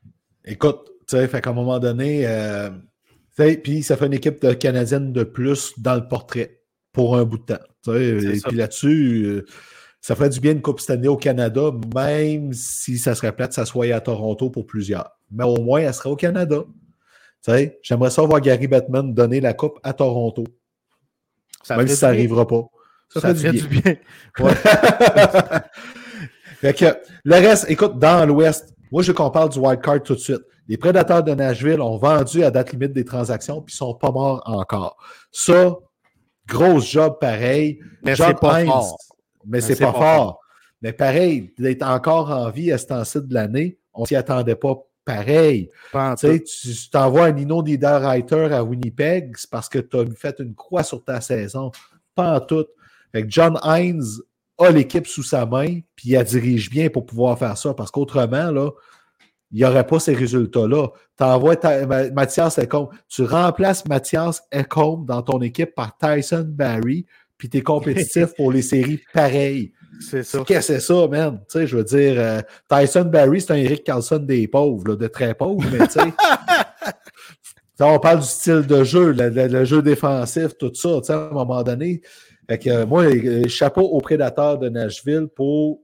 Écoute, 0.44 0.90
tu 1.06 1.16
sais, 1.16 1.28
fait 1.28 1.40
qu'à 1.40 1.50
un 1.50 1.54
moment 1.54 1.78
donné, 1.78 2.22
euh, 2.26 2.70
puis 3.62 3.84
ça 3.84 3.96
fait 3.96 4.06
une 4.06 4.14
équipe 4.14 4.42
de 4.42 4.54
canadienne 4.54 5.12
de 5.12 5.22
plus 5.22 5.72
dans 5.78 5.94
le 5.94 6.08
portrait 6.08 6.62
pour 6.92 7.16
un 7.16 7.24
bout 7.24 7.38
de 7.38 7.54
temps. 7.54 7.94
Et 7.94 8.40
puis 8.46 8.56
là-dessus, 8.56 9.22
euh, 9.24 9.46
ça 10.00 10.16
ferait 10.16 10.30
du 10.30 10.40
bien 10.40 10.52
une 10.52 10.62
Coupe 10.62 10.80
Stanley 10.80 11.08
au 11.08 11.16
Canada, 11.16 11.70
même 11.94 12.54
si 12.54 12.98
ça 12.98 13.14
serait 13.14 13.32
plate, 13.32 13.52
ça 13.52 13.66
soit 13.66 13.94
à 13.94 14.00
Toronto 14.00 14.48
pour 14.48 14.66
plusieurs. 14.66 15.10
Mais 15.30 15.44
au 15.44 15.58
moins, 15.58 15.80
elle 15.80 15.92
serait 15.92 16.08
au 16.08 16.16
Canada. 16.16 16.64
J'aimerais 17.82 18.10
ça 18.10 18.22
voir 18.22 18.40
Gary 18.40 18.66
Batman 18.66 19.12
donner 19.12 19.40
la 19.40 19.52
Coupe 19.52 19.78
à 19.82 19.92
Toronto. 19.92 20.44
même 21.68 21.86
si 21.86 21.96
ça 21.96 22.08
n'arrivera 22.08 22.46
pas. 22.46 22.62
Ça, 23.12 23.34
ferait, 23.34 23.52
du 23.52 23.66
bien. 23.66 23.96
le 27.24 27.34
reste, 27.34 27.68
écoute, 27.68 27.98
dans 27.98 28.24
l'Ouest, 28.24 28.72
moi, 28.92 29.02
je 29.02 29.08
veux 29.08 29.14
qu'on 29.14 29.30
parle 29.30 29.50
du 29.50 29.58
wild 29.58 29.80
card 29.80 30.00
tout 30.02 30.14
de 30.14 30.20
suite. 30.20 30.42
Les 30.68 30.76
prédateurs 30.76 31.24
de 31.24 31.34
Nashville 31.34 31.80
ont 31.80 31.96
vendu 31.96 32.44
à 32.44 32.52
date 32.52 32.70
limite 32.72 32.92
des 32.92 33.04
transactions, 33.04 33.60
puis 33.60 33.74
ils 33.74 33.82
ne 33.82 33.88
sont 33.88 33.94
pas 33.94 34.12
morts 34.12 34.42
encore. 34.46 34.96
Ça, 35.32 35.74
grosse 36.46 36.88
job 36.88 37.16
pareil. 37.20 37.80
Mais 38.02 38.14
c'est 38.14 38.38
pas 38.38 38.64
fort 38.64 38.96
mais 39.46 39.60
c'est 39.60 39.76
pas, 39.76 39.92
fort. 39.92 40.40
Mais 40.82 40.92
pareil, 40.92 41.52
d'être 41.58 41.82
encore 41.82 42.30
en 42.30 42.50
vie 42.50 42.72
à 42.72 42.78
ce 42.78 42.86
temps-ci 42.86 43.20
de 43.22 43.34
l'année, 43.34 43.78
on 43.92 44.04
s'y 44.04 44.16
attendait 44.16 44.56
pas 44.56 44.76
pareil. 45.04 45.70
tu 45.92 46.90
t'envoies 46.90 47.26
un 47.26 47.32
Nino 47.32 47.62
Niederreiter 47.62 48.52
à 48.52 48.62
Winnipeg, 48.64 49.34
c'est 49.36 49.50
parce 49.50 49.68
que 49.68 49.78
tu 49.78 49.98
as 49.98 50.04
fait 50.16 50.38
une 50.38 50.54
croix 50.54 50.82
sur 50.82 51.04
ta 51.04 51.20
saison. 51.20 51.70
Pas 52.14 52.36
en 52.36 52.40
tout. 52.40 52.66
Fait 53.12 53.24
John 53.28 53.58
Hines 53.64 54.22
a 54.58 54.70
l'équipe 54.70 55.06
sous 55.06 55.22
sa 55.22 55.46
main, 55.46 55.80
puis 55.96 56.10
il 56.10 56.12
la 56.12 56.24
dirige 56.24 56.70
bien 56.70 56.90
pour 56.90 57.06
pouvoir 57.06 57.38
faire 57.38 57.56
ça, 57.56 57.74
parce 57.74 57.90
qu'autrement, 57.90 58.50
là, 58.50 58.70
il 59.52 59.58
n'y 59.58 59.64
aurait 59.64 59.86
pas 59.86 59.98
ces 59.98 60.14
résultats-là. 60.14 60.88
Tu 61.18 61.24
envoies 61.24 61.56
Mathias 62.12 62.58
Ecombe. 62.58 62.90
Tu 63.08 63.24
remplaces 63.24 63.84
Mathias 63.86 64.42
Ecombe 64.54 65.06
dans 65.06 65.22
ton 65.22 65.40
équipe 65.40 65.74
par 65.74 65.96
Tyson 65.98 66.46
Barry, 66.46 67.04
puis 67.40 67.48
tu 67.48 67.56
es 67.56 67.62
compétitif 67.62 68.26
pour 68.36 68.52
les 68.52 68.60
séries 68.60 69.00
pareilles. 69.14 69.72
C'est 69.98 70.22
ça. 70.22 70.44
Qu'est-ce 70.46 70.68
que 70.68 70.74
c'est 70.74 70.80
ça, 70.80 71.08
man? 71.08 71.40
Tu 71.48 71.58
sais, 71.58 71.66
je 71.66 71.76
veux 71.78 71.84
dire, 71.84 72.14
euh, 72.18 72.40
Tyson 72.68 73.04
Barry, 73.04 73.40
c'est 73.40 73.52
un 73.52 73.56
Eric 73.56 73.82
Carlson 73.82 74.18
des 74.18 74.46
pauvres, 74.46 74.94
de 74.94 75.06
très 75.06 75.34
pauvres, 75.34 75.64
mais 75.72 75.86
tu 75.86 75.94
sais. 75.94 76.12
on 77.80 77.98
parle 77.98 78.20
du 78.20 78.26
style 78.26 78.66
de 78.66 78.84
jeu, 78.84 79.12
le, 79.12 79.64
jeu 79.64 79.80
défensif, 79.80 80.56
tout 80.58 80.72
ça, 80.74 81.00
tu 81.00 81.06
sais, 81.06 81.12
à 81.14 81.28
un 81.30 81.32
moment 81.32 81.62
donné. 81.62 82.02
Fait 82.46 82.58
que, 82.58 82.68
euh, 82.68 82.86
moi, 82.86 83.04
euh, 83.04 83.48
chapeau 83.48 83.82
aux 83.82 84.00
prédateurs 84.02 84.58
de 84.58 84.68
Nashville 84.68 85.28
pour 85.34 85.80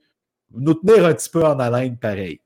nous 0.55 0.75
tenir 0.75 1.07
un 1.07 1.15
petit 1.15 1.31
peu 1.31 1.43
en 1.43 1.59
haleine 1.59 1.97
pareil. 1.97 2.41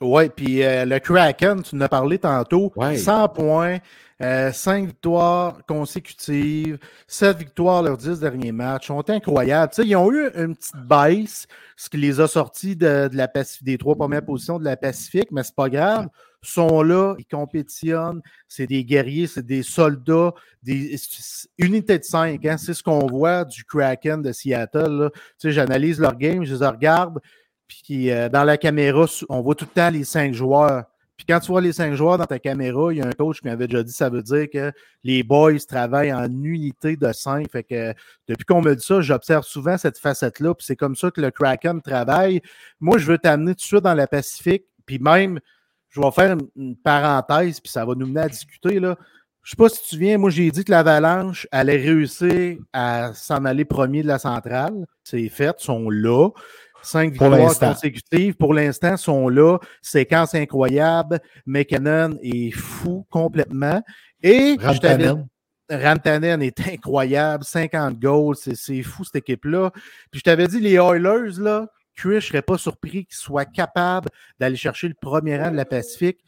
Oui, 0.00 0.28
puis 0.28 0.62
euh, 0.62 0.84
le 0.84 0.98
Kraken, 0.98 1.62
tu 1.62 1.76
en 1.76 1.80
as 1.80 1.88
parlé 1.88 2.18
tantôt, 2.18 2.72
Ouais. 2.76 2.96
100 2.96 3.28
points, 3.28 3.78
5 4.20 4.86
victoires 4.86 5.58
consécutives, 5.66 6.78
7 7.06 7.36
victoires 7.36 7.82
leurs 7.82 7.96
10 7.96 8.20
derniers 8.20 8.52
matchs, 8.52 8.86
sont 8.88 9.08
incroyables. 9.10 9.72
Tu 9.72 9.82
sais, 9.82 9.88
ils 9.88 9.96
ont 9.96 10.10
eu 10.10 10.28
une 10.34 10.56
petite 10.56 10.76
baisse, 10.86 11.46
ce 11.76 11.88
qui 11.88 11.96
les 11.98 12.20
a 12.20 12.26
sortis 12.26 12.76
de, 12.76 13.08
de 13.08 13.16
la 13.16 13.30
des 13.62 13.78
trois 13.78 13.94
premières 13.96 14.24
positions 14.24 14.58
de 14.58 14.64
la 14.64 14.76
Pacifique, 14.76 15.28
mais 15.30 15.42
c'est 15.42 15.54
pas 15.54 15.68
grave. 15.68 16.08
Ils 16.42 16.48
sont 16.48 16.82
là, 16.82 17.14
ils 17.18 17.24
compétitionnent, 17.26 18.20
c'est 18.48 18.66
des 18.66 18.84
guerriers, 18.84 19.26
c'est 19.26 19.46
des 19.46 19.62
soldats, 19.62 20.32
des 20.62 20.94
unités 21.58 21.98
de 21.98 22.04
5, 22.04 22.44
hein, 22.44 22.56
c'est 22.58 22.74
ce 22.74 22.82
qu'on 22.82 23.06
voit 23.06 23.44
du 23.44 23.64
Kraken 23.64 24.20
de 24.22 24.32
Seattle. 24.32 24.90
là. 24.90 25.10
Tu 25.12 25.20
sais, 25.38 25.52
j'analyse 25.52 25.98
leur 26.00 26.16
game, 26.16 26.44
je 26.44 26.54
les 26.54 26.66
regarde, 26.66 27.18
puis 27.68 28.10
euh, 28.10 28.28
dans 28.28 28.44
la 28.44 28.56
caméra, 28.56 29.06
on 29.28 29.40
voit 29.40 29.54
tout 29.54 29.66
le 29.66 29.74
temps 29.74 29.90
les 29.90 30.04
cinq 30.04 30.34
joueurs. 30.34 30.84
Puis 31.16 31.26
quand 31.28 31.38
tu 31.38 31.46
vois 31.48 31.60
les 31.60 31.72
cinq 31.72 31.94
joueurs 31.94 32.18
dans 32.18 32.26
ta 32.26 32.40
caméra, 32.40 32.92
il 32.92 32.98
y 32.98 33.00
a 33.00 33.06
un 33.06 33.12
coach 33.12 33.40
qui 33.40 33.46
m'avait 33.46 33.68
déjà 33.68 33.84
dit 33.84 33.92
ça 33.92 34.10
veut 34.10 34.22
dire 34.22 34.48
que 34.52 34.72
les 35.04 35.22
boys 35.22 35.58
travaillent 35.60 36.12
en 36.12 36.24
unité 36.24 36.96
de 36.96 37.12
cinq. 37.12 37.50
Fait 37.52 37.62
que 37.62 37.94
depuis 38.26 38.44
qu'on 38.44 38.62
me 38.62 38.74
dit 38.74 38.84
ça, 38.84 39.00
j'observe 39.00 39.44
souvent 39.44 39.78
cette 39.78 39.98
facette-là. 39.98 40.54
Puis 40.54 40.66
c'est 40.66 40.76
comme 40.76 40.96
ça 40.96 41.10
que 41.12 41.20
le 41.20 41.30
Kraken 41.30 41.80
travaille. 41.82 42.40
Moi, 42.80 42.98
je 42.98 43.06
veux 43.06 43.18
t'amener 43.18 43.52
tout 43.52 43.60
de 43.60 43.62
suite 43.62 43.82
dans 43.82 43.94
la 43.94 44.08
Pacifique. 44.08 44.64
Puis 44.86 44.98
même, 44.98 45.38
je 45.90 46.00
vais 46.00 46.10
faire 46.10 46.36
une, 46.56 46.76
parenthèse, 46.76 47.60
puis 47.60 47.70
ça 47.70 47.84
va 47.84 47.94
nous 47.94 48.06
mener 48.06 48.22
à 48.22 48.28
discuter. 48.28 48.80
Là. 48.80 48.96
Je 49.42 49.50
sais 49.50 49.56
pas 49.56 49.68
si 49.68 49.76
tu 49.76 49.84
te 49.84 49.88
souviens, 49.90 50.18
moi 50.18 50.30
j'ai 50.30 50.50
dit 50.50 50.64
que 50.64 50.70
l'Avalanche 50.72 51.46
allait 51.52 51.76
réussir 51.76 52.58
à 52.72 53.12
s'en 53.14 53.44
aller 53.44 53.64
premier 53.64 54.02
de 54.02 54.08
la 54.08 54.18
centrale. 54.18 54.86
C'est 55.04 55.28
fait, 55.28 55.54
ils 55.60 55.64
sont 55.64 55.90
là. 55.90 56.30
Cinq 56.84 57.12
victoires 57.12 57.30
consécutives 57.74 58.34
pour 58.34 58.54
l'instant 58.54 58.96
sont 58.96 59.28
là. 59.28 59.58
Séquence 59.82 60.34
incroyable. 60.34 61.20
McKinnon 61.46 62.18
est 62.22 62.50
fou 62.50 63.06
complètement. 63.10 63.82
Et 64.22 64.56
Rantanen. 64.60 65.26
Rantanen 65.70 66.42
est 66.42 66.60
incroyable, 66.68 67.42
50 67.44 67.98
goals, 67.98 68.36
c'est- 68.36 68.54
c'est 68.54 68.82
fou 68.82 69.02
cette 69.04 69.16
équipe-là. 69.16 69.70
Puis 70.10 70.18
je 70.18 70.20
t'avais 70.22 70.46
dit, 70.46 70.60
les 70.60 70.74
Oilers, 70.74 71.38
là, 71.40 71.66
Chris, 71.96 72.20
je 72.20 72.26
serais 72.26 72.42
pas 72.42 72.58
surpris 72.58 73.06
qu'ils 73.06 73.16
soient 73.16 73.44
capables 73.46 74.08
d'aller 74.38 74.56
chercher 74.56 74.88
le 74.88 74.94
premier 74.94 75.38
rang 75.38 75.50
de 75.50 75.56
la 75.56 75.64
Pacifique. 75.64 76.18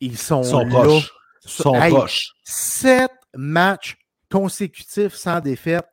Ils 0.00 0.16
sont, 0.18 0.42
Ils 0.42 0.48
sont 0.50 0.64
là. 0.64 0.70
proches. 0.70 1.10
Ils 1.44 1.50
sont 1.50 1.74
Hey, 1.74 1.90
proches. 1.92 2.32
Sept 2.44 3.10
matchs 3.34 3.96
consécutifs 4.30 5.14
sans 5.14 5.40
défaite. 5.40 5.86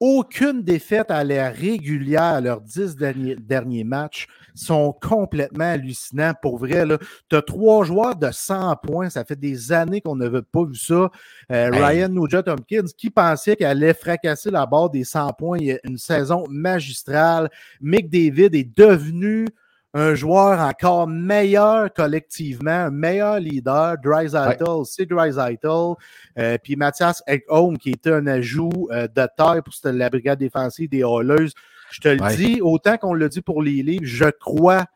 Aucune 0.00 0.62
défaite 0.62 1.10
à 1.10 1.22
l'air 1.22 1.54
régulière 1.54 2.22
à 2.22 2.40
leurs 2.40 2.62
dix 2.62 2.96
derniers, 2.96 3.36
derniers 3.36 3.84
matchs 3.84 4.28
sont 4.54 4.94
complètement 4.98 5.72
hallucinants. 5.72 6.32
Pour 6.40 6.56
vrai, 6.56 6.86
tu 7.28 7.36
as 7.36 7.42
trois 7.42 7.84
joueurs 7.84 8.16
de 8.16 8.30
100 8.30 8.76
points. 8.76 9.10
Ça 9.10 9.26
fait 9.26 9.38
des 9.38 9.72
années 9.72 10.00
qu'on 10.00 10.16
n'avait 10.16 10.40
pas 10.40 10.64
vu 10.64 10.74
ça. 10.74 11.10
Euh, 11.52 11.70
Hey. 11.70 11.70
Ryan 11.70 12.08
Nugent-Hopkins, 12.08 12.86
qui 12.96 13.10
pensait 13.10 13.56
qu'elle 13.56 13.66
allait 13.66 13.92
fracasser 13.92 14.50
la 14.50 14.64
barre 14.64 14.88
des 14.88 15.04
100 15.04 15.34
points. 15.34 15.58
Il 15.60 15.66
y 15.66 15.72
a 15.72 15.78
une 15.84 15.98
saison 15.98 16.46
magistrale. 16.48 17.50
Mick 17.80 18.08
David 18.08 18.54
est 18.54 18.76
devenu 18.76 19.46
un 19.92 20.14
joueur 20.14 20.60
encore 20.60 21.08
meilleur 21.08 21.92
collectivement, 21.92 22.70
un 22.70 22.90
meilleur 22.90 23.40
leader. 23.40 23.96
Dreisaitl, 24.02 24.84
c'est 24.84 25.06
Dreisaitl. 25.06 25.94
Euh, 26.38 26.58
puis 26.62 26.76
Mathias 26.76 27.22
Ekholm, 27.26 27.76
qui 27.76 27.90
était 27.90 28.12
un 28.12 28.26
ajout 28.26 28.88
euh, 28.92 29.08
de 29.08 29.26
taille 29.36 29.62
pour 29.62 29.74
cette- 29.74 29.94
la 29.94 30.08
brigade 30.08 30.38
défensive 30.38 30.88
des 30.88 31.00
Oilers. 31.00 31.48
Je 31.90 32.00
te 32.00 32.08
le 32.08 32.22
Ouais. 32.22 32.36
dis, 32.36 32.60
autant 32.62 32.96
qu'on 32.98 33.14
le 33.14 33.28
dit 33.28 33.40
pour 33.42 33.62
les 33.62 33.82
livres, 33.82 34.04
je 34.04 34.26
crois, 34.30 34.86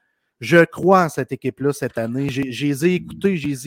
je 0.40 0.64
crois 0.64 1.04
en 1.04 1.08
cette 1.08 1.32
équipe-là 1.32 1.72
cette 1.72 1.98
année. 1.98 2.28
J'ai- 2.28 2.52
Je 2.52 2.66
les 2.66 2.86
ai 2.86 2.94
écoutés, 2.94 3.36
je 3.36 3.48
les 3.48 3.66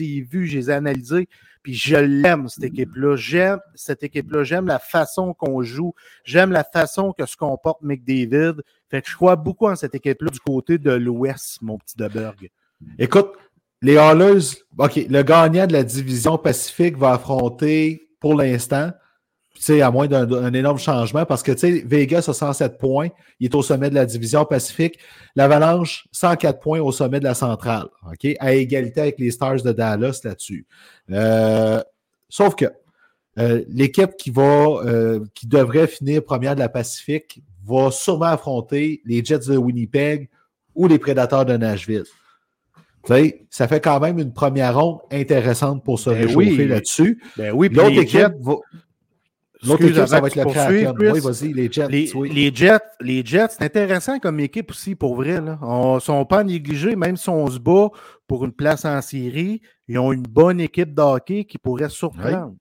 puis 1.62 1.74
je 1.74 1.96
l'aime, 1.96 2.48
cette 2.48 2.64
équipe-là. 2.64 3.16
J'aime 3.16 3.60
cette 3.74 4.02
équipe-là, 4.02 4.44
j'aime 4.44 4.66
la 4.66 4.78
façon 4.78 5.34
qu'on 5.34 5.62
joue, 5.62 5.94
j'aime 6.24 6.52
la 6.52 6.64
façon 6.64 7.12
que 7.12 7.26
se 7.26 7.36
comporte 7.36 7.82
McDavid. 7.82 8.62
Fait 8.90 9.02
que 9.02 9.10
je 9.10 9.16
crois 9.16 9.36
beaucoup 9.36 9.66
en 9.66 9.76
cette 9.76 9.94
équipe-là 9.94 10.30
du 10.30 10.40
côté 10.40 10.78
de 10.78 10.92
l'Ouest, 10.92 11.60
mon 11.62 11.78
petit 11.78 11.96
Deberg. 11.96 12.50
Écoute, 12.98 13.32
les 13.82 13.96
Hallers, 13.96 14.64
OK, 14.78 14.96
le 15.08 15.22
gagnant 15.22 15.66
de 15.66 15.72
la 15.72 15.84
division 15.84 16.38
Pacifique 16.38 16.96
va 16.96 17.12
affronter 17.12 18.08
pour 18.20 18.34
l'instant, 18.34 18.90
sais, 19.62 19.80
à 19.82 19.90
moins 19.90 20.06
d'un 20.06 20.52
énorme 20.52 20.78
changement, 20.78 21.24
parce 21.24 21.42
que, 21.42 21.52
Vegas 21.86 22.26
a 22.28 22.32
107 22.32 22.78
points, 22.78 23.08
il 23.40 23.46
est 23.46 23.54
au 23.54 23.62
sommet 23.62 23.90
de 23.90 23.94
la 23.94 24.06
division 24.06 24.44
Pacifique. 24.44 24.98
L'Avalanche, 25.36 26.06
104 26.12 26.60
points 26.60 26.80
au 26.80 26.92
sommet 26.92 27.18
de 27.20 27.24
la 27.24 27.34
centrale, 27.34 27.86
OK, 28.10 28.26
à 28.38 28.52
égalité 28.54 29.00
avec 29.00 29.18
les 29.18 29.30
Stars 29.30 29.62
de 29.62 29.72
Dallas 29.72 30.20
là-dessus. 30.24 30.66
Euh, 31.10 31.82
sauf 32.28 32.54
que 32.54 32.66
euh, 33.38 33.62
l'équipe 33.68 34.10
qui 34.18 34.30
va, 34.30 34.42
euh, 34.84 35.20
qui 35.34 35.46
devrait 35.46 35.86
finir 35.86 36.24
première 36.24 36.54
de 36.54 36.60
la 36.60 36.68
Pacifique 36.68 37.40
va 37.64 37.90
sûrement 37.90 38.26
affronter 38.26 39.00
les 39.04 39.24
Jets 39.24 39.46
de 39.48 39.56
Winnipeg 39.56 40.28
ou 40.74 40.86
les 40.88 40.98
Prédateurs 40.98 41.44
de 41.44 41.56
Nashville. 41.56 42.04
Tu 43.04 43.14
sais, 43.14 43.46
ça 43.50 43.68
fait 43.68 43.80
quand 43.80 44.00
même 44.00 44.18
une 44.18 44.32
première 44.32 44.78
ronde 44.78 44.98
intéressante 45.12 45.84
pour 45.84 45.98
se 46.00 46.10
Ben 46.10 46.26
réchauffer 46.26 46.36
oui. 46.62 46.66
là-dessus. 46.68 47.22
Ben 47.36 47.52
oui, 47.54 47.68
L'autre 47.70 47.98
équipe, 48.00 48.32
va- 48.40 48.56
l'autre 49.66 49.84
équipe, 49.84 50.06
ça 50.06 50.20
va 50.20 50.26
être 50.26 50.36
le. 50.36 50.44
Chris. 50.44 50.86
Oui, 51.12 51.20
vas-y, 51.20 51.52
les 51.52 51.70
Jets. 51.70 51.88
Les, 51.88 52.14
oui. 52.14 52.30
les 52.30 52.54
Jets, 52.54 52.78
les 53.00 53.24
Jets, 53.24 53.48
c'est 53.50 53.64
intéressant 53.64 54.18
comme 54.18 54.40
équipe 54.40 54.70
aussi, 54.70 54.94
pour 54.94 55.16
vrai. 55.16 55.40
Là. 55.40 55.58
On 55.62 55.98
sont 56.00 56.24
pas 56.24 56.44
négligés, 56.44 56.96
même 56.96 57.16
si 57.16 57.28
on 57.28 57.46
se 57.48 57.58
bat 57.58 57.88
pour 58.26 58.44
une 58.44 58.52
place 58.52 58.84
en 58.84 59.00
série. 59.02 59.60
Ils 59.88 59.98
ont 59.98 60.12
une 60.12 60.22
bonne 60.22 60.60
équipe 60.60 60.94
de 60.94 61.02
hockey 61.02 61.44
qui 61.44 61.58
pourrait 61.58 61.88
surprendre. 61.88 62.54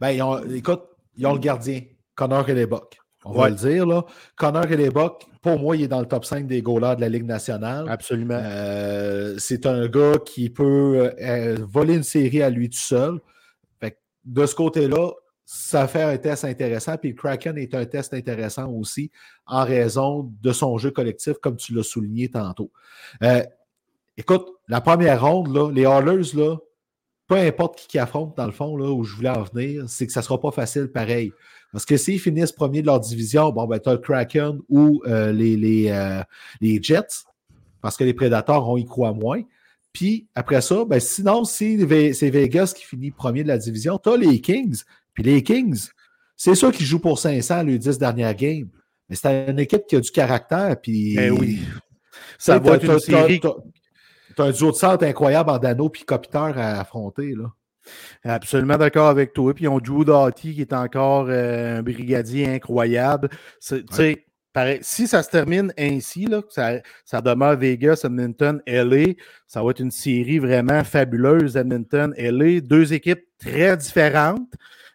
Ben, 0.00 0.10
ils 0.10 0.22
ont- 0.22 0.42
écoute, 0.44 0.82
ils 1.16 1.26
ont 1.26 1.34
le 1.34 1.38
gardien, 1.38 1.80
Connor 2.14 2.48
Hellebuck. 2.48 2.98
On 3.24 3.32
va 3.32 3.50
le 3.50 3.54
dire, 3.54 3.86
là. 3.86 4.04
Connor 4.36 4.64
Hellebuck, 4.64 5.26
pour 5.42 5.58
moi, 5.58 5.76
il 5.76 5.82
est 5.84 5.88
dans 5.88 6.00
le 6.00 6.06
top 6.06 6.24
5 6.24 6.46
des 6.46 6.60
goalers 6.60 6.96
de 6.96 7.02
la 7.02 7.08
Ligue 7.08 7.24
nationale. 7.24 7.86
Absolument. 7.88 8.40
Euh, 8.42 9.36
c'est 9.38 9.64
un 9.66 9.86
gars 9.86 10.14
qui 10.24 10.50
peut 10.50 11.12
euh, 11.20 11.56
voler 11.60 11.94
une 11.94 12.02
série 12.02 12.42
à 12.42 12.50
lui 12.50 12.68
tout 12.68 12.78
seul. 12.78 13.20
Fait 13.80 13.92
que 13.92 13.96
de 14.24 14.44
ce 14.46 14.54
côté-là, 14.56 15.10
ça 15.54 15.86
fait 15.86 16.02
un 16.02 16.16
test 16.16 16.46
intéressant. 16.46 16.96
Puis 16.96 17.10
le 17.10 17.14
Kraken 17.14 17.58
est 17.58 17.74
un 17.74 17.84
test 17.84 18.14
intéressant 18.14 18.70
aussi 18.70 19.10
en 19.46 19.64
raison 19.64 20.32
de 20.40 20.50
son 20.50 20.78
jeu 20.78 20.90
collectif, 20.90 21.34
comme 21.42 21.56
tu 21.56 21.74
l'as 21.74 21.82
souligné 21.82 22.30
tantôt. 22.30 22.70
Euh, 23.22 23.42
écoute, 24.16 24.46
la 24.68 24.80
première 24.80 25.20
ronde, 25.20 25.74
les 25.74 25.84
Hallers, 25.84 26.34
là, 26.34 26.56
peu 27.26 27.36
importe 27.36 27.78
qui, 27.78 27.86
qui 27.86 27.98
affronte, 27.98 28.34
dans 28.34 28.46
le 28.46 28.52
fond, 28.52 28.78
où 28.78 29.04
je 29.04 29.14
voulais 29.14 29.28
en 29.28 29.42
venir, 29.42 29.84
c'est 29.88 30.06
que 30.06 30.12
ça 30.12 30.20
ne 30.20 30.24
sera 30.24 30.40
pas 30.40 30.52
facile 30.52 30.90
pareil. 30.90 31.32
Parce 31.70 31.84
que 31.84 31.98
s'ils 31.98 32.20
finissent 32.20 32.52
premier 32.52 32.80
de 32.80 32.86
leur 32.86 33.00
division, 33.00 33.50
bon, 33.52 33.66
ben, 33.66 33.78
tu 33.78 33.90
as 33.90 33.92
le 33.92 33.98
Kraken 33.98 34.58
ou 34.70 35.02
euh, 35.06 35.34
euh, 35.34 36.22
les 36.62 36.82
Jets, 36.82 37.24
parce 37.82 37.98
que 37.98 38.04
les 38.04 38.14
Prédateurs, 38.14 38.66
on 38.66 38.78
y 38.78 38.86
croit 38.86 39.12
moins. 39.12 39.42
Puis 39.92 40.26
après 40.34 40.62
ça, 40.62 40.86
ben, 40.86 40.98
sinon, 40.98 41.44
si 41.44 41.78
c'est 42.14 42.30
Vegas 42.30 42.72
qui 42.74 42.84
finit 42.84 43.10
premier 43.10 43.42
de 43.42 43.48
la 43.48 43.58
division, 43.58 43.98
tu 43.98 44.08
as 44.08 44.16
les 44.16 44.40
Kings. 44.40 44.82
Puis 45.14 45.22
les 45.24 45.42
Kings, 45.42 45.88
c'est 46.36 46.54
sûr 46.54 46.72
qu'ils 46.72 46.86
jouent 46.86 46.98
pour 47.00 47.18
500 47.18 47.62
les 47.64 47.78
10 47.78 47.98
dernières 47.98 48.34
games. 48.34 48.68
Mais 49.08 49.16
c'est 49.16 49.46
une 49.48 49.58
équipe 49.58 49.82
qui 49.88 49.96
a 49.96 50.00
du 50.00 50.10
caractère. 50.10 50.76
Puis, 50.80 51.14
Ben 51.16 51.32
oui. 51.32 51.60
Ça 52.38 52.58
va 52.58 52.76
être 52.76 52.84
une 52.84 52.98
série. 52.98 53.40
t'as- 53.40 53.54
un 54.44 54.50
duo 54.50 54.70
de 54.70 54.76
centre 54.76 55.04
incroyable 55.04 55.50
en 55.50 55.58
Dano 55.58 55.88
puis 55.90 56.04
Kopitar 56.04 56.56
à 56.56 56.80
affronter. 56.80 57.34
Là. 57.34 57.52
Absolument 58.24 58.78
d'accord 58.78 59.08
avec 59.08 59.32
toi. 59.32 59.52
Puis 59.54 59.64
ils 59.64 59.68
ont 59.68 59.78
Drew 59.78 60.04
Doughty 60.04 60.54
qui 60.54 60.60
est 60.62 60.72
encore 60.72 61.26
euh, 61.28 61.78
un 61.78 61.82
brigadier 61.82 62.48
incroyable. 62.48 63.28
Pareil, 64.52 64.80
si 64.82 65.06
ça 65.08 65.22
se 65.22 65.30
termine 65.30 65.72
ainsi, 65.78 66.26
là, 66.26 66.42
ça, 66.50 66.72
ça 67.06 67.22
demeure 67.22 67.56
Vegas, 67.56 68.02
Edmonton, 68.04 68.60
LA, 68.66 69.14
ça 69.46 69.62
va 69.62 69.70
être 69.70 69.80
une 69.80 69.90
série 69.90 70.38
vraiment 70.38 70.84
fabuleuse. 70.84 71.56
Edmonton, 71.56 72.12
LA, 72.18 72.60
deux 72.60 72.92
équipes 72.92 73.24
très 73.38 73.74
différentes, 73.78 74.52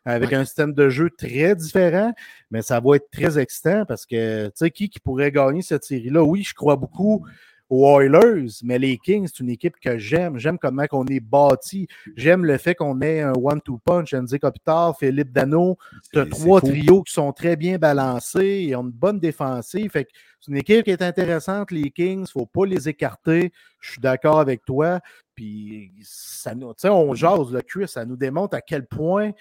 avec 0.08 0.34
un 0.34 0.46
système 0.46 0.74
de 0.74 0.90
jeu 0.90 1.10
très 1.10 1.56
différent, 1.56 2.14
mais 2.52 2.62
ça 2.62 2.80
va 2.80 2.96
être 2.96 3.10
très 3.12 3.38
excitant 3.38 3.84
parce 3.86 4.06
que, 4.06 4.46
tu 4.48 4.52
sais, 4.56 4.72
qui, 4.72 4.90
qui 4.90 5.00
pourrait 5.00 5.32
gagner 5.32 5.62
cette 5.62 5.84
série-là? 5.84 6.24
Oui, 6.24 6.44
je 6.44 6.54
crois 6.54 6.76
beaucoup 6.76 7.26
aux 7.70 8.00
Oilers, 8.00 8.48
mais 8.64 8.80
les 8.80 8.98
Kings, 8.98 9.28
c'est 9.28 9.42
une 9.44 9.50
équipe 9.50 9.76
que 9.82 9.98
j'aime. 9.98 10.38
J'aime 10.38 10.58
comment 10.58 10.86
on 10.94 11.06
est 11.08 11.20
bâti. 11.20 11.86
J'aime 12.16 12.46
le 12.46 12.58
fait 12.58 12.76
qu'on 12.76 13.02
ait 13.02 13.20
un 13.20 13.34
one-two 13.34 13.80
punch, 13.84 14.14
Andy 14.14 14.40
Kopitar, 14.40 14.98
Philippe 14.98 15.34
Dano. 15.34 15.78
Tu 16.14 16.20
as 16.20 16.24
C'est- 16.24 16.30
trois 16.30 16.62
fou. 16.62 16.68
trios 16.68 17.04
qui 17.04 17.12
sont 17.12 17.34
très 17.34 17.58
bien 17.58 17.78
balancés. 17.78 18.64
Ils 18.70 18.76
ont 18.78 18.84
une 18.84 18.92
bonne 18.92 19.20
défensive. 19.20 19.92
Fait 19.92 20.08
c'est 20.40 20.52
une 20.52 20.58
équipe 20.58 20.86
qui 20.86 20.92
est 20.92 21.02
intéressante, 21.02 21.72
les 21.72 21.92
Kings. 21.92 22.20
Il 22.20 22.22
ne 22.22 22.26
faut 22.28 22.46
pas 22.46 22.66
les 22.66 22.88
écarter. 22.88 23.52
Je 23.82 23.92
suis 23.92 24.02
d'accord 24.02 24.40
avec 24.40 24.64
toi. 24.64 25.02
Puis, 25.36 25.92
ça 26.04 26.56
nous, 26.56 26.70
tu 26.70 26.84
sais, 26.84 26.90
on 26.90 27.14
jase, 27.16 27.52
le 27.52 27.62
Chris, 27.62 27.90
ça 27.90 28.06
nous 28.06 28.16
démontre 28.16 28.56
à 28.56 28.62
quel 28.62 28.86
point 28.86 29.32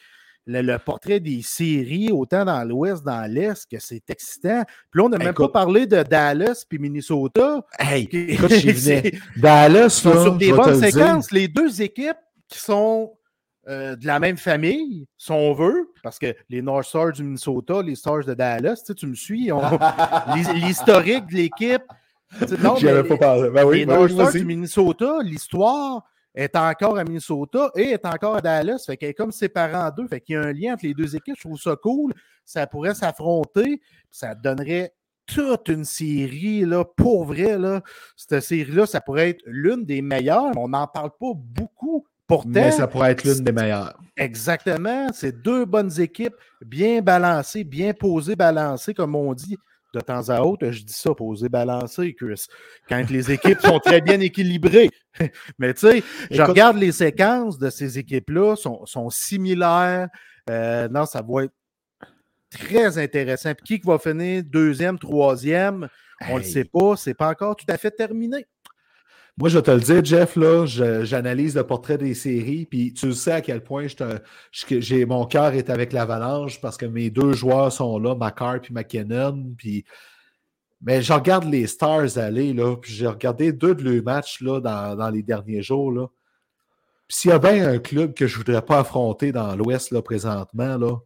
le, 0.47 0.63
le 0.63 0.79
portrait 0.79 1.19
des 1.21 1.43
séries, 1.43 2.13
autant 2.13 2.45
dans 2.45 2.63
l'Ouest, 2.63 3.05
dans 3.05 3.29
l'Est, 3.31 3.67
que 3.71 3.79
c'est 3.81 4.09
excitant. 4.11 4.63
Puis 4.91 4.99
là, 5.01 5.05
on 5.05 5.09
n'a 5.09 5.19
même 5.19 5.29
Écoute. 5.31 5.53
pas 5.53 5.61
parlé 5.65 5.87
de 5.87 6.03
Dallas 6.03 6.65
puis 6.69 6.79
Minnesota. 6.79 7.65
Hey, 7.79 8.07
qui- 8.07 8.19
écoute, 8.19 8.53
j'y 8.53 8.71
venais. 8.73 9.03
c'est- 9.03 9.13
Dallas, 9.41 9.81
là, 9.83 9.89
sur 10.13 10.37
des 10.37 10.53
bonnes 10.53 10.71
le 10.71 10.81
dire. 10.81 10.93
séquences. 10.93 11.33
Les 11.33 11.49
deux 11.49 11.83
équipes 11.83 12.17
qui 12.49 12.59
sont 12.61 13.13
euh, 13.69 13.97
de 13.97 14.07
la 14.07 14.21
même 14.21 14.37
famille, 14.37 15.09
si 15.19 15.33
on 15.33 15.53
veut, 15.53 15.91
parce 16.01 16.21
que 16.21 16.33
les 16.49 16.63
North 16.63 16.85
Stars 16.85 17.11
du 17.11 17.25
Minnesota, 17.25 17.83
les 17.83 17.97
Stars 17.97 18.25
de 18.25 18.35
Dallas, 18.35 18.77
tu, 18.77 18.87
sais, 18.87 18.95
tu 18.95 19.07
me 19.09 19.15
suis, 19.17 19.51
l'historique 20.55 21.27
de 21.27 21.35
l'équipe. 21.35 21.83
tu 22.41 22.47
sais, 22.47 22.57
non, 22.63 22.77
mais 22.81 23.03
pas 23.03 23.17
parlé. 23.17 23.51
Ben 23.51 23.65
oui, 23.65 23.79
les 23.81 23.87
ben 23.87 23.95
North 23.97 24.11
oui, 24.11 24.15
Stars 24.17 24.33
du 24.33 24.45
Minnesota, 24.45 25.19
l'histoire 25.23 26.05
est 26.37 26.55
encore 26.55 26.99
à 26.99 27.05
Minnesota 27.05 27.71
et 27.75 27.91
est 27.91 28.05
encore 28.05 28.37
à 28.37 28.41
Dallas. 28.41 28.85
Fait 28.87 28.97
qu'elle 28.97 29.11
est 29.11 29.15
comme 29.15 29.33
séparée 29.33 29.75
en 29.75 29.91
deux. 29.91 30.07
Fait 30.07 30.21
qu'il 30.21 30.35
y 30.35 30.37
a 30.37 30.43
un 30.43 30.53
lien 30.53 30.75
entre 30.75 30.85
les 30.85 30.95
deux 30.95 31.17
équipes. 31.17 31.35
Je 31.37 31.49
trouve 31.49 31.59
ça 31.59 31.75
cool. 31.77 32.13
Ça 32.45 32.67
pourrait 32.67 32.95
s'affronter. 32.95 33.81
Ça 34.11 34.35
donnerait 34.35 34.93
toute 35.25 35.69
une 35.69 35.85
série, 35.85 36.65
là, 36.65 36.85
pour 36.85 37.25
vrai, 37.25 37.59
là. 37.59 37.83
Cette 38.17 38.43
série-là, 38.43 38.87
ça 38.87 39.01
pourrait 39.01 39.31
être 39.31 39.43
l'une 39.47 39.85
des 39.85 40.03
meilleures. 40.03 40.51
mais 40.55 40.61
On 40.61 40.69
n'en 40.69 40.87
parle 40.87 41.11
pas 41.19 41.33
beaucoup. 41.35 42.07
Pourtant, 42.29 42.51
Mais 42.51 42.73
ça 42.73 42.89
pourrait 42.89 43.13
être 43.13 43.25
l'une 43.25 43.45
des 43.45 43.53
meilleures. 43.53 43.99
Exactement. 44.17 45.09
C'est 45.13 45.43
deux 45.43 45.65
bonnes 45.65 46.01
équipes, 46.01 46.35
bien 46.61 47.01
balancées, 47.01 47.63
bien 47.65 47.95
posées, 47.95 48.35
balancées, 48.35 48.95
comme 48.95 49.15
on 49.15 49.33
dit 49.33 49.57
de 49.95 50.01
temps 50.01 50.29
à 50.29 50.41
autre. 50.43 50.71
Je 50.71 50.83
dis 50.83 50.93
ça, 50.93 51.15
posées, 51.15 51.49
balancées, 51.49 52.15
Chris. 52.15 52.45
Quand 52.89 53.09
les 53.11 53.31
équipes 53.33 53.61
sont 53.61 53.79
très 53.79 54.01
bien 54.01 54.21
équilibrées. 54.21 54.91
Mais 55.59 55.75
tu 55.75 55.81
sais, 55.81 56.03
je 56.31 56.37
Écoute- 56.37 56.49
regarde 56.49 56.77
les 56.77 56.93
séquences 56.93 57.59
de 57.59 57.71
ces 57.71 57.99
équipes-là, 57.99 58.57
sont, 58.57 58.85
sont 58.87 59.09
similaires. 59.11 60.09
Euh, 60.51 60.89
non, 60.89 61.07
ça 61.07 61.23
va 61.27 61.45
être 61.45 61.55
très 62.51 62.99
intéressant. 62.99 63.53
Puis 63.55 63.81
qui 63.81 63.87
va 63.87 63.99
finir 63.99 64.43
deuxième, 64.45 64.99
troisième, 64.99 65.89
on 66.29 66.35
ne 66.35 66.39
le 66.39 66.45
sait 66.45 66.65
pas. 66.65 66.97
C'est 66.97 67.15
pas 67.15 67.29
encore 67.31 67.57
tout 67.57 67.67
à 67.69 67.77
fait 67.77 67.91
terminé. 67.91 68.47
Moi, 69.39 69.51
je 69.51 69.59
vais 69.59 69.63
te 69.63 69.71
le 69.71 69.81
dire, 69.81 70.03
Jeff, 70.03 70.37
là, 70.37 70.65
j'analyse 71.05 71.57
le 71.57 71.67
portrait 71.67 71.99
des 71.99 72.15
séries, 72.15 72.65
puis 72.65 72.95
tu 72.95 73.13
sais 73.13 73.33
à 73.33 73.41
quel 73.43 73.63
point 73.63 73.87
mon 75.07 75.27
cœur 75.27 75.53
est 75.53 75.69
avec 75.69 75.93
l'Avalanche 75.93 76.59
parce 76.59 76.79
que 76.79 76.87
mes 76.87 77.11
deux 77.11 77.35
joueurs 77.35 77.71
sont 77.71 77.99
là, 77.99 78.15
McCart 78.15 78.61
et 78.69 78.73
McKinnon. 78.73 79.55
Puis... 79.59 79.85
Mais 80.81 81.03
je 81.03 81.13
regarde 81.13 81.45
les 81.45 81.67
Stars 81.67 82.17
aller, 82.17 82.55
puis 82.81 82.93
j'ai 82.93 83.07
regardé 83.07 83.53
deux 83.53 83.75
de 83.75 83.83
leurs 83.83 84.03
matchs 84.03 84.41
là, 84.41 84.61
dans, 84.61 85.11
les 85.11 85.23
derniers 85.23 85.63
jours. 85.63 85.93
Là. 85.93 86.07
Puis 87.07 87.19
s'il 87.19 87.31
y 87.31 87.35
a 87.35 87.39
bien 87.39 87.69
un 87.69 87.79
club 87.79 88.15
que 88.15 88.27
je 88.27 88.35
ne 88.35 88.39
voudrais 88.39 88.63
pas 88.63 88.79
affronter 88.81 89.33
dans 89.33 89.55
l'Ouest 89.55 89.91
là, 89.91 90.01
présentement, 90.01 90.79
là, 90.79 90.97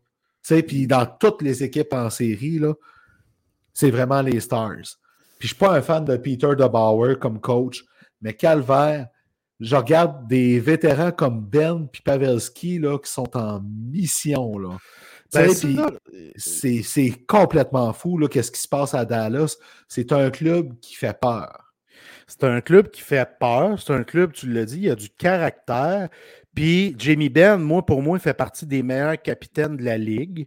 puis 0.63 0.87
dans 0.87 1.07
toutes 1.07 1.43
les 1.43 1.65
équipes 1.65 1.93
en 1.93 2.11
série, 2.11 2.61
c'est 3.73 3.91
vraiment 3.91 4.23
les 4.23 4.39
Stars. 4.39 4.99
Puis 5.39 5.49
je 5.49 5.55
ne 5.55 5.57
suis 5.57 5.57
pas 5.57 5.77
un 5.77 5.83
fan 5.83 6.05
de 6.05 6.17
Peter 6.17 6.55
DeBauer 6.57 7.19
comme 7.19 7.41
coach, 7.41 7.85
mais 8.21 8.35
Calvaire, 8.35 9.09
je 9.61 9.77
regarde 9.77 10.27
des 10.27 10.59
vétérans 10.59 11.13
comme 11.13 11.41
Ben 11.41 11.89
et 11.93 12.03
Pavelski 12.03 12.79
là, 12.79 12.99
qui 12.99 13.11
sont 13.11 13.37
en 13.37 13.61
mission. 13.61 14.59
Là. 14.59 14.79
Ben, 15.33 15.51
c'est, 16.37 16.83
c'est 16.83 17.11
complètement 17.27 17.93
fou 17.93 18.19
là, 18.19 18.27
qu'est-ce 18.27 18.51
qui 18.51 18.61
se 18.61 18.69
passe 18.69 18.95
à 18.95 19.05
Dallas. 19.05 19.57
C'est 19.87 20.13
un 20.13 20.31
club 20.31 20.79
qui 20.81 20.95
fait 20.95 21.19
peur. 21.19 21.71
C'est 22.27 22.45
un 22.45 22.61
club 22.61 22.91
qui 22.91 23.03
fait 23.03 23.29
peur. 23.39 23.81
C'est 23.81 23.93
un 23.93 24.05
club, 24.05 24.33
tu 24.33 24.51
l'as 24.53 24.65
dit, 24.65 24.77
il 24.77 24.85
y 24.85 24.91
a 24.91 24.95
du 24.95 25.11
caractère. 25.11 26.09
Puis 26.55 26.95
Jamie 26.99 27.29
Benn, 27.29 27.61
moi, 27.61 27.85
pour 27.85 28.03
moi, 28.03 28.19
il 28.19 28.21
fait 28.21 28.35
partie 28.35 28.67
des 28.67 28.83
meilleurs 28.83 29.21
capitaines 29.21 29.77
de 29.77 29.85
la 29.85 29.99
Ligue. 29.99 30.47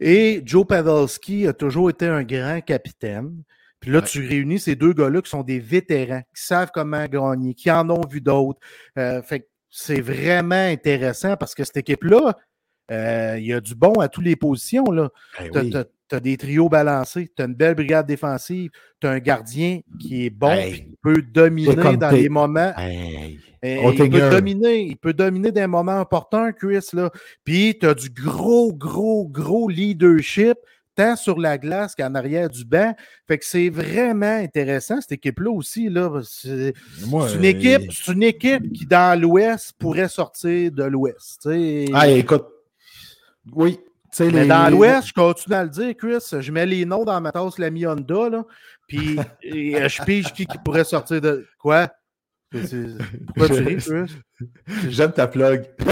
Et 0.00 0.42
Joe 0.44 0.66
Pavelski 0.66 1.46
a 1.46 1.52
toujours 1.52 1.90
été 1.90 2.06
un 2.06 2.22
grand 2.22 2.60
capitaine. 2.60 3.42
Puis 3.80 3.90
là, 3.90 3.98
Ouais. 4.00 4.04
tu 4.06 4.26
réunis 4.26 4.58
ces 4.60 4.76
deux 4.76 4.92
gars-là 4.92 5.22
qui 5.22 5.30
sont 5.30 5.42
des 5.42 5.58
vétérans, 5.58 6.22
qui 6.34 6.42
savent 6.44 6.70
comment 6.72 7.04
gagner, 7.06 7.54
qui 7.54 7.70
en 7.70 7.88
ont 7.90 8.06
vu 8.08 8.20
d'autres. 8.20 8.60
Euh, 8.98 9.22
fait 9.22 9.40
que 9.40 9.46
c'est 9.70 10.00
vraiment 10.00 10.54
intéressant 10.66 11.36
parce 11.36 11.54
que 11.54 11.64
cette 11.64 11.78
équipe-là, 11.78 12.36
euh, 12.90 13.36
il 13.38 13.46
y 13.46 13.52
a 13.52 13.60
du 13.60 13.74
bon 13.74 13.92
à 13.94 14.08
toutes 14.08 14.24
les 14.24 14.36
positions. 14.36 14.84
Là. 14.84 15.10
Ben 15.54 15.84
Tu 16.10 16.16
as, 16.16 16.20
des 16.20 16.36
trios 16.36 16.68
balancés, 16.68 17.30
tu 17.36 17.40
as 17.40 17.46
une 17.46 17.54
belle 17.54 17.76
brigade 17.76 18.04
défensive, 18.04 18.72
tu 19.00 19.06
as 19.06 19.12
un 19.12 19.20
gardien 19.20 19.78
qui 20.00 20.26
est 20.26 20.30
bon, 20.30 20.50
Hey. 20.50 20.72
qui 20.72 20.96
peut 21.00 21.22
dominer 21.22 21.76
dans 21.96 22.10
les 22.10 22.28
moments. 22.28 22.72
Hey. 22.76 23.38
Il 23.62 23.94
peut 23.96 24.08
dominer, 24.30 24.80
il 24.86 24.96
peut 24.96 25.12
dominer 25.12 25.52
dans 25.52 25.60
les 25.60 25.66
moments 25.68 26.00
importants, 26.00 26.50
Chris. 26.52 26.84
Là. 26.94 27.10
Puis 27.44 27.78
tu 27.80 27.86
as 27.86 27.94
du 27.94 28.10
gros, 28.10 28.72
gros, 28.72 29.28
gros 29.28 29.68
leadership, 29.68 30.54
tant 31.00 31.16
sur 31.16 31.38
la 31.38 31.56
glace 31.58 31.94
qu'en 31.94 32.14
arrière 32.14 32.48
du 32.50 32.64
banc. 32.64 32.94
Fait 33.26 33.38
que 33.38 33.44
c'est 33.44 33.70
vraiment 33.70 34.36
intéressant, 34.36 35.00
cette 35.00 35.12
équipe-là 35.12 35.50
aussi. 35.50 35.88
Là. 35.88 36.20
C'est 36.24 36.74
Moi, 37.06 37.28
c'est 37.28 37.36
une, 37.36 37.44
euh, 37.44 37.48
équipe, 37.48 37.92
c'est 37.92 38.12
une 38.12 38.22
équipe 38.22 38.72
qui, 38.72 38.86
dans 38.86 39.18
l'Ouest, 39.20 39.72
pourrait 39.78 40.08
sortir 40.08 40.70
de 40.72 40.84
l'Ouest. 40.84 41.48
Ah, 41.94 42.08
écoute. 42.08 42.46
Oui. 43.52 43.78
Mais 44.18 44.30
les- 44.30 44.46
dans 44.48 44.70
l'Ouest, 44.70 45.08
je 45.08 45.12
continue 45.12 45.54
à 45.54 45.62
le 45.62 45.70
dire, 45.70 45.94
Chris, 45.96 46.18
je 46.40 46.52
mets 46.52 46.66
les 46.66 46.84
noms 46.84 47.04
dans 47.04 47.20
ma 47.20 47.30
tasse 47.30 47.58
l'ami 47.58 47.86
Honda, 47.86 48.28
là, 48.28 48.44
puis 48.88 49.16
euh, 49.78 49.88
je 49.88 50.02
pige 50.02 50.32
qui, 50.32 50.46
qui 50.46 50.58
pourrait 50.64 50.84
sortir 50.84 51.20
de... 51.20 51.46
Quoi? 51.58 51.88
Pourquoi 53.26 53.48
tu 53.48 53.62
ris, 53.62 53.76
Chris? 53.76 54.12
J'aime 54.88 55.12
ta 55.12 55.26
plug. 55.26 55.64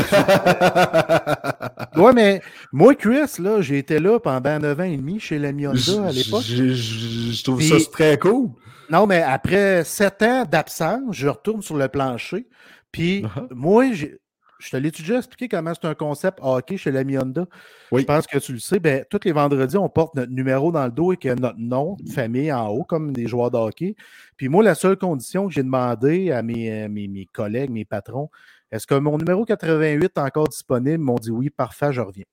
Ouais, 1.97 2.13
mais 2.13 2.41
moi, 2.73 2.95
Chris, 2.95 3.41
là, 3.41 3.61
j'ai 3.61 3.79
été 3.79 3.99
là 3.99 4.21
pendant 4.21 4.59
9 4.59 4.81
ans 4.81 4.85
et 4.85 4.97
demi 4.97 5.19
chez 5.19 5.39
l'ami 5.39 5.67
Honda 5.67 6.07
à 6.07 6.13
l'époque. 6.13 6.43
Je, 6.45 7.43
trouve 7.43 7.63
ça 7.63 7.77
très 7.91 8.19
cool. 8.19 8.51
Non, 8.91 9.07
mais 9.07 9.23
après 9.23 9.83
7 9.85 10.23
ans 10.23 10.45
d'absence, 10.49 11.01
je 11.11 11.29
retourne 11.29 11.63
sur 11.63 11.77
le 11.77 11.89
plancher. 11.89 12.47
Puis 12.93 13.23
Uh-huh. 13.23 13.49
moi, 13.55 13.93
j'ai- 13.93 14.19
je 14.59 14.71
te 14.71 14.77
l'ai 14.77 14.91
déjà 14.91 15.19
expliqué 15.19 15.49
comment 15.49 15.73
c'est 15.75 15.87
un 15.87 15.95
concept 15.95 16.39
hockey 16.43 16.77
chez 16.77 16.91
l'ami 16.91 17.17
Honda? 17.17 17.47
Oui. 17.93 18.03
Je 18.03 18.07
pense 18.07 18.27
que 18.27 18.39
tu 18.39 18.53
le 18.53 18.59
sais. 18.59 18.81
Ben, 18.81 19.05
tous 19.09 19.21
les 19.25 19.33
vendredis, 19.33 19.77
on 19.77 19.89
porte 19.89 20.15
notre 20.15 20.33
numéro 20.33 20.73
dans 20.73 20.85
le 20.85 20.91
dos 20.91 21.13
et 21.13 21.17
que 21.17 21.29
notre 21.35 21.59
nom 21.59 21.97
de 22.01 22.11
famille 22.11 22.53
en 22.53 22.69
haut, 22.69 22.85
comme 22.85 23.13
des 23.13 23.27
joueurs 23.27 23.51
de 23.51 23.57
hockey. 23.57 23.95
Puis 24.37 24.49
moi, 24.49 24.65
la 24.65 24.75
seule 24.75 24.97
condition 24.97 25.47
que 25.47 25.55
j'ai 25.55 25.63
demandé 25.63 26.33
à 26.33 26.43
mes, 26.43 26.73
euh, 26.73 26.89
mes, 26.89 27.09
mes 27.09 27.27
collègues, 27.27 27.71
mes 27.71 27.85
patrons, 27.85 28.31
est-ce 28.71 28.87
que 28.87 28.95
mon 28.95 29.17
numéro 29.17 29.45
88 29.45 30.05
est 30.05 30.19
encore 30.19 30.49
disponible? 30.49 30.91
Ils 30.91 30.99
m'ont 30.99 31.15
dit 31.15 31.31
oui, 31.31 31.51
parfait, 31.51 31.93
je 31.93 32.01
reviens. 32.01 32.25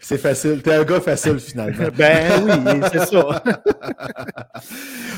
C'est- 0.00 0.18
facile. 0.18 0.62
T'es 0.62 0.74
un 0.74 0.84
gars 0.84 1.00
facile, 1.00 1.38
finalement. 1.38 1.88
Ben 1.96 2.42
oui, 2.44 2.80
c'est 2.92 3.06
ça. 3.06 3.42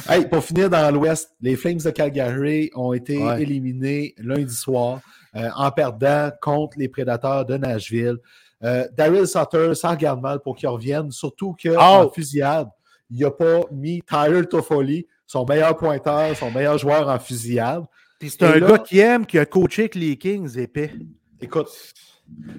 Hey, 0.08 0.26
pour 0.28 0.42
finir 0.44 0.70
dans 0.70 0.90
l'Ouest, 0.94 1.30
les 1.40 1.56
Flames 1.56 1.78
de 1.78 1.90
Calgary 1.90 2.70
ont 2.74 2.92
été 2.92 3.18
Ouais. 3.18 3.42
éliminés 3.42 4.14
lundi 4.18 4.54
soir 4.54 5.00
euh, 5.34 5.48
en 5.56 5.70
perdant 5.70 6.30
contre 6.40 6.78
les 6.78 6.88
Prédateurs 6.88 7.44
de 7.44 7.56
Nashville. 7.56 8.16
Euh, 8.64 8.86
Daryl 8.96 9.26
Sutter, 9.26 9.74
ça 9.74 9.90
regarde 9.90 10.20
mal 10.22 10.40
pour 10.40 10.56
qu'il 10.56 10.68
revienne, 10.68 11.10
surtout 11.10 11.54
qu'en 11.62 12.04
Oh! 12.04 12.10
fusillade, 12.14 12.68
il 13.10 13.20
n'a 13.20 13.30
pas 13.30 13.60
mis 13.70 14.00
Tyler 14.02 14.46
Toffoli, 14.46 15.06
son 15.26 15.44
meilleur 15.44 15.76
pointeur, 15.76 16.34
son 16.36 16.50
meilleur 16.50 16.78
joueur 16.78 17.08
en 17.08 17.18
fusillade. 17.18 17.84
C'est 18.20 18.42
un 18.44 18.58
là- 18.58 18.66
gars 18.68 18.78
qui 18.78 18.98
aime, 18.98 19.26
qui 19.26 19.38
a 19.38 19.44
coaché 19.44 19.82
avec 19.82 19.94
les 19.94 20.16
Kings 20.16 20.58
épais. 20.58 20.92
Écoute, 21.40 21.68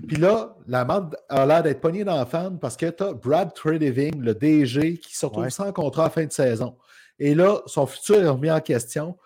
puis 0.08 0.18
là, 0.18 0.56
la 0.68 0.86
marde 0.86 1.18
a 1.30 1.46
l'air 1.46 1.64
d'être 1.64 1.82
pognée 1.82 2.04
dans 2.04 2.16
la 2.16 2.26
fan 2.26 2.58
parce 2.60 2.78
que 2.78 2.90
tu 2.90 3.04
as 3.04 3.14
Brad 3.14 3.54
Treliving, 3.54 4.22
le 4.22 4.34
DG, 4.34 4.98
qui 4.98 5.16
se 5.18 5.26
retrouve 5.26 5.44
Ouais. 5.46 5.50
sans 5.50 5.72
contrat 5.74 6.06
à 6.06 6.10
fin 6.10 6.26
de 6.26 6.32
saison. 6.32 6.78
Et 7.20 7.34
là, 7.36 7.62
son 7.66 7.86
futur 7.88 8.18
est 8.22 8.28
remis 8.28 8.52
en 8.52 8.62
question. 8.62 9.18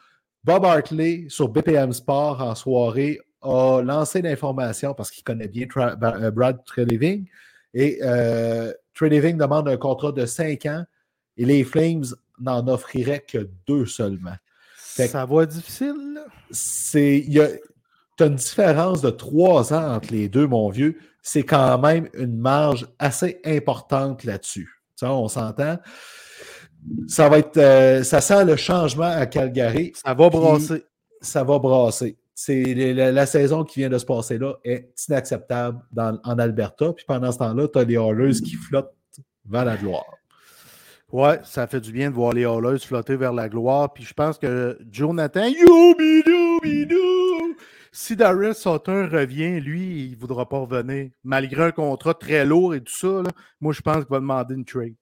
Bob 0.43 0.65
Hartley, 0.65 1.25
sur 1.29 1.49
BPM 1.49 1.93
Sport, 1.93 2.41
en 2.41 2.55
soirée, 2.55 3.19
a 3.41 3.81
lancé 3.83 4.21
l'information 4.21 4.93
parce 4.93 5.11
qu'il 5.11 5.23
connaît 5.23 5.47
bien 5.47 5.65
Tra- 5.65 5.97
euh, 6.23 6.31
Brad 6.31 6.63
Treliving. 6.65 7.27
Et 7.73 7.99
euh, 8.01 8.73
Treliving 8.95 9.37
demande 9.37 9.67
un 9.67 9.77
contrat 9.77 10.11
de 10.11 10.25
5 10.25 10.65
ans 10.67 10.83
et 11.37 11.45
les 11.45 11.63
Flames 11.63 12.05
n'en 12.39 12.67
offriraient 12.67 13.23
que 13.27 13.47
deux 13.67 13.85
seulement. 13.85 14.35
Fait 14.75 15.07
Ça 15.07 15.25
va 15.25 15.43
être 15.43 15.49
difficile, 15.49 16.19
c'est. 16.49 17.19
il 17.19 17.33
y 17.33 17.39
a- 17.41 17.49
Tu 18.21 18.25
as 18.25 18.27
une 18.27 18.35
différence 18.35 19.01
de 19.01 19.09
trois 19.09 19.73
ans 19.73 19.95
entre 19.95 20.13
les 20.13 20.29
deux, 20.29 20.45
mon 20.45 20.69
vieux. 20.69 20.97
C'est 21.23 21.41
quand 21.43 21.79
même 21.79 22.07
une 22.13 22.37
marge 22.37 22.87
assez 22.99 23.39
importante 23.45 24.23
là-dessus. 24.23 24.69
On 25.01 25.27
s'entend. 25.27 25.77
Ça 27.07 27.29
va 27.29 27.39
être. 27.39 27.57
euh, 27.57 28.03
ça 28.03 28.21
sent 28.21 28.45
le 28.45 28.55
changement 28.55 29.05
à 29.11 29.25
Calgary. 29.25 29.93
Ça 29.95 30.13
va 30.13 30.29
brasser. 30.29 30.83
Ça 31.19 31.43
va 31.43 31.57
brasser. 31.57 32.17
C'est 32.35 32.63
la, 32.93 33.11
la 33.11 33.25
saison 33.25 33.63
qui 33.63 33.79
vient 33.79 33.89
de 33.89 33.97
se 33.97 34.05
passer 34.05 34.37
là 34.37 34.53
est 34.63 34.89
inacceptable 35.09 35.79
dans- 35.91 36.19
en 36.23 36.37
Alberta. 36.37 36.93
Puis 36.93 37.05
pendant 37.07 37.31
ce 37.31 37.39
temps-là, 37.39 37.67
tu 37.67 37.79
as 37.79 37.83
les 37.83 37.95
Oilers 37.95 38.33
qui 38.41 38.53
flottent 38.55 38.93
vers 39.49 39.65
la 39.65 39.77
gloire. 39.77 40.05
Ouais, 41.11 41.39
ça 41.43 41.65
fait 41.67 41.81
du 41.81 41.91
bien 41.91 42.09
de 42.09 42.15
voir 42.15 42.33
les 42.33 42.45
Hallers 42.45 42.79
flotter 42.79 43.15
vers 43.15 43.33
la 43.33 43.49
gloire. 43.49 43.91
Puis 43.93 44.03
je 44.03 44.13
pense 44.13 44.37
que 44.37 44.77
Jonathan, 44.91 45.45
you 45.45 45.95
bidou, 45.97 46.59
bidou, 46.61 47.55
si 47.91 48.15
Darren 48.15 48.53
Sutter 48.53 49.07
revient, 49.11 49.59
lui, 49.59 50.05
il 50.05 50.11
ne 50.11 50.15
voudra 50.15 50.47
pas 50.47 50.59
revenir. 50.59 51.09
Malgré 51.23 51.63
un 51.63 51.71
contrat 51.71 52.13
très 52.13 52.45
lourd 52.45 52.73
et 52.73 52.81
tout 52.81 52.93
ça, 52.95 53.23
moi, 53.59 53.73
je 53.73 53.81
pense 53.81 53.97
qu'il 53.97 54.09
va 54.09 54.19
demander 54.19 54.55
une 54.55 54.65
trade. 54.65 54.93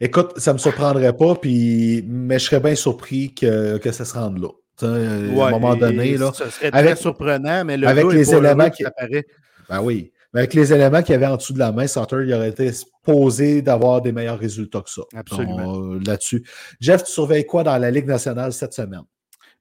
Écoute, 0.00 0.38
ça 0.38 0.50
ne 0.50 0.54
me 0.54 0.58
surprendrait 0.58 1.16
pas, 1.16 1.36
puis, 1.36 2.04
mais 2.06 2.38
je 2.38 2.44
serais 2.44 2.60
bien 2.60 2.74
surpris 2.74 3.32
que, 3.34 3.78
que 3.78 3.92
ça 3.92 4.04
se 4.04 4.14
rende 4.14 4.38
là. 4.38 4.48
à 4.82 4.86
un 4.86 5.50
moment 5.50 5.76
donné. 5.76 6.16
Là, 6.18 6.32
ça 6.34 6.50
serait 6.50 6.70
très 6.70 6.96
surprenant, 6.96 7.64
mais 7.64 7.76
le 7.76 7.86
avec 7.86 8.04
les 8.12 8.34
éléments 8.34 8.68
qui 8.68 8.84
apparaissent. 8.84 9.24
Ben 9.68 9.80
oui. 9.80 10.12
Mais 10.34 10.40
avec 10.40 10.54
les 10.54 10.72
éléments 10.72 11.02
qu'il 11.02 11.12
y 11.12 11.14
avait 11.14 11.26
en 11.26 11.36
dessous 11.36 11.54
de 11.54 11.58
la 11.58 11.72
main, 11.72 11.86
Sutter, 11.86 12.24
il 12.26 12.34
aurait 12.34 12.50
été 12.50 12.70
posé 13.04 13.62
d'avoir 13.62 14.02
des 14.02 14.12
meilleurs 14.12 14.38
résultats 14.38 14.82
que 14.82 14.90
ça. 14.90 15.02
Absolument. 15.14 15.94
Là-dessus. 16.06 16.44
Jeff, 16.78 17.04
tu 17.04 17.12
surveilles 17.12 17.46
quoi 17.46 17.62
dans 17.62 17.78
la 17.78 17.90
Ligue 17.90 18.06
nationale 18.06 18.52
cette 18.52 18.74
semaine? 18.74 19.04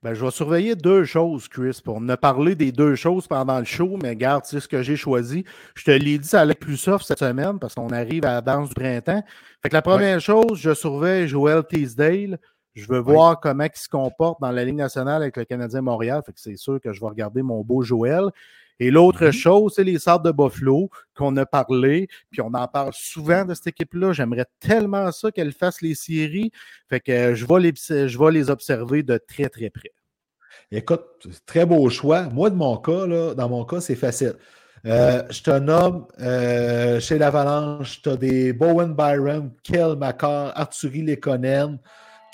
Ben, 0.06 0.14
je 0.14 0.24
vais 0.24 0.30
surveiller 0.30 0.76
deux 0.76 1.04
choses, 1.04 1.48
Chris, 1.48 1.82
pour 1.84 2.00
ne 2.00 2.14
parler 2.14 2.54
des 2.54 2.72
deux 2.72 2.94
choses 2.94 3.28
pendant 3.28 3.58
le 3.58 3.66
show, 3.66 3.98
mais 4.04 4.16
garde, 4.16 4.46
c'est 4.46 4.60
ce 4.60 4.68
que 4.68 4.84
j'ai 4.84 4.96
choisi. 4.96 5.46
Je 5.74 5.84
te 5.84 5.90
l'ai 5.90 6.20
dit, 6.20 6.28
ça 6.28 6.42
allait 6.42 6.54
plus 6.54 6.78
soft 6.78 7.08
cette 7.08 7.18
semaine 7.18 7.58
parce 7.58 7.74
qu'on 7.74 7.90
arrive 7.90 8.24
à 8.24 8.34
la 8.34 8.42
danse 8.42 8.70
du 8.70 8.76
printemps. 8.76 9.24
Fait 9.64 9.70
que 9.70 9.74
la 9.74 9.82
première 9.82 10.22
chose, 10.22 10.60
je 10.60 10.76
surveille 10.76 11.28
Joel 11.28 11.64
Teasdale. 11.64 12.38
Je 12.76 12.86
veux 12.88 13.00
voir 13.00 13.40
comment 13.40 13.64
il 13.64 13.72
se 13.74 13.90
comporte 13.90 14.40
dans 14.42 14.52
la 14.52 14.64
Ligue 14.64 14.76
nationale 14.76 15.24
avec 15.24 15.38
le 15.38 15.46
Canadien 15.46 15.82
Montréal. 15.82 16.22
Fait 16.24 16.34
que 16.34 16.40
c'est 16.40 16.56
sûr 16.56 16.80
que 16.80 16.94
je 16.94 17.02
vais 17.02 17.08
regarder 17.08 17.42
mon 17.42 17.64
beau 17.64 17.82
Joël. 17.82 18.26
Et 18.80 18.92
l'autre 18.92 19.26
mhm. 19.26 19.32
chose, 19.32 19.74
c'est 19.76 19.84
les 19.84 20.00
Sables 20.00 20.26
de 20.26 20.32
Buffalo 20.32 20.90
qu'on 21.16 21.36
a 21.38 21.46
parlé, 21.46 22.08
puis 22.30 22.42
on 22.42 22.54
en 22.54 22.68
parle 22.68 22.92
souvent 22.94 23.46
de 23.46 23.54
cette 23.54 23.68
équipe-là. 23.68 24.14
J'aimerais 24.14 24.46
tellement 24.60 25.12
ça 25.12 25.32
qu'elle 25.32 25.54
fasse 25.54 25.82
les 25.82 25.96
séries. 25.96 26.52
Fait 26.90 27.00
que 27.00 27.34
je 27.36 27.46
vais, 27.46 27.60
les, 27.60 28.08
je 28.08 28.18
vais 28.18 28.32
les 28.32 28.50
observer 28.50 29.04
de 29.04 29.18
très, 29.18 29.50
très 29.50 29.70
près. 29.70 29.92
Écoute, 30.72 31.06
très 31.46 31.66
beau 31.66 31.90
choix. 31.90 32.24
Moi, 32.24 32.50
de 32.50 32.56
mon 32.56 32.78
cas, 32.78 33.06
là, 33.06 33.34
dans 33.34 33.50
mon 33.50 33.66
cas, 33.66 33.82
c'est 33.82 33.96
facile. 33.96 34.34
Euh, 34.86 35.24
je 35.32 35.42
te 35.42 35.58
nomme 35.58 36.06
euh, 36.20 37.00
chez 37.00 37.18
l'Avalanche, 37.18 38.02
tu 38.04 38.10
as 38.10 38.18
des 38.18 38.54
Bowen 38.54 38.94
Byron, 38.94 39.52
Kel 39.64 39.96
McCarr, 39.96 40.52
Arthurie 40.56 41.02
Lekonen 41.02 41.80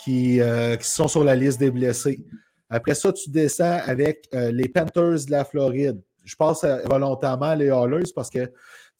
qui, 0.04 0.42
euh, 0.42 0.76
qui 0.76 0.90
sont 0.90 1.08
sur 1.08 1.24
la 1.24 1.36
liste 1.36 1.60
des 1.60 1.72
blessés. 1.72 2.26
Après 2.70 2.94
ça, 2.94 3.14
tu 3.14 3.30
descends 3.30 3.80
avec 3.86 4.30
les 4.32 4.70
Panthers 4.70 5.26
de 5.26 5.32
la 5.32 5.44
Floride 5.44 6.02
je 6.32 6.36
passe 6.38 6.66
volontairement 6.86 7.54
les 7.54 7.70
Hallers 7.70 8.12
parce 8.16 8.30
que 8.30 8.52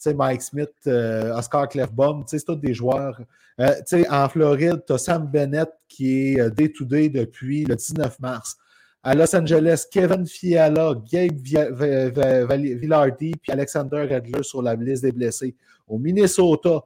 Mike 0.06 0.42
Smith, 0.42 0.72
euh, 0.88 1.38
Oscar 1.38 1.70
Clefbaum, 1.70 2.24
c'est 2.28 2.44
tous 2.44 2.56
des 2.56 2.74
joueurs. 2.74 3.20
Euh, 3.60 4.04
en 4.10 4.28
Floride, 4.30 4.84
tu 4.86 4.94
as 4.94 4.98
Sam 4.98 5.28
Bennett 5.28 5.70
qui 5.88 6.34
est 6.34 6.52
day-to-day 6.52 7.10
depuis 7.10 7.64
le 7.66 7.76
19 7.76 8.20
mars. 8.20 8.58
À 9.04 9.16
Los 9.16 9.36
Angeles, 9.36 9.86
Kevin 9.92 10.26
Fiala, 10.28 10.94
Gabe 11.12 11.40
Villardi 11.42 13.32
puis 13.42 13.52
Alexander 13.52 14.02
Redler 14.02 14.44
sur 14.44 14.62
la 14.62 14.76
liste 14.76 15.04
des 15.04 15.12
blessés. 15.12 15.56
Au 15.88 15.98
Minnesota, 15.98 16.84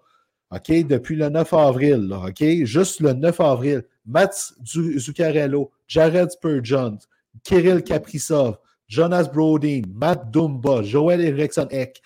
OK, 0.52 0.88
depuis 0.88 1.16
le 1.16 1.30
9 1.30 1.54
avril, 1.54 2.14
OK, 2.14 2.44
juste 2.64 3.00
le 3.02 3.14
9 3.14 3.40
avril, 3.42 3.84
Matt 4.06 4.54
Zuccarello, 4.66 5.72
Jared 5.88 6.32
Spurgeon, 6.32 6.98
Kirill 7.44 7.84
Kaprizov, 7.84 8.58
Jonas 8.88 9.30
Brodin, 9.32 9.82
Matt 9.94 10.32
Dumba, 10.32 10.84
Joel 10.84 11.22
Eriksson 11.22 11.68
Eck. 11.72 12.02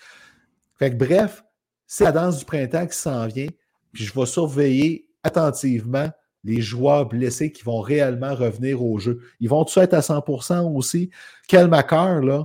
Fait 0.78 0.90
que 0.90 0.96
bref, 0.96 1.44
c'est 1.86 2.04
la 2.04 2.12
danse 2.12 2.38
du 2.38 2.44
printemps 2.44 2.86
qui 2.86 2.96
s'en 2.96 3.26
vient. 3.26 3.48
Puis 3.92 4.04
je 4.04 4.14
vais 4.18 4.26
surveiller 4.26 5.08
attentivement 5.22 6.10
les 6.44 6.60
joueurs 6.60 7.06
blessés 7.06 7.52
qui 7.52 7.62
vont 7.62 7.80
réellement 7.80 8.34
revenir 8.34 8.82
au 8.82 8.98
jeu. 8.98 9.20
Ils 9.40 9.48
vont 9.48 9.64
tous 9.64 9.78
être 9.78 9.94
à 9.94 10.00
100% 10.00 10.74
aussi? 10.74 11.10
Kel 11.48 11.68
McCarr, 11.68 12.22
là, 12.22 12.44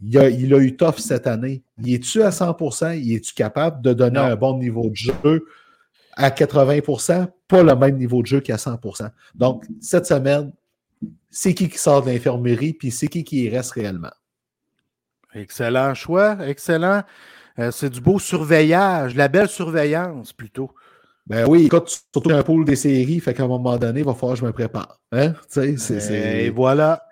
il 0.00 0.18
a, 0.18 0.28
il 0.28 0.52
a, 0.54 0.58
eu 0.58 0.76
tough 0.76 0.98
cette 0.98 1.26
année. 1.26 1.62
Il 1.78 1.94
est-tu 1.94 2.22
à 2.22 2.30
100%? 2.30 2.98
Il 2.98 3.14
est-tu 3.14 3.34
capable 3.34 3.82
de 3.82 3.92
donner 3.92 4.18
un 4.18 4.36
bon 4.36 4.58
niveau 4.58 4.88
de 4.88 4.96
jeu 4.96 5.44
à 6.16 6.30
80%? 6.30 7.28
Pas 7.48 7.62
le 7.62 7.76
même 7.76 7.96
niveau 7.96 8.22
de 8.22 8.26
jeu 8.26 8.40
qu'à 8.40 8.56
100%. 8.56 9.10
Donc, 9.34 9.64
cette 9.80 10.06
semaine, 10.06 10.52
c'est 11.30 11.54
qui 11.54 11.68
qui 11.68 11.78
sort 11.78 12.02
de 12.02 12.10
l'infirmerie, 12.10 12.72
puis 12.72 12.90
c'est 12.90 13.08
qui 13.08 13.24
qui 13.24 13.44
y 13.44 13.48
reste 13.48 13.72
réellement. 13.72 14.12
Excellent 15.34 15.94
choix, 15.94 16.38
excellent. 16.46 17.02
Euh, 17.58 17.70
c'est 17.70 17.90
du 17.90 18.00
beau 18.00 18.18
surveillage, 18.18 19.14
la 19.14 19.28
belle 19.28 19.48
surveillance 19.48 20.32
plutôt. 20.32 20.70
Ben 21.26 21.46
oui, 21.48 21.64
écoute, 21.64 22.02
surtout 22.12 22.30
un 22.30 22.42
pôle 22.42 22.66
des 22.66 22.76
séries, 22.76 23.18
fait 23.18 23.32
qu'à 23.32 23.44
un 23.44 23.48
moment 23.48 23.78
donné, 23.78 24.00
il 24.00 24.04
va 24.04 24.12
falloir 24.12 24.34
que 24.34 24.40
je 24.40 24.44
me 24.44 24.52
prépare. 24.52 25.00
Hein? 25.10 25.32
Et 26.10 26.50
voilà. 26.50 27.06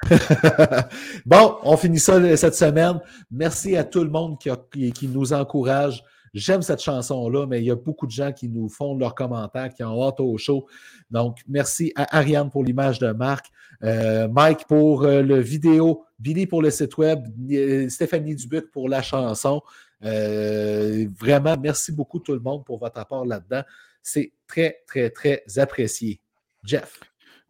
bon, 1.27 1.57
on 1.63 1.79
finit 1.79 1.99
ça 1.99 2.37
cette 2.37 2.55
semaine. 2.55 3.01
Merci 3.31 3.75
à 3.75 3.85
tout 3.85 4.05
le 4.05 4.11
monde 4.11 4.39
qui, 4.39 4.93
qui 4.93 5.09
nous 5.09 5.33
encourage. 5.33 6.05
J'aime 6.35 6.63
cette 6.63 6.81
chanson-là, 6.81 7.47
mais 7.47 7.61
il 7.61 7.67
y 7.67 7.71
a 7.71 7.77
beaucoup 7.77 8.07
de 8.07 8.11
gens 8.11 8.33
qui 8.33 8.49
nous 8.49 8.71
font 8.71 8.97
leurs 8.97 9.15
commentaires, 9.15 9.73
qui 9.75 9.85
ont 9.85 10.03
hâte 10.03 10.21
au 10.21 10.39
show. 10.39 10.67
Donc, 11.11 11.41
merci 11.47 11.93
à 11.95 12.17
Ariane 12.17 12.51
pour 12.51 12.65
l'image 12.65 12.99
de 12.99 13.13
Marc, 13.13 13.51
euh, 13.83 14.29
Mike 14.29 14.67
pour 14.67 15.03
euh, 15.03 15.21
le 15.21 15.41
vidéo, 15.41 16.05
Billy 16.19 16.47
pour 16.47 16.63
le 16.63 16.71
site 16.71 16.97
web, 16.97 17.27
euh, 17.51 17.89
Stéphanie 17.91 18.35
Dubuc 18.35 18.71
pour 18.71 18.89
la 18.89 19.03
chanson. 19.03 19.61
vraiment, 20.01 21.57
merci 21.61 21.93
beaucoup 21.93 22.19
tout 22.19 22.33
le 22.33 22.41
monde 22.41 22.65
pour 22.65 22.79
votre 22.79 22.99
apport 22.99 23.27
là-dedans. 23.27 23.63
C'est 24.03 24.33
très, 24.47 24.79
très, 24.87 25.11
très 25.11 25.43
apprécié. 25.57 26.21
Jeff. 26.65 26.99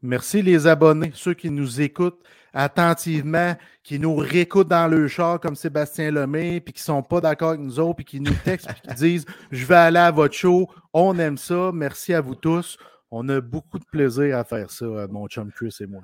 Merci 0.03 0.43
les 0.43 0.67
abonnés, 0.67 1.13
ceux 1.15 1.35
qui 1.35 1.51
nous 1.51 1.81
écoutent 1.81 2.21
attentivement, 2.53 3.55
qui 3.83 3.99
nous 3.99 4.17
réécoutent 4.17 4.69
dans 4.69 4.89
le 4.89 5.09
char 5.09 5.41
comme 5.41 5.57
Sébastien 5.57 6.11
Lemay, 6.11 6.61
puis 6.61 6.73
qui 6.73 6.81
ne 6.81 6.85
sont 6.85 7.03
pas 7.03 7.21
d'accord 7.21 7.51
avec 7.51 7.61
nous 7.61 7.81
autres, 7.81 7.97
puis 7.97 8.05
qui 8.05 8.21
nous 8.21 8.35
textent, 8.45 8.69
puis 8.69 8.83
qui 8.89 8.95
disent 8.95 9.27
Je 9.51 9.65
vais 9.65 9.75
aller 9.75 9.99
à 9.99 10.11
votre 10.11 10.35
show, 10.35 10.69
on 10.93 11.19
aime 11.19 11.39
ça, 11.39 11.71
merci 11.73 12.15
à 12.15 12.21
vous 12.21 12.35
tous. 12.35 12.77
On 13.11 13.29
a 13.29 13.41
beaucoup 13.41 13.79
de 13.79 13.85
plaisir 13.85 14.39
à 14.39 14.45
faire 14.45 14.71
ça, 14.71 14.87
mon 15.11 15.27
chum 15.29 15.51
Chris 15.53 15.77
et 15.81 15.87
moi. 15.87 16.03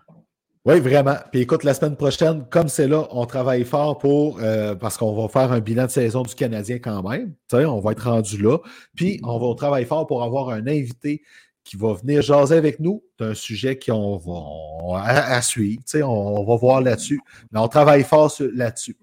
Oui, 0.69 0.81
vraiment. 0.81 1.15
Puis 1.33 1.41
écoute, 1.41 1.65
la 1.65 1.73
semaine 1.73 1.97
prochaine, 1.97 2.45
comme 2.51 2.69
c'est 2.69 2.89
là, 2.89 3.07
on 3.13 3.25
travaille 3.25 3.65
fort 3.65 3.97
pour, 3.97 4.39
euh, 4.43 4.75
parce 4.75 4.99
qu'on 4.99 5.15
va 5.15 5.29
faire 5.29 5.51
un 5.51 5.61
bilan 5.61 5.87
de 5.87 5.91
saison 5.91 6.23
du 6.23 6.35
Canadien 6.35 6.79
quand 6.79 7.09
même. 7.09 7.33
on 7.53 7.81
va 7.81 7.93
être 7.93 8.11
rendu 8.11 8.37
là. 8.43 8.59
Puis 8.95 9.19
on 9.25 9.39
va 9.39 9.55
travailler 9.55 9.87
fort 9.87 10.07
pour 10.07 10.23
avoir 10.23 10.51
un 10.51 10.67
invité 10.67 11.23
qui 11.69 11.77
va 11.77 11.93
venir 11.93 12.23
jaser 12.23 12.57
avec 12.57 12.81
nous 12.81 13.05
d'un 13.19 13.35
sujet 13.35 13.79
qu'on 13.79 14.17
va 14.17 15.03
à, 15.05 15.43
suivre. 15.43 15.83
On, 16.03 16.43
va 16.43 16.57
voir 16.57 16.81
là-dessus. 16.81 17.21
Mais 17.53 17.61
on 17.61 17.69
travaille 17.69 18.05
fort 18.05 18.33
là-dessus. 18.55 18.97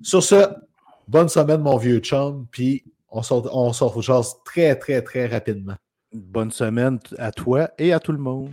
Sur 0.00 0.22
ce, 0.22 0.48
bonne 1.06 1.28
semaine, 1.28 1.60
mon 1.60 1.76
vieux 1.76 1.98
chum. 1.98 2.46
Puis 2.50 2.82
on 3.10 3.22
se, 3.22 3.34
on 3.34 3.72
se 3.74 4.42
très, 4.42 4.74
très, 4.76 5.02
très 5.02 5.26
rapidement. 5.26 5.76
Bonne 6.10 6.50
semaine 6.50 6.98
à 7.18 7.30
toi 7.30 7.68
et 7.76 7.92
à 7.92 8.00
tout 8.00 8.12
le 8.12 8.18
monde. 8.18 8.52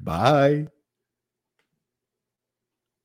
Bye. 0.00 0.68